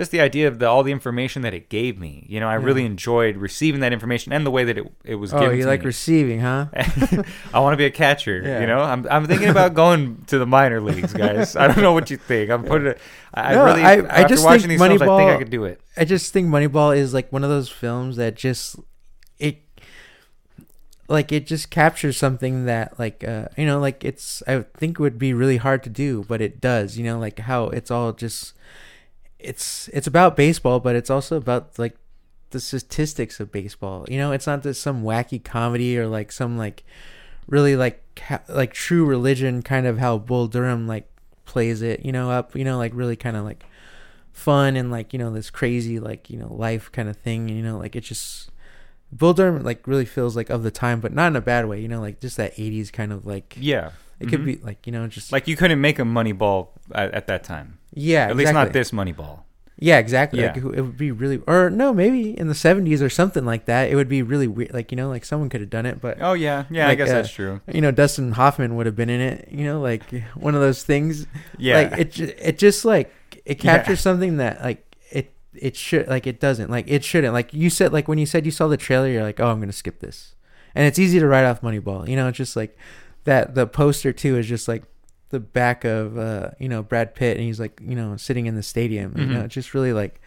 just 0.01 0.11
the 0.13 0.21
idea 0.21 0.49
of 0.49 0.59
the, 0.59 0.67
all 0.67 0.83
the 0.83 0.93
information 0.93 1.43
that 1.43 1.53
it 1.53 1.69
gave 1.69 1.99
me. 1.99 2.25
You 2.27 2.41
know, 2.41 2.49
I 2.49 2.57
Yeah. 2.59 2.65
really 2.65 2.85
enjoyed 2.87 3.37
receiving 3.37 3.81
that 3.83 3.93
information 3.93 4.33
and 4.33 4.47
the 4.47 4.51
way 4.51 4.65
that 4.65 4.79
it, 4.79 4.91
it 5.05 5.17
was 5.17 5.35
oh, 5.35 5.41
given 5.41 5.59
you 5.59 5.67
like 5.67 5.81
me. 5.81 5.87
receiving, 5.87 6.41
huh? 6.41 6.67
I 7.53 7.61
want 7.61 7.75
to 7.75 7.77
be 7.77 7.85
a 7.85 7.91
catcher. 7.91 8.41
Yeah. 8.43 8.61
You 8.63 8.67
know, 8.67 8.81
I'm 8.81 9.07
I'm 9.11 9.27
thinking 9.27 9.49
about 9.51 9.75
going 9.75 10.25
to 10.29 10.39
the 10.39 10.47
minor 10.47 10.81
leagues, 10.81 11.13
guys. 11.13 11.55
I 11.55 11.67
don't 11.69 11.83
know 11.83 11.93
what 11.93 12.11
you 12.11 12.17
think. 12.17 12.51
I'm 12.51 12.65
putting 12.65 12.89
it. 12.89 12.99
I, 13.35 13.55
No, 13.55 13.63
I 13.63 13.69
really. 13.71 13.83
I- 13.85 13.93
I 13.93 13.97
after 14.23 14.29
just 14.29 14.45
watching 14.45 14.61
think 14.69 14.71
these 14.71 14.81
films, 14.81 15.03
I 15.03 15.07
think 15.07 15.11
I 15.21 15.23
Moneyball- 15.35 15.39
could 15.39 15.51
do 15.51 15.65
it. 15.65 15.81
I 15.99 16.05
just 16.07 16.33
think 16.33 16.49
Moneyball 16.49 16.97
is 16.97 17.13
like 17.13 17.31
one 17.31 17.45
of 17.45 17.51
those 17.51 17.69
films 17.69 18.17
that 18.17 18.35
just 18.37 18.77
it 19.39 19.59
like 21.09 21.33
it 21.33 21.47
just 21.47 21.71
captures 21.71 22.17
something 22.17 22.65
that 22.67 22.99
like 22.99 23.25
uh 23.27 23.49
you 23.57 23.67
know 23.67 23.81
like 23.81 24.05
it's 24.05 24.43
I 24.47 24.65
think 24.77 24.99
would 24.99 25.19
be 25.19 25.35
really 25.35 25.57
hard 25.57 25.83
to 25.85 25.91
do 25.91 26.25
but 26.29 26.41
it 26.41 26.61
does 26.61 26.97
you 26.97 27.05
know 27.05 27.19
like 27.19 27.41
how 27.41 27.65
it's 27.71 27.91
all 27.91 28.13
just 28.13 28.55
it's 29.43 29.89
it's 29.93 30.07
about 30.07 30.37
baseball 30.37 30.81
but 30.81 30.97
it's 30.97 31.11
also 31.11 31.37
about 31.37 31.79
like 31.79 31.97
the 32.51 32.61
statistics 32.61 33.39
of 33.41 33.53
baseball. 33.53 34.05
You 34.09 34.19
know 34.19 34.33
it's 34.33 34.47
not 34.47 34.63
just 34.63 34.83
some 34.83 35.03
wacky 35.03 35.43
comedy 35.43 35.99
or 35.99 36.07
like 36.07 36.33
some 36.33 36.59
like 36.59 36.85
really 37.47 37.77
like 37.77 38.03
ca- 38.17 38.43
like 38.49 38.73
true 38.73 39.05
religion 39.05 39.63
kind 39.63 39.87
of 39.87 39.99
how 39.99 40.19
Bull 40.19 40.47
Durham 40.47 40.87
like 40.87 41.07
plays 41.45 41.83
it 41.83 42.05
you 42.05 42.13
know 42.13 42.31
up 42.31 42.55
you 42.55 42.65
know 42.65 42.79
like 42.79 42.93
really 42.95 43.17
kind 43.17 43.37
of 43.37 43.45
like 43.45 43.65
fun 44.33 44.77
and 44.77 44.91
like 44.91 45.13
you 45.13 45.19
know 45.19 45.33
this 45.33 45.51
crazy 45.51 45.99
like 45.99 46.31
you 46.31 46.39
know 46.39 46.53
life 46.55 46.91
kind 46.93 47.09
of 47.09 47.17
thing 47.17 47.49
you 47.49 47.63
know 47.63 47.77
like 47.77 47.97
it 47.97 48.03
just 48.03 48.51
Bull 49.13 49.35
Durham 49.35 49.65
like 49.65 49.87
really 49.87 50.05
feels 50.05 50.37
like 50.37 50.49
of 50.49 50.63
the 50.63 50.71
time 50.71 51.01
but 51.01 51.13
not 51.13 51.27
in 51.27 51.37
a 51.37 51.41
bad 51.41 51.67
way 51.67 51.81
you 51.81 51.89
know 51.89 52.01
like 52.01 52.21
just 52.21 52.37
that 52.37 52.55
80s 52.55 52.93
kind 52.93 53.13
of 53.13 53.27
like 53.27 53.57
Yeah, 53.59 53.91
it 54.21 54.29
could 54.29 54.41
Mhm. 54.41 54.45
be 54.45 54.57
like 54.63 54.87
you 54.87 54.93
know 54.93 55.07
just 55.07 55.33
like 55.33 55.49
you 55.49 55.57
couldn't 55.57 55.81
make 55.81 55.99
a 55.99 56.03
Moneyball 56.03 56.69
at, 56.95 57.13
at 57.13 57.27
that 57.27 57.43
time. 57.45 57.79
yeah 57.95 58.27
At 58.29 58.37
least 58.37 58.53
not 58.53 58.69
exactly. 58.69 58.81
this 58.81 58.91
Moneyball. 58.93 59.41
yeah 59.79 59.99
exactly 59.99 60.41
Yeah. 60.41 60.49
like 60.53 60.57
it, 60.59 60.65
it 60.79 60.83
would 60.83 60.97
be 60.99 61.11
really 61.11 61.41
or 61.47 61.71
no 61.71 61.93
maybe 61.95 62.39
in 62.39 62.49
the 62.49 62.55
70s 62.55 63.01
or 63.01 63.09
something 63.09 63.45
like 63.47 63.65
that 63.65 63.91
it 63.91 63.97
would 63.97 64.09
be 64.09 64.23
really 64.23 64.47
weird 64.47 64.73
like 64.75 64.93
you 64.93 64.97
know 64.97 65.09
like 65.09 65.25
someone 65.25 65.49
could 65.49 65.61
have 65.63 65.71
done 65.71 65.87
it 65.87 66.01
but 66.01 66.19
Oh 66.21 66.35
yeah, 66.35 66.65
yeah. 66.71 66.85
I 66.85 66.89
Like, 66.91 66.99
guess 66.99 67.09
uh, 67.11 67.15
that's 67.15 67.31
true. 67.33 67.61
you 67.73 67.81
know 67.81 67.91
Dustin 67.91 68.33
Hoffman 68.33 68.77
would 68.77 68.85
have 68.87 68.95
been 68.97 69.09
in 69.11 69.21
it 69.23 69.49
you 69.51 69.65
know 69.65 69.81
like 69.81 70.05
one 70.35 70.55
of 70.55 70.61
those 70.61 70.83
things 70.85 71.27
Yeah, 71.59 71.77
like 71.81 71.99
it 71.99 72.13
ju- 72.13 72.35
it 72.39 72.59
just 72.59 72.85
like 72.85 73.11
it 73.47 73.65
Yeah. 73.65 73.77
captures 73.77 74.01
something 74.01 74.37
that 74.37 74.61
like 74.63 74.85
it 75.11 75.33
it 75.55 75.75
should 75.77 76.07
like 76.09 76.27
it 76.27 76.39
doesn't 76.41 76.71
like 76.71 76.85
it 76.87 77.03
shouldn't 77.03 77.33
like 77.33 77.55
you 77.55 77.71
said 77.71 77.91
like 77.93 78.07
when 78.07 78.19
you 78.19 78.27
said 78.27 78.45
you 78.45 78.53
saw 78.53 78.69
the 78.69 78.77
trailer 78.77 79.09
you're 79.09 79.23
like 79.25 79.41
oh 79.41 79.49
i'm 79.49 79.61
gonna 79.61 79.73
skip 79.73 79.99
this 80.01 80.35
and 80.75 80.87
it's 80.87 80.99
easy 80.99 81.19
to 81.19 81.27
write 81.27 81.45
off 81.45 81.63
moneyball 81.63 82.07
you 82.07 82.15
know 82.17 82.29
it's 82.29 82.37
just 82.39 82.55
like 82.55 82.77
that 83.25 83.55
the 83.55 83.67
poster 83.67 84.13
too 84.13 84.37
is 84.39 84.47
just 84.47 84.67
like 84.69 84.83
the 85.31 85.41
back 85.41 85.85
of 85.85 86.19
uh 86.19 86.51
you 86.59 86.69
know 86.69 86.83
brad 86.83 87.15
pitt 87.15 87.37
and 87.37 87.47
he's 87.47 87.61
like 87.61 87.81
you 87.85 87.95
know 87.95 88.17
sitting 88.17 88.47
in 88.47 88.57
the 88.57 88.63
stadium 88.63 89.15
you 89.17 89.27
know 89.27 89.41
Mhm. 89.41 89.45
it's 89.45 89.55
just 89.55 89.75
really 89.75 89.93
like 89.93 90.21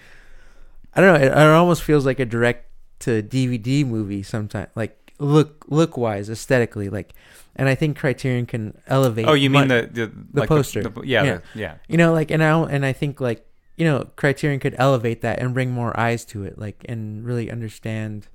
i 0.95 1.01
don't 1.01 1.13
know 1.13 1.19
it, 1.25 1.31
it 1.31 1.37
almost 1.37 1.83
feels 1.83 2.05
like 2.05 2.19
a 2.19 2.25
direct 2.25 2.69
to 2.99 3.21
dvd 3.21 3.85
movie 3.85 4.23
sometimes 4.23 4.69
like 4.75 5.11
look 5.19 5.65
look 5.67 5.97
wise 5.97 6.29
aesthetically 6.29 6.89
like 6.89 7.13
and 7.55 7.67
i 7.67 7.75
think 7.75 7.97
criterion 7.97 8.45
can 8.45 8.77
elevate 8.87 9.27
oh, 9.27 9.33
you 9.33 9.49
mean 9.49 9.67
the 9.67 9.89
the, 9.91 10.07
the 10.33 10.39
like 10.41 10.49
poster. 10.49 10.83
The, 10.83 11.01
yeah, 11.03 11.23
Yeah. 11.23 11.35
the- 11.53 11.59
yeah. 11.59 11.75
you 11.87 11.97
know 11.97 12.13
like 12.13 12.31
and 12.31 12.41
I 12.43 12.61
and 12.63 12.85
I 12.85 12.93
think 12.93 13.19
like 13.19 13.45
you 13.75 13.85
know 13.85 14.07
Criterion 14.15 14.59
could 14.59 14.75
elevate 14.77 15.21
that 15.21 15.39
and 15.39 15.53
bring 15.53 15.71
more 15.71 15.99
eyes 15.99 16.23
to 16.25 16.43
it 16.43 16.57
like 16.59 16.85
and 16.87 17.25
really 17.25 17.49
understand 17.51 18.27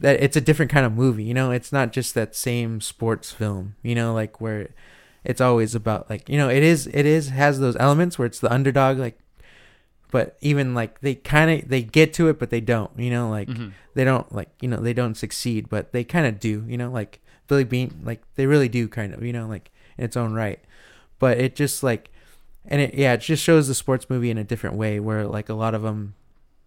that 0.00 0.22
it's 0.22 0.36
a 0.36 0.40
different 0.40 0.70
kind 0.70 0.86
of 0.86 0.92
movie 0.92 1.24
you 1.24 1.34
know? 1.34 1.50
It's 1.50 1.72
not 1.72 1.92
just 1.92 2.14
that 2.14 2.34
same 2.36 2.80
sports 2.80 3.30
film 3.32 3.74
you 3.82 3.94
know 3.94 4.14
like 4.14 4.40
where 4.40 4.68
it's 5.24 5.40
always 5.40 5.74
about 5.74 6.08
like 6.08 6.28
you 6.28 6.38
know 6.38 6.48
it 6.48 6.62
is 6.62 6.86
it 6.88 7.04
is 7.06 7.28
has 7.30 7.58
those 7.60 7.76
elements 7.76 8.18
where 8.18 8.26
it's 8.26 8.38
the 8.40 8.52
underdog 8.52 8.98
like 8.98 9.18
but 10.10 10.38
even 10.40 10.74
like 10.74 11.00
they 11.00 11.14
kind 11.14 11.50
of 11.62 11.68
they 11.68 11.82
get 11.82 12.12
to 12.14 12.28
it 12.28 12.38
but 12.38 12.50
they 12.50 12.60
don't 12.60 12.90
you 12.98 13.10
know? 13.10 13.28
Like 13.28 13.48
Mhm. 13.48 13.72
they 13.94 14.04
don't 14.04 14.32
like 14.34 14.48
you 14.60 14.68
know 14.68 14.78
they 14.78 14.94
don't 14.94 15.16
succeed 15.16 15.68
but 15.68 15.92
they 15.92 16.04
kind 16.04 16.26
of 16.26 16.40
do 16.40 16.64
you 16.66 16.76
know? 16.78 16.90
Like 16.90 17.20
billy 17.46 17.64
beane 17.64 18.00
like 18.04 18.22
they 18.36 18.46
really 18.46 18.68
do 18.68 18.88
kind 18.88 19.12
of 19.14 19.22
you 19.22 19.32
know 19.32 19.46
like 19.46 19.70
in 19.98 20.04
its 20.04 20.16
own 20.16 20.32
right. 20.34 20.60
But 21.18 21.38
it 21.38 21.54
just 21.56 21.82
like 21.82 22.10
and 22.64 22.80
it 22.80 22.94
yeah 22.94 23.14
it 23.14 23.20
just 23.20 23.42
shows 23.42 23.68
the 23.68 23.74
sports 23.74 24.08
movie 24.08 24.30
in 24.30 24.38
a 24.38 24.44
different 24.44 24.76
way 24.76 25.00
where 25.00 25.26
like 25.26 25.48
a 25.48 25.54
lot 25.54 25.74
of 25.74 25.82
them 25.82 26.14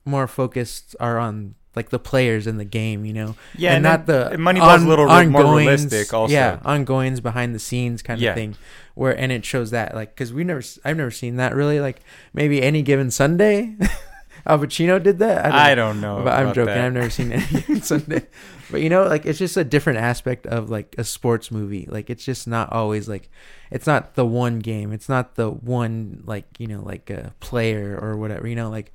more 0.05 0.27
focused 0.27 0.95
are 0.99 1.17
on 1.17 1.55
like 1.75 1.89
the 1.89 1.99
players 1.99 2.47
in 2.47 2.57
the 2.57 2.65
game 2.65 3.05
you 3.05 3.13
know 3.13 3.35
Yeah, 3.57 3.73
and, 3.75 3.83
not 3.83 4.05
the 4.05 4.29
and 4.31 4.39
Moneyball's 4.41 4.83
a 4.83 4.87
little 4.87 5.05
re- 5.05 5.25
more 5.27 5.41
ongoings- 5.43 5.83
realistic. 5.85 6.13
Also, 6.13 6.33
yeah 6.33 6.59
ongoings 6.65 7.19
behind 7.21 7.55
the 7.55 7.59
scenes 7.59 8.01
kind 8.01 8.19
Yeah. 8.19 8.31
of 8.31 8.35
thing 8.35 8.55
where 8.95 9.17
and 9.17 9.31
it 9.31 9.45
shows 9.45 9.71
that 9.71 9.95
like 9.95 10.13
because 10.13 10.33
we 10.33 10.43
never 10.43 10.61
i've 10.83 10.97
never 10.97 11.11
seen 11.11 11.37
that 11.37 11.55
really 11.55 11.79
like 11.79 12.01
maybe 12.33 12.61
any 12.61 12.81
given 12.81 13.09
sunday 13.09 13.75
al 14.45 14.59
pacino 14.59 15.01
did 15.01 15.19
that 15.19 15.51
I 15.53 15.75
don't 15.75 16.01
know. 16.01 16.23
but 16.23 16.33
I'm 16.33 16.47
joking. 16.53 16.65
that. 16.73 16.85
I've 16.85 16.93
never 16.93 17.09
seen 17.11 17.31
any 17.31 17.79
Sunday. 17.81 18.25
But 18.71 18.81
you 18.81 18.89
know, 18.89 19.03
like 19.03 19.25
it's 19.27 19.37
just 19.37 19.55
a 19.55 19.63
different 19.63 19.99
aspect 19.99 20.47
of 20.47 20.67
like 20.69 20.95
a 20.97 21.03
sports 21.03 21.51
movie. 21.51 21.87
Like 21.91 22.09
it's 22.09 22.25
just 22.25 22.47
not 22.47 22.71
always 22.73 23.07
like 23.07 23.29
it's 23.69 23.85
not 23.85 24.15
the 24.15 24.25
one 24.25 24.57
game. 24.59 24.93
It's 24.93 25.07
not 25.07 25.35
the 25.35 25.51
one 25.51 26.23
like, 26.25 26.45
you 26.57 26.65
know, 26.65 26.81
like 26.81 27.11
a 27.11 27.33
player 27.39 27.95
or 28.01 28.17
whatever. 28.17 28.47
You 28.47 28.55
know, 28.55 28.69
like 28.71 28.91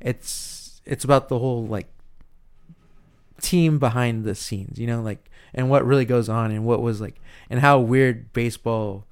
it's 0.00 0.80
it's 0.84 1.04
about 1.04 1.28
the 1.28 1.38
whole 1.38 1.66
like 1.66 1.86
team 3.40 3.78
behind 3.78 4.24
the 4.24 4.34
scenes, 4.34 4.78
you 4.78 4.86
know, 4.86 5.02
like 5.02 5.30
and 5.54 5.68
what 5.70 5.84
really 5.84 6.04
goes 6.04 6.28
on 6.28 6.50
and 6.50 6.64
what 6.64 6.80
was 6.82 7.00
like 7.00 7.20
and 7.48 7.60
how 7.60 7.78
weird 7.80 8.32
baseball 8.32 9.04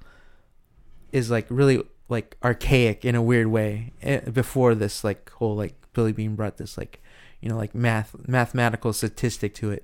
is 1.11 1.29
like 1.29 1.45
really 1.49 1.83
like 2.07 2.37
archaic 2.43 3.03
in 3.05 3.15
a 3.15 3.21
weird 3.21 3.47
way 3.47 3.91
eh, 4.01 4.19
before 4.31 4.73
this 4.75 5.03
like 5.03 5.29
whole 5.31 5.55
like 5.55 5.75
Billy 5.93 6.11
Beane 6.11 6.35
brought 6.35 6.57
this 6.57 6.77
like 6.77 7.01
you 7.41 7.49
know 7.49 7.57
like 7.57 7.73
math 7.75 8.15
mathematical 8.27 8.93
statistic 8.93 9.53
to 9.55 9.71
it. 9.71 9.83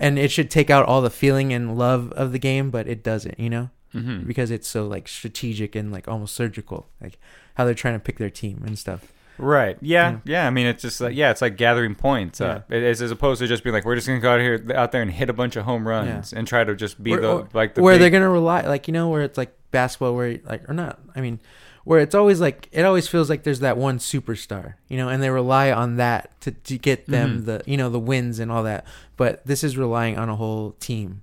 And 0.00 0.16
it 0.18 0.30
should 0.30 0.48
take 0.50 0.70
out 0.70 0.86
all 0.86 1.02
the 1.02 1.10
feeling 1.10 1.52
and 1.52 1.76
love 1.76 2.12
of 2.12 2.32
the 2.32 2.38
game 2.38 2.70
but 2.70 2.86
it 2.86 3.02
doesn't 3.02 3.38
you 3.38 3.50
know? 3.50 3.70
Mhm. 3.94 4.26
because 4.26 4.50
it's 4.50 4.68
so 4.68 4.86
like 4.86 5.08
strategic 5.08 5.74
and 5.74 5.90
like 5.90 6.06
almost 6.06 6.34
surgical 6.34 6.90
like 7.00 7.18
how 7.54 7.64
they're 7.64 7.72
trying 7.72 7.94
to 7.94 7.98
pick 7.98 8.18
their 8.18 8.28
team 8.28 8.62
and 8.66 8.78
stuff 8.78 9.10
Right. 9.38 9.78
Yeah. 9.80 10.10
Yeah. 10.10 10.18
Yeah. 10.24 10.46
I 10.46 10.50
mean, 10.50 10.66
it's 10.66 10.82
just 10.82 11.00
like 11.00 11.14
yeah, 11.16 11.30
it's 11.30 11.40
like 11.42 11.56
gathering 11.56 11.94
points. 11.94 12.40
Uh, 12.40 12.62
it 12.68 12.82
is 12.82 13.00
as 13.00 13.10
opposed 13.10 13.40
to 13.40 13.46
just 13.46 13.62
being 13.64 13.72
like 13.74 13.84
we're 13.84 13.94
just 13.94 14.06
gonna 14.06 14.20
go 14.20 14.32
out 14.34 14.40
here 14.40 14.64
out 14.74 14.92
there 14.92 15.02
and 15.02 15.10
hit 15.10 15.30
a 15.30 15.32
bunch 15.32 15.56
of 15.56 15.64
home 15.64 15.86
runs 15.86 16.32
and 16.32 16.46
try 16.46 16.64
to 16.64 16.74
just 16.74 17.02
be 17.02 17.14
Or- 17.14 17.20
the 17.20 17.28
or- 17.32 17.48
like 17.52 17.74
the 17.74 17.82
where 17.82 17.94
big- 17.94 18.00
they're 18.00 18.10
gonna 18.10 18.28
rely 18.30 18.62
like 18.62 18.88
you 18.88 18.92
know 18.92 19.08
where 19.08 19.22
it's 19.22 19.38
like 19.38 19.54
basketball 19.70 20.14
where 20.14 20.38
like 20.44 20.68
or 20.68 20.72
not 20.72 20.98
i 21.14 21.20
mean 21.20 21.38
where 21.84 22.00
it's 22.00 22.14
always 22.14 22.40
like 22.40 22.68
it 22.72 22.84
always 22.86 23.06
feels 23.06 23.28
like 23.28 23.42
there's 23.42 23.60
that 23.60 23.76
one 23.76 23.98
superstar 23.98 24.74
you 24.88 24.96
know 24.96 25.08
and 25.10 25.22
they 25.22 25.28
rely 25.30 25.70
on 25.70 25.96
that 25.96 26.38
to, 26.40 26.50
to 26.52 26.78
get 26.78 27.06
them 27.06 27.42
Mhm. 27.42 27.44
the 27.44 27.62
you 27.66 27.76
know 27.76 27.90
the 27.90 27.98
wins 28.00 28.38
and 28.38 28.50
all 28.50 28.62
that 28.62 28.86
but 29.18 29.46
this 29.46 29.62
is 29.62 29.76
relying 29.76 30.16
on 30.18 30.28
a 30.30 30.36
whole 30.36 30.72
team 30.80 31.22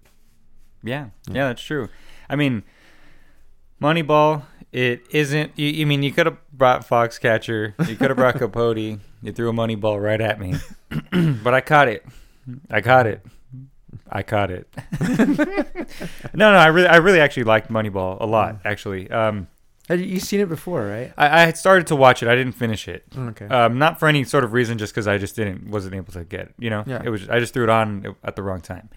Yeah, 0.84 1.08
Yeah. 1.28 1.34
yeah, 1.36 1.48
that's 1.48 1.62
true. 1.64 1.90
I 2.30 2.36
mean, 2.36 2.62
Moneyball, 3.82 4.44
it 4.76 5.06
isn't. 5.12 5.52
You, 5.56 5.68
you 5.68 5.86
mean 5.88 6.04
you 6.04 6.12
could 6.12 6.26
have 6.26 6.38
brought 6.52 6.88
Foxcatcher, 6.88 7.74
you 7.88 7.96
could 7.96 8.10
have 8.10 8.18
brought 8.18 8.36
Capote, 8.40 8.78
you 9.22 9.32
threw 9.32 9.50
a 9.50 9.54
Moneyball 9.54 10.02
right 10.02 10.20
at 10.20 10.40
me, 10.40 10.56
but 11.44 11.54
I 11.54 11.62
caught 11.62 11.88
it. 11.88 12.06
I 12.70 12.82
caught 12.82 13.08
it. 13.08 13.26
I 14.10 14.22
caught 14.24 14.52
it. 14.52 14.68
no, 16.34 16.52
no, 16.52 16.58
I 16.58 16.68
really, 16.68 16.88
I 16.88 16.98
really 16.98 17.20
actually 17.20 17.46
liked 17.46 17.72
Moneyball 17.72 18.18
a 18.20 18.26
lot. 18.26 18.58
Actually, 18.66 19.10
um, 19.10 19.48
you 19.90 19.96
you've 19.98 20.24
seen 20.24 20.40
it 20.42 20.50
before 20.50 20.86
right 20.88 21.14
I, 21.18 21.26
I 21.28 21.46
had 21.46 21.58
started 21.58 21.88
to 21.88 21.96
watch 21.96 22.22
it. 22.22 22.28
I 22.30 22.36
didn't 22.36 22.54
finish 22.54 22.88
it. 22.88 23.06
okay 23.18 23.46
Um, 23.48 23.78
not 23.80 24.00
for 24.00 24.08
any 24.08 24.24
sort 24.24 24.44
of 24.44 24.54
reason, 24.54 24.78
just 24.78 24.94
because 24.94 25.08
I 25.08 25.18
just 25.18 25.36
didn't 25.36 25.70
wasn't 25.70 25.96
able 25.96 26.12
to 26.14 26.24
get. 26.26 26.42
It, 26.48 26.54
you 26.60 26.70
know, 26.70 26.84
Yeah. 26.86 27.02
it 27.04 27.10
was 27.10 27.30
I 27.30 27.40
just 27.40 27.54
threw 27.54 27.64
it 27.64 27.70
on 27.70 28.16
at 28.24 28.36
the 28.36 28.44
wrong 28.44 28.62
time. 28.62 28.90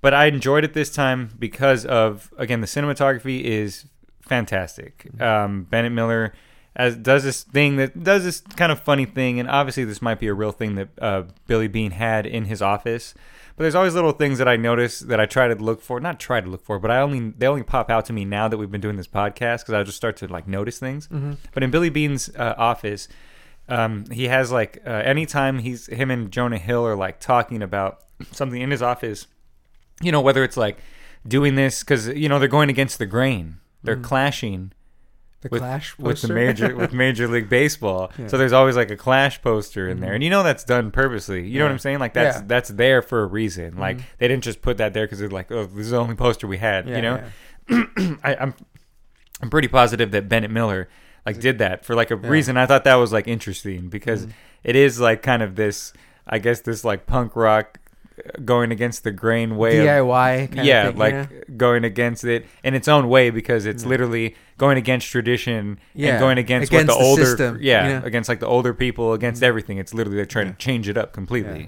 But 0.00 0.14
I 0.14 0.26
enjoyed 0.26 0.64
it 0.64 0.74
this 0.74 0.90
time 0.90 1.30
because 1.38 1.84
of 1.86 2.32
again 2.36 2.60
the 2.60 2.66
cinematography 2.66 3.42
is 3.42 3.84
fantastic. 4.28 5.08
Mm-hmm. 5.14 5.22
Um, 5.22 5.62
Bennett 5.64 5.92
Miller 5.92 6.34
as 6.78 6.96
does 6.96 7.24
this 7.24 7.42
thing 7.42 7.76
that 7.76 8.04
does 8.04 8.22
this 8.22 8.40
kind 8.40 8.70
of 8.70 8.80
funny 8.80 9.04
thing, 9.04 9.40
and 9.40 9.50
obviously 9.50 9.84
this 9.84 10.00
might 10.00 10.20
be 10.20 10.28
a 10.28 10.34
real 10.34 10.52
thing 10.52 10.76
that 10.76 10.88
uh, 11.00 11.24
Billy 11.48 11.66
Beane 11.66 11.90
had 11.90 12.24
in 12.24 12.44
his 12.44 12.62
office. 12.62 13.14
But 13.56 13.64
there's 13.64 13.74
always 13.74 13.94
little 13.94 14.12
things 14.12 14.38
that 14.38 14.46
I 14.46 14.54
notice 14.54 15.00
that 15.00 15.18
I 15.18 15.26
try 15.26 15.48
to 15.48 15.56
look 15.56 15.82
for, 15.82 15.98
not 15.98 16.20
try 16.20 16.40
to 16.40 16.48
look 16.48 16.62
for, 16.62 16.78
but 16.78 16.92
I 16.92 17.00
only 17.00 17.30
they 17.36 17.48
only 17.48 17.64
pop 17.64 17.90
out 17.90 18.04
to 18.06 18.12
me 18.12 18.24
now 18.24 18.46
that 18.46 18.56
we've 18.56 18.70
been 18.70 18.80
doing 18.80 18.94
this 18.94 19.08
podcast 19.08 19.62
because 19.62 19.74
I 19.74 19.82
just 19.82 19.96
start 19.96 20.16
to 20.18 20.28
like 20.28 20.46
notice 20.46 20.78
things. 20.78 21.08
But 21.52 21.64
in 21.64 21.72
Billy 21.72 21.90
Beane's 21.90 22.28
uh, 22.36 22.54
office, 22.56 23.08
um, 23.68 24.08
he 24.12 24.28
has 24.28 24.52
like 24.52 24.80
uh, 24.86 24.90
anytime 24.90 25.58
he's 25.58 25.88
him 25.88 26.12
and 26.12 26.30
Jonah 26.30 26.58
Hill 26.58 26.86
are 26.86 26.94
like 26.94 27.18
talking 27.18 27.60
about 27.60 28.04
something 28.30 28.60
in 28.60 28.70
his 28.70 28.82
office, 28.82 29.26
you 30.00 30.12
know, 30.12 30.20
whether 30.20 30.44
it's 30.44 30.56
like 30.56 30.78
doing 31.26 31.56
this 31.56 31.80
because 31.80 32.06
you 32.06 32.28
know 32.28 32.38
they're 32.38 32.46
going 32.46 32.70
against 32.70 33.00
the 33.00 33.06
grain, 33.06 33.58
they're 33.82 33.96
mm. 33.96 34.04
clashing 34.04 34.72
The 35.40 35.48
with, 35.50 35.60
Clash 35.60 35.98
with 35.98 36.20
the 36.22 36.32
major 36.32 36.74
with 36.82 36.92
Major 36.92 37.28
League 37.28 37.48
Baseball. 37.48 38.10
Yeah. 38.18 38.26
So 38.26 38.38
there's 38.38 38.52
always 38.52 38.76
like 38.76 38.90
a 38.90 38.96
Clash 38.96 39.40
poster 39.40 39.88
in 39.88 40.00
there, 40.00 40.12
and 40.12 40.16
mm-hmm. 40.16 40.24
you 40.24 40.30
know 40.30 40.42
that's 40.42 40.64
done 40.64 40.90
purposely. 40.90 41.46
You 41.46 41.58
know 41.58 41.66
what 41.66 41.72
I'm 41.72 41.78
saying? 41.78 41.98
Like 41.98 42.14
that's 42.14 42.38
Yeah. 42.38 42.44
that's 42.46 42.70
there 42.70 43.02
for 43.02 43.22
a 43.22 43.26
reason. 43.26 43.76
Like 43.76 43.98
mm-hmm. 43.98 44.06
they 44.18 44.28
didn't 44.28 44.44
just 44.44 44.62
put 44.62 44.78
that 44.78 44.94
there 44.94 45.06
because 45.06 45.18
they're 45.20 45.28
like, 45.28 45.50
oh, 45.52 45.66
this 45.66 45.86
is 45.86 45.90
the 45.90 45.98
only 45.98 46.16
poster 46.16 46.46
we 46.46 46.58
had. 46.58 46.88
Yeah, 46.88 46.96
you 46.96 47.02
know, 47.02 47.22
yeah. 47.70 48.16
I, 48.24 48.36
I'm 48.36 48.54
I'm 49.40 49.50
pretty 49.50 49.68
positive 49.68 50.10
that 50.10 50.28
Bennett 50.28 50.50
Miller 50.50 50.88
like 51.24 51.40
did 51.40 51.58
that 51.58 51.84
for 51.84 51.94
like 51.94 52.10
a 52.10 52.16
reason. 52.16 52.56
I 52.56 52.66
thought 52.66 52.84
that 52.84 52.96
was 52.96 53.12
like 53.12 53.28
interesting 53.28 53.88
because 53.88 54.22
Mm-hmm. 54.22 54.30
it 54.64 54.76
is 54.76 54.98
like 54.98 55.22
kind 55.22 55.42
of 55.42 55.56
this, 55.56 55.92
I 56.26 56.38
guess 56.38 56.60
this 56.60 56.84
like 56.84 57.06
punk 57.06 57.36
rock 57.36 57.78
going 58.44 58.70
against 58.72 59.04
the 59.04 59.10
grain 59.12 59.56
way 59.56 59.78
of 59.78 59.86
DIY. 59.86 60.52
Kind 60.54 60.66
yeah, 60.66 60.84
of 60.88 60.92
thing, 60.94 60.98
like 60.98 61.14
know? 61.14 61.26
going 61.56 61.84
against 61.84 62.24
it 62.24 62.46
in 62.64 62.74
its 62.74 62.88
own 62.88 63.08
way 63.08 63.30
because 63.30 63.66
it's 63.66 63.84
literally 63.84 64.34
going 64.56 64.76
against 64.78 65.08
tradition 65.08 65.78
Yeah, 65.94 66.10
and 66.12 66.20
going 66.20 66.38
against, 66.38 66.70
against 66.70 66.88
what 66.88 66.94
the, 66.98 67.00
the 67.00 67.04
older 67.08 67.24
system, 67.24 67.58
yeah 67.60 67.86
you 67.88 68.00
know? 68.00 68.06
against 68.06 68.28
like 68.28 68.40
the 68.40 68.46
older 68.46 68.74
people 68.74 69.12
against 69.12 69.42
everything. 69.42 69.78
It's 69.78 69.94
literally 69.94 70.16
they're 70.16 70.26
trying 70.26 70.50
to 70.50 70.56
change 70.58 70.88
it 70.88 70.96
up 70.96 71.12
completely, 71.12 71.60
Yeah. 71.60 71.66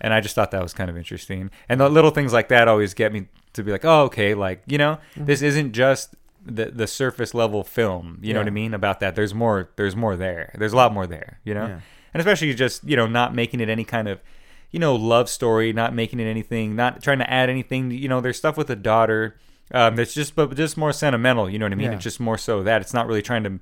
and 0.00 0.14
I 0.14 0.20
just 0.20 0.34
thought 0.34 0.50
that 0.52 0.62
was 0.62 0.72
kind 0.74 0.88
of 0.90 0.96
interesting. 0.96 1.50
And 1.68 1.80
the 1.80 1.88
little 1.88 2.10
things 2.10 2.32
like 2.32 2.48
that 2.48 2.68
always 2.68 2.94
get 2.94 3.12
me 3.12 3.26
to 3.54 3.62
be 3.62 3.72
like, 3.72 3.84
oh 3.84 4.02
okay, 4.04 4.34
like 4.34 4.62
you 4.66 4.78
know, 4.78 4.98
Mm-hmm. 5.14 5.24
this 5.26 5.42
isn't 5.42 5.72
just 5.72 6.14
the 6.46 6.66
the 6.66 6.86
surface 6.86 7.34
level 7.34 7.64
film. 7.64 8.18
You 8.22 8.32
know 8.32 8.40
what 8.40 8.46
I 8.46 8.50
mean 8.50 8.72
about 8.72 9.00
that? 9.00 9.14
There's 9.16 9.34
more. 9.34 9.68
There's 9.76 9.96
more 9.96 10.16
there. 10.16 10.54
There's 10.56 10.72
a 10.72 10.76
lot 10.76 10.92
more 10.94 11.06
there. 11.06 11.40
You 11.44 11.54
know, 11.54 11.66
Yeah. 11.66 11.80
and 12.14 12.20
especially 12.20 12.54
just 12.54 12.84
you 12.84 12.96
know 12.96 13.06
not 13.06 13.34
making 13.34 13.60
it 13.60 13.68
any 13.68 13.84
kind 13.84 14.08
of 14.08 14.20
you 14.70 14.78
know 14.78 14.94
love 14.94 15.28
story 15.28 15.72
not 15.72 15.94
making 15.94 16.20
it 16.20 16.24
anything 16.24 16.76
not 16.76 17.02
trying 17.02 17.18
to 17.18 17.30
add 17.30 17.48
anything 17.48 17.90
you 17.90 18.08
know 18.08 18.20
there's 18.20 18.36
stuff 18.36 18.56
with 18.56 18.68
a 18.70 18.76
daughter 18.76 19.36
um 19.72 19.96
that's 19.96 20.14
just 20.14 20.34
but 20.34 20.54
just 20.54 20.76
more 20.76 20.92
sentimental 20.92 21.48
you 21.48 21.58
know 21.58 21.64
what 21.66 21.72
i 21.72 21.76
mean 21.76 21.86
Yeah. 21.90 21.94
it's 21.96 22.04
just 22.04 22.20
more 22.20 22.38
so 22.38 22.62
that 22.62 22.80
it's 22.82 22.92
not 22.94 23.06
really 23.06 23.22
trying 23.22 23.44
to 23.44 23.60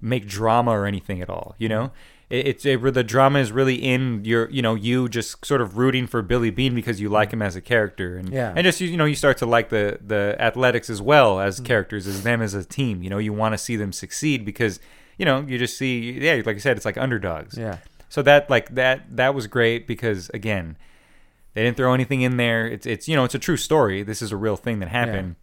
make 0.00 0.26
drama 0.26 0.70
or 0.72 0.86
anything 0.86 1.20
at 1.22 1.28
all 1.30 1.54
you 1.58 1.68
know 1.68 1.92
it, 2.28 2.46
it's 2.48 2.66
it, 2.66 2.80
the 2.94 3.04
drama 3.04 3.38
is 3.38 3.52
really 3.52 3.76
in 3.76 4.24
your 4.24 4.50
you 4.50 4.60
know 4.62 4.74
you 4.74 5.08
just 5.08 5.44
sort 5.46 5.60
of 5.60 5.76
rooting 5.78 6.06
for 6.06 6.20
billy 6.22 6.50
beane 6.50 6.74
because 6.74 7.00
you 7.00 7.08
like 7.08 7.30
him 7.32 7.40
as 7.40 7.54
a 7.56 7.60
character 7.60 8.16
and 8.16 8.30
Yeah. 8.30 8.52
and 8.56 8.64
just 8.64 8.80
you 8.80 8.96
know 8.96 9.04
you 9.04 9.14
start 9.14 9.36
to 9.38 9.46
like 9.46 9.68
the 9.68 9.98
the 10.04 10.36
athletics 10.38 10.90
as 10.90 11.00
well 11.00 11.38
as 11.40 11.60
Mm. 11.60 11.64
characters 11.66 12.06
as 12.06 12.22
them 12.22 12.42
as 12.42 12.52
a 12.54 12.64
team 12.64 13.02
you 13.02 13.08
know 13.10 13.18
you 13.18 13.32
want 13.32 13.52
to 13.54 13.58
see 13.58 13.76
them 13.76 13.92
succeed 13.92 14.44
because 14.44 14.80
you 15.18 15.24
know 15.24 15.40
you 15.46 15.56
just 15.58 15.78
see 15.78 16.12
yeah 16.20 16.42
like 16.44 16.56
i 16.56 16.58
said 16.58 16.76
it's 16.76 16.84
like 16.86 16.98
underdogs 16.98 17.56
Yeah. 17.56 17.78
So 18.16 18.22
that 18.22 18.48
like 18.48 18.74
that 18.74 19.14
that 19.14 19.34
was 19.34 19.46
great 19.46 19.86
because 19.86 20.30
again, 20.32 20.78
they 21.52 21.62
didn't 21.62 21.76
throw 21.76 21.92
anything 21.92 22.22
in 22.22 22.38
there. 22.38 22.66
It's 22.66 22.86
it's 22.86 23.06
you 23.08 23.14
know 23.14 23.24
it's 23.24 23.34
a 23.34 23.38
true 23.38 23.58
story. 23.58 24.02
This 24.02 24.22
is 24.22 24.32
a 24.32 24.38
real 24.38 24.56
thing 24.56 24.78
that 24.78 24.88
happened. 24.88 25.36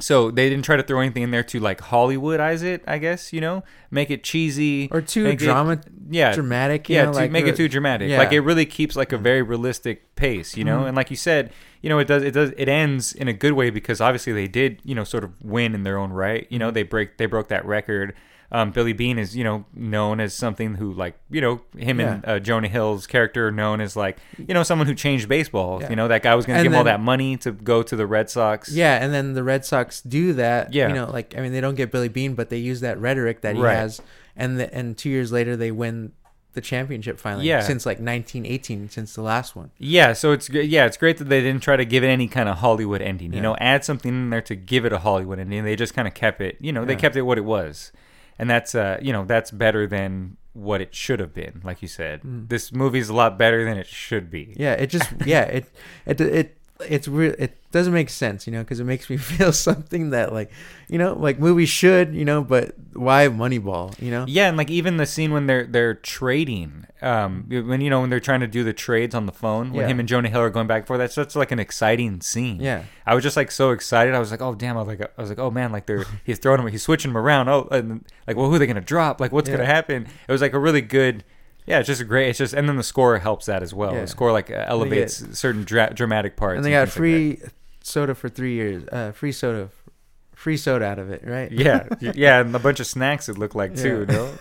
So 0.00 0.30
they 0.30 0.48
didn't 0.48 0.64
try 0.64 0.76
to 0.76 0.82
throw 0.82 1.00
anything 1.00 1.22
in 1.24 1.30
there 1.30 1.42
to 1.44 1.60
like 1.60 1.80
Hollywoodize 1.82 2.62
it. 2.62 2.82
I 2.86 2.96
guess 2.96 3.34
you 3.34 3.42
know 3.42 3.64
make 3.90 4.10
it 4.10 4.24
cheesy 4.24 4.88
Or 4.90 5.02
too 5.02 5.24
make 5.24 5.42
it- 5.42 5.84
yeah, 6.10 6.32
dramatic. 6.34 6.88
You 6.88 6.96
yeah, 6.96 7.04
know, 7.04 7.12
to 7.12 7.18
like 7.18 7.30
make 7.30 7.44
it 7.46 7.56
too 7.56 7.68
dramatic. 7.68 8.08
yeah. 8.08 8.16
Like 8.18 8.32
it 8.32 8.40
really 8.40 8.64
keeps 8.64 8.96
like 8.96 9.12
a 9.12 9.18
very 9.18 9.42
realistic 9.42 10.14
pace, 10.16 10.56
you 10.56 10.64
know. 10.64 10.80
Mhm. 10.80 10.88
And 10.88 10.96
like 10.96 11.10
you 11.10 11.16
said, 11.16 11.52
you 11.82 11.90
know, 11.90 11.98
it 11.98 12.06
does 12.08 12.22
it 12.22 12.32
does 12.32 12.50
it 12.56 12.68
ends 12.68 13.12
in 13.12 13.28
a 13.28 13.32
good 13.34 13.52
way 13.52 13.68
because 13.68 14.00
obviously 14.00 14.32
they 14.32 14.48
did 14.48 14.80
you 14.84 14.94
know 14.94 15.04
sort 15.04 15.22
of 15.22 15.32
win 15.44 15.74
in 15.74 15.82
their 15.82 15.98
own 15.98 16.12
right. 16.12 16.46
You 16.48 16.58
know, 16.58 16.70
they 16.70 16.82
break 16.82 17.18
they 17.18 17.26
broke 17.26 17.48
that 17.48 17.64
record. 17.66 18.14
Um, 18.52 18.70
Billy 18.70 18.92
Beane 18.92 19.18
is 19.18 19.36
you 19.36 19.42
know 19.44 19.64
known 19.74 20.20
as 20.20 20.32
something 20.34 20.74
who 20.76 20.92
like 20.92 21.18
you 21.30 21.40
know 21.40 21.60
him 21.76 21.98
and 22.00 22.24
uh, 22.24 22.38
Jonah 22.38 22.68
Hill's 22.68 23.06
character 23.06 23.48
are 23.48 23.52
known 23.52 23.80
as 23.80 23.96
like 23.96 24.18
you 24.38 24.54
know 24.54 24.62
someone 24.62 24.86
who 24.86 24.94
changed 24.94 25.28
baseball. 25.28 25.80
Yeah. 25.82 25.90
You 25.90 25.96
know 25.96 26.08
that 26.08 26.22
guy 26.22 26.34
was 26.34 26.46
going 26.46 26.58
to 26.58 26.62
give 26.62 26.72
him 26.72 26.78
all 26.78 26.84
that 26.84 27.00
money 27.00 27.36
to 27.38 27.52
go 27.52 27.82
to 27.82 27.96
the 27.96 28.06
Red 28.06 28.30
Sox. 28.30 28.70
Yeah, 28.72 29.02
and 29.02 29.12
then 29.12 29.34
the 29.34 29.42
Red 29.42 29.64
Sox 29.64 30.00
do 30.00 30.32
that. 30.34 30.72
Yeah. 30.72 30.88
You 30.88 30.94
know, 30.94 31.10
like 31.10 31.36
I 31.36 31.40
mean, 31.40 31.52
they 31.52 31.60
don't 31.60 31.74
get 31.74 31.90
Billy 31.90 32.08
Beane, 32.08 32.34
but 32.34 32.48
they 32.50 32.58
use 32.58 32.80
that 32.80 32.98
rhetoric 33.00 33.40
that 33.40 33.56
he 33.56 33.60
Right. 33.60 33.74
has, 33.74 34.00
and 34.36 34.60
the, 34.60 34.72
and 34.72 34.96
two 34.96 35.10
years 35.10 35.32
later 35.32 35.56
they 35.56 35.70
win 35.72 36.12
the 36.52 36.60
championship 36.62 37.18
finally. 37.18 37.46
Yeah. 37.46 37.60
Since 37.60 37.84
like 37.84 37.98
1918, 37.98 38.88
since 38.88 39.14
the 39.14 39.20
last 39.22 39.54
one. 39.54 39.72
Yeah, 39.78 40.12
so 40.14 40.32
it's 40.32 40.48
yeah, 40.48 40.86
it's 40.86 40.96
great 40.96 41.18
that 41.18 41.28
they 41.28 41.42
didn't 41.42 41.62
try 41.62 41.76
to 41.76 41.84
give 41.84 42.02
it 42.02 42.08
any 42.08 42.28
kind 42.28 42.48
of 42.48 42.58
Hollywood 42.58 43.02
ending. 43.02 43.32
You 43.34 43.40
know, 43.42 43.56
add 43.56 43.84
something 43.84 44.10
in 44.10 44.30
there 44.30 44.40
to 44.42 44.54
give 44.54 44.84
it 44.86 44.92
a 44.92 44.98
Hollywood 44.98 45.38
ending. 45.38 45.64
They 45.64 45.76
just 45.76 45.92
kind 45.94 46.08
of 46.08 46.14
kept 46.14 46.40
it. 46.40 46.56
You 46.60 46.72
know, 46.72 46.84
they 46.84 46.96
kept 46.96 47.16
it 47.16 47.22
what 47.22 47.36
it 47.38 47.44
was, 47.44 47.92
and 48.38 48.48
that's 48.48 48.74
uh, 48.74 48.98
you 49.00 49.12
know, 49.12 49.24
that's 49.24 49.50
better 49.50 49.86
than 49.86 50.36
what 50.52 50.80
it 50.80 50.94
should 50.94 51.20
have 51.20 51.34
been. 51.34 51.60
Like 51.64 51.82
you 51.82 51.88
said, 51.88 52.20
this 52.24 52.72
movie's 52.72 53.08
a 53.08 53.14
lot 53.14 53.38
better 53.38 53.64
than 53.64 53.76
it 53.76 53.86
should 53.86 54.30
be. 54.30 54.46
Mm. 54.46 54.54
Yeah, 54.56 54.72
it 54.72 54.86
just 54.88 55.10
yeah 55.26 55.42
it 55.42 55.66
it 56.06 56.20
it 56.20 56.56
it's 56.88 57.08
real. 57.08 57.34
It 57.38 57.56
doesn't 57.72 57.92
make 57.92 58.08
sense, 58.10 58.46
you 58.46 58.52
know, 58.52 58.60
because 58.60 58.80
it 58.80 58.84
makes 58.84 59.08
me 59.10 59.16
feel 59.16 59.52
something 59.52 60.10
that 60.10 60.32
like 60.32 60.50
you 60.88 60.98
know 60.98 61.14
like 61.14 61.38
movies 61.38 61.68
should, 61.68 62.14
you 62.14 62.24
know, 62.24 62.42
but 62.42 62.74
why 62.92 63.26
Moneyball, 63.28 64.00
you 64.00 64.10
know? 64.10 64.24
Yeah, 64.28 64.48
and 64.48 64.56
like 64.56 64.70
even 64.70 64.96
the 64.96 65.06
scene 65.06 65.32
when 65.32 65.46
they're 65.46 65.64
they're 65.66 65.94
trading, 65.94 66.86
um, 67.02 67.44
when 67.48 67.80
you 67.80 67.90
know 67.90 68.00
when 68.00 68.10
they're 68.10 68.20
trying 68.20 68.40
to 68.40 68.46
do 68.46 68.64
the 68.64 68.72
trades 68.72 69.14
on 69.14 69.26
the 69.26 69.32
phone, 69.32 69.72
when 69.72 69.82
Yeah. 69.82 69.88
him 69.88 70.00
and 70.00 70.08
Jonah 70.08 70.28
Hill 70.28 70.40
are 70.40 70.50
going 70.50 70.66
back 70.66 70.80
and 70.82 70.86
forth, 70.86 70.98
that's 70.98 71.14
such 71.14 71.36
like 71.36 71.50
an 71.52 71.58
exciting 71.58 72.20
scene. 72.20 72.60
Yeah. 72.60 72.84
I 73.06 73.14
was 73.14 73.22
just 73.22 73.36
like 73.36 73.50
so 73.50 73.70
excited. 73.70 74.14
I 74.14 74.18
was 74.18 74.30
like, 74.30 74.40
oh 74.42 74.54
damn! 74.54 74.76
I 74.76 74.80
was 74.80 74.88
like, 74.88 75.00
I 75.16 75.20
was 75.20 75.30
like, 75.30 75.38
oh 75.38 75.50
man! 75.50 75.72
Like 75.72 75.86
they're 75.86 76.04
he's 76.24 76.38
throwing 76.38 76.58
them, 76.60 76.68
he's 76.68 76.82
switching 76.82 77.10
them 77.12 77.18
around. 77.18 77.48
Oh, 77.48 77.68
and 77.70 78.04
like, 78.26 78.36
well, 78.36 78.48
who 78.48 78.54
are 78.54 78.58
they 78.58 78.66
gonna 78.66 78.80
drop? 78.80 79.20
Like, 79.20 79.32
what's 79.32 79.48
Yeah. 79.48 79.56
gonna 79.56 79.66
happen? 79.66 80.06
It 80.28 80.32
was 80.32 80.40
like 80.40 80.52
a 80.52 80.58
really 80.58 80.80
good. 80.82 81.24
Yeah, 81.66 81.80
it's 81.80 81.88
just 81.88 82.00
a 82.00 82.04
great. 82.04 82.28
It's 82.28 82.38
just, 82.38 82.54
and 82.54 82.68
then 82.68 82.76
the 82.76 82.84
score 82.84 83.18
helps 83.18 83.46
that 83.46 83.62
as 83.62 83.74
well. 83.74 83.92
Yeah. 83.92 84.02
The 84.02 84.06
score 84.06 84.32
like 84.32 84.50
uh, 84.50 84.64
elevates 84.68 85.24
certain 85.38 85.64
dra- 85.64 85.92
dramatic 85.92 86.36
parts. 86.36 86.56
And 86.56 86.64
they 86.64 86.70
got 86.70 86.88
things 86.88 86.90
like 86.90 86.96
free 86.96 87.40
soda 87.82 88.14
for 88.14 88.28
three 88.28 88.54
years. 88.54 88.84
Uh, 88.90 89.10
free 89.12 89.32
soda, 89.32 89.68
free 90.34 90.56
soda 90.56 90.84
out 90.84 90.98
of 91.00 91.10
it, 91.10 91.22
right? 91.24 91.50
Yeah, 91.50 91.88
yeah, 92.00 92.40
and 92.40 92.54
a 92.54 92.60
bunch 92.60 92.78
of 92.78 92.86
snacks 92.86 93.28
it 93.28 93.36
looked 93.36 93.56
like 93.56 93.74
too. 93.74 94.06
Yeah. 94.08 94.14
No, 94.14 94.32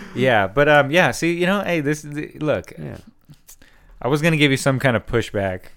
yeah, 0.14 0.46
but 0.46 0.68
um, 0.68 0.90
yeah. 0.90 1.10
See, 1.12 1.32
you 1.32 1.46
know, 1.46 1.62
hey, 1.62 1.80
this 1.80 2.04
look. 2.04 2.74
Yeah. 2.78 2.98
I 4.02 4.08
was 4.08 4.20
gonna 4.20 4.36
give 4.36 4.50
you 4.50 4.58
some 4.58 4.78
kind 4.78 4.96
of 4.96 5.06
pushback. 5.06 5.68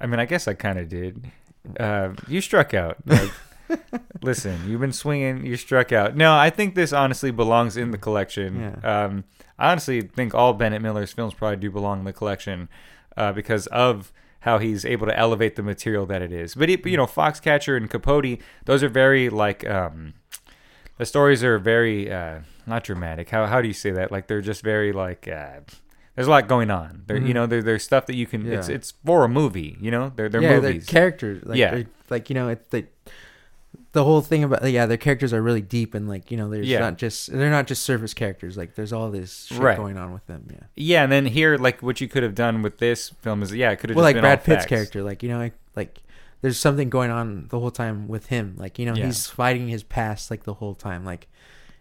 I 0.00 0.06
mean, 0.06 0.18
I 0.18 0.24
guess 0.24 0.48
I 0.48 0.54
kind 0.54 0.78
of 0.78 0.88
did. 0.88 1.30
Uh, 1.78 2.14
you 2.26 2.40
struck 2.40 2.72
out. 2.72 2.96
Like, 3.04 3.30
listen, 4.22 4.58
you've 4.68 4.80
been 4.80 4.92
swinging. 4.92 5.44
You 5.46 5.56
struck 5.56 5.92
out. 5.92 6.16
No, 6.16 6.34
I 6.36 6.50
think 6.50 6.74
this 6.74 6.92
honestly 6.92 7.30
belongs 7.30 7.76
in 7.76 7.90
the 7.90 7.98
collection. 7.98 8.60
Yeah. 8.82 9.04
Um, 9.04 9.24
I 9.58 9.70
honestly 9.72 10.02
think 10.02 10.34
all 10.34 10.52
Bennett 10.54 10.82
Miller's 10.82 11.12
films 11.12 11.34
probably 11.34 11.56
do 11.56 11.70
belong 11.70 12.00
in 12.00 12.04
the 12.04 12.12
collection 12.12 12.68
uh, 13.16 13.32
because 13.32 13.66
of 13.68 14.12
how 14.40 14.58
he's 14.58 14.84
able 14.84 15.06
to 15.06 15.18
elevate 15.18 15.56
the 15.56 15.62
material 15.62 16.06
that 16.06 16.22
it 16.22 16.32
is. 16.32 16.54
But 16.54 16.70
it, 16.70 16.86
you 16.86 16.96
know, 16.96 17.06
Foxcatcher 17.06 17.76
and 17.76 17.90
Capote, 17.90 18.38
those 18.66 18.82
are 18.82 18.88
very 18.88 19.28
like 19.28 19.68
um, 19.68 20.14
the 20.96 21.06
stories 21.06 21.42
are 21.42 21.58
very 21.58 22.10
uh, 22.10 22.40
not 22.66 22.84
dramatic. 22.84 23.30
How 23.30 23.46
how 23.46 23.60
do 23.60 23.66
you 23.68 23.74
say 23.74 23.90
that? 23.90 24.12
Like 24.12 24.26
they're 24.28 24.40
just 24.40 24.62
very 24.62 24.92
like. 24.92 25.26
Uh, 25.28 25.60
there's 26.14 26.26
a 26.26 26.30
lot 26.30 26.48
going 26.48 26.68
on. 26.68 27.04
There, 27.06 27.16
you 27.16 27.28
Mhm. 27.30 27.34
know, 27.34 27.46
there, 27.46 27.62
there's 27.62 27.84
stuff 27.84 28.06
that 28.06 28.16
you 28.16 28.26
can. 28.26 28.44
It's 28.50 28.68
Yeah. 28.68 28.74
it's 28.74 28.92
for 29.06 29.22
a 29.24 29.28
movie. 29.28 29.76
You 29.80 29.92
know, 29.92 30.12
they're 30.16 30.28
they're 30.28 30.42
yeah, 30.42 30.58
movies. 30.58 30.86
they're 30.86 30.92
characters. 31.00 31.44
Like, 31.44 31.58
Yeah. 31.58 31.82
like 32.10 32.28
you 32.28 32.34
know, 32.34 32.48
it's 32.48 32.66
the 32.70 32.86
the 33.92 34.04
whole 34.04 34.20
thing 34.20 34.44
about 34.44 34.68
yeah, 34.70 34.86
their 34.86 34.96
characters 34.96 35.32
are 35.32 35.42
really 35.42 35.60
deep 35.62 35.94
and 35.94 36.08
like 36.08 36.30
you 36.30 36.36
know, 36.36 36.48
there's 36.50 36.68
Yeah. 36.68 36.80
not 36.80 36.98
just 36.98 37.32
they're 37.32 37.50
not 37.50 37.66
just 37.66 37.82
surface 37.82 38.14
characters. 38.14 38.56
Like 38.56 38.74
there's 38.74 38.92
all 38.92 39.10
this 39.10 39.46
shit 39.46 39.58
Right. 39.58 39.76
going 39.76 39.96
on 39.96 40.12
with 40.12 40.26
them. 40.26 40.46
Yeah. 40.50 40.56
yeah, 40.76 41.02
and 41.04 41.12
then 41.12 41.26
here, 41.26 41.56
like 41.56 41.82
what 41.82 42.00
you 42.00 42.08
could 42.08 42.22
have 42.22 42.34
done 42.34 42.62
with 42.62 42.78
this 42.78 43.10
film 43.22 43.42
is, 43.42 43.54
yeah, 43.54 43.70
it 43.70 43.76
could 43.76 43.90
have 43.90 43.96
Well, 43.96 44.04
like 44.04 44.18
Brad 44.20 44.44
Pitt's 44.44 44.62
facts. 44.62 44.66
character, 44.68 45.02
like 45.02 45.22
you 45.22 45.28
know, 45.28 45.38
like, 45.38 45.54
like 45.74 45.98
there's 46.42 46.58
something 46.58 46.88
going 46.90 47.10
on 47.10 47.46
the 47.48 47.58
whole 47.58 47.70
time 47.70 48.08
with 48.08 48.26
him. 48.26 48.54
Like 48.58 48.78
you 48.78 48.86
know, 48.86 48.94
Yeah. 48.94 49.06
he's 49.06 49.26
fighting 49.26 49.68
his 49.68 49.82
past 49.82 50.30
like 50.30 50.44
the 50.44 50.54
whole 50.54 50.74
time. 50.74 51.04
Like, 51.04 51.26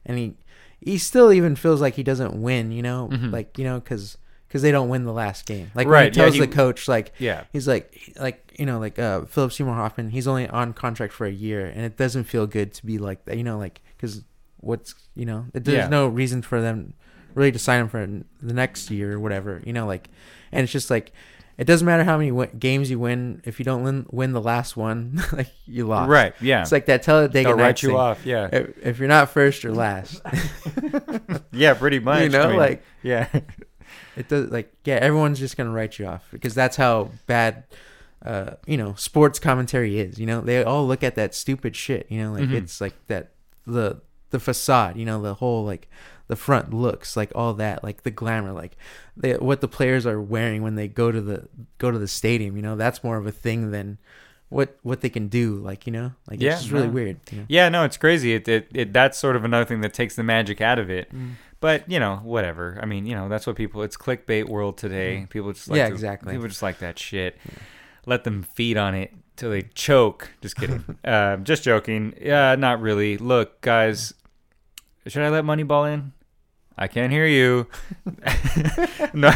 and 0.06 0.18
he 0.18 0.34
he 0.80 0.98
still 0.98 1.32
even 1.34 1.56
feels 1.56 1.82
like 1.82 1.96
he 1.96 2.04
doesn't 2.04 2.34
win. 2.42 2.72
You 2.72 2.82
know, 2.84 3.10
Mhm. 3.12 3.32
like 3.32 3.58
you 3.58 3.64
know, 3.66 3.80
because 3.80 4.18
because 4.48 4.62
they 4.62 4.72
don't 4.72 4.90
win 4.90 5.04
the 5.04 5.14
last 5.14 5.46
game. 5.46 5.72
Like 5.76 5.86
when 5.88 5.94
Right, 5.94 6.14
he 6.16 6.20
yeah, 6.20 6.26
tells 6.26 6.34
he- 6.36 6.40
the 6.42 6.48
coach 6.48 6.88
like 6.88 7.14
Yeah, 7.20 7.44
he's 7.52 7.68
like 7.68 8.14
like 8.20 8.54
you 8.58 8.66
know 8.66 8.80
like 8.80 8.98
uh 9.00 9.26
Philip 9.26 9.52
Seymour 9.52 9.76
Hoffman 9.76 10.10
he's 10.10 10.28
only 10.28 10.48
on 10.50 10.74
contract 10.74 11.14
for 11.14 11.26
a 11.26 11.32
year 11.32 11.66
and 11.66 11.82
it 11.86 11.98
doesn't 11.98 12.24
feel 12.26 12.48
good 12.48 12.74
to 12.76 12.86
be 12.86 12.98
like 12.98 13.26
that 13.26 13.38
you 13.38 13.44
know 13.44 13.58
like 13.58 13.82
because 13.96 14.24
what's 14.60 14.96
you 15.16 15.26
know 15.26 15.46
it, 15.54 15.64
there's 15.66 15.78
Yeah. 15.78 15.88
no 15.90 16.08
reason 16.08 16.42
for 16.42 16.62
them 16.62 16.94
really 17.36 17.52
to 17.52 17.60
sign 17.60 17.82
him 17.82 17.88
for 17.90 18.06
the 18.42 18.54
next 18.54 18.90
year 18.90 19.14
or 19.14 19.20
whatever 19.20 19.62
you 19.66 19.74
know 19.74 19.86
like 19.86 20.10
and 20.52 20.64
it's 20.64 20.72
just 20.72 20.90
like 20.90 21.12
it 21.60 21.66
doesn't 21.66 21.86
matter 21.86 22.04
how 22.04 22.18
many 22.18 22.32
win- 22.32 22.56
games 22.60 22.90
you 22.90 23.00
win 23.00 23.42
if 23.44 23.58
you 23.60 23.66
don't 23.66 23.82
win, 23.82 24.06
win 24.12 24.32
the 24.32 24.40
last 24.42 24.78
one, 24.78 25.20
like 25.34 25.48
you 25.66 25.88
lost. 25.88 26.08
Right. 26.08 26.36
Yeah. 26.40 26.62
It's 26.62 26.72
like 26.72 26.86
that 26.86 27.02
Talladega 27.02 27.50
They'll 27.50 27.58
write 27.58 27.82
you 27.82 27.90
thing. 27.90 27.98
off. 27.98 28.24
Yeah. 28.28 28.48
If, 28.52 28.86
if 28.86 29.00
you're 29.00 29.08
not 29.08 29.32
first 29.32 29.66
or 29.66 29.74
last, 29.74 30.22
Yeah. 31.52 31.74
Pretty 31.74 31.98
much. 32.10 32.22
you 32.24 32.30
know, 32.30 32.44
I 32.44 32.48
mean, 32.50 32.58
like 32.58 32.84
Yeah. 33.02 33.28
It 34.18 34.28
does. 34.30 34.50
Like 34.52 34.74
yeah, 34.86 34.96
everyone's 34.96 35.40
just 35.40 35.56
gonna 35.58 35.72
write 35.72 36.00
you 36.00 36.06
off 36.08 36.28
because 36.32 36.54
that's 36.56 36.76
how 36.78 37.12
bad. 37.26 37.64
Uh, 38.26 38.56
you 38.66 38.78
know, 38.78 38.96
sports 38.96 39.38
commentary 39.40 40.00
is. 40.00 40.18
You 40.20 40.26
know, 40.26 40.42
they 40.42 40.64
all 40.64 40.88
look 40.88 41.04
at 41.04 41.16
that 41.16 41.36
stupid 41.36 41.76
shit. 41.76 42.08
You 42.10 42.24
know, 42.24 42.32
like 42.34 42.50
Mhm. 42.50 42.54
it's 42.64 42.82
like 42.82 42.96
that 43.08 43.32
the 43.68 44.02
the 44.32 44.40
facade. 44.40 44.98
You 44.98 45.06
know, 45.06 45.22
the 45.22 45.36
whole 45.36 45.64
like 45.64 45.88
the 46.28 46.36
front 46.36 46.74
looks 46.74 47.16
like 47.16 47.32
all 47.36 47.54
that, 47.54 47.84
like 47.84 48.04
the 48.04 48.12
glamour, 48.12 48.52
like 48.52 48.76
they, 49.16 49.36
what 49.36 49.62
the 49.62 49.68
players 49.68 50.06
are 50.06 50.20
wearing 50.20 50.62
when 50.64 50.76
they 50.76 50.88
go 50.88 51.12
to 51.12 51.22
the 51.22 51.48
go 51.78 51.92
to 51.92 52.00
the 52.00 52.08
stadium. 52.08 52.56
You 52.56 52.64
know, 52.64 52.76
that's 52.76 53.04
more 53.04 53.18
of 53.18 53.28
a 53.28 53.32
thing 53.32 53.70
than 53.72 53.98
what 54.50 54.78
what 54.82 55.02
they 55.02 55.10
can 55.10 55.28
do. 55.28 55.56
Like 55.56 55.86
you 55.86 55.94
know, 55.94 56.12
like 56.30 56.42
Yeah, 56.42 56.54
it's 56.54 56.62
just 56.62 56.72
really 56.74 56.88
no. 56.88 56.94
weird. 56.94 57.20
You 57.32 57.38
know? 57.38 57.46
Yeah, 57.48 57.70
no, 57.70 57.84
it's 57.84 57.98
crazy. 57.98 58.34
It, 58.34 58.48
it, 58.48 58.68
it 58.74 58.94
that's 58.94 59.18
sort 59.20 59.36
of 59.36 59.46
another 59.46 59.64
thing 59.66 59.82
that 59.82 59.94
takes 59.94 60.16
the 60.16 60.24
magic 60.24 60.60
out 60.60 60.80
of 60.80 60.90
it. 60.90 61.14
Mm. 61.14 61.34
But 61.60 61.90
you 61.90 62.00
know, 62.00 62.18
whatever. 62.24 62.80
I 62.82 62.86
mean, 62.86 63.06
you 63.06 63.16
know, 63.16 63.30
that's 63.30 63.48
what 63.48 63.56
people. 63.56 63.82
It's 63.84 63.98
clickbait 63.98 64.48
world 64.48 64.78
today. 64.78 65.26
People 65.30 65.54
just 65.54 65.68
like 65.68 65.78
Mm-hmm. 65.78 65.84
Yeah, 65.84 65.88
to- 65.90 65.94
exactly. 65.94 66.34
People 66.34 66.48
just 66.48 66.62
like 66.62 66.80
that 66.80 67.00
shit. 67.00 67.38
Let 68.06 68.24
them 68.24 68.44
feed 68.44 68.78
on 68.78 68.94
it 68.96 69.14
till 69.36 69.50
they 69.52 69.64
choke. 69.74 70.30
Just 70.42 70.56
kidding. 70.56 70.84
uh, 71.04 71.38
just 71.38 71.64
joking. 71.64 72.14
Yeah, 72.22 72.56
not 72.56 72.80
really. 72.82 73.18
Look, 73.18 73.60
guys, 73.62 74.14
should 75.08 75.24
I 75.24 75.30
let 75.30 75.44
Moneyball 75.44 75.92
in? 75.92 76.14
I 76.80 76.88
can't 76.88 77.12
hear 77.12 77.26
you. 77.26 77.66
no, 79.14 79.32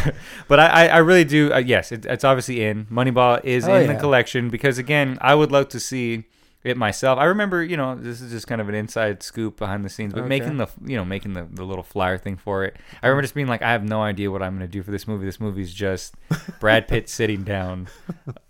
but 0.48 0.60
I, 0.60 0.66
I, 0.66 0.86
I 0.86 0.96
really 0.98 1.24
do. 1.24 1.52
Uh, 1.52 1.58
yes, 1.58 1.90
it, 1.90 2.06
it's 2.06 2.22
obviously 2.24 2.62
in. 2.64 2.86
Moneyball 2.86 3.44
is 3.44 3.66
Oh, 3.66 3.74
in 3.74 3.88
the 3.92 3.96
collection 3.98 4.48
because 4.48 4.78
again, 4.78 5.18
I 5.20 5.34
would 5.34 5.50
love 5.50 5.68
to 5.70 5.80
see 5.80 6.24
it 6.64 6.76
myself. 6.76 7.18
I 7.18 7.24
remember, 7.24 7.62
you 7.62 7.76
know, 7.76 7.96
this 7.96 8.20
is 8.20 8.30
just 8.30 8.46
kind 8.46 8.60
of 8.60 8.68
an 8.68 8.74
inside 8.74 9.22
scoop 9.22 9.56
behind 9.56 9.84
the 9.84 9.88
scenes, 9.88 10.12
but 10.12 10.20
Okay. 10.20 10.28
making 10.28 10.58
the, 10.58 10.68
you 10.84 10.96
know, 10.96 11.04
making 11.04 11.32
the, 11.32 11.46
the 11.50 11.64
little 11.64 11.82
flyer 11.82 12.16
thing 12.18 12.36
for 12.36 12.64
it. 12.64 12.76
I 12.76 12.96
mm. 12.96 13.02
remember 13.02 13.22
just 13.22 13.34
being 13.34 13.48
like, 13.48 13.62
I 13.62 13.72
have 13.72 13.82
no 13.82 14.00
idea 14.02 14.30
what 14.30 14.42
I'm 14.42 14.56
going 14.56 14.68
to 14.68 14.72
do 14.72 14.82
for 14.82 14.92
this 14.92 15.08
movie. 15.08 15.24
This 15.24 15.40
movie's 15.40 15.72
just 15.72 16.14
Brad 16.60 16.86
Pitt 16.86 17.08
sitting 17.08 17.42
down 17.42 17.88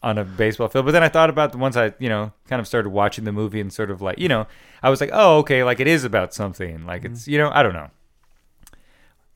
on 0.02 0.18
a 0.18 0.24
baseball 0.24 0.68
field. 0.68 0.84
But 0.84 0.92
then 0.92 1.02
I 1.02 1.08
thought 1.08 1.30
about 1.30 1.52
the 1.52 1.58
ones 1.58 1.76
I, 1.76 1.94
you 1.98 2.10
know, 2.10 2.32
kind 2.48 2.60
of 2.60 2.66
started 2.66 2.90
watching 2.90 3.24
the 3.24 3.32
movie 3.32 3.60
and 3.60 3.72
sort 3.72 3.90
of 3.90 4.02
like, 4.02 4.18
you 4.18 4.28
know, 4.28 4.46
I 4.82 4.90
was 4.90 5.00
like, 5.00 5.10
oh, 5.12 5.38
okay, 5.38 5.64
like 5.64 5.80
it 5.80 5.86
is 5.86 6.04
about 6.04 6.34
something. 6.34 6.84
Like 6.84 7.04
it's, 7.04 7.24
mm. 7.24 7.28
you 7.28 7.38
know, 7.38 7.50
I 7.52 7.62
don't 7.62 7.74
know. 7.74 7.90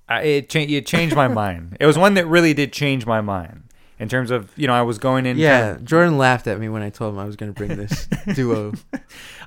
I, 0.08 0.22
it, 0.22 0.48
cha- 0.50 0.60
it 0.60 0.86
changed 0.86 1.16
my 1.16 1.28
mind. 1.28 1.78
It 1.80 1.86
was 1.86 1.96
one 1.96 2.14
that 2.14 2.26
really 2.26 2.54
did 2.54 2.72
change 2.72 3.06
my 3.06 3.20
mind 3.20 3.65
in 3.98 4.08
terms 4.08 4.30
of, 4.30 4.50
you 4.56 4.66
know, 4.66 4.74
I 4.74 4.82
was 4.82 4.98
going 4.98 5.26
in. 5.26 5.36
Yeah, 5.38 5.74
kind 5.74 5.86
Jordan 5.86 6.18
laughed 6.18 6.46
at 6.46 6.58
me 6.58 6.68
when 6.68 6.82
I 6.82 6.90
told 6.90 7.14
him 7.14 7.20
I 7.20 7.24
was 7.24 7.36
going 7.36 7.52
to 7.52 7.56
bring 7.56 7.76
this 7.76 8.06
duo. 8.34 8.72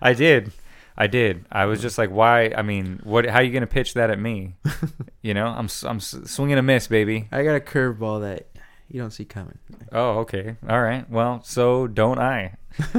I 0.02 0.14
did. 0.14 0.52
I 0.98 1.08
did. 1.08 1.46
I 1.52 1.66
was 1.66 1.82
just 1.82 1.98
like, 1.98 2.10
why? 2.10 2.52
I 2.56 2.62
mean, 2.62 3.00
what? 3.04 3.26
How 3.26 3.38
are 3.38 3.44
you 3.44 3.52
going 3.52 3.62
to 3.62 3.68
pitch 3.68 3.94
that 3.94 4.10
at 4.10 4.20
me? 4.20 4.56
you 5.22 5.34
know, 5.34 5.48
I'm, 5.48 5.70
I'm 5.86 6.00
swinging 6.00 6.58
a 6.58 6.62
miss, 6.62 6.88
baby. 6.88 7.30
I 7.32 7.44
got 7.44 7.56
a 7.56 7.62
curveball 7.62 8.22
that 8.22 8.48
you 8.90 9.00
don't 9.00 9.12
see 9.12 9.24
coming. 9.24 9.58
Oh, 9.92 10.20
okay. 10.20 10.58
All 10.68 10.82
right. 10.82 11.10
Well, 11.10 11.42
so 11.44 11.88
don't 11.88 12.20
I. 12.20 12.56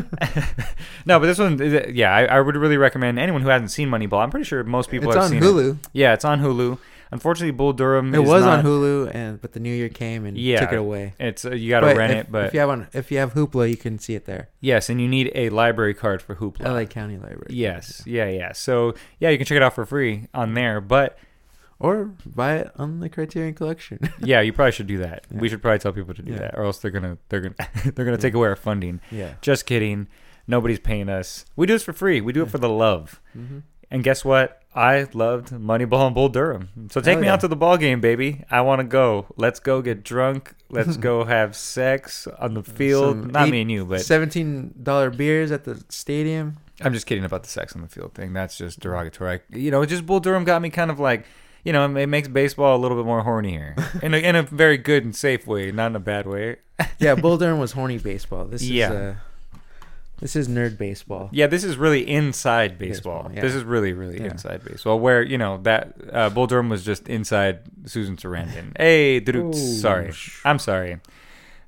no, 1.04 1.18
but 1.18 1.26
this 1.26 1.38
one, 1.38 1.58
yeah, 1.94 2.14
I, 2.14 2.24
I 2.24 2.40
would 2.40 2.56
really 2.56 2.76
recommend 2.76 3.18
anyone 3.18 3.42
who 3.42 3.48
hasn't 3.48 3.70
seen 3.70 3.88
Moneyball. 3.88 4.22
I'm 4.22 4.30
pretty 4.30 4.44
sure 4.44 4.62
most 4.64 4.90
people 4.90 5.10
have 5.10 5.16
it's 5.24 5.30
have 5.32 5.36
on 5.36 5.42
seen 5.42 5.54
Hulu. 5.54 5.70
it. 5.72 5.88
Yeah, 5.92 6.14
it's 6.14 6.24
on 6.24 6.40
Hulu. 6.40 6.78
Unfortunately, 7.12 7.50
Bull 7.50 7.72
Durham. 7.72 8.14
It 8.14 8.22
was 8.22 8.44
not- 8.44 8.60
on 8.60 8.64
Hulu, 8.64 9.10
and 9.14 9.40
but 9.40 9.52
the 9.52 9.60
New 9.60 9.72
Year 9.74 9.88
came 9.88 10.24
and 10.24 10.38
Yeah. 10.38 10.60
took 10.60 10.72
it 10.72 10.78
away. 10.78 11.14
It's 11.18 11.44
uh, 11.44 11.50
you 11.50 11.68
got 11.70 11.80
to 11.80 11.94
rent 11.94 12.12
if, 12.12 12.18
it, 12.26 12.32
but 12.32 12.44
if 12.46 12.54
you 12.54 12.60
have 12.60 12.68
on, 12.70 12.86
if 12.92 13.10
you 13.10 13.18
have 13.18 13.34
Hoopla, 13.34 13.68
you 13.68 13.76
can 13.76 13.98
see 13.98 14.14
it 14.14 14.26
there. 14.26 14.48
yes, 14.60 14.88
and 14.88 15.00
you 15.00 15.08
need 15.08 15.32
a 15.34 15.48
library 15.50 15.94
card 15.94 16.22
for 16.22 16.36
Hoopla. 16.36 16.64
LA 16.64 16.84
County 16.84 17.16
Library. 17.16 17.48
Yes, 17.50 18.02
yeah, 18.06 18.28
yeah. 18.28 18.52
So 18.52 18.94
yeah, 19.18 19.30
you 19.30 19.38
can 19.38 19.46
check 19.46 19.56
it 19.56 19.62
out 19.62 19.74
for 19.74 19.84
free 19.84 20.28
on 20.34 20.54
there. 20.54 20.80
But 20.80 21.18
or 21.80 22.12
buy 22.26 22.56
it 22.58 22.70
on 22.76 23.00
the 23.00 23.08
Criterion 23.08 23.54
Collection. 23.54 23.98
yeah, 24.20 24.40
you 24.42 24.52
probably 24.52 24.72
should 24.72 24.86
do 24.86 24.98
that. 24.98 25.26
Yeah. 25.32 25.40
We 25.40 25.48
should 25.48 25.62
probably 25.62 25.78
tell 25.78 25.92
people 25.92 26.14
to 26.14 26.22
do 26.22 26.32
Yeah. 26.32 26.38
that, 26.38 26.54
or 26.58 26.64
else 26.64 26.78
they're 26.78 26.90
gonna 26.90 27.18
they're 27.28 27.40
gonna 27.40 27.54
they're 27.94 28.04
gonna 28.04 28.18
take 28.18 28.34
away 28.34 28.48
our 28.48 28.56
funding. 28.56 29.00
yeah. 29.10 29.34
Just 29.40 29.66
kidding. 29.66 30.06
Nobody's 30.46 30.78
paying 30.80 31.08
us. 31.08 31.44
We 31.56 31.66
do 31.66 31.72
this 31.74 31.82
for 31.84 31.92
free. 31.92 32.20
We 32.20 32.32
do 32.32 32.42
it 32.42 32.50
for 32.50 32.58
the 32.58 32.68
love. 32.68 33.20
Mm-hmm. 33.36 33.58
And 33.90 34.04
guess 34.04 34.24
what? 34.24 34.59
I 34.74 35.08
loved 35.14 35.48
Moneyball 35.50 36.06
and 36.06 36.14
Bull 36.14 36.28
Durham. 36.28 36.68
So 36.90 37.00
take 37.00 37.14
Hell 37.14 37.20
me 37.22 37.26
yeah. 37.26 37.32
out 37.32 37.40
to 37.40 37.48
the 37.48 37.56
ball 37.56 37.76
game, 37.76 38.00
baby. 38.00 38.44
I 38.50 38.60
want 38.60 38.78
to 38.80 38.84
go. 38.84 39.26
Let's 39.36 39.58
go 39.58 39.82
get 39.82 40.04
drunk. 40.04 40.54
Let's 40.68 40.96
go 41.08 41.24
have 41.24 41.56
sex 41.56 42.28
on 42.38 42.54
the 42.54 42.62
field. 42.62 43.16
Some 43.22 43.30
Not 43.30 43.48
eight- 43.48 43.50
me 43.50 43.60
and 43.62 43.70
you, 43.70 43.84
but 43.84 44.00
Seventeen 44.02 44.74
dollar 44.80 45.10
beers 45.10 45.50
at 45.50 45.64
the 45.64 45.82
stadium. 45.88 46.58
I'm 46.82 46.92
just 46.94 47.06
kidding 47.06 47.24
about 47.24 47.42
the 47.42 47.48
sex 47.50 47.74
on 47.74 47.82
the 47.82 47.88
field 47.88 48.14
thing. 48.14 48.32
That's 48.32 48.56
just 48.56 48.80
derogatory. 48.80 49.40
I, 49.52 49.56
you 49.56 49.70
know, 49.70 49.84
just 49.84 50.06
Bull 50.06 50.20
Durham 50.20 50.44
got 50.44 50.62
me 50.62 50.70
kind 50.70 50.90
of 50.90 50.98
like, 50.98 51.26
you 51.64 51.72
know, 51.74 51.84
it 51.96 52.06
makes 52.06 52.26
baseball 52.28 52.74
a 52.76 52.80
little 52.80 52.96
bit 52.96 53.04
more 53.04 53.22
horny 53.22 53.50
here 53.50 53.76
in 54.02 54.14
a, 54.14 54.18
in 54.18 54.34
a 54.36 54.42
very 54.44 54.78
good 54.78 55.04
and 55.04 55.14
safe 55.14 55.46
way, 55.46 55.70
not 55.72 55.88
in 55.88 55.96
a 55.96 56.00
bad 56.00 56.26
way. 56.26 56.56
Yeah, 56.98 57.16
Bull 57.16 57.36
Durham 57.38 57.58
was 57.58 57.72
horny 57.72 57.98
baseball. 57.98 58.44
This 58.46 58.62
Yeah. 58.62 58.86
is 58.86 58.92
uh, 58.96 59.14
this 60.20 60.36
is 60.36 60.48
nerd 60.48 60.78
baseball. 60.78 61.28
Yeah, 61.32 61.46
this 61.46 61.64
is 61.64 61.76
really 61.76 62.08
inside 62.08 62.78
baseball. 62.78 63.22
Baseball, 63.22 63.34
yeah. 63.36 63.40
This 63.42 63.54
is 63.54 63.64
really, 63.64 63.92
really 63.92 64.18
Yeah. 64.18 64.30
inside 64.30 64.62
baseball. 64.64 65.00
Where 65.00 65.22
you 65.22 65.38
know 65.38 65.58
that 65.62 65.94
uh, 66.12 66.30
Bull 66.30 66.46
Durham 66.46 66.68
was 66.68 66.84
just 66.84 67.08
inside 67.08 67.60
Susan 67.86 68.16
Sarandon. 68.16 68.76
Hey, 68.78 69.22
Ooh. 69.34 69.52
sorry, 69.52 70.12
I'm 70.44 70.58
sorry. 70.58 70.98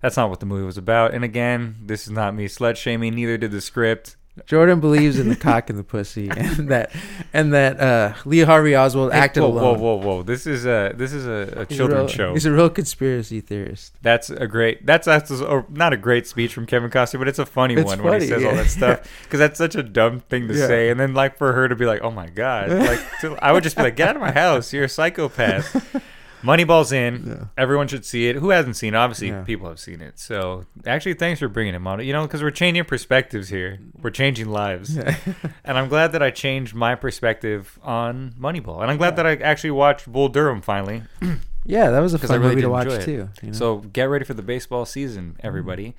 That's 0.01 0.17
not 0.17 0.31
what 0.31 0.41
the 0.41 0.47
movie 0.47 0.65
was 0.67 0.77
about. 0.79 1.15
And 1.15 1.25
again, 1.25 1.77
this 1.85 2.05
is 2.07 2.11
not 2.11 2.35
me 2.35 2.47
slut 2.49 2.77
shaming. 2.77 3.15
Neither 3.15 3.39
did 3.39 3.53
the 3.53 3.61
script. 3.61 4.17
Jordan 4.47 4.81
believes 4.81 5.19
in 5.19 5.29
the 5.29 5.37
cock 5.37 5.69
and 5.69 5.79
the 5.79 5.85
pussy, 5.85 6.31
and 6.31 6.69
that 6.71 6.91
and 7.35 7.53
that 7.53 7.79
uh, 7.79 8.15
Lee 8.25 8.41
Harvey 8.41 8.75
Oswald 8.75 9.13
acted 9.13 9.43
whoa, 9.43 9.49
alone. 9.49 9.79
whoa, 9.79 9.95
whoa, 9.97 10.07
whoa! 10.07 10.23
This 10.23 10.47
is 10.47 10.65
a 10.65 10.93
this 10.97 11.13
is 11.13 11.27
a, 11.27 11.53
a 11.61 11.67
children's 11.67 12.13
show. 12.13 12.33
He's 12.33 12.47
a 12.47 12.53
real 12.53 12.71
conspiracy 12.71 13.43
theorist. 13.43 13.95
That's 14.01 14.31
a 14.31 14.47
great. 14.47 14.87
That's, 14.87 15.05
that's 15.05 15.31
a, 15.31 15.67
not 15.69 15.93
a 15.93 15.99
great 15.99 16.27
speech 16.27 16.55
from 16.55 16.65
Kevin 16.65 16.89
Costner, 16.91 17.19
but 17.19 17.29
it's 17.29 17.39
a 17.39 17.45
funny 17.45 17.75
It's 17.75 17.85
one 17.85 18.03
when 18.03 18.23
he 18.23 18.29
funny, 18.29 18.29
says 18.29 18.45
all 18.45 18.55
that 18.55 18.71
stuff 18.71 19.21
because 19.25 19.39
that's 19.39 19.59
such 19.59 19.75
a 19.75 19.83
dumb 19.83 20.21
thing 20.21 20.49
to 20.49 20.55
Yeah. 20.55 20.67
say. 20.67 20.89
And 20.89 20.99
then 20.99 21.13
like 21.13 21.37
for 21.37 21.53
her 21.53 21.69
to 21.69 21.77
be 21.77 21.85
like, 21.85 22.01
"Oh 22.03 22.11
my 22.11 22.29
god," 22.31 22.71
like 22.71 23.01
to, 23.21 23.37
I 23.43 23.53
would 23.53 23.63
just 23.63 23.77
be 23.77 23.83
like, 23.83 23.97
"Get 23.97 24.09
out 24.09 24.17
of 24.17 24.23
my 24.23 24.33
house! 24.33 24.73
You're 24.73 24.85
a 24.85 24.89
psychopath." 24.89 26.01
Moneyball's 26.43 26.93
in. 26.93 27.25
Yeah. 27.27 27.45
Everyone 27.57 27.87
should 27.89 28.05
see 28.05 28.29
it. 28.29 28.37
Who 28.37 28.51
hasn't 28.51 28.77
seen 28.77 28.95
it? 28.95 28.97
Obviously, 28.97 29.29
Yeah. 29.29 29.43
people 29.43 29.69
have 29.69 29.79
seen 29.79 30.01
it. 30.01 30.19
So 30.19 30.67
actually, 30.87 31.15
thanks 31.15 31.41
for 31.41 31.49
bringing 31.49 31.75
it, 31.75 31.87
on. 31.87 32.05
You 32.05 32.13
know, 32.13 32.23
because 32.27 32.43
we're 32.43 32.51
changing 32.51 32.85
perspectives 32.85 33.49
here. 33.49 33.79
We're 34.01 34.11
changing 34.11 34.49
lives. 34.49 34.97
Yeah. 34.97 35.17
And 35.65 35.79
I'm 35.79 35.89
glad 35.89 36.13
that 36.13 36.23
I 36.23 36.31
changed 36.31 36.75
my 36.75 36.95
perspective 36.97 37.79
on 37.83 38.35
Moneyball. 38.39 38.83
And 38.83 38.91
I'm 38.91 38.97
glad 38.99 39.17
that 39.17 39.27
I 39.27 39.37
actually 39.37 39.71
watched 39.71 40.11
Bull 40.11 40.29
Durham 40.29 40.61
finally. 40.61 41.03
yeah, 41.65 41.91
that 41.91 42.01
was 42.01 42.13
a 42.15 42.19
fun 42.19 42.31
I 42.31 42.35
really 42.35 42.49
movie 42.51 42.63
to 42.63 42.69
watch 42.71 42.89
it. 42.89 43.03
too. 43.05 43.29
you 43.43 43.49
know? 43.49 43.53
So 43.53 43.77
get 43.79 44.05
ready 44.11 44.25
for 44.25 44.35
the 44.35 44.43
baseball 44.43 44.85
season, 44.85 45.37
everybody. 45.41 45.95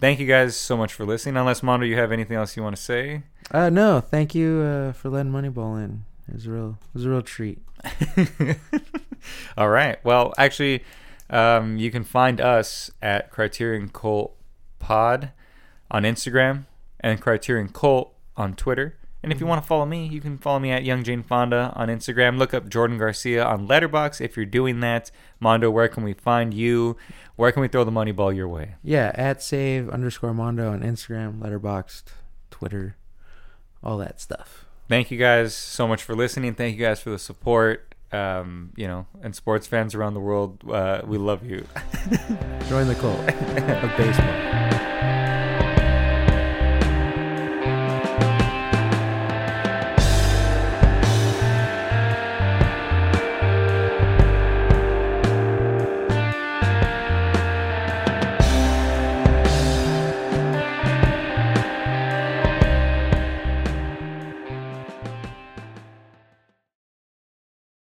Thank 0.00 0.20
you 0.20 0.26
guys 0.28 0.54
so 0.56 0.76
much 0.76 0.94
for 0.94 1.04
listening. 1.04 1.36
Unless 1.36 1.64
Mondo, 1.64 1.84
you 1.84 1.96
have 1.96 2.12
anything 2.12 2.36
else 2.36 2.56
you 2.56 2.62
want 2.62 2.76
to 2.76 2.80
say? 2.82 3.22
uh, 3.50 3.68
no, 3.70 4.00
thank 4.00 4.34
you 4.34 4.60
uh, 4.60 4.92
for 4.92 5.08
letting 5.08 5.32
Moneyball 5.32 5.82
in. 5.84 6.04
It 6.28 6.34
was 6.34 6.46
a 6.46 6.50
real, 6.52 6.78
it 6.80 6.94
was 6.94 7.04
a 7.04 7.10
real 7.10 7.22
treat. 7.22 7.58
All 9.56 9.68
right. 9.68 10.02
Well, 10.04 10.32
actually, 10.38 10.84
um, 11.30 11.76
you 11.76 11.90
can 11.90 12.04
find 12.04 12.40
us 12.40 12.90
at 13.02 13.30
Criterion 13.30 13.88
Cult 13.88 14.36
Pod 14.78 15.32
on 15.90 16.02
Instagram 16.02 16.66
and 17.00 17.20
Criterion 17.20 17.68
Cult 17.68 18.14
on 18.36 18.54
Twitter. 18.54 18.98
And 19.22 19.32
if 19.32 19.40
you 19.40 19.46
want 19.46 19.60
to 19.62 19.66
follow 19.66 19.84
me, 19.84 20.06
you 20.06 20.20
can 20.20 20.38
follow 20.38 20.60
me 20.60 20.70
at 20.70 20.84
Young 20.84 21.02
Jane 21.02 21.24
Fonda 21.24 21.72
on 21.74 21.88
Instagram. 21.88 22.38
Look 22.38 22.54
up 22.54 22.68
Jordan 22.68 22.98
Garcia 22.98 23.44
on 23.44 23.66
Letterbox. 23.66 24.20
If 24.20 24.36
you're 24.36 24.46
doing 24.46 24.78
that, 24.80 25.10
Mondo, 25.40 25.70
where 25.70 25.88
can 25.88 26.04
we 26.04 26.12
find 26.12 26.54
you? 26.54 26.96
Where 27.34 27.50
can 27.50 27.60
we 27.60 27.68
throw 27.68 27.82
the 27.82 27.90
money 27.90 28.12
ball 28.12 28.32
your 28.32 28.48
way? 28.48 28.76
Yeah, 28.82 29.10
at 29.14 29.42
save 29.42 29.88
underscore 29.90 30.34
Mondo 30.34 30.70
on 30.70 30.82
Instagram, 30.82 31.40
Letterboxd, 31.40 32.04
Twitter, 32.50 32.96
all 33.82 33.98
that 33.98 34.20
stuff. 34.20 34.67
Thank 34.88 35.10
you 35.10 35.18
guys 35.18 35.54
so 35.54 35.86
much 35.86 36.02
for 36.02 36.14
listening. 36.14 36.54
Thank 36.54 36.76
you 36.76 36.84
guys 36.84 37.00
for 37.00 37.10
the 37.10 37.18
support. 37.18 37.94
Um, 38.10 38.72
you 38.74 38.88
know, 38.88 39.06
and 39.22 39.36
sports 39.36 39.66
fans 39.66 39.94
around 39.94 40.14
the 40.14 40.20
world, 40.20 40.62
uh, 40.70 41.02
we 41.04 41.18
love 41.18 41.44
you. 41.44 41.66
Join 42.68 42.88
the 42.88 42.96
cult 42.98 43.20
of 43.20 43.96
baseball. 43.98 44.77